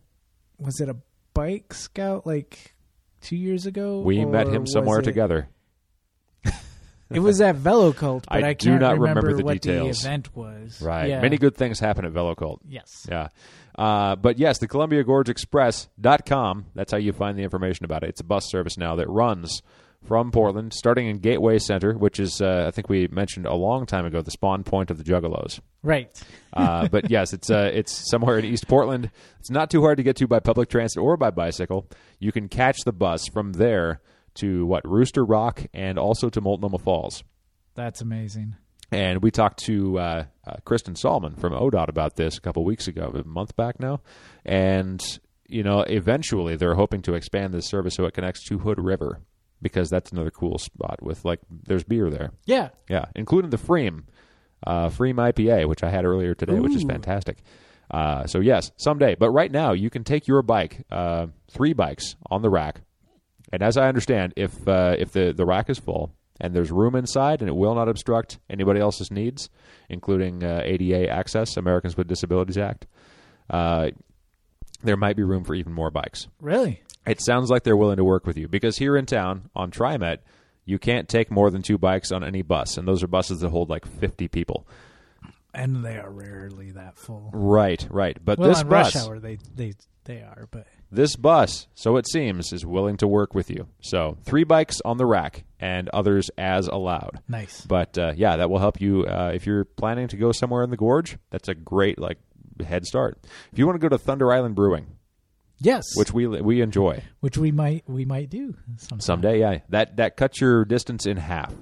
was 0.57 0.79
it 0.79 0.89
a 0.89 0.95
bike 1.33 1.73
scout 1.73 2.25
like 2.25 2.73
two 3.21 3.35
years 3.35 3.65
ago? 3.65 4.01
we 4.01 4.25
met 4.25 4.47
him 4.47 4.65
somewhere 4.65 4.99
it- 4.99 5.03
together. 5.03 5.49
It 7.13 7.19
was 7.19 7.41
at 7.41 7.57
Velocult, 7.57 8.23
but 8.29 8.41
I 8.41 8.49
I, 8.49 8.53
do 8.53 8.69
can't 8.69 8.79
not 8.79 8.97
remember 8.97 9.33
the 9.33 9.43
what 9.43 9.61
details. 9.61 10.01
the 10.03 10.07
event 10.07 10.33
was. 10.33 10.81
Right. 10.81 11.09
Yeah. 11.09 11.19
Many 11.19 11.37
good 11.37 11.57
things 11.57 11.77
happen 11.77 12.05
at 12.05 12.13
Velocult. 12.13 12.59
Yes. 12.65 13.05
Yeah. 13.09 13.27
Uh, 13.77 14.15
but 14.15 14.39
yes, 14.39 14.59
the 14.59 14.67
Columbia 14.69 15.03
Gorge 15.03 15.27
Express.com, 15.27 16.67
that's 16.73 16.89
how 16.93 16.97
you 16.97 17.11
find 17.11 17.37
the 17.37 17.43
information 17.43 17.83
about 17.83 18.03
it. 18.03 18.09
It's 18.11 18.21
a 18.21 18.23
bus 18.23 18.45
service 18.49 18.77
now 18.77 18.95
that 18.95 19.09
runs 19.09 19.61
from 20.03 20.31
Portland, 20.31 20.73
starting 20.73 21.07
in 21.07 21.19
Gateway 21.19 21.59
Center, 21.59 21.93
which 21.93 22.19
is, 22.19 22.41
uh, 22.41 22.65
I 22.67 22.71
think 22.71 22.89
we 22.89 23.07
mentioned 23.07 23.45
a 23.45 23.53
long 23.53 23.85
time 23.85 24.05
ago, 24.05 24.21
the 24.21 24.31
spawn 24.31 24.63
point 24.63 24.91
of 24.91 24.97
the 24.97 25.03
Juggalos. 25.03 25.59
Right. 25.83 26.09
Uh, 26.53 26.87
but 26.91 27.09
yes, 27.09 27.33
it's 27.33 27.49
uh, 27.49 27.69
it's 27.73 28.09
somewhere 28.09 28.37
in 28.39 28.45
East 28.45 28.67
Portland. 28.67 29.11
It's 29.39 29.49
not 29.49 29.69
too 29.69 29.81
hard 29.81 29.97
to 29.97 30.03
get 30.03 30.15
to 30.17 30.27
by 30.27 30.39
public 30.39 30.69
transit 30.69 31.01
or 31.01 31.17
by 31.17 31.31
bicycle. 31.31 31.87
You 32.19 32.31
can 32.31 32.49
catch 32.49 32.77
the 32.85 32.91
bus 32.91 33.27
from 33.27 33.53
there 33.53 34.01
to 34.35 34.65
what 34.65 34.87
Rooster 34.87 35.23
Rock 35.23 35.65
and 35.73 35.97
also 35.99 36.29
to 36.29 36.41
Multnomah 36.41 36.79
Falls. 36.79 37.23
That's 37.75 38.01
amazing. 38.01 38.55
And 38.91 39.21
we 39.21 39.31
talked 39.31 39.63
to 39.65 39.99
uh, 39.99 40.25
uh, 40.45 40.55
Kristen 40.65 40.95
Solomon 40.95 41.35
from 41.35 41.53
ODOT 41.53 41.87
about 41.87 42.17
this 42.17 42.37
a 42.37 42.41
couple 42.41 42.65
weeks 42.65 42.87
ago, 42.87 43.13
a 43.15 43.25
month 43.25 43.55
back 43.55 43.79
now. 43.79 44.01
And, 44.43 45.01
you 45.47 45.63
know, 45.63 45.81
eventually 45.81 46.57
they're 46.57 46.75
hoping 46.75 47.01
to 47.03 47.13
expand 47.13 47.53
this 47.53 47.67
service 47.67 47.95
so 47.95 48.05
it 48.05 48.13
connects 48.13 48.43
to 48.49 48.59
Hood 48.59 48.79
River 48.79 49.21
because 49.61 49.89
that's 49.89 50.11
another 50.11 50.31
cool 50.31 50.57
spot 50.57 51.01
with, 51.01 51.23
like, 51.25 51.39
there's 51.49 51.83
beer 51.83 52.09
there. 52.09 52.31
Yeah. 52.45 52.69
Yeah, 52.89 53.05
including 53.15 53.51
the 53.51 53.57
pFriem, 53.57 54.03
uh, 54.65 54.89
pFriem 54.89 55.15
IPA, 55.15 55.67
which 55.67 55.83
I 55.83 55.89
had 55.89 56.05
earlier 56.05 56.33
today, 56.33 56.59
which 56.59 56.75
is 56.75 56.83
fantastic. 56.83 57.37
Uh, 57.89 58.25
so, 58.25 58.39
yes, 58.39 58.71
someday. 58.77 59.15
But 59.15 59.31
right 59.31 59.51
now, 59.51 59.73
you 59.73 59.89
can 59.89 60.03
take 60.03 60.27
your 60.27 60.41
bike, 60.41 60.85
uh, 60.91 61.27
three 61.49 61.73
bikes 61.73 62.15
on 62.29 62.41
the 62.41 62.49
rack. 62.49 62.81
And 63.51 63.61
as 63.61 63.75
I 63.75 63.87
understand, 63.89 64.33
if 64.37 64.65
uh, 64.67 64.95
if 64.97 65.11
the, 65.11 65.33
the 65.35 65.45
rack 65.45 65.69
is 65.69 65.77
full 65.77 66.13
and 66.39 66.53
there's 66.55 66.71
room 66.71 66.95
inside 66.95 67.41
and 67.41 67.49
it 67.49 67.55
will 67.55 67.75
not 67.75 67.89
obstruct 67.89 68.39
anybody 68.49 68.79
else's 68.79 69.11
needs, 69.11 69.49
including 69.89 70.41
uh, 70.41 70.61
ADA 70.63 71.09
access, 71.09 71.57
Americans 71.57 71.97
with 71.97 72.07
Disabilities 72.07 72.57
Act, 72.57 72.87
uh, 73.49 73.89
there 74.83 74.95
might 74.95 75.17
be 75.17 75.23
room 75.23 75.43
for 75.43 75.53
even 75.53 75.73
more 75.73 75.91
bikes. 75.91 76.27
Really? 76.39 76.81
It 77.05 77.21
sounds 77.21 77.49
like 77.49 77.63
they're 77.63 77.77
willing 77.77 77.97
to 77.97 78.03
work 78.03 78.25
with 78.27 78.37
you 78.37 78.47
because 78.47 78.77
here 78.77 78.95
in 78.95 79.05
town 79.05 79.49
on 79.55 79.71
TriMet, 79.71 80.19
you 80.65 80.77
can't 80.77 81.09
take 81.09 81.31
more 81.31 81.49
than 81.49 81.61
two 81.61 81.77
bikes 81.77 82.11
on 82.11 82.23
any 82.23 82.41
bus, 82.41 82.77
and 82.77 82.87
those 82.87 83.01
are 83.03 83.07
buses 83.07 83.39
that 83.39 83.49
hold 83.49 83.69
like 83.69 83.85
50 83.85 84.27
people. 84.27 84.67
And 85.53 85.83
they 85.83 85.97
are 85.97 86.09
rarely 86.09 86.71
that 86.71 86.97
full. 86.97 87.29
Right, 87.33 87.85
right. 87.89 88.17
But 88.23 88.39
Well, 88.39 88.49
this 88.49 88.63
bus, 88.63 88.95
rush 88.95 89.03
hour 89.03 89.19
they 89.19 89.37
they 89.53 89.73
they 90.05 90.21
are, 90.21 90.47
but 90.49 90.65
this 90.91 91.15
bus, 91.15 91.67
so 91.73 91.97
it 91.97 92.07
seems, 92.07 92.53
is 92.53 92.65
willing 92.65 92.97
to 92.97 93.07
work 93.07 93.33
with 93.33 93.49
you. 93.49 93.67
So 93.81 94.17
three 94.23 94.43
bikes 94.43 94.81
on 94.85 94.97
the 94.97 95.05
rack 95.05 95.43
and 95.59 95.89
others 95.89 96.29
as 96.37 96.67
allowed. 96.67 97.19
nice. 97.27 97.65
But 97.65 97.97
uh, 97.97 98.13
yeah, 98.15 98.37
that 98.37 98.49
will 98.49 98.59
help 98.59 98.79
you 98.79 99.05
uh, 99.05 99.31
if 99.33 99.45
you're 99.45 99.65
planning 99.65 100.07
to 100.09 100.17
go 100.17 100.31
somewhere 100.31 100.63
in 100.63 100.69
the 100.69 100.77
gorge. 100.77 101.17
That's 101.31 101.49
a 101.49 101.55
great 101.55 101.99
like 101.99 102.17
head 102.65 102.85
start. 102.85 103.19
If 103.51 103.59
you 103.59 103.65
want 103.65 103.79
to 103.79 103.85
go 103.85 103.89
to 103.89 103.97
Thunder 103.97 104.31
Island 104.31 104.55
Brewing, 104.55 104.87
Yes. 105.61 105.85
which 105.95 106.11
we 106.11 106.27
we 106.27 106.61
enjoy 106.61 107.03
which 107.19 107.37
we 107.37 107.51
might 107.51 107.83
we 107.87 108.03
might 108.03 108.29
do 108.29 108.55
sometime. 108.77 108.99
someday, 108.99 109.39
yeah, 109.39 109.59
that 109.69 109.97
that 109.97 110.17
cuts 110.17 110.41
your 110.41 110.65
distance 110.65 111.05
in 111.05 111.17
half. 111.17 111.53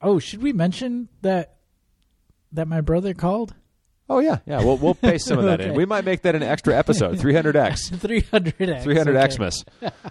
Oh, 0.00 0.18
should 0.18 0.42
we 0.42 0.52
mention 0.52 1.08
that 1.22 1.56
that 2.52 2.68
my 2.68 2.80
brother 2.80 3.14
called? 3.14 3.54
Oh 4.08 4.18
yeah, 4.18 4.38
yeah. 4.46 4.62
We'll 4.62 4.76
we'll 4.76 4.94
paste 4.94 5.26
some 5.26 5.38
of 5.38 5.44
that 5.46 5.60
in. 5.60 5.74
We 5.74 5.86
might 5.86 6.04
make 6.04 6.22
that 6.22 6.34
an 6.34 6.42
extra 6.42 6.76
episode. 6.76 7.18
300x, 7.18 7.90
300x. 7.96 8.82
300 8.82 9.16
okay. 9.16 9.30
Xmas. 9.30 9.64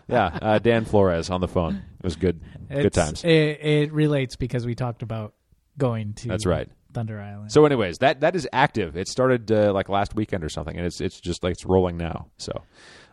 Yeah, 0.08 0.38
uh, 0.42 0.60
Dan 0.60 0.86
Flores 0.86 1.30
on 1.30 1.42
the 1.42 1.48
phone. 1.48 1.76
It 1.76 2.04
was 2.04 2.16
good. 2.16 2.42
good 2.70 2.94
times. 2.94 3.24
It, 3.24 3.30
it 3.30 3.94
relates 3.94 4.36
because 4.36 4.66
we 4.66 4.76
talked 4.76 5.04
about 5.04 5.36
going 5.78 6.14
to 6.16 6.28
That's 6.28 6.46
right. 6.46 6.70
Thunder 6.94 7.20
Island. 7.20 7.52
So, 7.52 7.66
anyways, 7.66 7.98
that 8.00 8.22
that 8.22 8.36
is 8.36 8.48
active. 8.54 8.96
It 8.96 9.08
started 9.08 9.52
uh, 9.52 9.74
like 9.74 9.90
last 9.90 10.16
weekend 10.16 10.44
or 10.44 10.50
something, 10.50 10.76
and 10.78 10.86
it's 10.86 11.02
it's 11.02 11.20
just 11.20 11.44
like 11.44 11.52
it's 11.54 11.66
rolling 11.66 11.98
now. 11.98 12.28
So, 12.38 12.62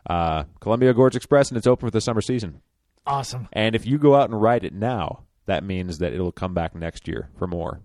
uh, 0.09 0.44
Columbia 0.61 0.93
Gorge 0.94 1.16
Express, 1.16 1.48
and 1.48 1.59
it's 1.59 1.66
open 1.66 1.89
for 1.89 1.90
the 1.90 2.01
summer 2.01 2.20
season. 2.20 2.61
awesome. 3.07 3.48
And 3.52 3.74
if 3.74 3.86
you 3.86 3.98
go 3.98 4.15
out 4.15 4.31
and 4.31 4.40
ride 4.40 4.65
it 4.65 4.73
now, 4.74 5.24
that 5.47 5.65
means 5.65 5.98
that 5.98 6.12
it'll 6.12 6.32
come 6.32 6.55
back 6.55 6.74
next 6.74 7.09
year 7.09 7.28
for 7.39 7.47
more. 7.47 7.81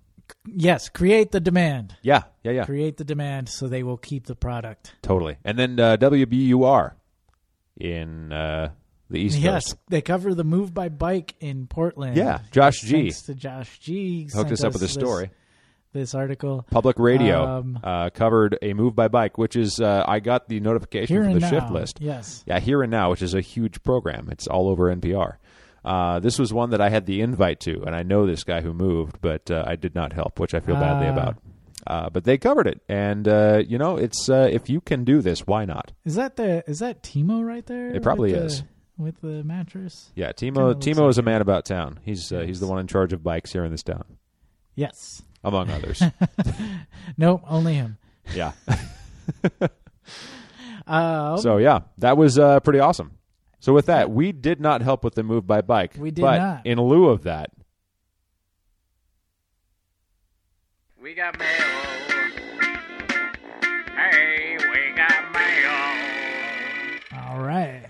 Yes, 0.48 0.90
create 0.90 1.32
the 1.32 1.40
demand. 1.40 1.96
Yeah, 2.02 2.24
yeah, 2.44 2.52
yeah, 2.52 2.66
Create 2.66 2.98
the 2.98 3.04
demand 3.04 3.48
so 3.48 3.68
they 3.68 3.84
will 3.84 3.98
keep 3.98 4.26
the 4.26 4.36
product. 4.36 4.96
totally. 5.04 5.38
And 5.46 5.58
then 5.60 5.80
uh, 5.80 5.98
WBUR 5.98 6.94
in 7.80 8.32
uh, 8.32 8.70
the 9.10 9.20
East 9.20 9.38
yes, 9.38 9.66
Coast. 9.66 9.78
they 9.90 10.02
cover 10.02 10.34
the 10.34 10.44
Move 10.44 10.74
by 10.74 10.90
Bike 10.90 11.36
in 11.40 11.68
Portland. 11.68 12.18
Yeah, 12.18 12.40
Josh 12.52 12.82
G. 12.82 13.04
Thanks 13.04 13.22
to 13.24 13.36
Josh 13.36 13.78
G. 13.80 14.28
Hooked 14.34 14.52
us 14.52 14.64
up 14.64 14.74
with 14.74 14.82
a 14.82 14.88
story. 14.88 15.26
This 15.28 15.36
article. 16.16 16.66
Public 16.72 17.00
Radio 17.00 17.60
Um, 17.60 17.80
uh, 17.84 18.10
covered 18.10 18.58
a 18.62 18.74
move 18.74 18.96
by 18.96 19.08
bike, 19.08 19.38
which 19.38 19.56
is 19.56 19.80
uh, 19.80 20.04
I 20.08 20.20
got 20.20 20.50
the 20.50 20.60
notification 20.60 21.24
from 21.24 21.34
the 21.34 21.40
now. 21.40 21.50
shift 21.50 21.72
list. 21.72 22.00
Yes. 22.02 22.44
Yeah, 22.46 22.60
Here 22.60 22.82
and 22.82 22.92
Now, 22.92 23.12
which 23.12 23.22
is 23.22 23.34
a 23.34 23.42
huge 23.42 23.82
program. 23.84 24.28
It's 24.32 24.48
all 24.48 24.68
over 24.70 24.94
NPR. 24.94 25.38
Uh, 25.84 26.20
this 26.20 26.38
was 26.40 26.52
one 26.52 26.72
that 26.72 26.82
I 26.82 26.90
had 26.90 27.06
the 27.06 27.22
invite 27.22 27.60
to, 27.62 27.84
and 27.84 27.96
I 27.96 28.02
know 28.04 28.26
this 28.26 28.44
guy 28.44 28.62
who 28.62 28.74
moved, 28.74 29.22
but 29.22 29.50
uh, 29.52 29.64
I 29.68 29.76
did 29.76 29.94
not 29.96 30.14
help, 30.14 30.40
which 30.40 30.54
I 30.56 30.60
feel 30.60 30.76
badly 30.76 31.08
Ah. 31.08 31.14
about. 31.14 31.38
Uh, 31.88 32.10
but 32.10 32.24
they 32.24 32.38
covered 32.40 32.66
it, 32.66 32.82
and 32.90 33.28
uh, 33.28 33.62
you 33.68 33.78
know, 33.78 33.96
it's 33.98 34.28
uh, 34.28 34.50
if 34.52 34.70
you 34.72 34.82
can 34.82 35.04
do 35.04 35.22
this, 35.22 35.46
why 35.46 35.66
not? 35.66 35.92
Is 36.04 36.16
that 36.16 36.36
the 36.36 36.64
is 36.68 36.80
that 36.80 37.04
Timo 37.04 37.46
right 37.46 37.64
there? 37.68 37.90
It 37.96 38.02
probably 38.02 38.32
with 38.32 38.40
the- 38.40 38.46
is. 38.48 38.64
with 38.98 39.22
the 39.22 39.44
mattress. 39.44 40.12
Yeah, 40.16 40.32
Timo. 40.32 40.74
Timo 40.74 41.02
like 41.02 41.10
is 41.12 41.18
a 41.20 41.22
man 41.22 41.42
about 41.42 41.66
town. 41.66 42.00
He's 42.04 42.32
uh, 42.32 42.40
he's 42.40 42.60
the 42.60 42.66
one 42.66 42.80
in 42.80 42.88
charge 42.88 43.14
of 43.14 43.22
bikes 43.22 43.52
here 43.54 43.64
in 43.64 43.70
this 43.72 43.84
town, 43.84 44.06
Yes. 44.74 45.22
Among 45.46 45.70
others. 45.70 46.02
Nope. 47.18 47.44
Only 47.48 47.76
him. 47.76 47.98
yeah. 48.34 48.52
Um, 50.88 51.38
So 51.40 51.58
yeah, 51.58 51.82
that 52.00 52.18
was 52.18 52.38
uh, 52.38 52.60
pretty 52.62 52.80
awesome. 52.80 53.12
So 53.60 53.74
with 53.74 53.86
that, 53.86 54.12
we 54.12 54.32
did 54.32 54.60
not 54.60 54.82
help 54.82 55.04
with 55.04 55.16
the 55.16 55.24
move 55.24 55.48
by 55.48 55.62
bike. 55.62 55.94
We 55.98 56.12
did 56.12 56.22
but 56.22 56.38
not. 56.38 56.66
In 56.66 56.80
lieu 56.82 57.08
of 57.08 57.24
that, 57.24 57.52
We 61.02 61.14
got 61.14 61.38
mail. 61.40 61.48
Hey, 63.96 64.58
we 64.58 64.96
got 64.96 65.32
mail. 65.34 67.22
all 67.32 67.40
right. 67.42 67.84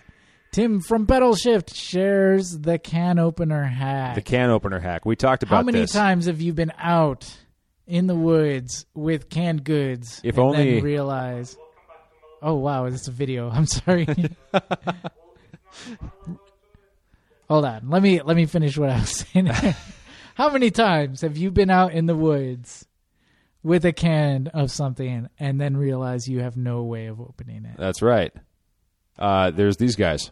Tim 0.52 0.80
from 0.82 1.06
Pedal 1.08 1.36
Shift 1.36 1.74
shares 1.74 2.52
the 2.60 2.78
can 2.80 3.20
opener 3.20 3.64
hack. 3.64 4.16
the 4.16 4.22
can 4.22 4.50
opener 4.50 4.80
hack. 4.80 5.06
We 5.06 5.16
talked 5.16 5.44
about 5.44 5.58
How 5.58 5.64
many 5.64 5.80
this. 5.82 5.92
times 5.92 6.28
have 6.28 6.40
you 6.42 6.54
been 6.54 6.72
out 6.78 7.36
in 7.88 8.08
the 8.08 8.16
woods 8.16 8.86
with 8.94 9.30
canned 9.30 9.64
goods 9.64 10.22
If 10.24 10.38
and 10.38 10.46
only- 10.46 10.76
then 10.76 10.84
realize? 10.84 11.58
Oh 12.42 12.56
wow, 12.56 12.86
it's 12.86 13.08
a 13.08 13.12
video. 13.12 13.50
I'm 13.54 13.66
sorry. 13.66 14.08
Hold 17.50 17.66
on. 17.66 17.90
Let 17.90 18.02
me 18.02 18.22
let 18.22 18.36
me 18.36 18.46
finish 18.46 18.78
what 18.78 18.90
I 18.90 19.00
was 19.00 19.10
saying. 19.32 19.48
How 20.36 20.50
many 20.50 20.72
times 20.72 21.22
have 21.22 21.38
you 21.38 21.52
been 21.52 21.70
out 21.70 21.94
in 21.94 22.08
the 22.08 22.16
woods 22.16 22.86
with 23.64 23.86
a 23.86 23.94
can 23.94 24.48
of 24.48 24.70
something 24.72 25.30
and 25.40 25.62
then 25.62 25.78
realize 25.78 26.28
you 26.28 26.42
have 26.42 26.58
no 26.58 26.84
way 26.84 27.06
of 27.06 27.22
opening 27.22 27.66
it? 27.66 27.78
That's 27.78 28.02
right. 28.02 28.34
Uh, 29.18 29.52
there's 29.52 29.78
these 29.78 29.96
guys. 29.96 30.32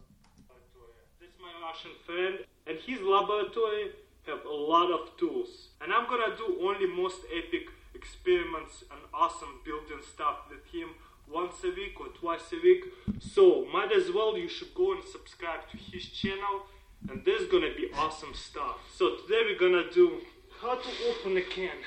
This 1.20 1.30
is 1.30 1.36
my 1.40 1.68
Russian 1.68 1.92
friend, 2.06 2.40
and 2.68 2.78
his 2.86 3.00
laboratory 3.02 3.92
have 4.28 4.44
a 4.46 4.50
lot 4.54 4.92
of 4.92 5.16
tools. 5.18 5.70
And 5.84 5.94
I'm 5.94 6.08
gonna 6.08 6.36
do 6.38 6.60
only 6.62 6.88
most 6.88 7.22
epic 7.36 7.68
experiments 7.94 8.84
and 8.90 9.00
awesome 9.14 9.60
building 9.66 10.00
stuff 10.14 10.50
with 10.50 10.66
him 10.72 10.90
once 11.30 11.56
a 11.64 11.70
week 11.70 12.00
or 12.00 12.08
twice 12.08 12.52
a 12.54 12.56
week. 12.64 12.86
So 13.20 13.66
might 13.72 13.92
as 13.92 14.12
well 14.12 14.38
you 14.38 14.48
should 14.48 14.74
go 14.74 14.94
and 14.94 15.04
subscribe 15.04 15.70
to 15.72 15.78
his 15.78 16.06
channel, 16.10 16.68
and 17.10 17.24
there's 17.26 17.48
gonna 17.50 17.74
be 17.76 17.90
awesome 17.96 18.34
stuff. 18.34 18.78
So 18.96 19.18
today 19.18 19.42
we're 19.46 19.60
gonna 19.60 19.92
do 19.92 20.22
how 20.62 20.76
to 20.76 20.90
open 21.10 21.36
a 21.38 21.42
can, 21.42 21.78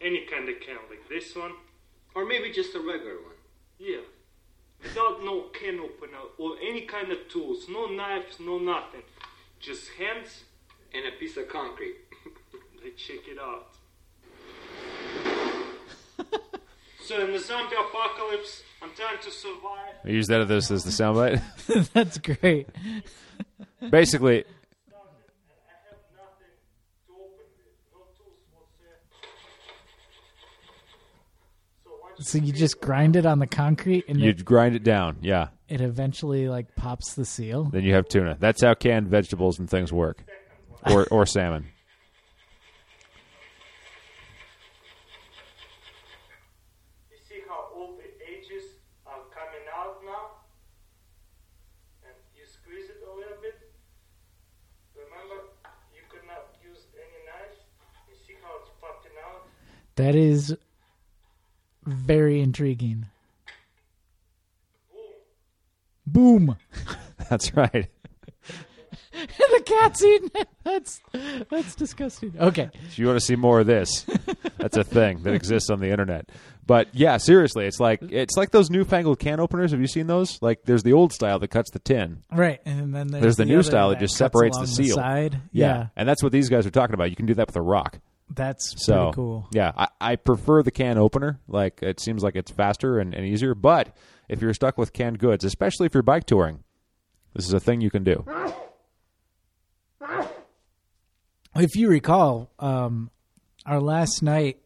any 0.00 0.20
kind 0.26 0.48
of 0.48 0.58
can, 0.60 0.78
like 0.88 1.08
this 1.08 1.34
one, 1.36 1.52
Or 2.14 2.24
maybe 2.24 2.50
just 2.50 2.74
a 2.74 2.80
regular 2.80 3.20
one. 3.20 3.36
yeah. 3.78 4.00
Without 4.82 5.22
no 5.24 5.42
can 5.58 5.80
opener 5.80 6.18
or 6.38 6.56
any 6.62 6.82
kind 6.82 7.10
of 7.10 7.28
tools, 7.28 7.66
no 7.68 7.86
knives, 7.86 8.38
no 8.40 8.58
nothing. 8.58 9.02
Just 9.60 9.88
hands 9.98 10.44
And 10.94 11.04
a 11.06 11.10
piece 11.18 11.36
of 11.36 11.48
concrete. 11.48 11.96
Let's 12.86 13.02
check 13.02 13.16
it 13.28 13.38
out. 13.40 13.66
so 17.04 17.24
in 17.24 17.32
the 17.32 17.38
zombie 17.40 17.74
apocalypse, 17.74 18.62
I'm 18.80 18.90
trying 18.94 19.18
to 19.22 19.30
survive. 19.30 19.94
I 20.04 20.08
use 20.10 20.28
that 20.28 20.48
as 20.48 20.70
as 20.70 20.84
the 20.84 20.90
soundbite. 20.90 21.42
That's 21.92 22.18
great. 22.18 22.68
Basically, 23.90 24.44
I 24.44 24.44
have 25.88 25.98
nothing 26.14 26.54
to 27.08 27.12
open 27.12 27.46
with, 27.58 27.74
no 27.92 27.98
tools 28.16 28.38
whatsoever. 28.52 29.00
So 31.84 32.22
So 32.22 32.38
you 32.38 32.52
just 32.52 32.80
grind 32.80 33.16
it 33.16 33.26
on 33.26 33.40
the 33.40 33.48
concrete 33.48 34.04
and 34.08 34.20
you 34.20 34.30
it, 34.30 34.44
grind 34.44 34.76
it 34.76 34.84
down. 34.84 35.16
Yeah. 35.22 35.48
it 35.68 35.80
eventually 35.80 36.48
like 36.48 36.76
pops 36.76 37.14
the 37.14 37.24
seal. 37.24 37.64
Then 37.64 37.82
you 37.82 37.94
have 37.94 38.06
tuna. 38.06 38.36
That's 38.38 38.62
how 38.62 38.74
canned 38.74 39.08
vegetables 39.08 39.58
and 39.58 39.68
things 39.68 39.92
work, 39.92 40.22
or 40.88 41.06
or 41.10 41.26
salmon. 41.26 41.66
You 47.10 47.18
see 47.28 47.40
how 47.48 47.70
all 47.74 47.96
the 47.96 48.08
edges 48.26 48.64
are 49.06 49.22
coming 49.30 49.66
out 49.74 50.02
now? 50.04 50.42
And 52.04 52.16
you 52.36 52.44
squeeze 52.46 52.88
it 52.90 53.00
a 53.04 53.12
little 53.12 53.38
bit. 53.40 53.56
Remember, 54.96 55.52
you 55.94 56.02
could 56.10 56.26
not 56.26 56.56
use 56.62 56.86
any 56.96 57.20
knife. 57.28 57.58
You 58.08 58.14
see 58.16 58.36
how 58.42 58.58
it's 58.62 58.72
popping 58.80 59.16
out? 59.22 59.46
That 59.96 60.14
is 60.14 60.54
very 61.84 62.40
intriguing. 62.40 63.06
Boom. 66.06 66.56
That's 67.30 67.54
right. 67.56 67.88
the 69.12 69.62
cat's 69.64 70.04
eating 70.04 70.30
it. 70.34 70.48
That's 70.62 71.00
that's 71.50 71.74
disgusting. 71.74 72.34
Okay. 72.38 72.70
If 72.86 72.98
you 72.98 73.06
want 73.06 73.18
to 73.18 73.24
see 73.24 73.34
more 73.34 73.60
of 73.60 73.66
this, 73.66 74.04
that's 74.58 74.76
a 74.76 74.84
thing 74.84 75.22
that 75.22 75.32
exists 75.32 75.70
on 75.70 75.80
the 75.80 75.88
internet. 75.90 76.28
But 76.66 76.88
yeah, 76.92 77.16
seriously, 77.16 77.66
it's 77.66 77.80
like 77.80 78.02
it's 78.02 78.36
like 78.36 78.50
those 78.50 78.68
newfangled 78.70 79.18
can 79.18 79.40
openers. 79.40 79.70
Have 79.70 79.80
you 79.80 79.86
seen 79.86 80.06
those? 80.06 80.38
Like, 80.42 80.64
there's 80.64 80.82
the 80.82 80.92
old 80.92 81.12
style 81.12 81.38
that 81.38 81.48
cuts 81.48 81.70
the 81.70 81.78
tin. 81.78 82.22
Right. 82.30 82.60
And 82.66 82.94
then 82.94 83.08
there's, 83.08 83.22
There's 83.22 83.36
the 83.36 83.44
new 83.46 83.62
style 83.62 83.88
that 83.90 84.00
just 84.00 84.16
separates 84.16 84.58
the 84.58 84.66
seal. 84.66 84.96
side. 84.96 85.40
Yeah. 85.52 85.88
and 85.96 86.08
that's 86.08 86.22
what 86.22 86.32
these 86.32 86.48
guys 86.48 86.66
are 86.66 86.70
talking 86.70 86.94
about. 86.94 87.10
You 87.10 87.16
can 87.16 87.26
do 87.26 87.34
that 87.34 87.46
with 87.48 87.56
a 87.56 87.62
rock. 87.62 87.98
That's 88.28 88.74
So 88.84 89.04
pretty 89.04 89.14
cool. 89.14 89.48
yeah, 89.52 89.72
I, 89.76 89.88
I 90.00 90.16
prefer 90.16 90.62
the 90.62 90.70
can 90.70 90.98
opener. 90.98 91.40
Like 91.48 91.82
it 91.82 92.00
seems 92.00 92.22
like 92.22 92.34
it's 92.36 92.50
faster 92.50 92.98
and, 92.98 93.14
and 93.14 93.24
easier. 93.24 93.54
But 93.54 93.96
if 94.28 94.42
you're 94.42 94.52
stuck 94.54 94.76
with 94.76 94.92
canned 94.92 95.18
goods, 95.18 95.44
especially 95.44 95.86
if 95.86 95.94
you're 95.94 96.02
bike 96.02 96.24
touring, 96.26 96.64
this 97.34 97.46
is 97.46 97.52
a 97.52 97.60
thing 97.60 97.80
you 97.80 97.90
can 97.90 98.02
do. 98.04 98.24
If 101.54 101.74
you 101.76 101.88
recall, 101.88 102.50
um, 102.58 103.10
our 103.64 103.80
last 103.80 104.22
night 104.22 104.58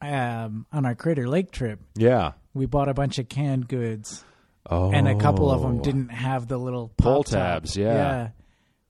um, 0.00 0.64
on 0.72 0.86
our 0.86 0.94
Crater 0.94 1.28
Lake 1.28 1.50
trip, 1.50 1.80
Yeah. 1.96 2.32
we 2.54 2.64
bought 2.66 2.88
a 2.88 2.94
bunch 2.94 3.18
of 3.18 3.28
canned 3.28 3.68
goods, 3.68 4.24
Oh, 4.70 4.90
and 4.92 5.06
a 5.06 5.16
couple 5.16 5.50
of 5.50 5.60
them 5.62 5.82
didn't 5.82 6.08
have 6.10 6.46
the 6.48 6.56
little 6.58 6.90
Pull 6.96 7.24
tabs, 7.24 7.76
yeah. 7.76 7.92
yeah. 7.94 8.28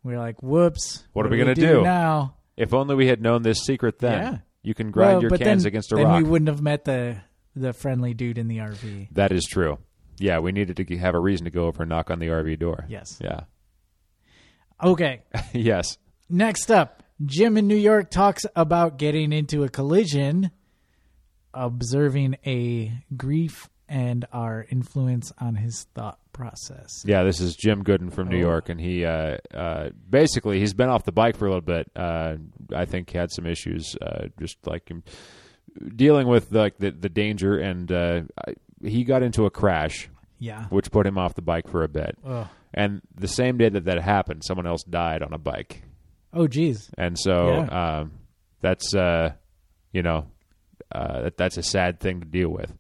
We 0.05 0.13
were 0.13 0.19
like, 0.19 0.43
"Whoops! 0.43 1.05
What 1.13 1.27
are 1.27 1.29
we 1.29 1.37
do 1.39 1.43
gonna 1.45 1.55
do 1.55 1.61
do? 1.67 1.83
now?" 1.83 2.35
If 2.59 2.75
only 2.75 2.95
we 2.95 3.07
had 3.07 3.23
known 3.23 3.43
this 3.43 3.61
secret 3.61 3.99
then. 3.99 4.13
Yeah. 4.23 4.39
You 4.63 4.75
can 4.75 4.91
grind 4.91 5.15
Well, 5.15 5.23
your 5.23 5.31
cans 5.39 5.63
then, 5.63 5.69
against 5.69 5.93
a 5.93 5.97
then 5.97 6.05
rock. 6.07 6.23
we 6.23 6.29
wouldn't 6.29 6.49
have 6.49 6.61
met 6.61 6.85
the 6.85 7.19
the 7.55 7.73
friendly 7.73 8.15
dude 8.15 8.39
in 8.39 8.49
the 8.49 8.59
RV. 8.59 9.09
That 9.13 9.33
is 9.33 9.45
true. 9.45 9.79
Yeah, 10.19 10.41
we 10.41 10.53
needed 10.53 10.77
to 10.77 10.97
have 10.99 11.15
a 11.15 11.21
reason 11.21 11.45
to 11.45 11.51
go 11.51 11.67
over 11.67 11.85
and 11.85 11.91
knock 11.91 12.11
on 12.11 12.19
the 12.19 12.27
RV 12.27 12.59
door. 12.59 12.85
Yes. 12.89 13.19
Yeah. 13.23 13.41
Okay. 14.83 15.23
yes. 15.53 15.97
Next 16.29 16.71
up, 16.71 17.03
Jim 17.25 17.57
in 17.57 17.67
New 17.67 17.77
York 17.77 18.11
talks 18.11 18.45
about 18.55 18.99
getting 18.99 19.33
into 19.33 19.65
a 19.65 19.69
collision, 19.69 20.51
observing 21.55 22.37
a 22.47 22.93
grief 23.17 23.69
and 23.89 24.27
our 24.33 24.67
influence 24.71 25.33
on 25.39 25.55
his 25.57 25.85
thought 25.95 26.19
process. 26.33 27.03
Yeah, 27.05 27.23
this 27.25 27.41
is 27.41 27.57
Jim 27.57 27.83
Gooden 27.85 28.13
from 28.13 28.29
New 28.29 28.37
Oh. 28.37 28.41
York, 28.51 28.69
and 28.69 28.81
he 28.81 29.05
uh, 29.05 29.39
uh, 29.55 29.91
basically 30.09 30.61
he's 30.61 30.75
been 30.75 30.89
off 30.89 31.05
the 31.05 31.13
bike 31.13 31.37
for 31.37 31.47
a 31.47 31.49
little 31.49 31.61
bit. 31.63 31.91
Uh, 31.97 32.37
I 32.75 32.85
think 32.85 33.11
had 33.11 33.31
some 33.33 33.47
issues, 33.47 33.97
uh, 34.01 34.27
just 34.39 34.59
like 34.67 34.89
him 34.89 35.03
dealing 35.95 36.27
with 36.27 36.53
like 36.53 36.79
the 36.79 36.91
the 36.91 37.09
danger, 37.09 37.59
and 37.59 37.91
uh, 37.91 38.21
I, 38.47 38.55
he 38.83 39.05
got 39.05 39.23
into 39.23 39.47
a 39.47 39.51
crash, 39.51 40.09
Yeah. 40.39 40.67
which 40.67 40.91
put 40.91 41.07
him 41.07 41.19
off 41.19 41.35
the 41.35 41.43
bike 41.43 41.69
for 41.69 41.83
a 41.83 41.89
bit. 41.89 42.17
Ugh. 42.25 42.47
And 42.75 43.01
the 43.15 43.29
same 43.29 43.57
day 43.57 43.69
that 43.71 43.85
that 43.87 44.01
happened, 44.03 44.43
someone 44.45 44.67
else 44.67 44.83
died 44.85 45.23
on 45.23 45.33
a 45.33 45.39
bike, 45.39 45.83
Oh, 46.33 46.47
geez. 46.47 46.91
and 46.99 47.19
so 47.19 47.49
Yeah. 47.49 47.99
um, 48.01 48.13
that's 48.61 48.95
uh, 48.95 49.33
you 49.93 50.03
know 50.03 50.27
uh, 50.93 51.23
that, 51.23 51.37
that's 51.37 51.57
a 51.57 51.63
sad 51.63 51.99
thing 52.01 52.21
to 52.21 52.27
deal 52.27 52.51
with. 52.51 52.73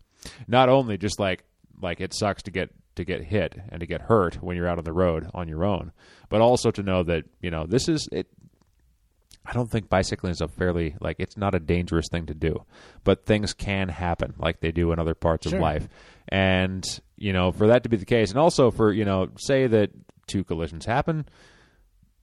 Not 0.46 0.68
only 0.68 0.96
just 0.98 1.18
like 1.20 1.44
like 1.80 2.00
it 2.00 2.12
sucks 2.14 2.42
to 2.44 2.50
get 2.50 2.70
to 2.96 3.04
get 3.04 3.22
hit 3.22 3.54
and 3.68 3.80
to 3.80 3.86
get 3.86 4.00
hurt 4.02 4.42
when 4.42 4.56
you're 4.56 4.66
out 4.68 4.78
on 4.78 4.84
the 4.84 4.92
road 4.92 5.28
on 5.34 5.46
your 5.48 5.64
own, 5.64 5.92
but 6.28 6.40
also 6.40 6.70
to 6.72 6.82
know 6.82 7.02
that 7.04 7.24
you 7.40 7.50
know 7.50 7.66
this 7.66 7.88
is 7.88 8.08
it. 8.12 8.26
I 9.46 9.52
don't 9.54 9.70
think 9.70 9.88
bicycling 9.88 10.32
is 10.32 10.40
a 10.42 10.48
fairly 10.48 10.94
like 11.00 11.16
it's 11.18 11.36
not 11.36 11.54
a 11.54 11.58
dangerous 11.60 12.06
thing 12.10 12.26
to 12.26 12.34
do, 12.34 12.64
but 13.04 13.24
things 13.24 13.54
can 13.54 13.88
happen 13.88 14.34
like 14.38 14.60
they 14.60 14.72
do 14.72 14.92
in 14.92 14.98
other 14.98 15.14
parts 15.14 15.48
Sure. 15.48 15.56
of 15.56 15.62
life, 15.62 15.88
and 16.28 16.84
you 17.16 17.32
know 17.32 17.50
for 17.52 17.68
that 17.68 17.82
to 17.84 17.88
be 17.88 17.96
the 17.96 18.04
case, 18.04 18.30
and 18.30 18.38
also 18.38 18.70
for 18.70 18.92
you 18.92 19.04
know 19.04 19.28
say 19.38 19.66
that 19.66 19.90
two 20.26 20.44
collisions 20.44 20.84
happen, 20.84 21.24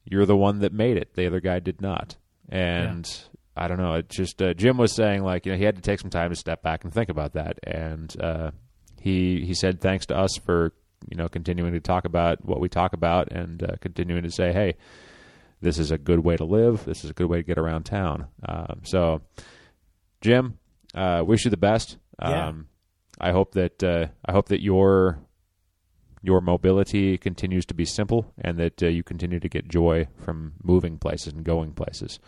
you're 0.04 0.28
the 0.28 0.38
one 0.38 0.60
that 0.60 0.72
made 0.74 0.98
it. 0.98 1.16
The 1.16 1.26
other 1.26 1.40
guy 1.40 1.60
did 1.60 1.82
not. 1.82 2.16
And 2.48 3.10
I 3.56 3.68
don't 3.68 3.78
know. 3.78 3.94
It 3.96 4.10
just 4.10 4.42
uh, 4.42 4.54
Jim 4.54 4.78
was 4.78 4.94
saying 4.94 5.24
like 5.24 5.46
you 5.46 5.52
know 5.52 5.58
he 5.58 5.64
had 5.64 5.76
to 5.76 5.82
take 5.82 6.00
some 6.00 6.10
time 6.10 6.30
to 6.30 6.36
step 6.36 6.62
back 6.62 6.84
and 6.84 6.94
think 6.94 7.10
about 7.10 7.34
that, 7.34 7.60
and 7.64 8.14
uh, 8.22 8.52
he 9.00 9.46
he 9.46 9.54
said 9.54 9.80
thanks 9.82 10.06
to 10.08 10.18
us 10.18 10.36
for 10.38 10.74
you 11.10 11.18
know 11.18 11.30
continuing 11.30 11.74
to 11.74 11.80
talk 11.80 12.06
about 12.06 12.44
what 12.44 12.60
we 12.60 12.68
talk 12.70 12.94
about 12.94 13.32
and 13.32 13.64
uh, 13.64 13.76
continuing 13.82 14.24
to 14.24 14.32
say 14.32 14.52
hey 14.52 14.74
this 15.62 15.78
is 15.78 15.92
a 15.92 15.98
good 15.98 16.20
way 16.20 16.36
to 16.36 16.44
live 16.46 16.84
this 16.86 17.04
is 17.04 17.10
a 17.12 17.14
good 17.14 17.28
way 17.28 17.38
to 17.38 17.44
get 17.44 17.58
around 17.60 17.84
town 17.84 18.26
um, 18.48 18.82
so 18.84 19.22
Jim 20.22 20.58
uh, 20.96 21.24
wish 21.26 21.46
you 21.46 21.52
the 21.52 21.58
best 21.58 21.98
Yeah. 22.22 22.48
um, 22.48 22.68
I 23.20 23.32
hope 23.32 23.54
that 23.54 23.84
uh, 23.84 24.08
I 24.26 24.32
hope 24.32 24.48
that 24.50 24.62
your 24.62 25.20
your 26.22 26.42
mobility 26.42 27.18
continues 27.18 27.66
to 27.68 27.74
be 27.74 27.86
simple 27.86 28.34
and 28.38 28.58
that 28.58 28.82
uh, 28.82 28.88
you 28.88 29.04
continue 29.04 29.40
to 29.40 29.48
get 29.50 29.68
joy 29.68 30.08
from 30.24 30.54
moving 30.64 30.98
places 30.98 31.34
and 31.34 31.44
going 31.44 31.72
places. 31.74 32.20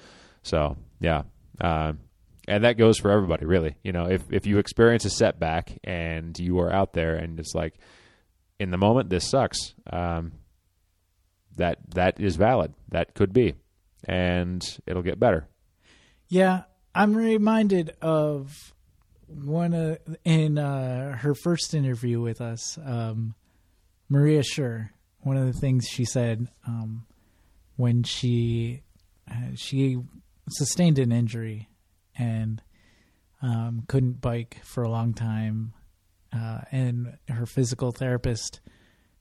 So 0.43 0.77
yeah, 0.99 1.23
um, 1.61 1.99
and 2.47 2.63
that 2.63 2.77
goes 2.77 2.97
for 2.97 3.11
everybody 3.11 3.45
really. 3.45 3.75
You 3.83 3.91
know, 3.91 4.05
if 4.05 4.23
if 4.31 4.45
you 4.45 4.57
experience 4.57 5.05
a 5.05 5.09
setback 5.09 5.77
and 5.83 6.37
you 6.37 6.59
are 6.59 6.71
out 6.71 6.93
there 6.93 7.15
and 7.15 7.39
it's 7.39 7.53
like 7.53 7.75
in 8.59 8.71
the 8.71 8.77
moment 8.77 9.09
this 9.09 9.29
sucks, 9.29 9.73
um, 9.91 10.33
that 11.57 11.79
that 11.93 12.19
is 12.19 12.35
valid. 12.35 12.73
That 12.89 13.13
could 13.13 13.33
be, 13.33 13.55
and 14.05 14.63
it'll 14.85 15.03
get 15.03 15.19
better. 15.19 15.47
Yeah, 16.27 16.63
I'm 16.95 17.15
reminded 17.15 17.95
of 18.01 18.73
one 19.27 19.73
uh, 19.73 19.97
in 20.23 20.57
uh, 20.57 21.17
her 21.17 21.35
first 21.35 21.73
interview 21.73 22.21
with 22.21 22.41
us, 22.41 22.77
um, 22.83 23.35
Maria 24.09 24.41
Schur. 24.41 24.89
One 25.19 25.37
of 25.37 25.45
the 25.45 25.59
things 25.59 25.87
she 25.89 26.05
said 26.05 26.47
um, 26.65 27.05
when 27.75 28.03
she 28.03 28.83
uh, 29.29 29.55
she 29.55 29.97
sustained 30.49 30.99
an 30.99 31.11
injury 31.11 31.69
and 32.17 32.61
um, 33.41 33.83
couldn't 33.87 34.21
bike 34.21 34.57
for 34.63 34.83
a 34.83 34.89
long 34.89 35.13
time, 35.13 35.73
uh, 36.35 36.61
and 36.71 37.17
her 37.29 37.45
physical 37.45 37.91
therapist 37.91 38.59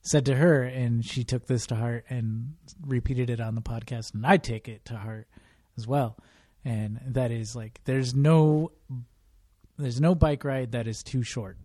said 0.01 0.25
to 0.25 0.35
her, 0.35 0.63
and 0.63 1.05
she 1.05 1.23
took 1.23 1.45
this 1.47 1.67
to 1.67 1.75
heart 1.75 2.05
and 2.09 2.53
repeated 2.85 3.29
it 3.29 3.39
on 3.39 3.55
the 3.55 3.61
podcast, 3.61 4.13
and 4.13 4.25
I 4.25 4.37
take 4.37 4.67
it 4.67 4.85
to 4.85 4.95
heart 4.97 5.27
as 5.77 5.85
well. 5.85 6.17
And 6.65 6.99
that 7.07 7.31
is 7.31 7.55
like, 7.55 7.79
there's 7.85 8.15
no, 8.15 8.71
there's 9.77 10.01
no 10.01 10.15
bike 10.15 10.43
ride 10.43 10.71
that 10.71 10.87
is 10.87 11.03
too 11.03 11.23
short. 11.23 11.57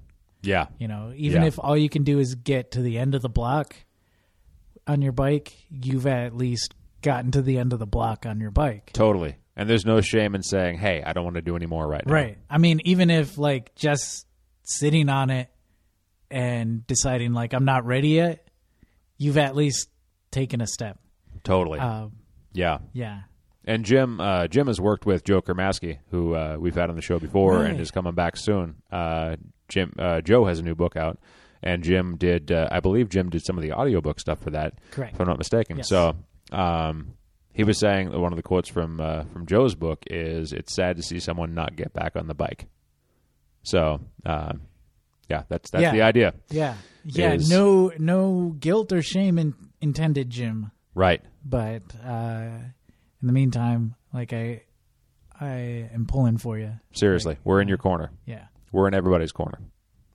Yeah, 0.42 0.66
You 0.78 0.88
know, 0.88 1.12
even 1.16 1.42
Yeah. 1.42 1.48
if 1.48 1.58
all 1.60 1.76
you 1.76 1.88
can 1.88 2.02
do 2.02 2.18
is 2.18 2.34
get 2.34 2.72
to 2.72 2.82
the 2.82 2.98
end 2.98 3.14
of 3.14 3.22
the 3.22 3.28
block 3.28 3.76
on 4.88 5.00
your 5.00 5.12
bike, 5.12 5.54
you've 5.70 6.06
at 6.06 6.36
least 6.36 6.74
gotten 7.00 7.30
to 7.30 7.42
the 7.42 7.58
end 7.58 7.72
of 7.72 7.78
the 7.78 7.86
block 7.86 8.26
on 8.26 8.40
your 8.40 8.50
bike. 8.50 8.90
totally. 8.92 9.36
And 9.56 9.68
there's 9.68 9.84
no 9.84 10.00
shame 10.00 10.34
in 10.34 10.42
saying, 10.42 10.78
"Hey, 10.78 11.02
I 11.04 11.12
don't 11.12 11.24
want 11.24 11.36
to 11.36 11.42
do 11.42 11.56
any 11.56 11.66
more 11.66 11.86
right 11.86 12.04
now." 12.06 12.12
Right. 12.12 12.38
I 12.48 12.58
mean, 12.58 12.80
even 12.84 13.10
if 13.10 13.36
like 13.38 13.74
just 13.74 14.26
sitting 14.62 15.08
on 15.08 15.28
it 15.30 15.48
and 16.30 16.86
deciding 16.86 17.32
like 17.32 17.52
I'm 17.52 17.64
not 17.64 17.84
ready 17.84 18.08
yet, 18.10 18.48
you've 19.18 19.36
at 19.38 19.54
least 19.54 19.88
taken 20.30 20.60
a 20.60 20.66
step. 20.66 20.98
Totally. 21.44 21.78
Um, 21.78 22.12
yeah. 22.52 22.78
yeah. 22.92 23.20
And 23.64 23.84
Jim, 23.84 24.20
uh, 24.20 24.48
Jim 24.48 24.66
has 24.66 24.80
worked 24.80 25.06
with 25.06 25.24
Joe 25.24 25.40
Kurmaskie, 25.42 25.98
who 26.10 26.34
uh, 26.34 26.56
we've 26.58 26.74
had 26.74 26.88
on 26.90 26.96
the 26.96 27.02
show 27.02 27.18
before, 27.18 27.58
Right. 27.58 27.70
and 27.70 27.80
is 27.80 27.90
coming 27.90 28.14
back 28.14 28.36
soon. 28.36 28.76
Uh, 28.90 29.36
Jim, 29.68 29.92
uh, 29.98 30.20
Joe 30.20 30.46
has 30.46 30.58
a 30.58 30.62
new 30.62 30.74
book 30.74 30.96
out, 30.96 31.18
and 31.62 31.82
Jim 31.84 32.16
did, 32.16 32.50
uh, 32.50 32.68
I 32.72 32.80
believe, 32.80 33.08
Jim 33.08 33.30
did 33.30 33.44
some 33.44 33.56
of 33.56 33.62
the 33.62 33.72
audiobook 33.72 34.18
stuff 34.18 34.40
for 34.40 34.50
that, 34.50 34.74
Correct. 34.90 35.14
if 35.14 35.20
I'm 35.20 35.26
not 35.28 35.38
mistaken. 35.38 35.76
Yes. 35.78 35.88
So, 35.88 36.16
um, 36.50 37.12
he 37.52 37.64
was 37.64 37.78
saying 37.78 38.10
that 38.10 38.18
one 38.18 38.32
of 38.32 38.36
the 38.36 38.42
quotes 38.42 38.68
from 38.68 39.00
uh, 39.00 39.24
from 39.32 39.46
Joe's 39.46 39.74
book 39.74 40.02
is, 40.10 40.52
"It's 40.52 40.74
sad 40.74 40.96
to 40.96 41.02
see 41.02 41.18
someone 41.20 41.54
not 41.54 41.76
get 41.76 41.92
back 41.92 42.16
on 42.16 42.26
the 42.26 42.34
bike." 42.34 42.66
So, 43.62 44.00
uh, 44.26 44.54
yeah, 45.28 45.44
that's 45.48 45.70
that's 45.70 45.82
Yeah. 45.82 45.92
the 45.92 46.02
idea, 46.02 46.34
Yeah. 46.50 46.74
Yeah. 47.04 47.32
Is- 47.34 47.50
No, 47.50 47.92
no 47.98 48.56
guilt 48.58 48.92
or 48.92 49.02
shame 49.02 49.38
in, 49.38 49.54
intended, 49.80 50.30
Jim. 50.30 50.70
right? 50.94 51.22
But 51.44 51.82
uh, 52.04 52.48
in 53.20 53.26
the 53.26 53.32
meantime, 53.32 53.94
like 54.12 54.32
I, 54.32 54.62
I 55.40 55.88
am 55.92 56.06
pulling 56.06 56.38
for 56.38 56.58
you. 56.58 56.72
Seriously, 56.92 57.38
we're 57.44 57.60
in 57.60 57.68
your 57.68 57.78
corner. 57.78 58.10
Yeah. 58.26 58.46
we're 58.72 58.88
in 58.88 58.94
everybody's 58.94 59.32
corner. 59.32 59.58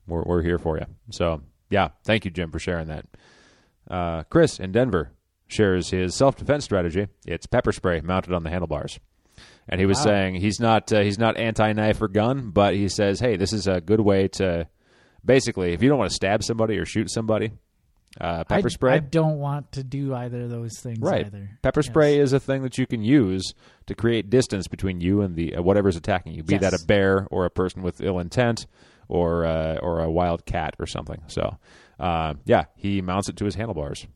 We're 0.06 0.22
we're 0.22 0.42
here 0.42 0.58
for 0.58 0.76
you. 0.78 0.86
So 1.10 1.42
yeah, 1.70 1.88
thank 2.04 2.24
you, 2.24 2.30
Jim, 2.30 2.50
for 2.50 2.58
sharing 2.58 2.88
that. 2.88 3.06
Uh, 3.90 4.22
Chris 4.24 4.58
in 4.60 4.72
Denver 4.72 5.12
shares 5.48 5.90
his 5.90 6.14
self 6.14 6.36
defense 6.36 6.64
strategy. 6.64 7.08
It's 7.26 7.46
pepper 7.46 7.72
spray 7.72 8.00
mounted 8.00 8.32
on 8.32 8.42
the 8.44 8.50
handlebars, 8.50 9.00
and 9.68 9.80
he 9.80 9.86
was 9.86 9.98
Wow. 9.98 10.04
saying 10.04 10.34
he's 10.36 10.60
not 10.60 10.92
uh, 10.92 11.00
he's 11.00 11.18
not 11.18 11.36
anti 11.36 11.72
knife 11.72 12.00
or 12.00 12.08
gun, 12.08 12.50
but 12.50 12.74
he 12.74 12.88
says, 12.88 13.18
hey, 13.20 13.36
this 13.36 13.52
is 13.52 13.66
a 13.66 13.80
good 13.80 14.00
way 14.00 14.28
to 14.28 14.68
basically 15.24 15.72
if 15.72 15.82
you 15.82 15.88
don't 15.88 15.98
want 15.98 16.10
to 16.10 16.14
stab 16.14 16.42
somebody 16.44 16.78
or 16.78 16.84
shoot 16.84 17.10
somebody, 17.10 17.50
uh, 18.20 18.44
pepper 18.44 18.66
I, 18.66 18.70
spray. 18.70 18.92
I 18.94 18.98
don't 18.98 19.38
want 19.38 19.72
to 19.72 19.84
do 19.84 20.14
either 20.14 20.42
of 20.42 20.50
those 20.50 20.78
things 20.80 20.98
Right. 21.00 21.26
either. 21.26 21.50
Pepper 21.62 21.80
Yes. 21.80 21.86
spray 21.86 22.18
is 22.18 22.32
a 22.32 22.40
thing 22.40 22.62
that 22.62 22.78
you 22.78 22.86
can 22.86 23.02
use 23.02 23.54
to 23.86 23.94
create 23.94 24.30
distance 24.30 24.66
between 24.68 25.00
you 25.00 25.20
and 25.22 25.34
the 25.36 25.56
uh, 25.56 25.62
whatever's 25.62 25.96
attacking 25.96 26.32
you, 26.34 26.42
be 26.42 26.54
Yes. 26.54 26.60
that 26.62 26.74
a 26.74 26.84
bear 26.86 27.26
or 27.30 27.44
a 27.44 27.50
person 27.50 27.82
with 27.82 28.00
ill 28.00 28.18
intent 28.18 28.66
or 29.08 29.44
uh, 29.44 29.76
or 29.78 30.00
a 30.00 30.10
wild 30.10 30.44
cat 30.46 30.74
or 30.78 30.86
something. 30.86 31.22
So, 31.28 31.56
uh, 32.00 32.34
yeah, 32.44 32.64
he 32.76 33.00
mounts 33.02 33.28
it 33.28 33.36
to 33.38 33.44
his 33.44 33.54
handlebars, 33.54 34.06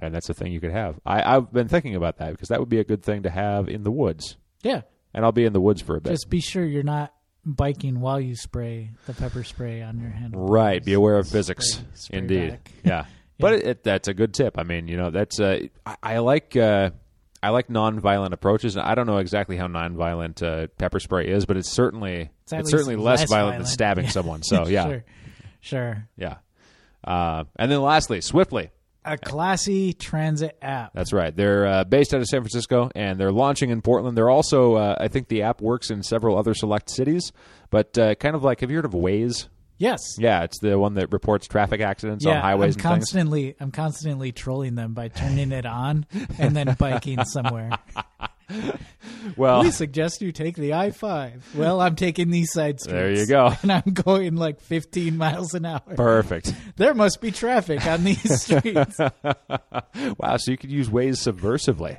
and 0.00 0.14
that's 0.14 0.28
a 0.28 0.34
thing 0.34 0.52
you 0.52 0.60
could 0.60 0.72
have. 0.72 0.98
I, 1.04 1.36
I've 1.36 1.52
been 1.52 1.68
thinking 1.68 1.94
about 1.94 2.18
that 2.18 2.30
because 2.32 2.48
that 2.48 2.60
would 2.60 2.68
be 2.68 2.78
a 2.80 2.84
good 2.84 3.02
thing 3.02 3.22
to 3.24 3.30
have 3.30 3.68
in 3.68 3.82
the 3.82 3.90
woods, 3.90 4.36
Yeah. 4.62 4.82
and 5.14 5.24
I'll 5.24 5.32
be 5.32 5.44
in 5.44 5.52
the 5.52 5.60
woods 5.60 5.82
for 5.82 5.96
a 5.96 6.00
bit. 6.00 6.10
Just 6.10 6.30
be 6.30 6.40
sure 6.40 6.64
you're 6.64 6.82
not 6.82 7.12
biking 7.44 8.00
while 8.00 8.20
you 8.20 8.36
spray 8.36 8.90
the 9.06 9.14
pepper 9.14 9.42
spray 9.44 9.82
on 9.82 9.98
your 9.98 10.10
hand. 10.10 10.34
Right. 10.36 10.84
Be 10.84 10.92
aware 10.92 11.16
of 11.18 11.28
physics. 11.28 11.72
Spray- 11.74 11.86
spray 11.94 12.18
Indeed. 12.18 12.50
back. 12.50 12.72
Yeah. 12.84 13.04
But 13.38 13.54
it, 13.54 13.66
it, 13.66 13.84
that's 13.84 14.08
a 14.08 14.12
good 14.14 14.34
tip. 14.34 14.58
I 14.58 14.64
mean, 14.64 14.86
you 14.88 14.98
know, 14.98 15.08
that's 15.10 15.40
uh, 15.40 15.60
I, 15.86 15.96
I 16.02 16.18
like 16.18 16.54
uh, 16.56 16.90
I 17.42 17.48
like 17.48 17.68
nonviolent 17.68 18.32
approaches. 18.32 18.76
And 18.76 18.84
I 18.84 18.94
don't 18.94 19.06
know 19.06 19.16
exactly 19.16 19.56
how 19.56 19.66
nonviolent 19.66 20.42
uh, 20.42 20.66
pepper 20.76 21.00
spray 21.00 21.28
is, 21.28 21.46
but 21.46 21.56
it's 21.56 21.70
certainly 21.70 22.28
it's, 22.42 22.52
least 22.52 22.68
certainly 22.68 22.96
less, 22.96 23.20
less 23.20 23.30
violent, 23.30 23.56
than 23.60 23.66
stabbing 23.66 24.04
Yeah. 24.04 24.10
someone. 24.18 24.42
So 24.42 24.66
yeah, 24.68 24.84
sure. 24.88 25.04
Sure. 25.62 26.08
yeah. 26.18 26.36
Uh, 27.02 27.44
and 27.56 27.72
then 27.72 27.80
lastly, 27.80 28.20
Swiftly. 28.20 28.70
A 29.04 29.16
classy 29.16 29.92
transit 29.94 30.58
app. 30.60 30.92
That's 30.92 31.12
right. 31.12 31.34
They're 31.34 31.66
uh, 31.66 31.84
based 31.84 32.12
out 32.12 32.20
of 32.20 32.26
San 32.26 32.40
Francisco, 32.42 32.90
and 32.94 33.18
they're 33.18 33.32
launching 33.32 33.70
in 33.70 33.80
Portland. 33.80 34.16
They're 34.16 34.28
also, 34.30 34.74
uh, 34.74 34.96
I 35.00 35.08
think, 35.08 35.28
the 35.28 35.42
app 35.42 35.60
works 35.62 35.90
in 35.90 36.02
several 36.02 36.38
other 36.38 36.52
select 36.54 36.90
cities. 36.90 37.32
But 37.70 37.96
uh, 37.96 38.14
kind 38.16 38.34
of 38.36 38.42
like, 38.44 38.60
have 38.60 38.70
you 38.70 38.76
heard 38.76 38.84
of 38.84 38.92
Waze? 38.92 39.48
Yes. 39.78 40.00
Yeah, 40.18 40.42
it's 40.44 40.58
the 40.60 40.78
one 40.78 40.94
that 40.94 41.10
reports 41.10 41.46
traffic 41.48 41.80
accidents 41.80 42.26
Yeah, 42.26 42.32
on 42.36 42.42
highways 42.42 42.60
I'm 42.60 42.66
and 42.66 42.74
things. 42.74 42.82
constantly 42.82 43.56
I'm 43.58 43.70
constantly 43.70 44.30
trolling 44.32 44.74
them 44.74 44.92
by 44.92 45.08
turning 45.08 45.52
it 45.52 45.64
on 45.64 46.06
and 46.38 46.54
then 46.54 46.76
biking 46.78 47.24
somewhere. 47.24 47.70
Well, 49.36 49.62
we 49.62 49.70
suggest 49.70 50.22
you 50.22 50.32
take 50.32 50.56
the 50.56 50.72
I-5. 50.72 51.54
Well, 51.54 51.80
I'm 51.80 51.94
taking 51.94 52.30
these 52.30 52.52
side 52.52 52.80
streets. 52.80 52.92
There 52.94 53.10
you 53.12 53.26
go. 53.26 53.52
And 53.62 53.70
I'm 53.70 53.92
going 53.92 54.36
like 54.36 54.60
15 54.60 55.16
miles 55.16 55.54
an 55.54 55.66
hour. 55.66 55.80
perfect. 55.94 56.54
There 56.76 56.94
must 56.94 57.20
be 57.20 57.30
traffic 57.30 57.86
on 57.86 58.04
these 58.04 58.42
streets. 58.42 58.98
Wow, 58.98 60.36
so 60.36 60.50
you 60.50 60.56
could 60.56 60.70
use 60.70 60.88
Waze 60.88 61.18
subversively. 61.18 61.98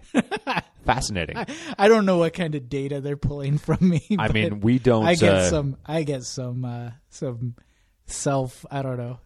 Fascinating. 0.85 1.37
I 1.77 1.87
don't 1.87 2.05
know 2.05 2.17
what 2.17 2.33
kind 2.33 2.55
of 2.55 2.67
data 2.69 3.01
they're 3.01 3.17
pulling 3.17 3.57
from 3.59 3.77
me. 3.81 4.01
I 4.17 4.29
mean, 4.29 4.59
we 4.61 4.79
don't. 4.79 5.05
I 5.05 5.15
get 5.15 5.33
uh, 5.33 5.49
some. 5.49 5.77
I 5.85 6.03
get 6.03 6.23
some. 6.23 6.65
Uh, 6.65 6.91
some 7.09 7.55
self. 8.07 8.65
I 8.71 8.81
don't 8.81 8.97
know. 8.97 9.19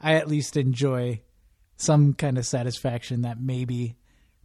I 0.00 0.14
at 0.14 0.28
least 0.28 0.56
enjoy 0.56 1.22
some 1.76 2.14
kind 2.14 2.38
of 2.38 2.46
satisfaction 2.46 3.22
that 3.22 3.40
maybe 3.40 3.96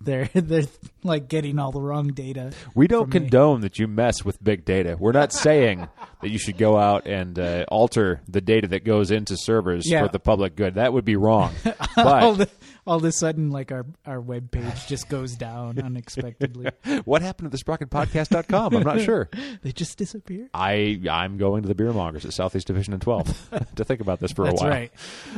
they're 0.02 0.26
they're 0.34 0.64
like 1.04 1.28
getting 1.30 1.60
all 1.60 1.72
the 1.72 1.82
wrong 1.82 2.10
data. 2.10 2.52
We 2.76 2.88
don't 2.88 3.10
from 3.12 3.24
me. 3.24 3.30
condone 3.30 3.62
that 3.62 3.80
you 3.80 3.88
mess 3.88 4.24
with 4.26 4.44
big 4.44 4.66
data. 4.66 4.98
We're 5.00 5.12
not 5.14 5.32
saying 5.34 5.88
that 6.22 6.30
you 6.30 6.38
should 6.38 6.58
go 6.58 6.78
out 6.78 7.06
and 7.08 7.38
uh, 7.40 7.66
alter 7.70 8.22
the 8.28 8.42
data 8.42 8.68
that 8.70 8.84
goes 8.84 9.12
into 9.12 9.38
servers 9.38 9.90
Yeah. 9.90 10.04
for 10.06 10.12
the 10.12 10.20
public 10.20 10.56
good. 10.56 10.76
That 10.76 10.94
would 10.94 11.06
be 11.06 11.16
wrong. 11.16 11.54
all, 11.98 12.36
But 12.36 12.36
the, 12.36 12.50
all 12.86 12.98
of 12.98 13.04
a 13.06 13.12
sudden, 13.12 13.50
like 13.52 13.72
our 13.72 13.86
our 14.06 14.20
web 14.20 14.52
page 14.52 14.88
just 14.88 15.08
goes 15.10 15.36
down 15.36 15.80
unexpectedly. 15.80 16.70
what 17.06 17.22
happened 17.22 17.50
to 17.52 17.58
the 17.58 17.64
sprocketpodcast.com? 17.64 18.76
I'm 18.76 18.84
not 18.84 19.02
sure. 19.02 19.30
they 19.62 19.72
just 19.72 19.98
disappear. 19.98 20.50
I 20.54 21.00
I'm 21.10 21.38
going 21.38 21.62
to 21.62 21.68
the 21.68 21.76
beer 21.76 21.94
mongers 21.94 22.26
at 22.26 22.34
Southeast 22.34 22.68
Division 22.68 22.94
and 22.94 23.02
12 23.02 23.50
to 23.76 23.84
think 23.86 24.02
about 24.02 24.20
this 24.20 24.32
for 24.34 24.46
That's 24.46 24.62
a 24.62 24.66
while. 24.66 24.72
right. 24.74 24.92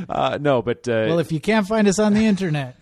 Uh, 0.10 0.38
no, 0.42 0.62
but 0.62 0.88
uh, 0.88 1.06
Well, 1.08 1.20
if 1.20 1.32
you 1.32 1.40
can't 1.40 1.68
find 1.68 1.88
us 1.88 2.00
on 2.00 2.14
the 2.14 2.26
internet, 2.26 2.78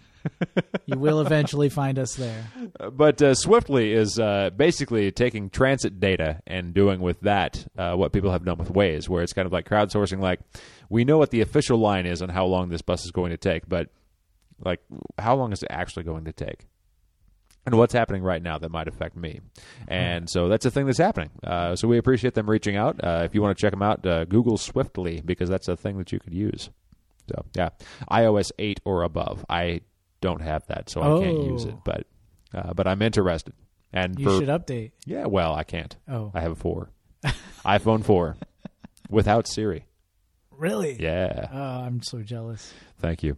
you 0.85 0.97
will 0.97 1.21
eventually 1.21 1.69
find 1.69 1.97
us 1.99 2.15
there. 2.15 2.45
but 2.91 3.21
uh, 3.21 3.33
Swiftly 3.35 3.93
is 3.93 4.19
uh, 4.19 4.49
basically 4.55 5.11
taking 5.11 5.49
transit 5.49 5.99
data 5.99 6.41
and 6.47 6.73
doing 6.73 6.99
with 7.01 7.19
that 7.21 7.65
uh, 7.77 7.93
what 7.95 8.11
people 8.13 8.31
have 8.31 8.45
done 8.45 8.57
with 8.57 8.69
Waze, 8.73 9.09
where 9.09 9.23
it's 9.23 9.33
kind 9.33 9.45
of 9.45 9.51
like 9.51 9.67
crowdsourcing. 9.67 10.19
Like, 10.19 10.39
we 10.89 11.05
know 11.05 11.17
what 11.17 11.31
the 11.31 11.41
official 11.41 11.77
line 11.77 12.05
is 12.05 12.21
on 12.21 12.29
how 12.29 12.45
long 12.45 12.69
this 12.69 12.81
bus 12.81 13.03
is 13.05 13.11
going 13.11 13.31
to 13.31 13.37
take, 13.37 13.67
but 13.67 13.89
Like, 14.63 14.79
how 15.17 15.35
long 15.35 15.51
is 15.51 15.63
it 15.63 15.67
actually 15.71 16.03
going 16.03 16.25
to 16.25 16.33
take? 16.33 16.67
And 17.65 17.77
what's 17.77 17.93
happening 17.93 18.23
right 18.23 18.41
now 18.43 18.57
that 18.57 18.71
might 18.71 18.89
affect 18.89 19.15
me? 19.15 19.39
And 19.87 20.29
so 20.29 20.49
that's 20.49 20.65
a 20.65 20.71
thing 20.71 20.85
that's 20.85 20.97
happening. 20.97 21.29
Uh, 21.43 21.75
so 21.77 21.87
we 21.87 21.97
appreciate 21.97 22.33
them 22.33 22.49
reaching 22.49 22.75
out. 22.75 23.01
Uh, 23.01 23.21
if 23.23 23.33
you 23.33 23.41
want 23.41 23.57
to 23.57 23.61
check 23.61 23.71
them 23.71 23.81
out, 23.81 24.05
uh, 24.05 24.25
Google 24.25 24.57
Swiftly 24.57 25.21
because 25.23 25.49
that's 25.49 25.69
a 25.69 25.77
thing 25.77 25.97
that 25.97 26.11
you 26.11 26.19
could 26.19 26.33
use. 26.33 26.69
So 27.29 27.45
yeah, 27.55 27.69
iOS 28.11 28.51
eight 28.59 28.81
or 28.83 29.03
above. 29.03 29.45
I 29.49 29.81
don't 30.23 30.41
have 30.41 30.65
that, 30.67 30.89
so 30.89 31.01
I 31.01 31.21
can't 31.23 31.43
use 31.43 31.65
it. 31.65 31.75
Oh. 31.77 31.81
But 31.83 32.07
uh, 32.53 32.73
but 32.73 32.87
I'm 32.87 33.01
interested. 33.01 33.53
And 33.91 34.17
You 34.17 34.25
for 34.25 34.39
should 34.39 34.49
update. 34.49 34.91
yeah, 35.05 35.25
well, 35.27 35.53
I 35.53 35.63
can't. 35.63 35.95
Oh. 36.07 36.31
I 36.33 36.41
have 36.41 36.53
a 36.53 36.55
four, 36.55 36.89
iPhone 37.65 38.03
four, 38.03 38.35
without 39.09 39.47
Siri. 39.47 39.85
Really? 40.49 40.97
Yeah, 40.99 41.47
Oh, 41.53 41.57
I'm 41.85 42.01
so 42.01 42.21
jealous. 42.23 42.73
thank 42.99 43.21
you. 43.21 43.37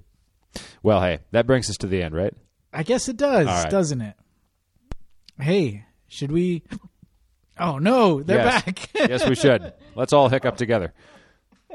Well, 0.84 1.02
hey, 1.02 1.20
that 1.32 1.46
brings 1.48 1.70
us 1.70 1.76
to 1.78 1.88
the 1.88 2.02
end, 2.02 2.14
right? 2.16 2.34
I 2.72 2.84
guess 2.84 3.10
it 3.10 3.18
does, 3.18 3.48
All 3.48 3.54
right. 3.64 3.70
doesn't 3.70 4.02
it? 4.02 4.16
Hey, 5.40 5.86
should 6.08 6.32
we? 6.32 6.64
Oh 7.60 7.78
no, 7.78 8.22
they're 8.24 8.38
Yes. 8.46 8.64
back. 8.64 8.90
yes, 8.96 9.28
we 9.28 9.36
should. 9.36 9.74
Let's 9.96 10.14
all 10.14 10.30
hiccup 10.30 10.56
together. 10.58 10.94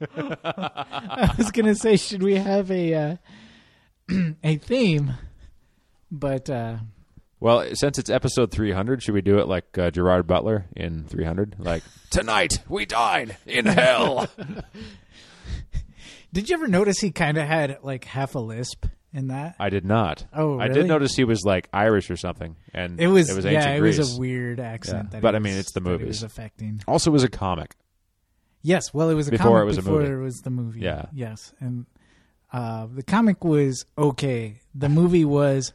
I 0.00 1.34
was 1.36 1.50
gonna 1.50 1.74
say, 1.74 1.96
should 1.96 2.22
we 2.22 2.36
have 2.36 2.70
a 2.70 2.94
uh, 2.94 3.16
a 4.44 4.56
theme? 4.56 5.14
But 6.10 6.48
uh, 6.50 6.78
Well, 7.40 7.66
since 7.74 7.98
it's 7.98 8.10
episode 8.10 8.50
300, 8.50 9.02
should 9.02 9.14
we 9.14 9.20
do 9.22 9.38
it 9.38 9.48
like 9.48 9.76
uh, 9.78 9.90
Gerard 9.90 10.26
Butler 10.26 10.66
in 10.74 11.04
300? 11.04 11.56
Like, 11.58 11.82
tonight 12.10 12.60
we 12.68 12.86
dine 12.86 13.36
in 13.46 13.66
hell. 13.66 14.28
did 16.32 16.48
you 16.48 16.56
ever 16.56 16.68
notice 16.68 16.98
he 16.98 17.10
kind 17.10 17.38
of 17.38 17.46
had 17.46 17.78
like 17.82 18.04
half 18.04 18.34
a 18.34 18.38
lisp 18.38 18.86
in 19.12 19.28
that? 19.28 19.56
I 19.58 19.70
did 19.70 19.84
not. 19.84 20.24
Oh, 20.32 20.58
I 20.58 20.68
did 20.68 20.86
notice 20.86 21.14
he 21.14 21.24
was 21.24 21.44
like 21.44 21.68
Irish 21.72 22.10
or 22.10 22.16
something. 22.16 22.56
And 22.74 23.00
It 23.00 23.08
was, 23.08 23.30
it 23.30 23.36
was 23.36 23.44
yeah, 23.44 23.70
it 23.70 23.80
Greece. 23.80 23.98
was 23.98 24.16
a 24.16 24.20
weird 24.20 24.60
accent. 24.60 25.08
Yeah. 25.08 25.10
That 25.12 25.22
But, 25.22 25.34
I 25.34 25.38
mean, 25.38 25.54
was- 25.54 25.60
it's 25.66 25.72
the 25.72 25.80
movies. 25.80 26.08
was 26.08 26.22
affecting. 26.22 26.82
also, 26.86 27.10
it 27.10 27.14
was 27.14 27.24
a 27.24 27.30
comic. 27.30 27.74
Yes, 28.62 28.92
well, 28.92 29.08
it 29.08 29.14
was 29.14 29.28
a 29.28 29.30
Before 29.30 29.60
comic 29.60 29.62
it 29.62 29.66
was 29.66 29.78
a 29.78 29.82
movie. 29.90 30.12
it 30.12 30.16
was 30.16 30.40
the 30.40 30.50
movie. 30.50 30.80
Yeah. 30.80 31.06
yes, 31.12 31.54
and 31.60 31.86
uh, 32.52 32.86
the 32.92 33.02
comic 33.02 33.44
was 33.44 33.84
okay. 33.96 34.60
The 34.74 34.88
movie 34.88 35.24
was 35.24 35.72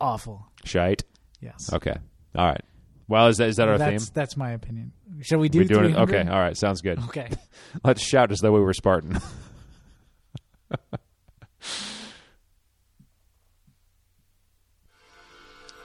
awful. 0.00 0.46
Shite. 0.64 1.04
Yes, 1.40 1.72
Okay. 1.72 1.96
All 2.36 2.46
right. 2.46 2.60
Well, 3.08 3.26
is 3.26 3.36
that, 3.38 3.48
is 3.48 3.56
that 3.56 3.68
our 3.68 3.78
that's 3.78 4.04
theme? 4.06 4.12
that's 4.14 4.36
my 4.36 4.52
opinion. 4.52 4.92
Shall 5.20 5.38
we 5.38 5.48
do? 5.48 5.58
we 5.58 5.64
doing 5.66 5.90
it? 5.90 5.96
Okay. 5.96 6.20
All 6.20 6.38
right. 6.38 6.56
Sounds 6.56 6.80
good. 6.80 6.98
Okay. 7.00 7.28
Let's 7.84 8.00
shout 8.02 8.30
as 8.32 8.38
though 8.38 8.52
we 8.52 8.60
were 8.60 8.72
Spartan. 8.72 9.18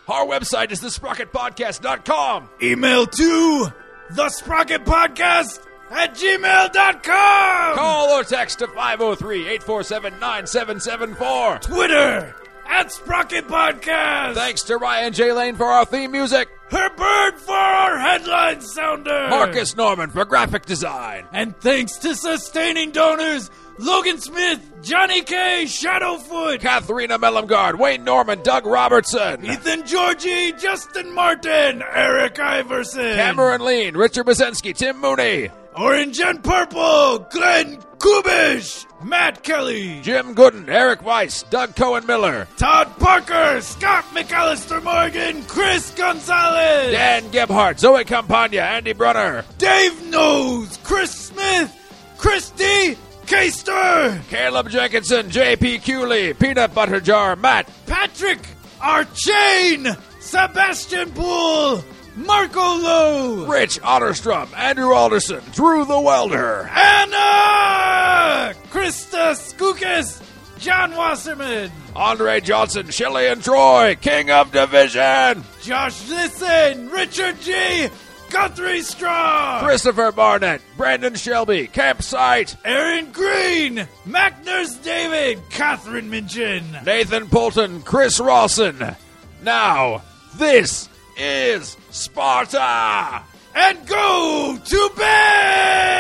Our 0.08 0.26
website 0.26 0.72
is 0.72 0.82
thesprocketpodcast.com. 0.82 2.50
Email 2.64 3.06
to 3.08 3.68
the 4.12 4.30
Sprocket 4.30 4.86
Podcast 4.86 5.60
at 5.92 6.16
gmail.com. 6.16 7.76
Call 7.76 8.10
or 8.10 8.24
text 8.24 8.60
to 8.60 8.68
503 8.68 9.40
847 9.48 10.20
9774. 10.20 11.60
Twitter 11.60 12.36
at 12.68 12.92
Sprocket 12.92 13.48
Podcast. 13.48 14.36
Thanks 14.36 14.64
to 14.64 14.78
Ryan 14.78 15.14
J. 15.14 15.32
Lane 15.34 15.56
for 15.56 15.66
our 15.66 15.86
theme 15.86 16.12
music. 16.12 16.50
Her 16.70 16.90
bird 16.90 17.40
for 17.40 17.54
our 17.54 17.98
headline 17.98 18.62
sounder. 18.62 19.28
Marcus 19.30 19.76
Norman 19.78 20.10
for 20.10 20.26
graphic 20.26 20.66
design. 20.66 21.26
And 21.32 21.56
thanks 21.58 21.98
to 22.00 22.14
sustaining 22.14 22.92
donors 22.92 23.50
Logan 23.80 24.20
Smith, 24.20 24.60
Johnny 24.82 25.22
K, 25.22 25.64
Shadowfoot, 25.66 26.60
Katharina 26.62 27.20
Mellumgard, 27.20 27.78
Wayne 27.78 28.04
Norman, 28.04 28.42
Doug 28.42 28.66
Robertson. 28.66 29.46
Ethan 29.46 29.86
Georgie, 29.86 30.52
Justin 30.54 31.14
Martin, 31.14 31.84
Eric 31.94 32.40
Iverson, 32.40 33.16
Cameron 33.16 33.64
Lean, 33.64 33.96
Richard 33.96 34.26
Bazensky, 34.26 34.76
Tim 34.76 35.00
Mooney, 35.00 35.50
Orange 35.80 36.20
and 36.20 36.44
Purple, 36.44 37.20
Glenn 37.32 37.78
Kubish, 38.00 38.86
Matt 39.04 39.44
Kelly, 39.44 40.02
Jim 40.02 40.34
Gooden, 40.34 40.68
Eric 40.70 41.04
Weiss, 41.04 41.44
Doug 41.44 41.76
Cohen 41.76 42.06
Miller, 42.08 42.48
Todd 42.58 42.88
Parker, 42.98 43.62
Scott 43.62 44.06
McAllister 44.06 44.82
Morgan, 44.84 45.44
Chris 45.44 45.92
Gonzalez, 45.92 46.92
Dan 46.92 47.30
Gebhardt, 47.30 47.80
Zoe 47.80 48.04
Campagna, 48.06 48.62
Andy 48.62 48.94
Brunner, 48.94 49.46
Dave 49.60 50.08
Knows, 50.08 50.78
Chris 50.84 51.12
Smith, 51.12 51.72
Christy 52.18 52.98
Caster, 53.28 54.20
Caleb 54.30 54.70
Jenkinson, 54.70 55.30
J.P. 55.30 55.80
Cooley, 55.80 56.34
Peanut 56.34 56.74
Butter 56.74 57.00
Jar, 57.00 57.36
Matt, 57.36 57.70
Patrick 57.86 58.40
Archain, 58.80 59.96
Sebastian 60.20 61.12
Poole, 61.12 61.84
Marco 62.18 62.60
Lowe, 62.60 63.46
Rich 63.46 63.80
Otterstrom, 63.82 64.52
Andrew 64.58 64.92
Alderson, 64.92 65.44
Drew 65.54 65.86
the 65.86 66.00
Welder, 66.00 66.68
Anna, 66.68 68.56
Krista 68.72 69.36
Skoukas, 69.36 70.24
John 70.58 70.96
Wasserman, 70.96 71.72
Andre 71.96 72.40
Johnson, 72.42 72.90
Shelley 72.90 73.28
and 73.28 73.44
Troy, 73.44 73.96
King 74.02 74.32
of 74.32 74.52
Division, 74.52 75.44
Josh 75.62 76.10
Listen, 76.10 76.90
Richard 76.90 77.40
G, 77.42 77.88
Guthrie 78.32 78.82
Straw, 78.82 79.62
Christopher 79.64 80.12
Barnett, 80.12 80.62
Brandon 80.76 81.14
Shelby, 81.14 81.68
Campsite, 81.68 82.56
Aaron 82.66 83.12
Green, 83.12 83.88
Magnus 84.08 84.76
David, 84.78 85.40
Catherine 85.52 86.10
Minchin. 86.10 86.66
Nathan 86.84 87.28
Polton, 87.28 87.84
Chris 87.84 88.20
Rawson. 88.20 88.96
Now, 89.44 90.02
this 90.36 90.90
is 91.16 91.78
Sparta, 91.98 93.24
and 93.56 93.88
go 93.88 94.60
to 94.64 94.92
bed! 94.96 95.98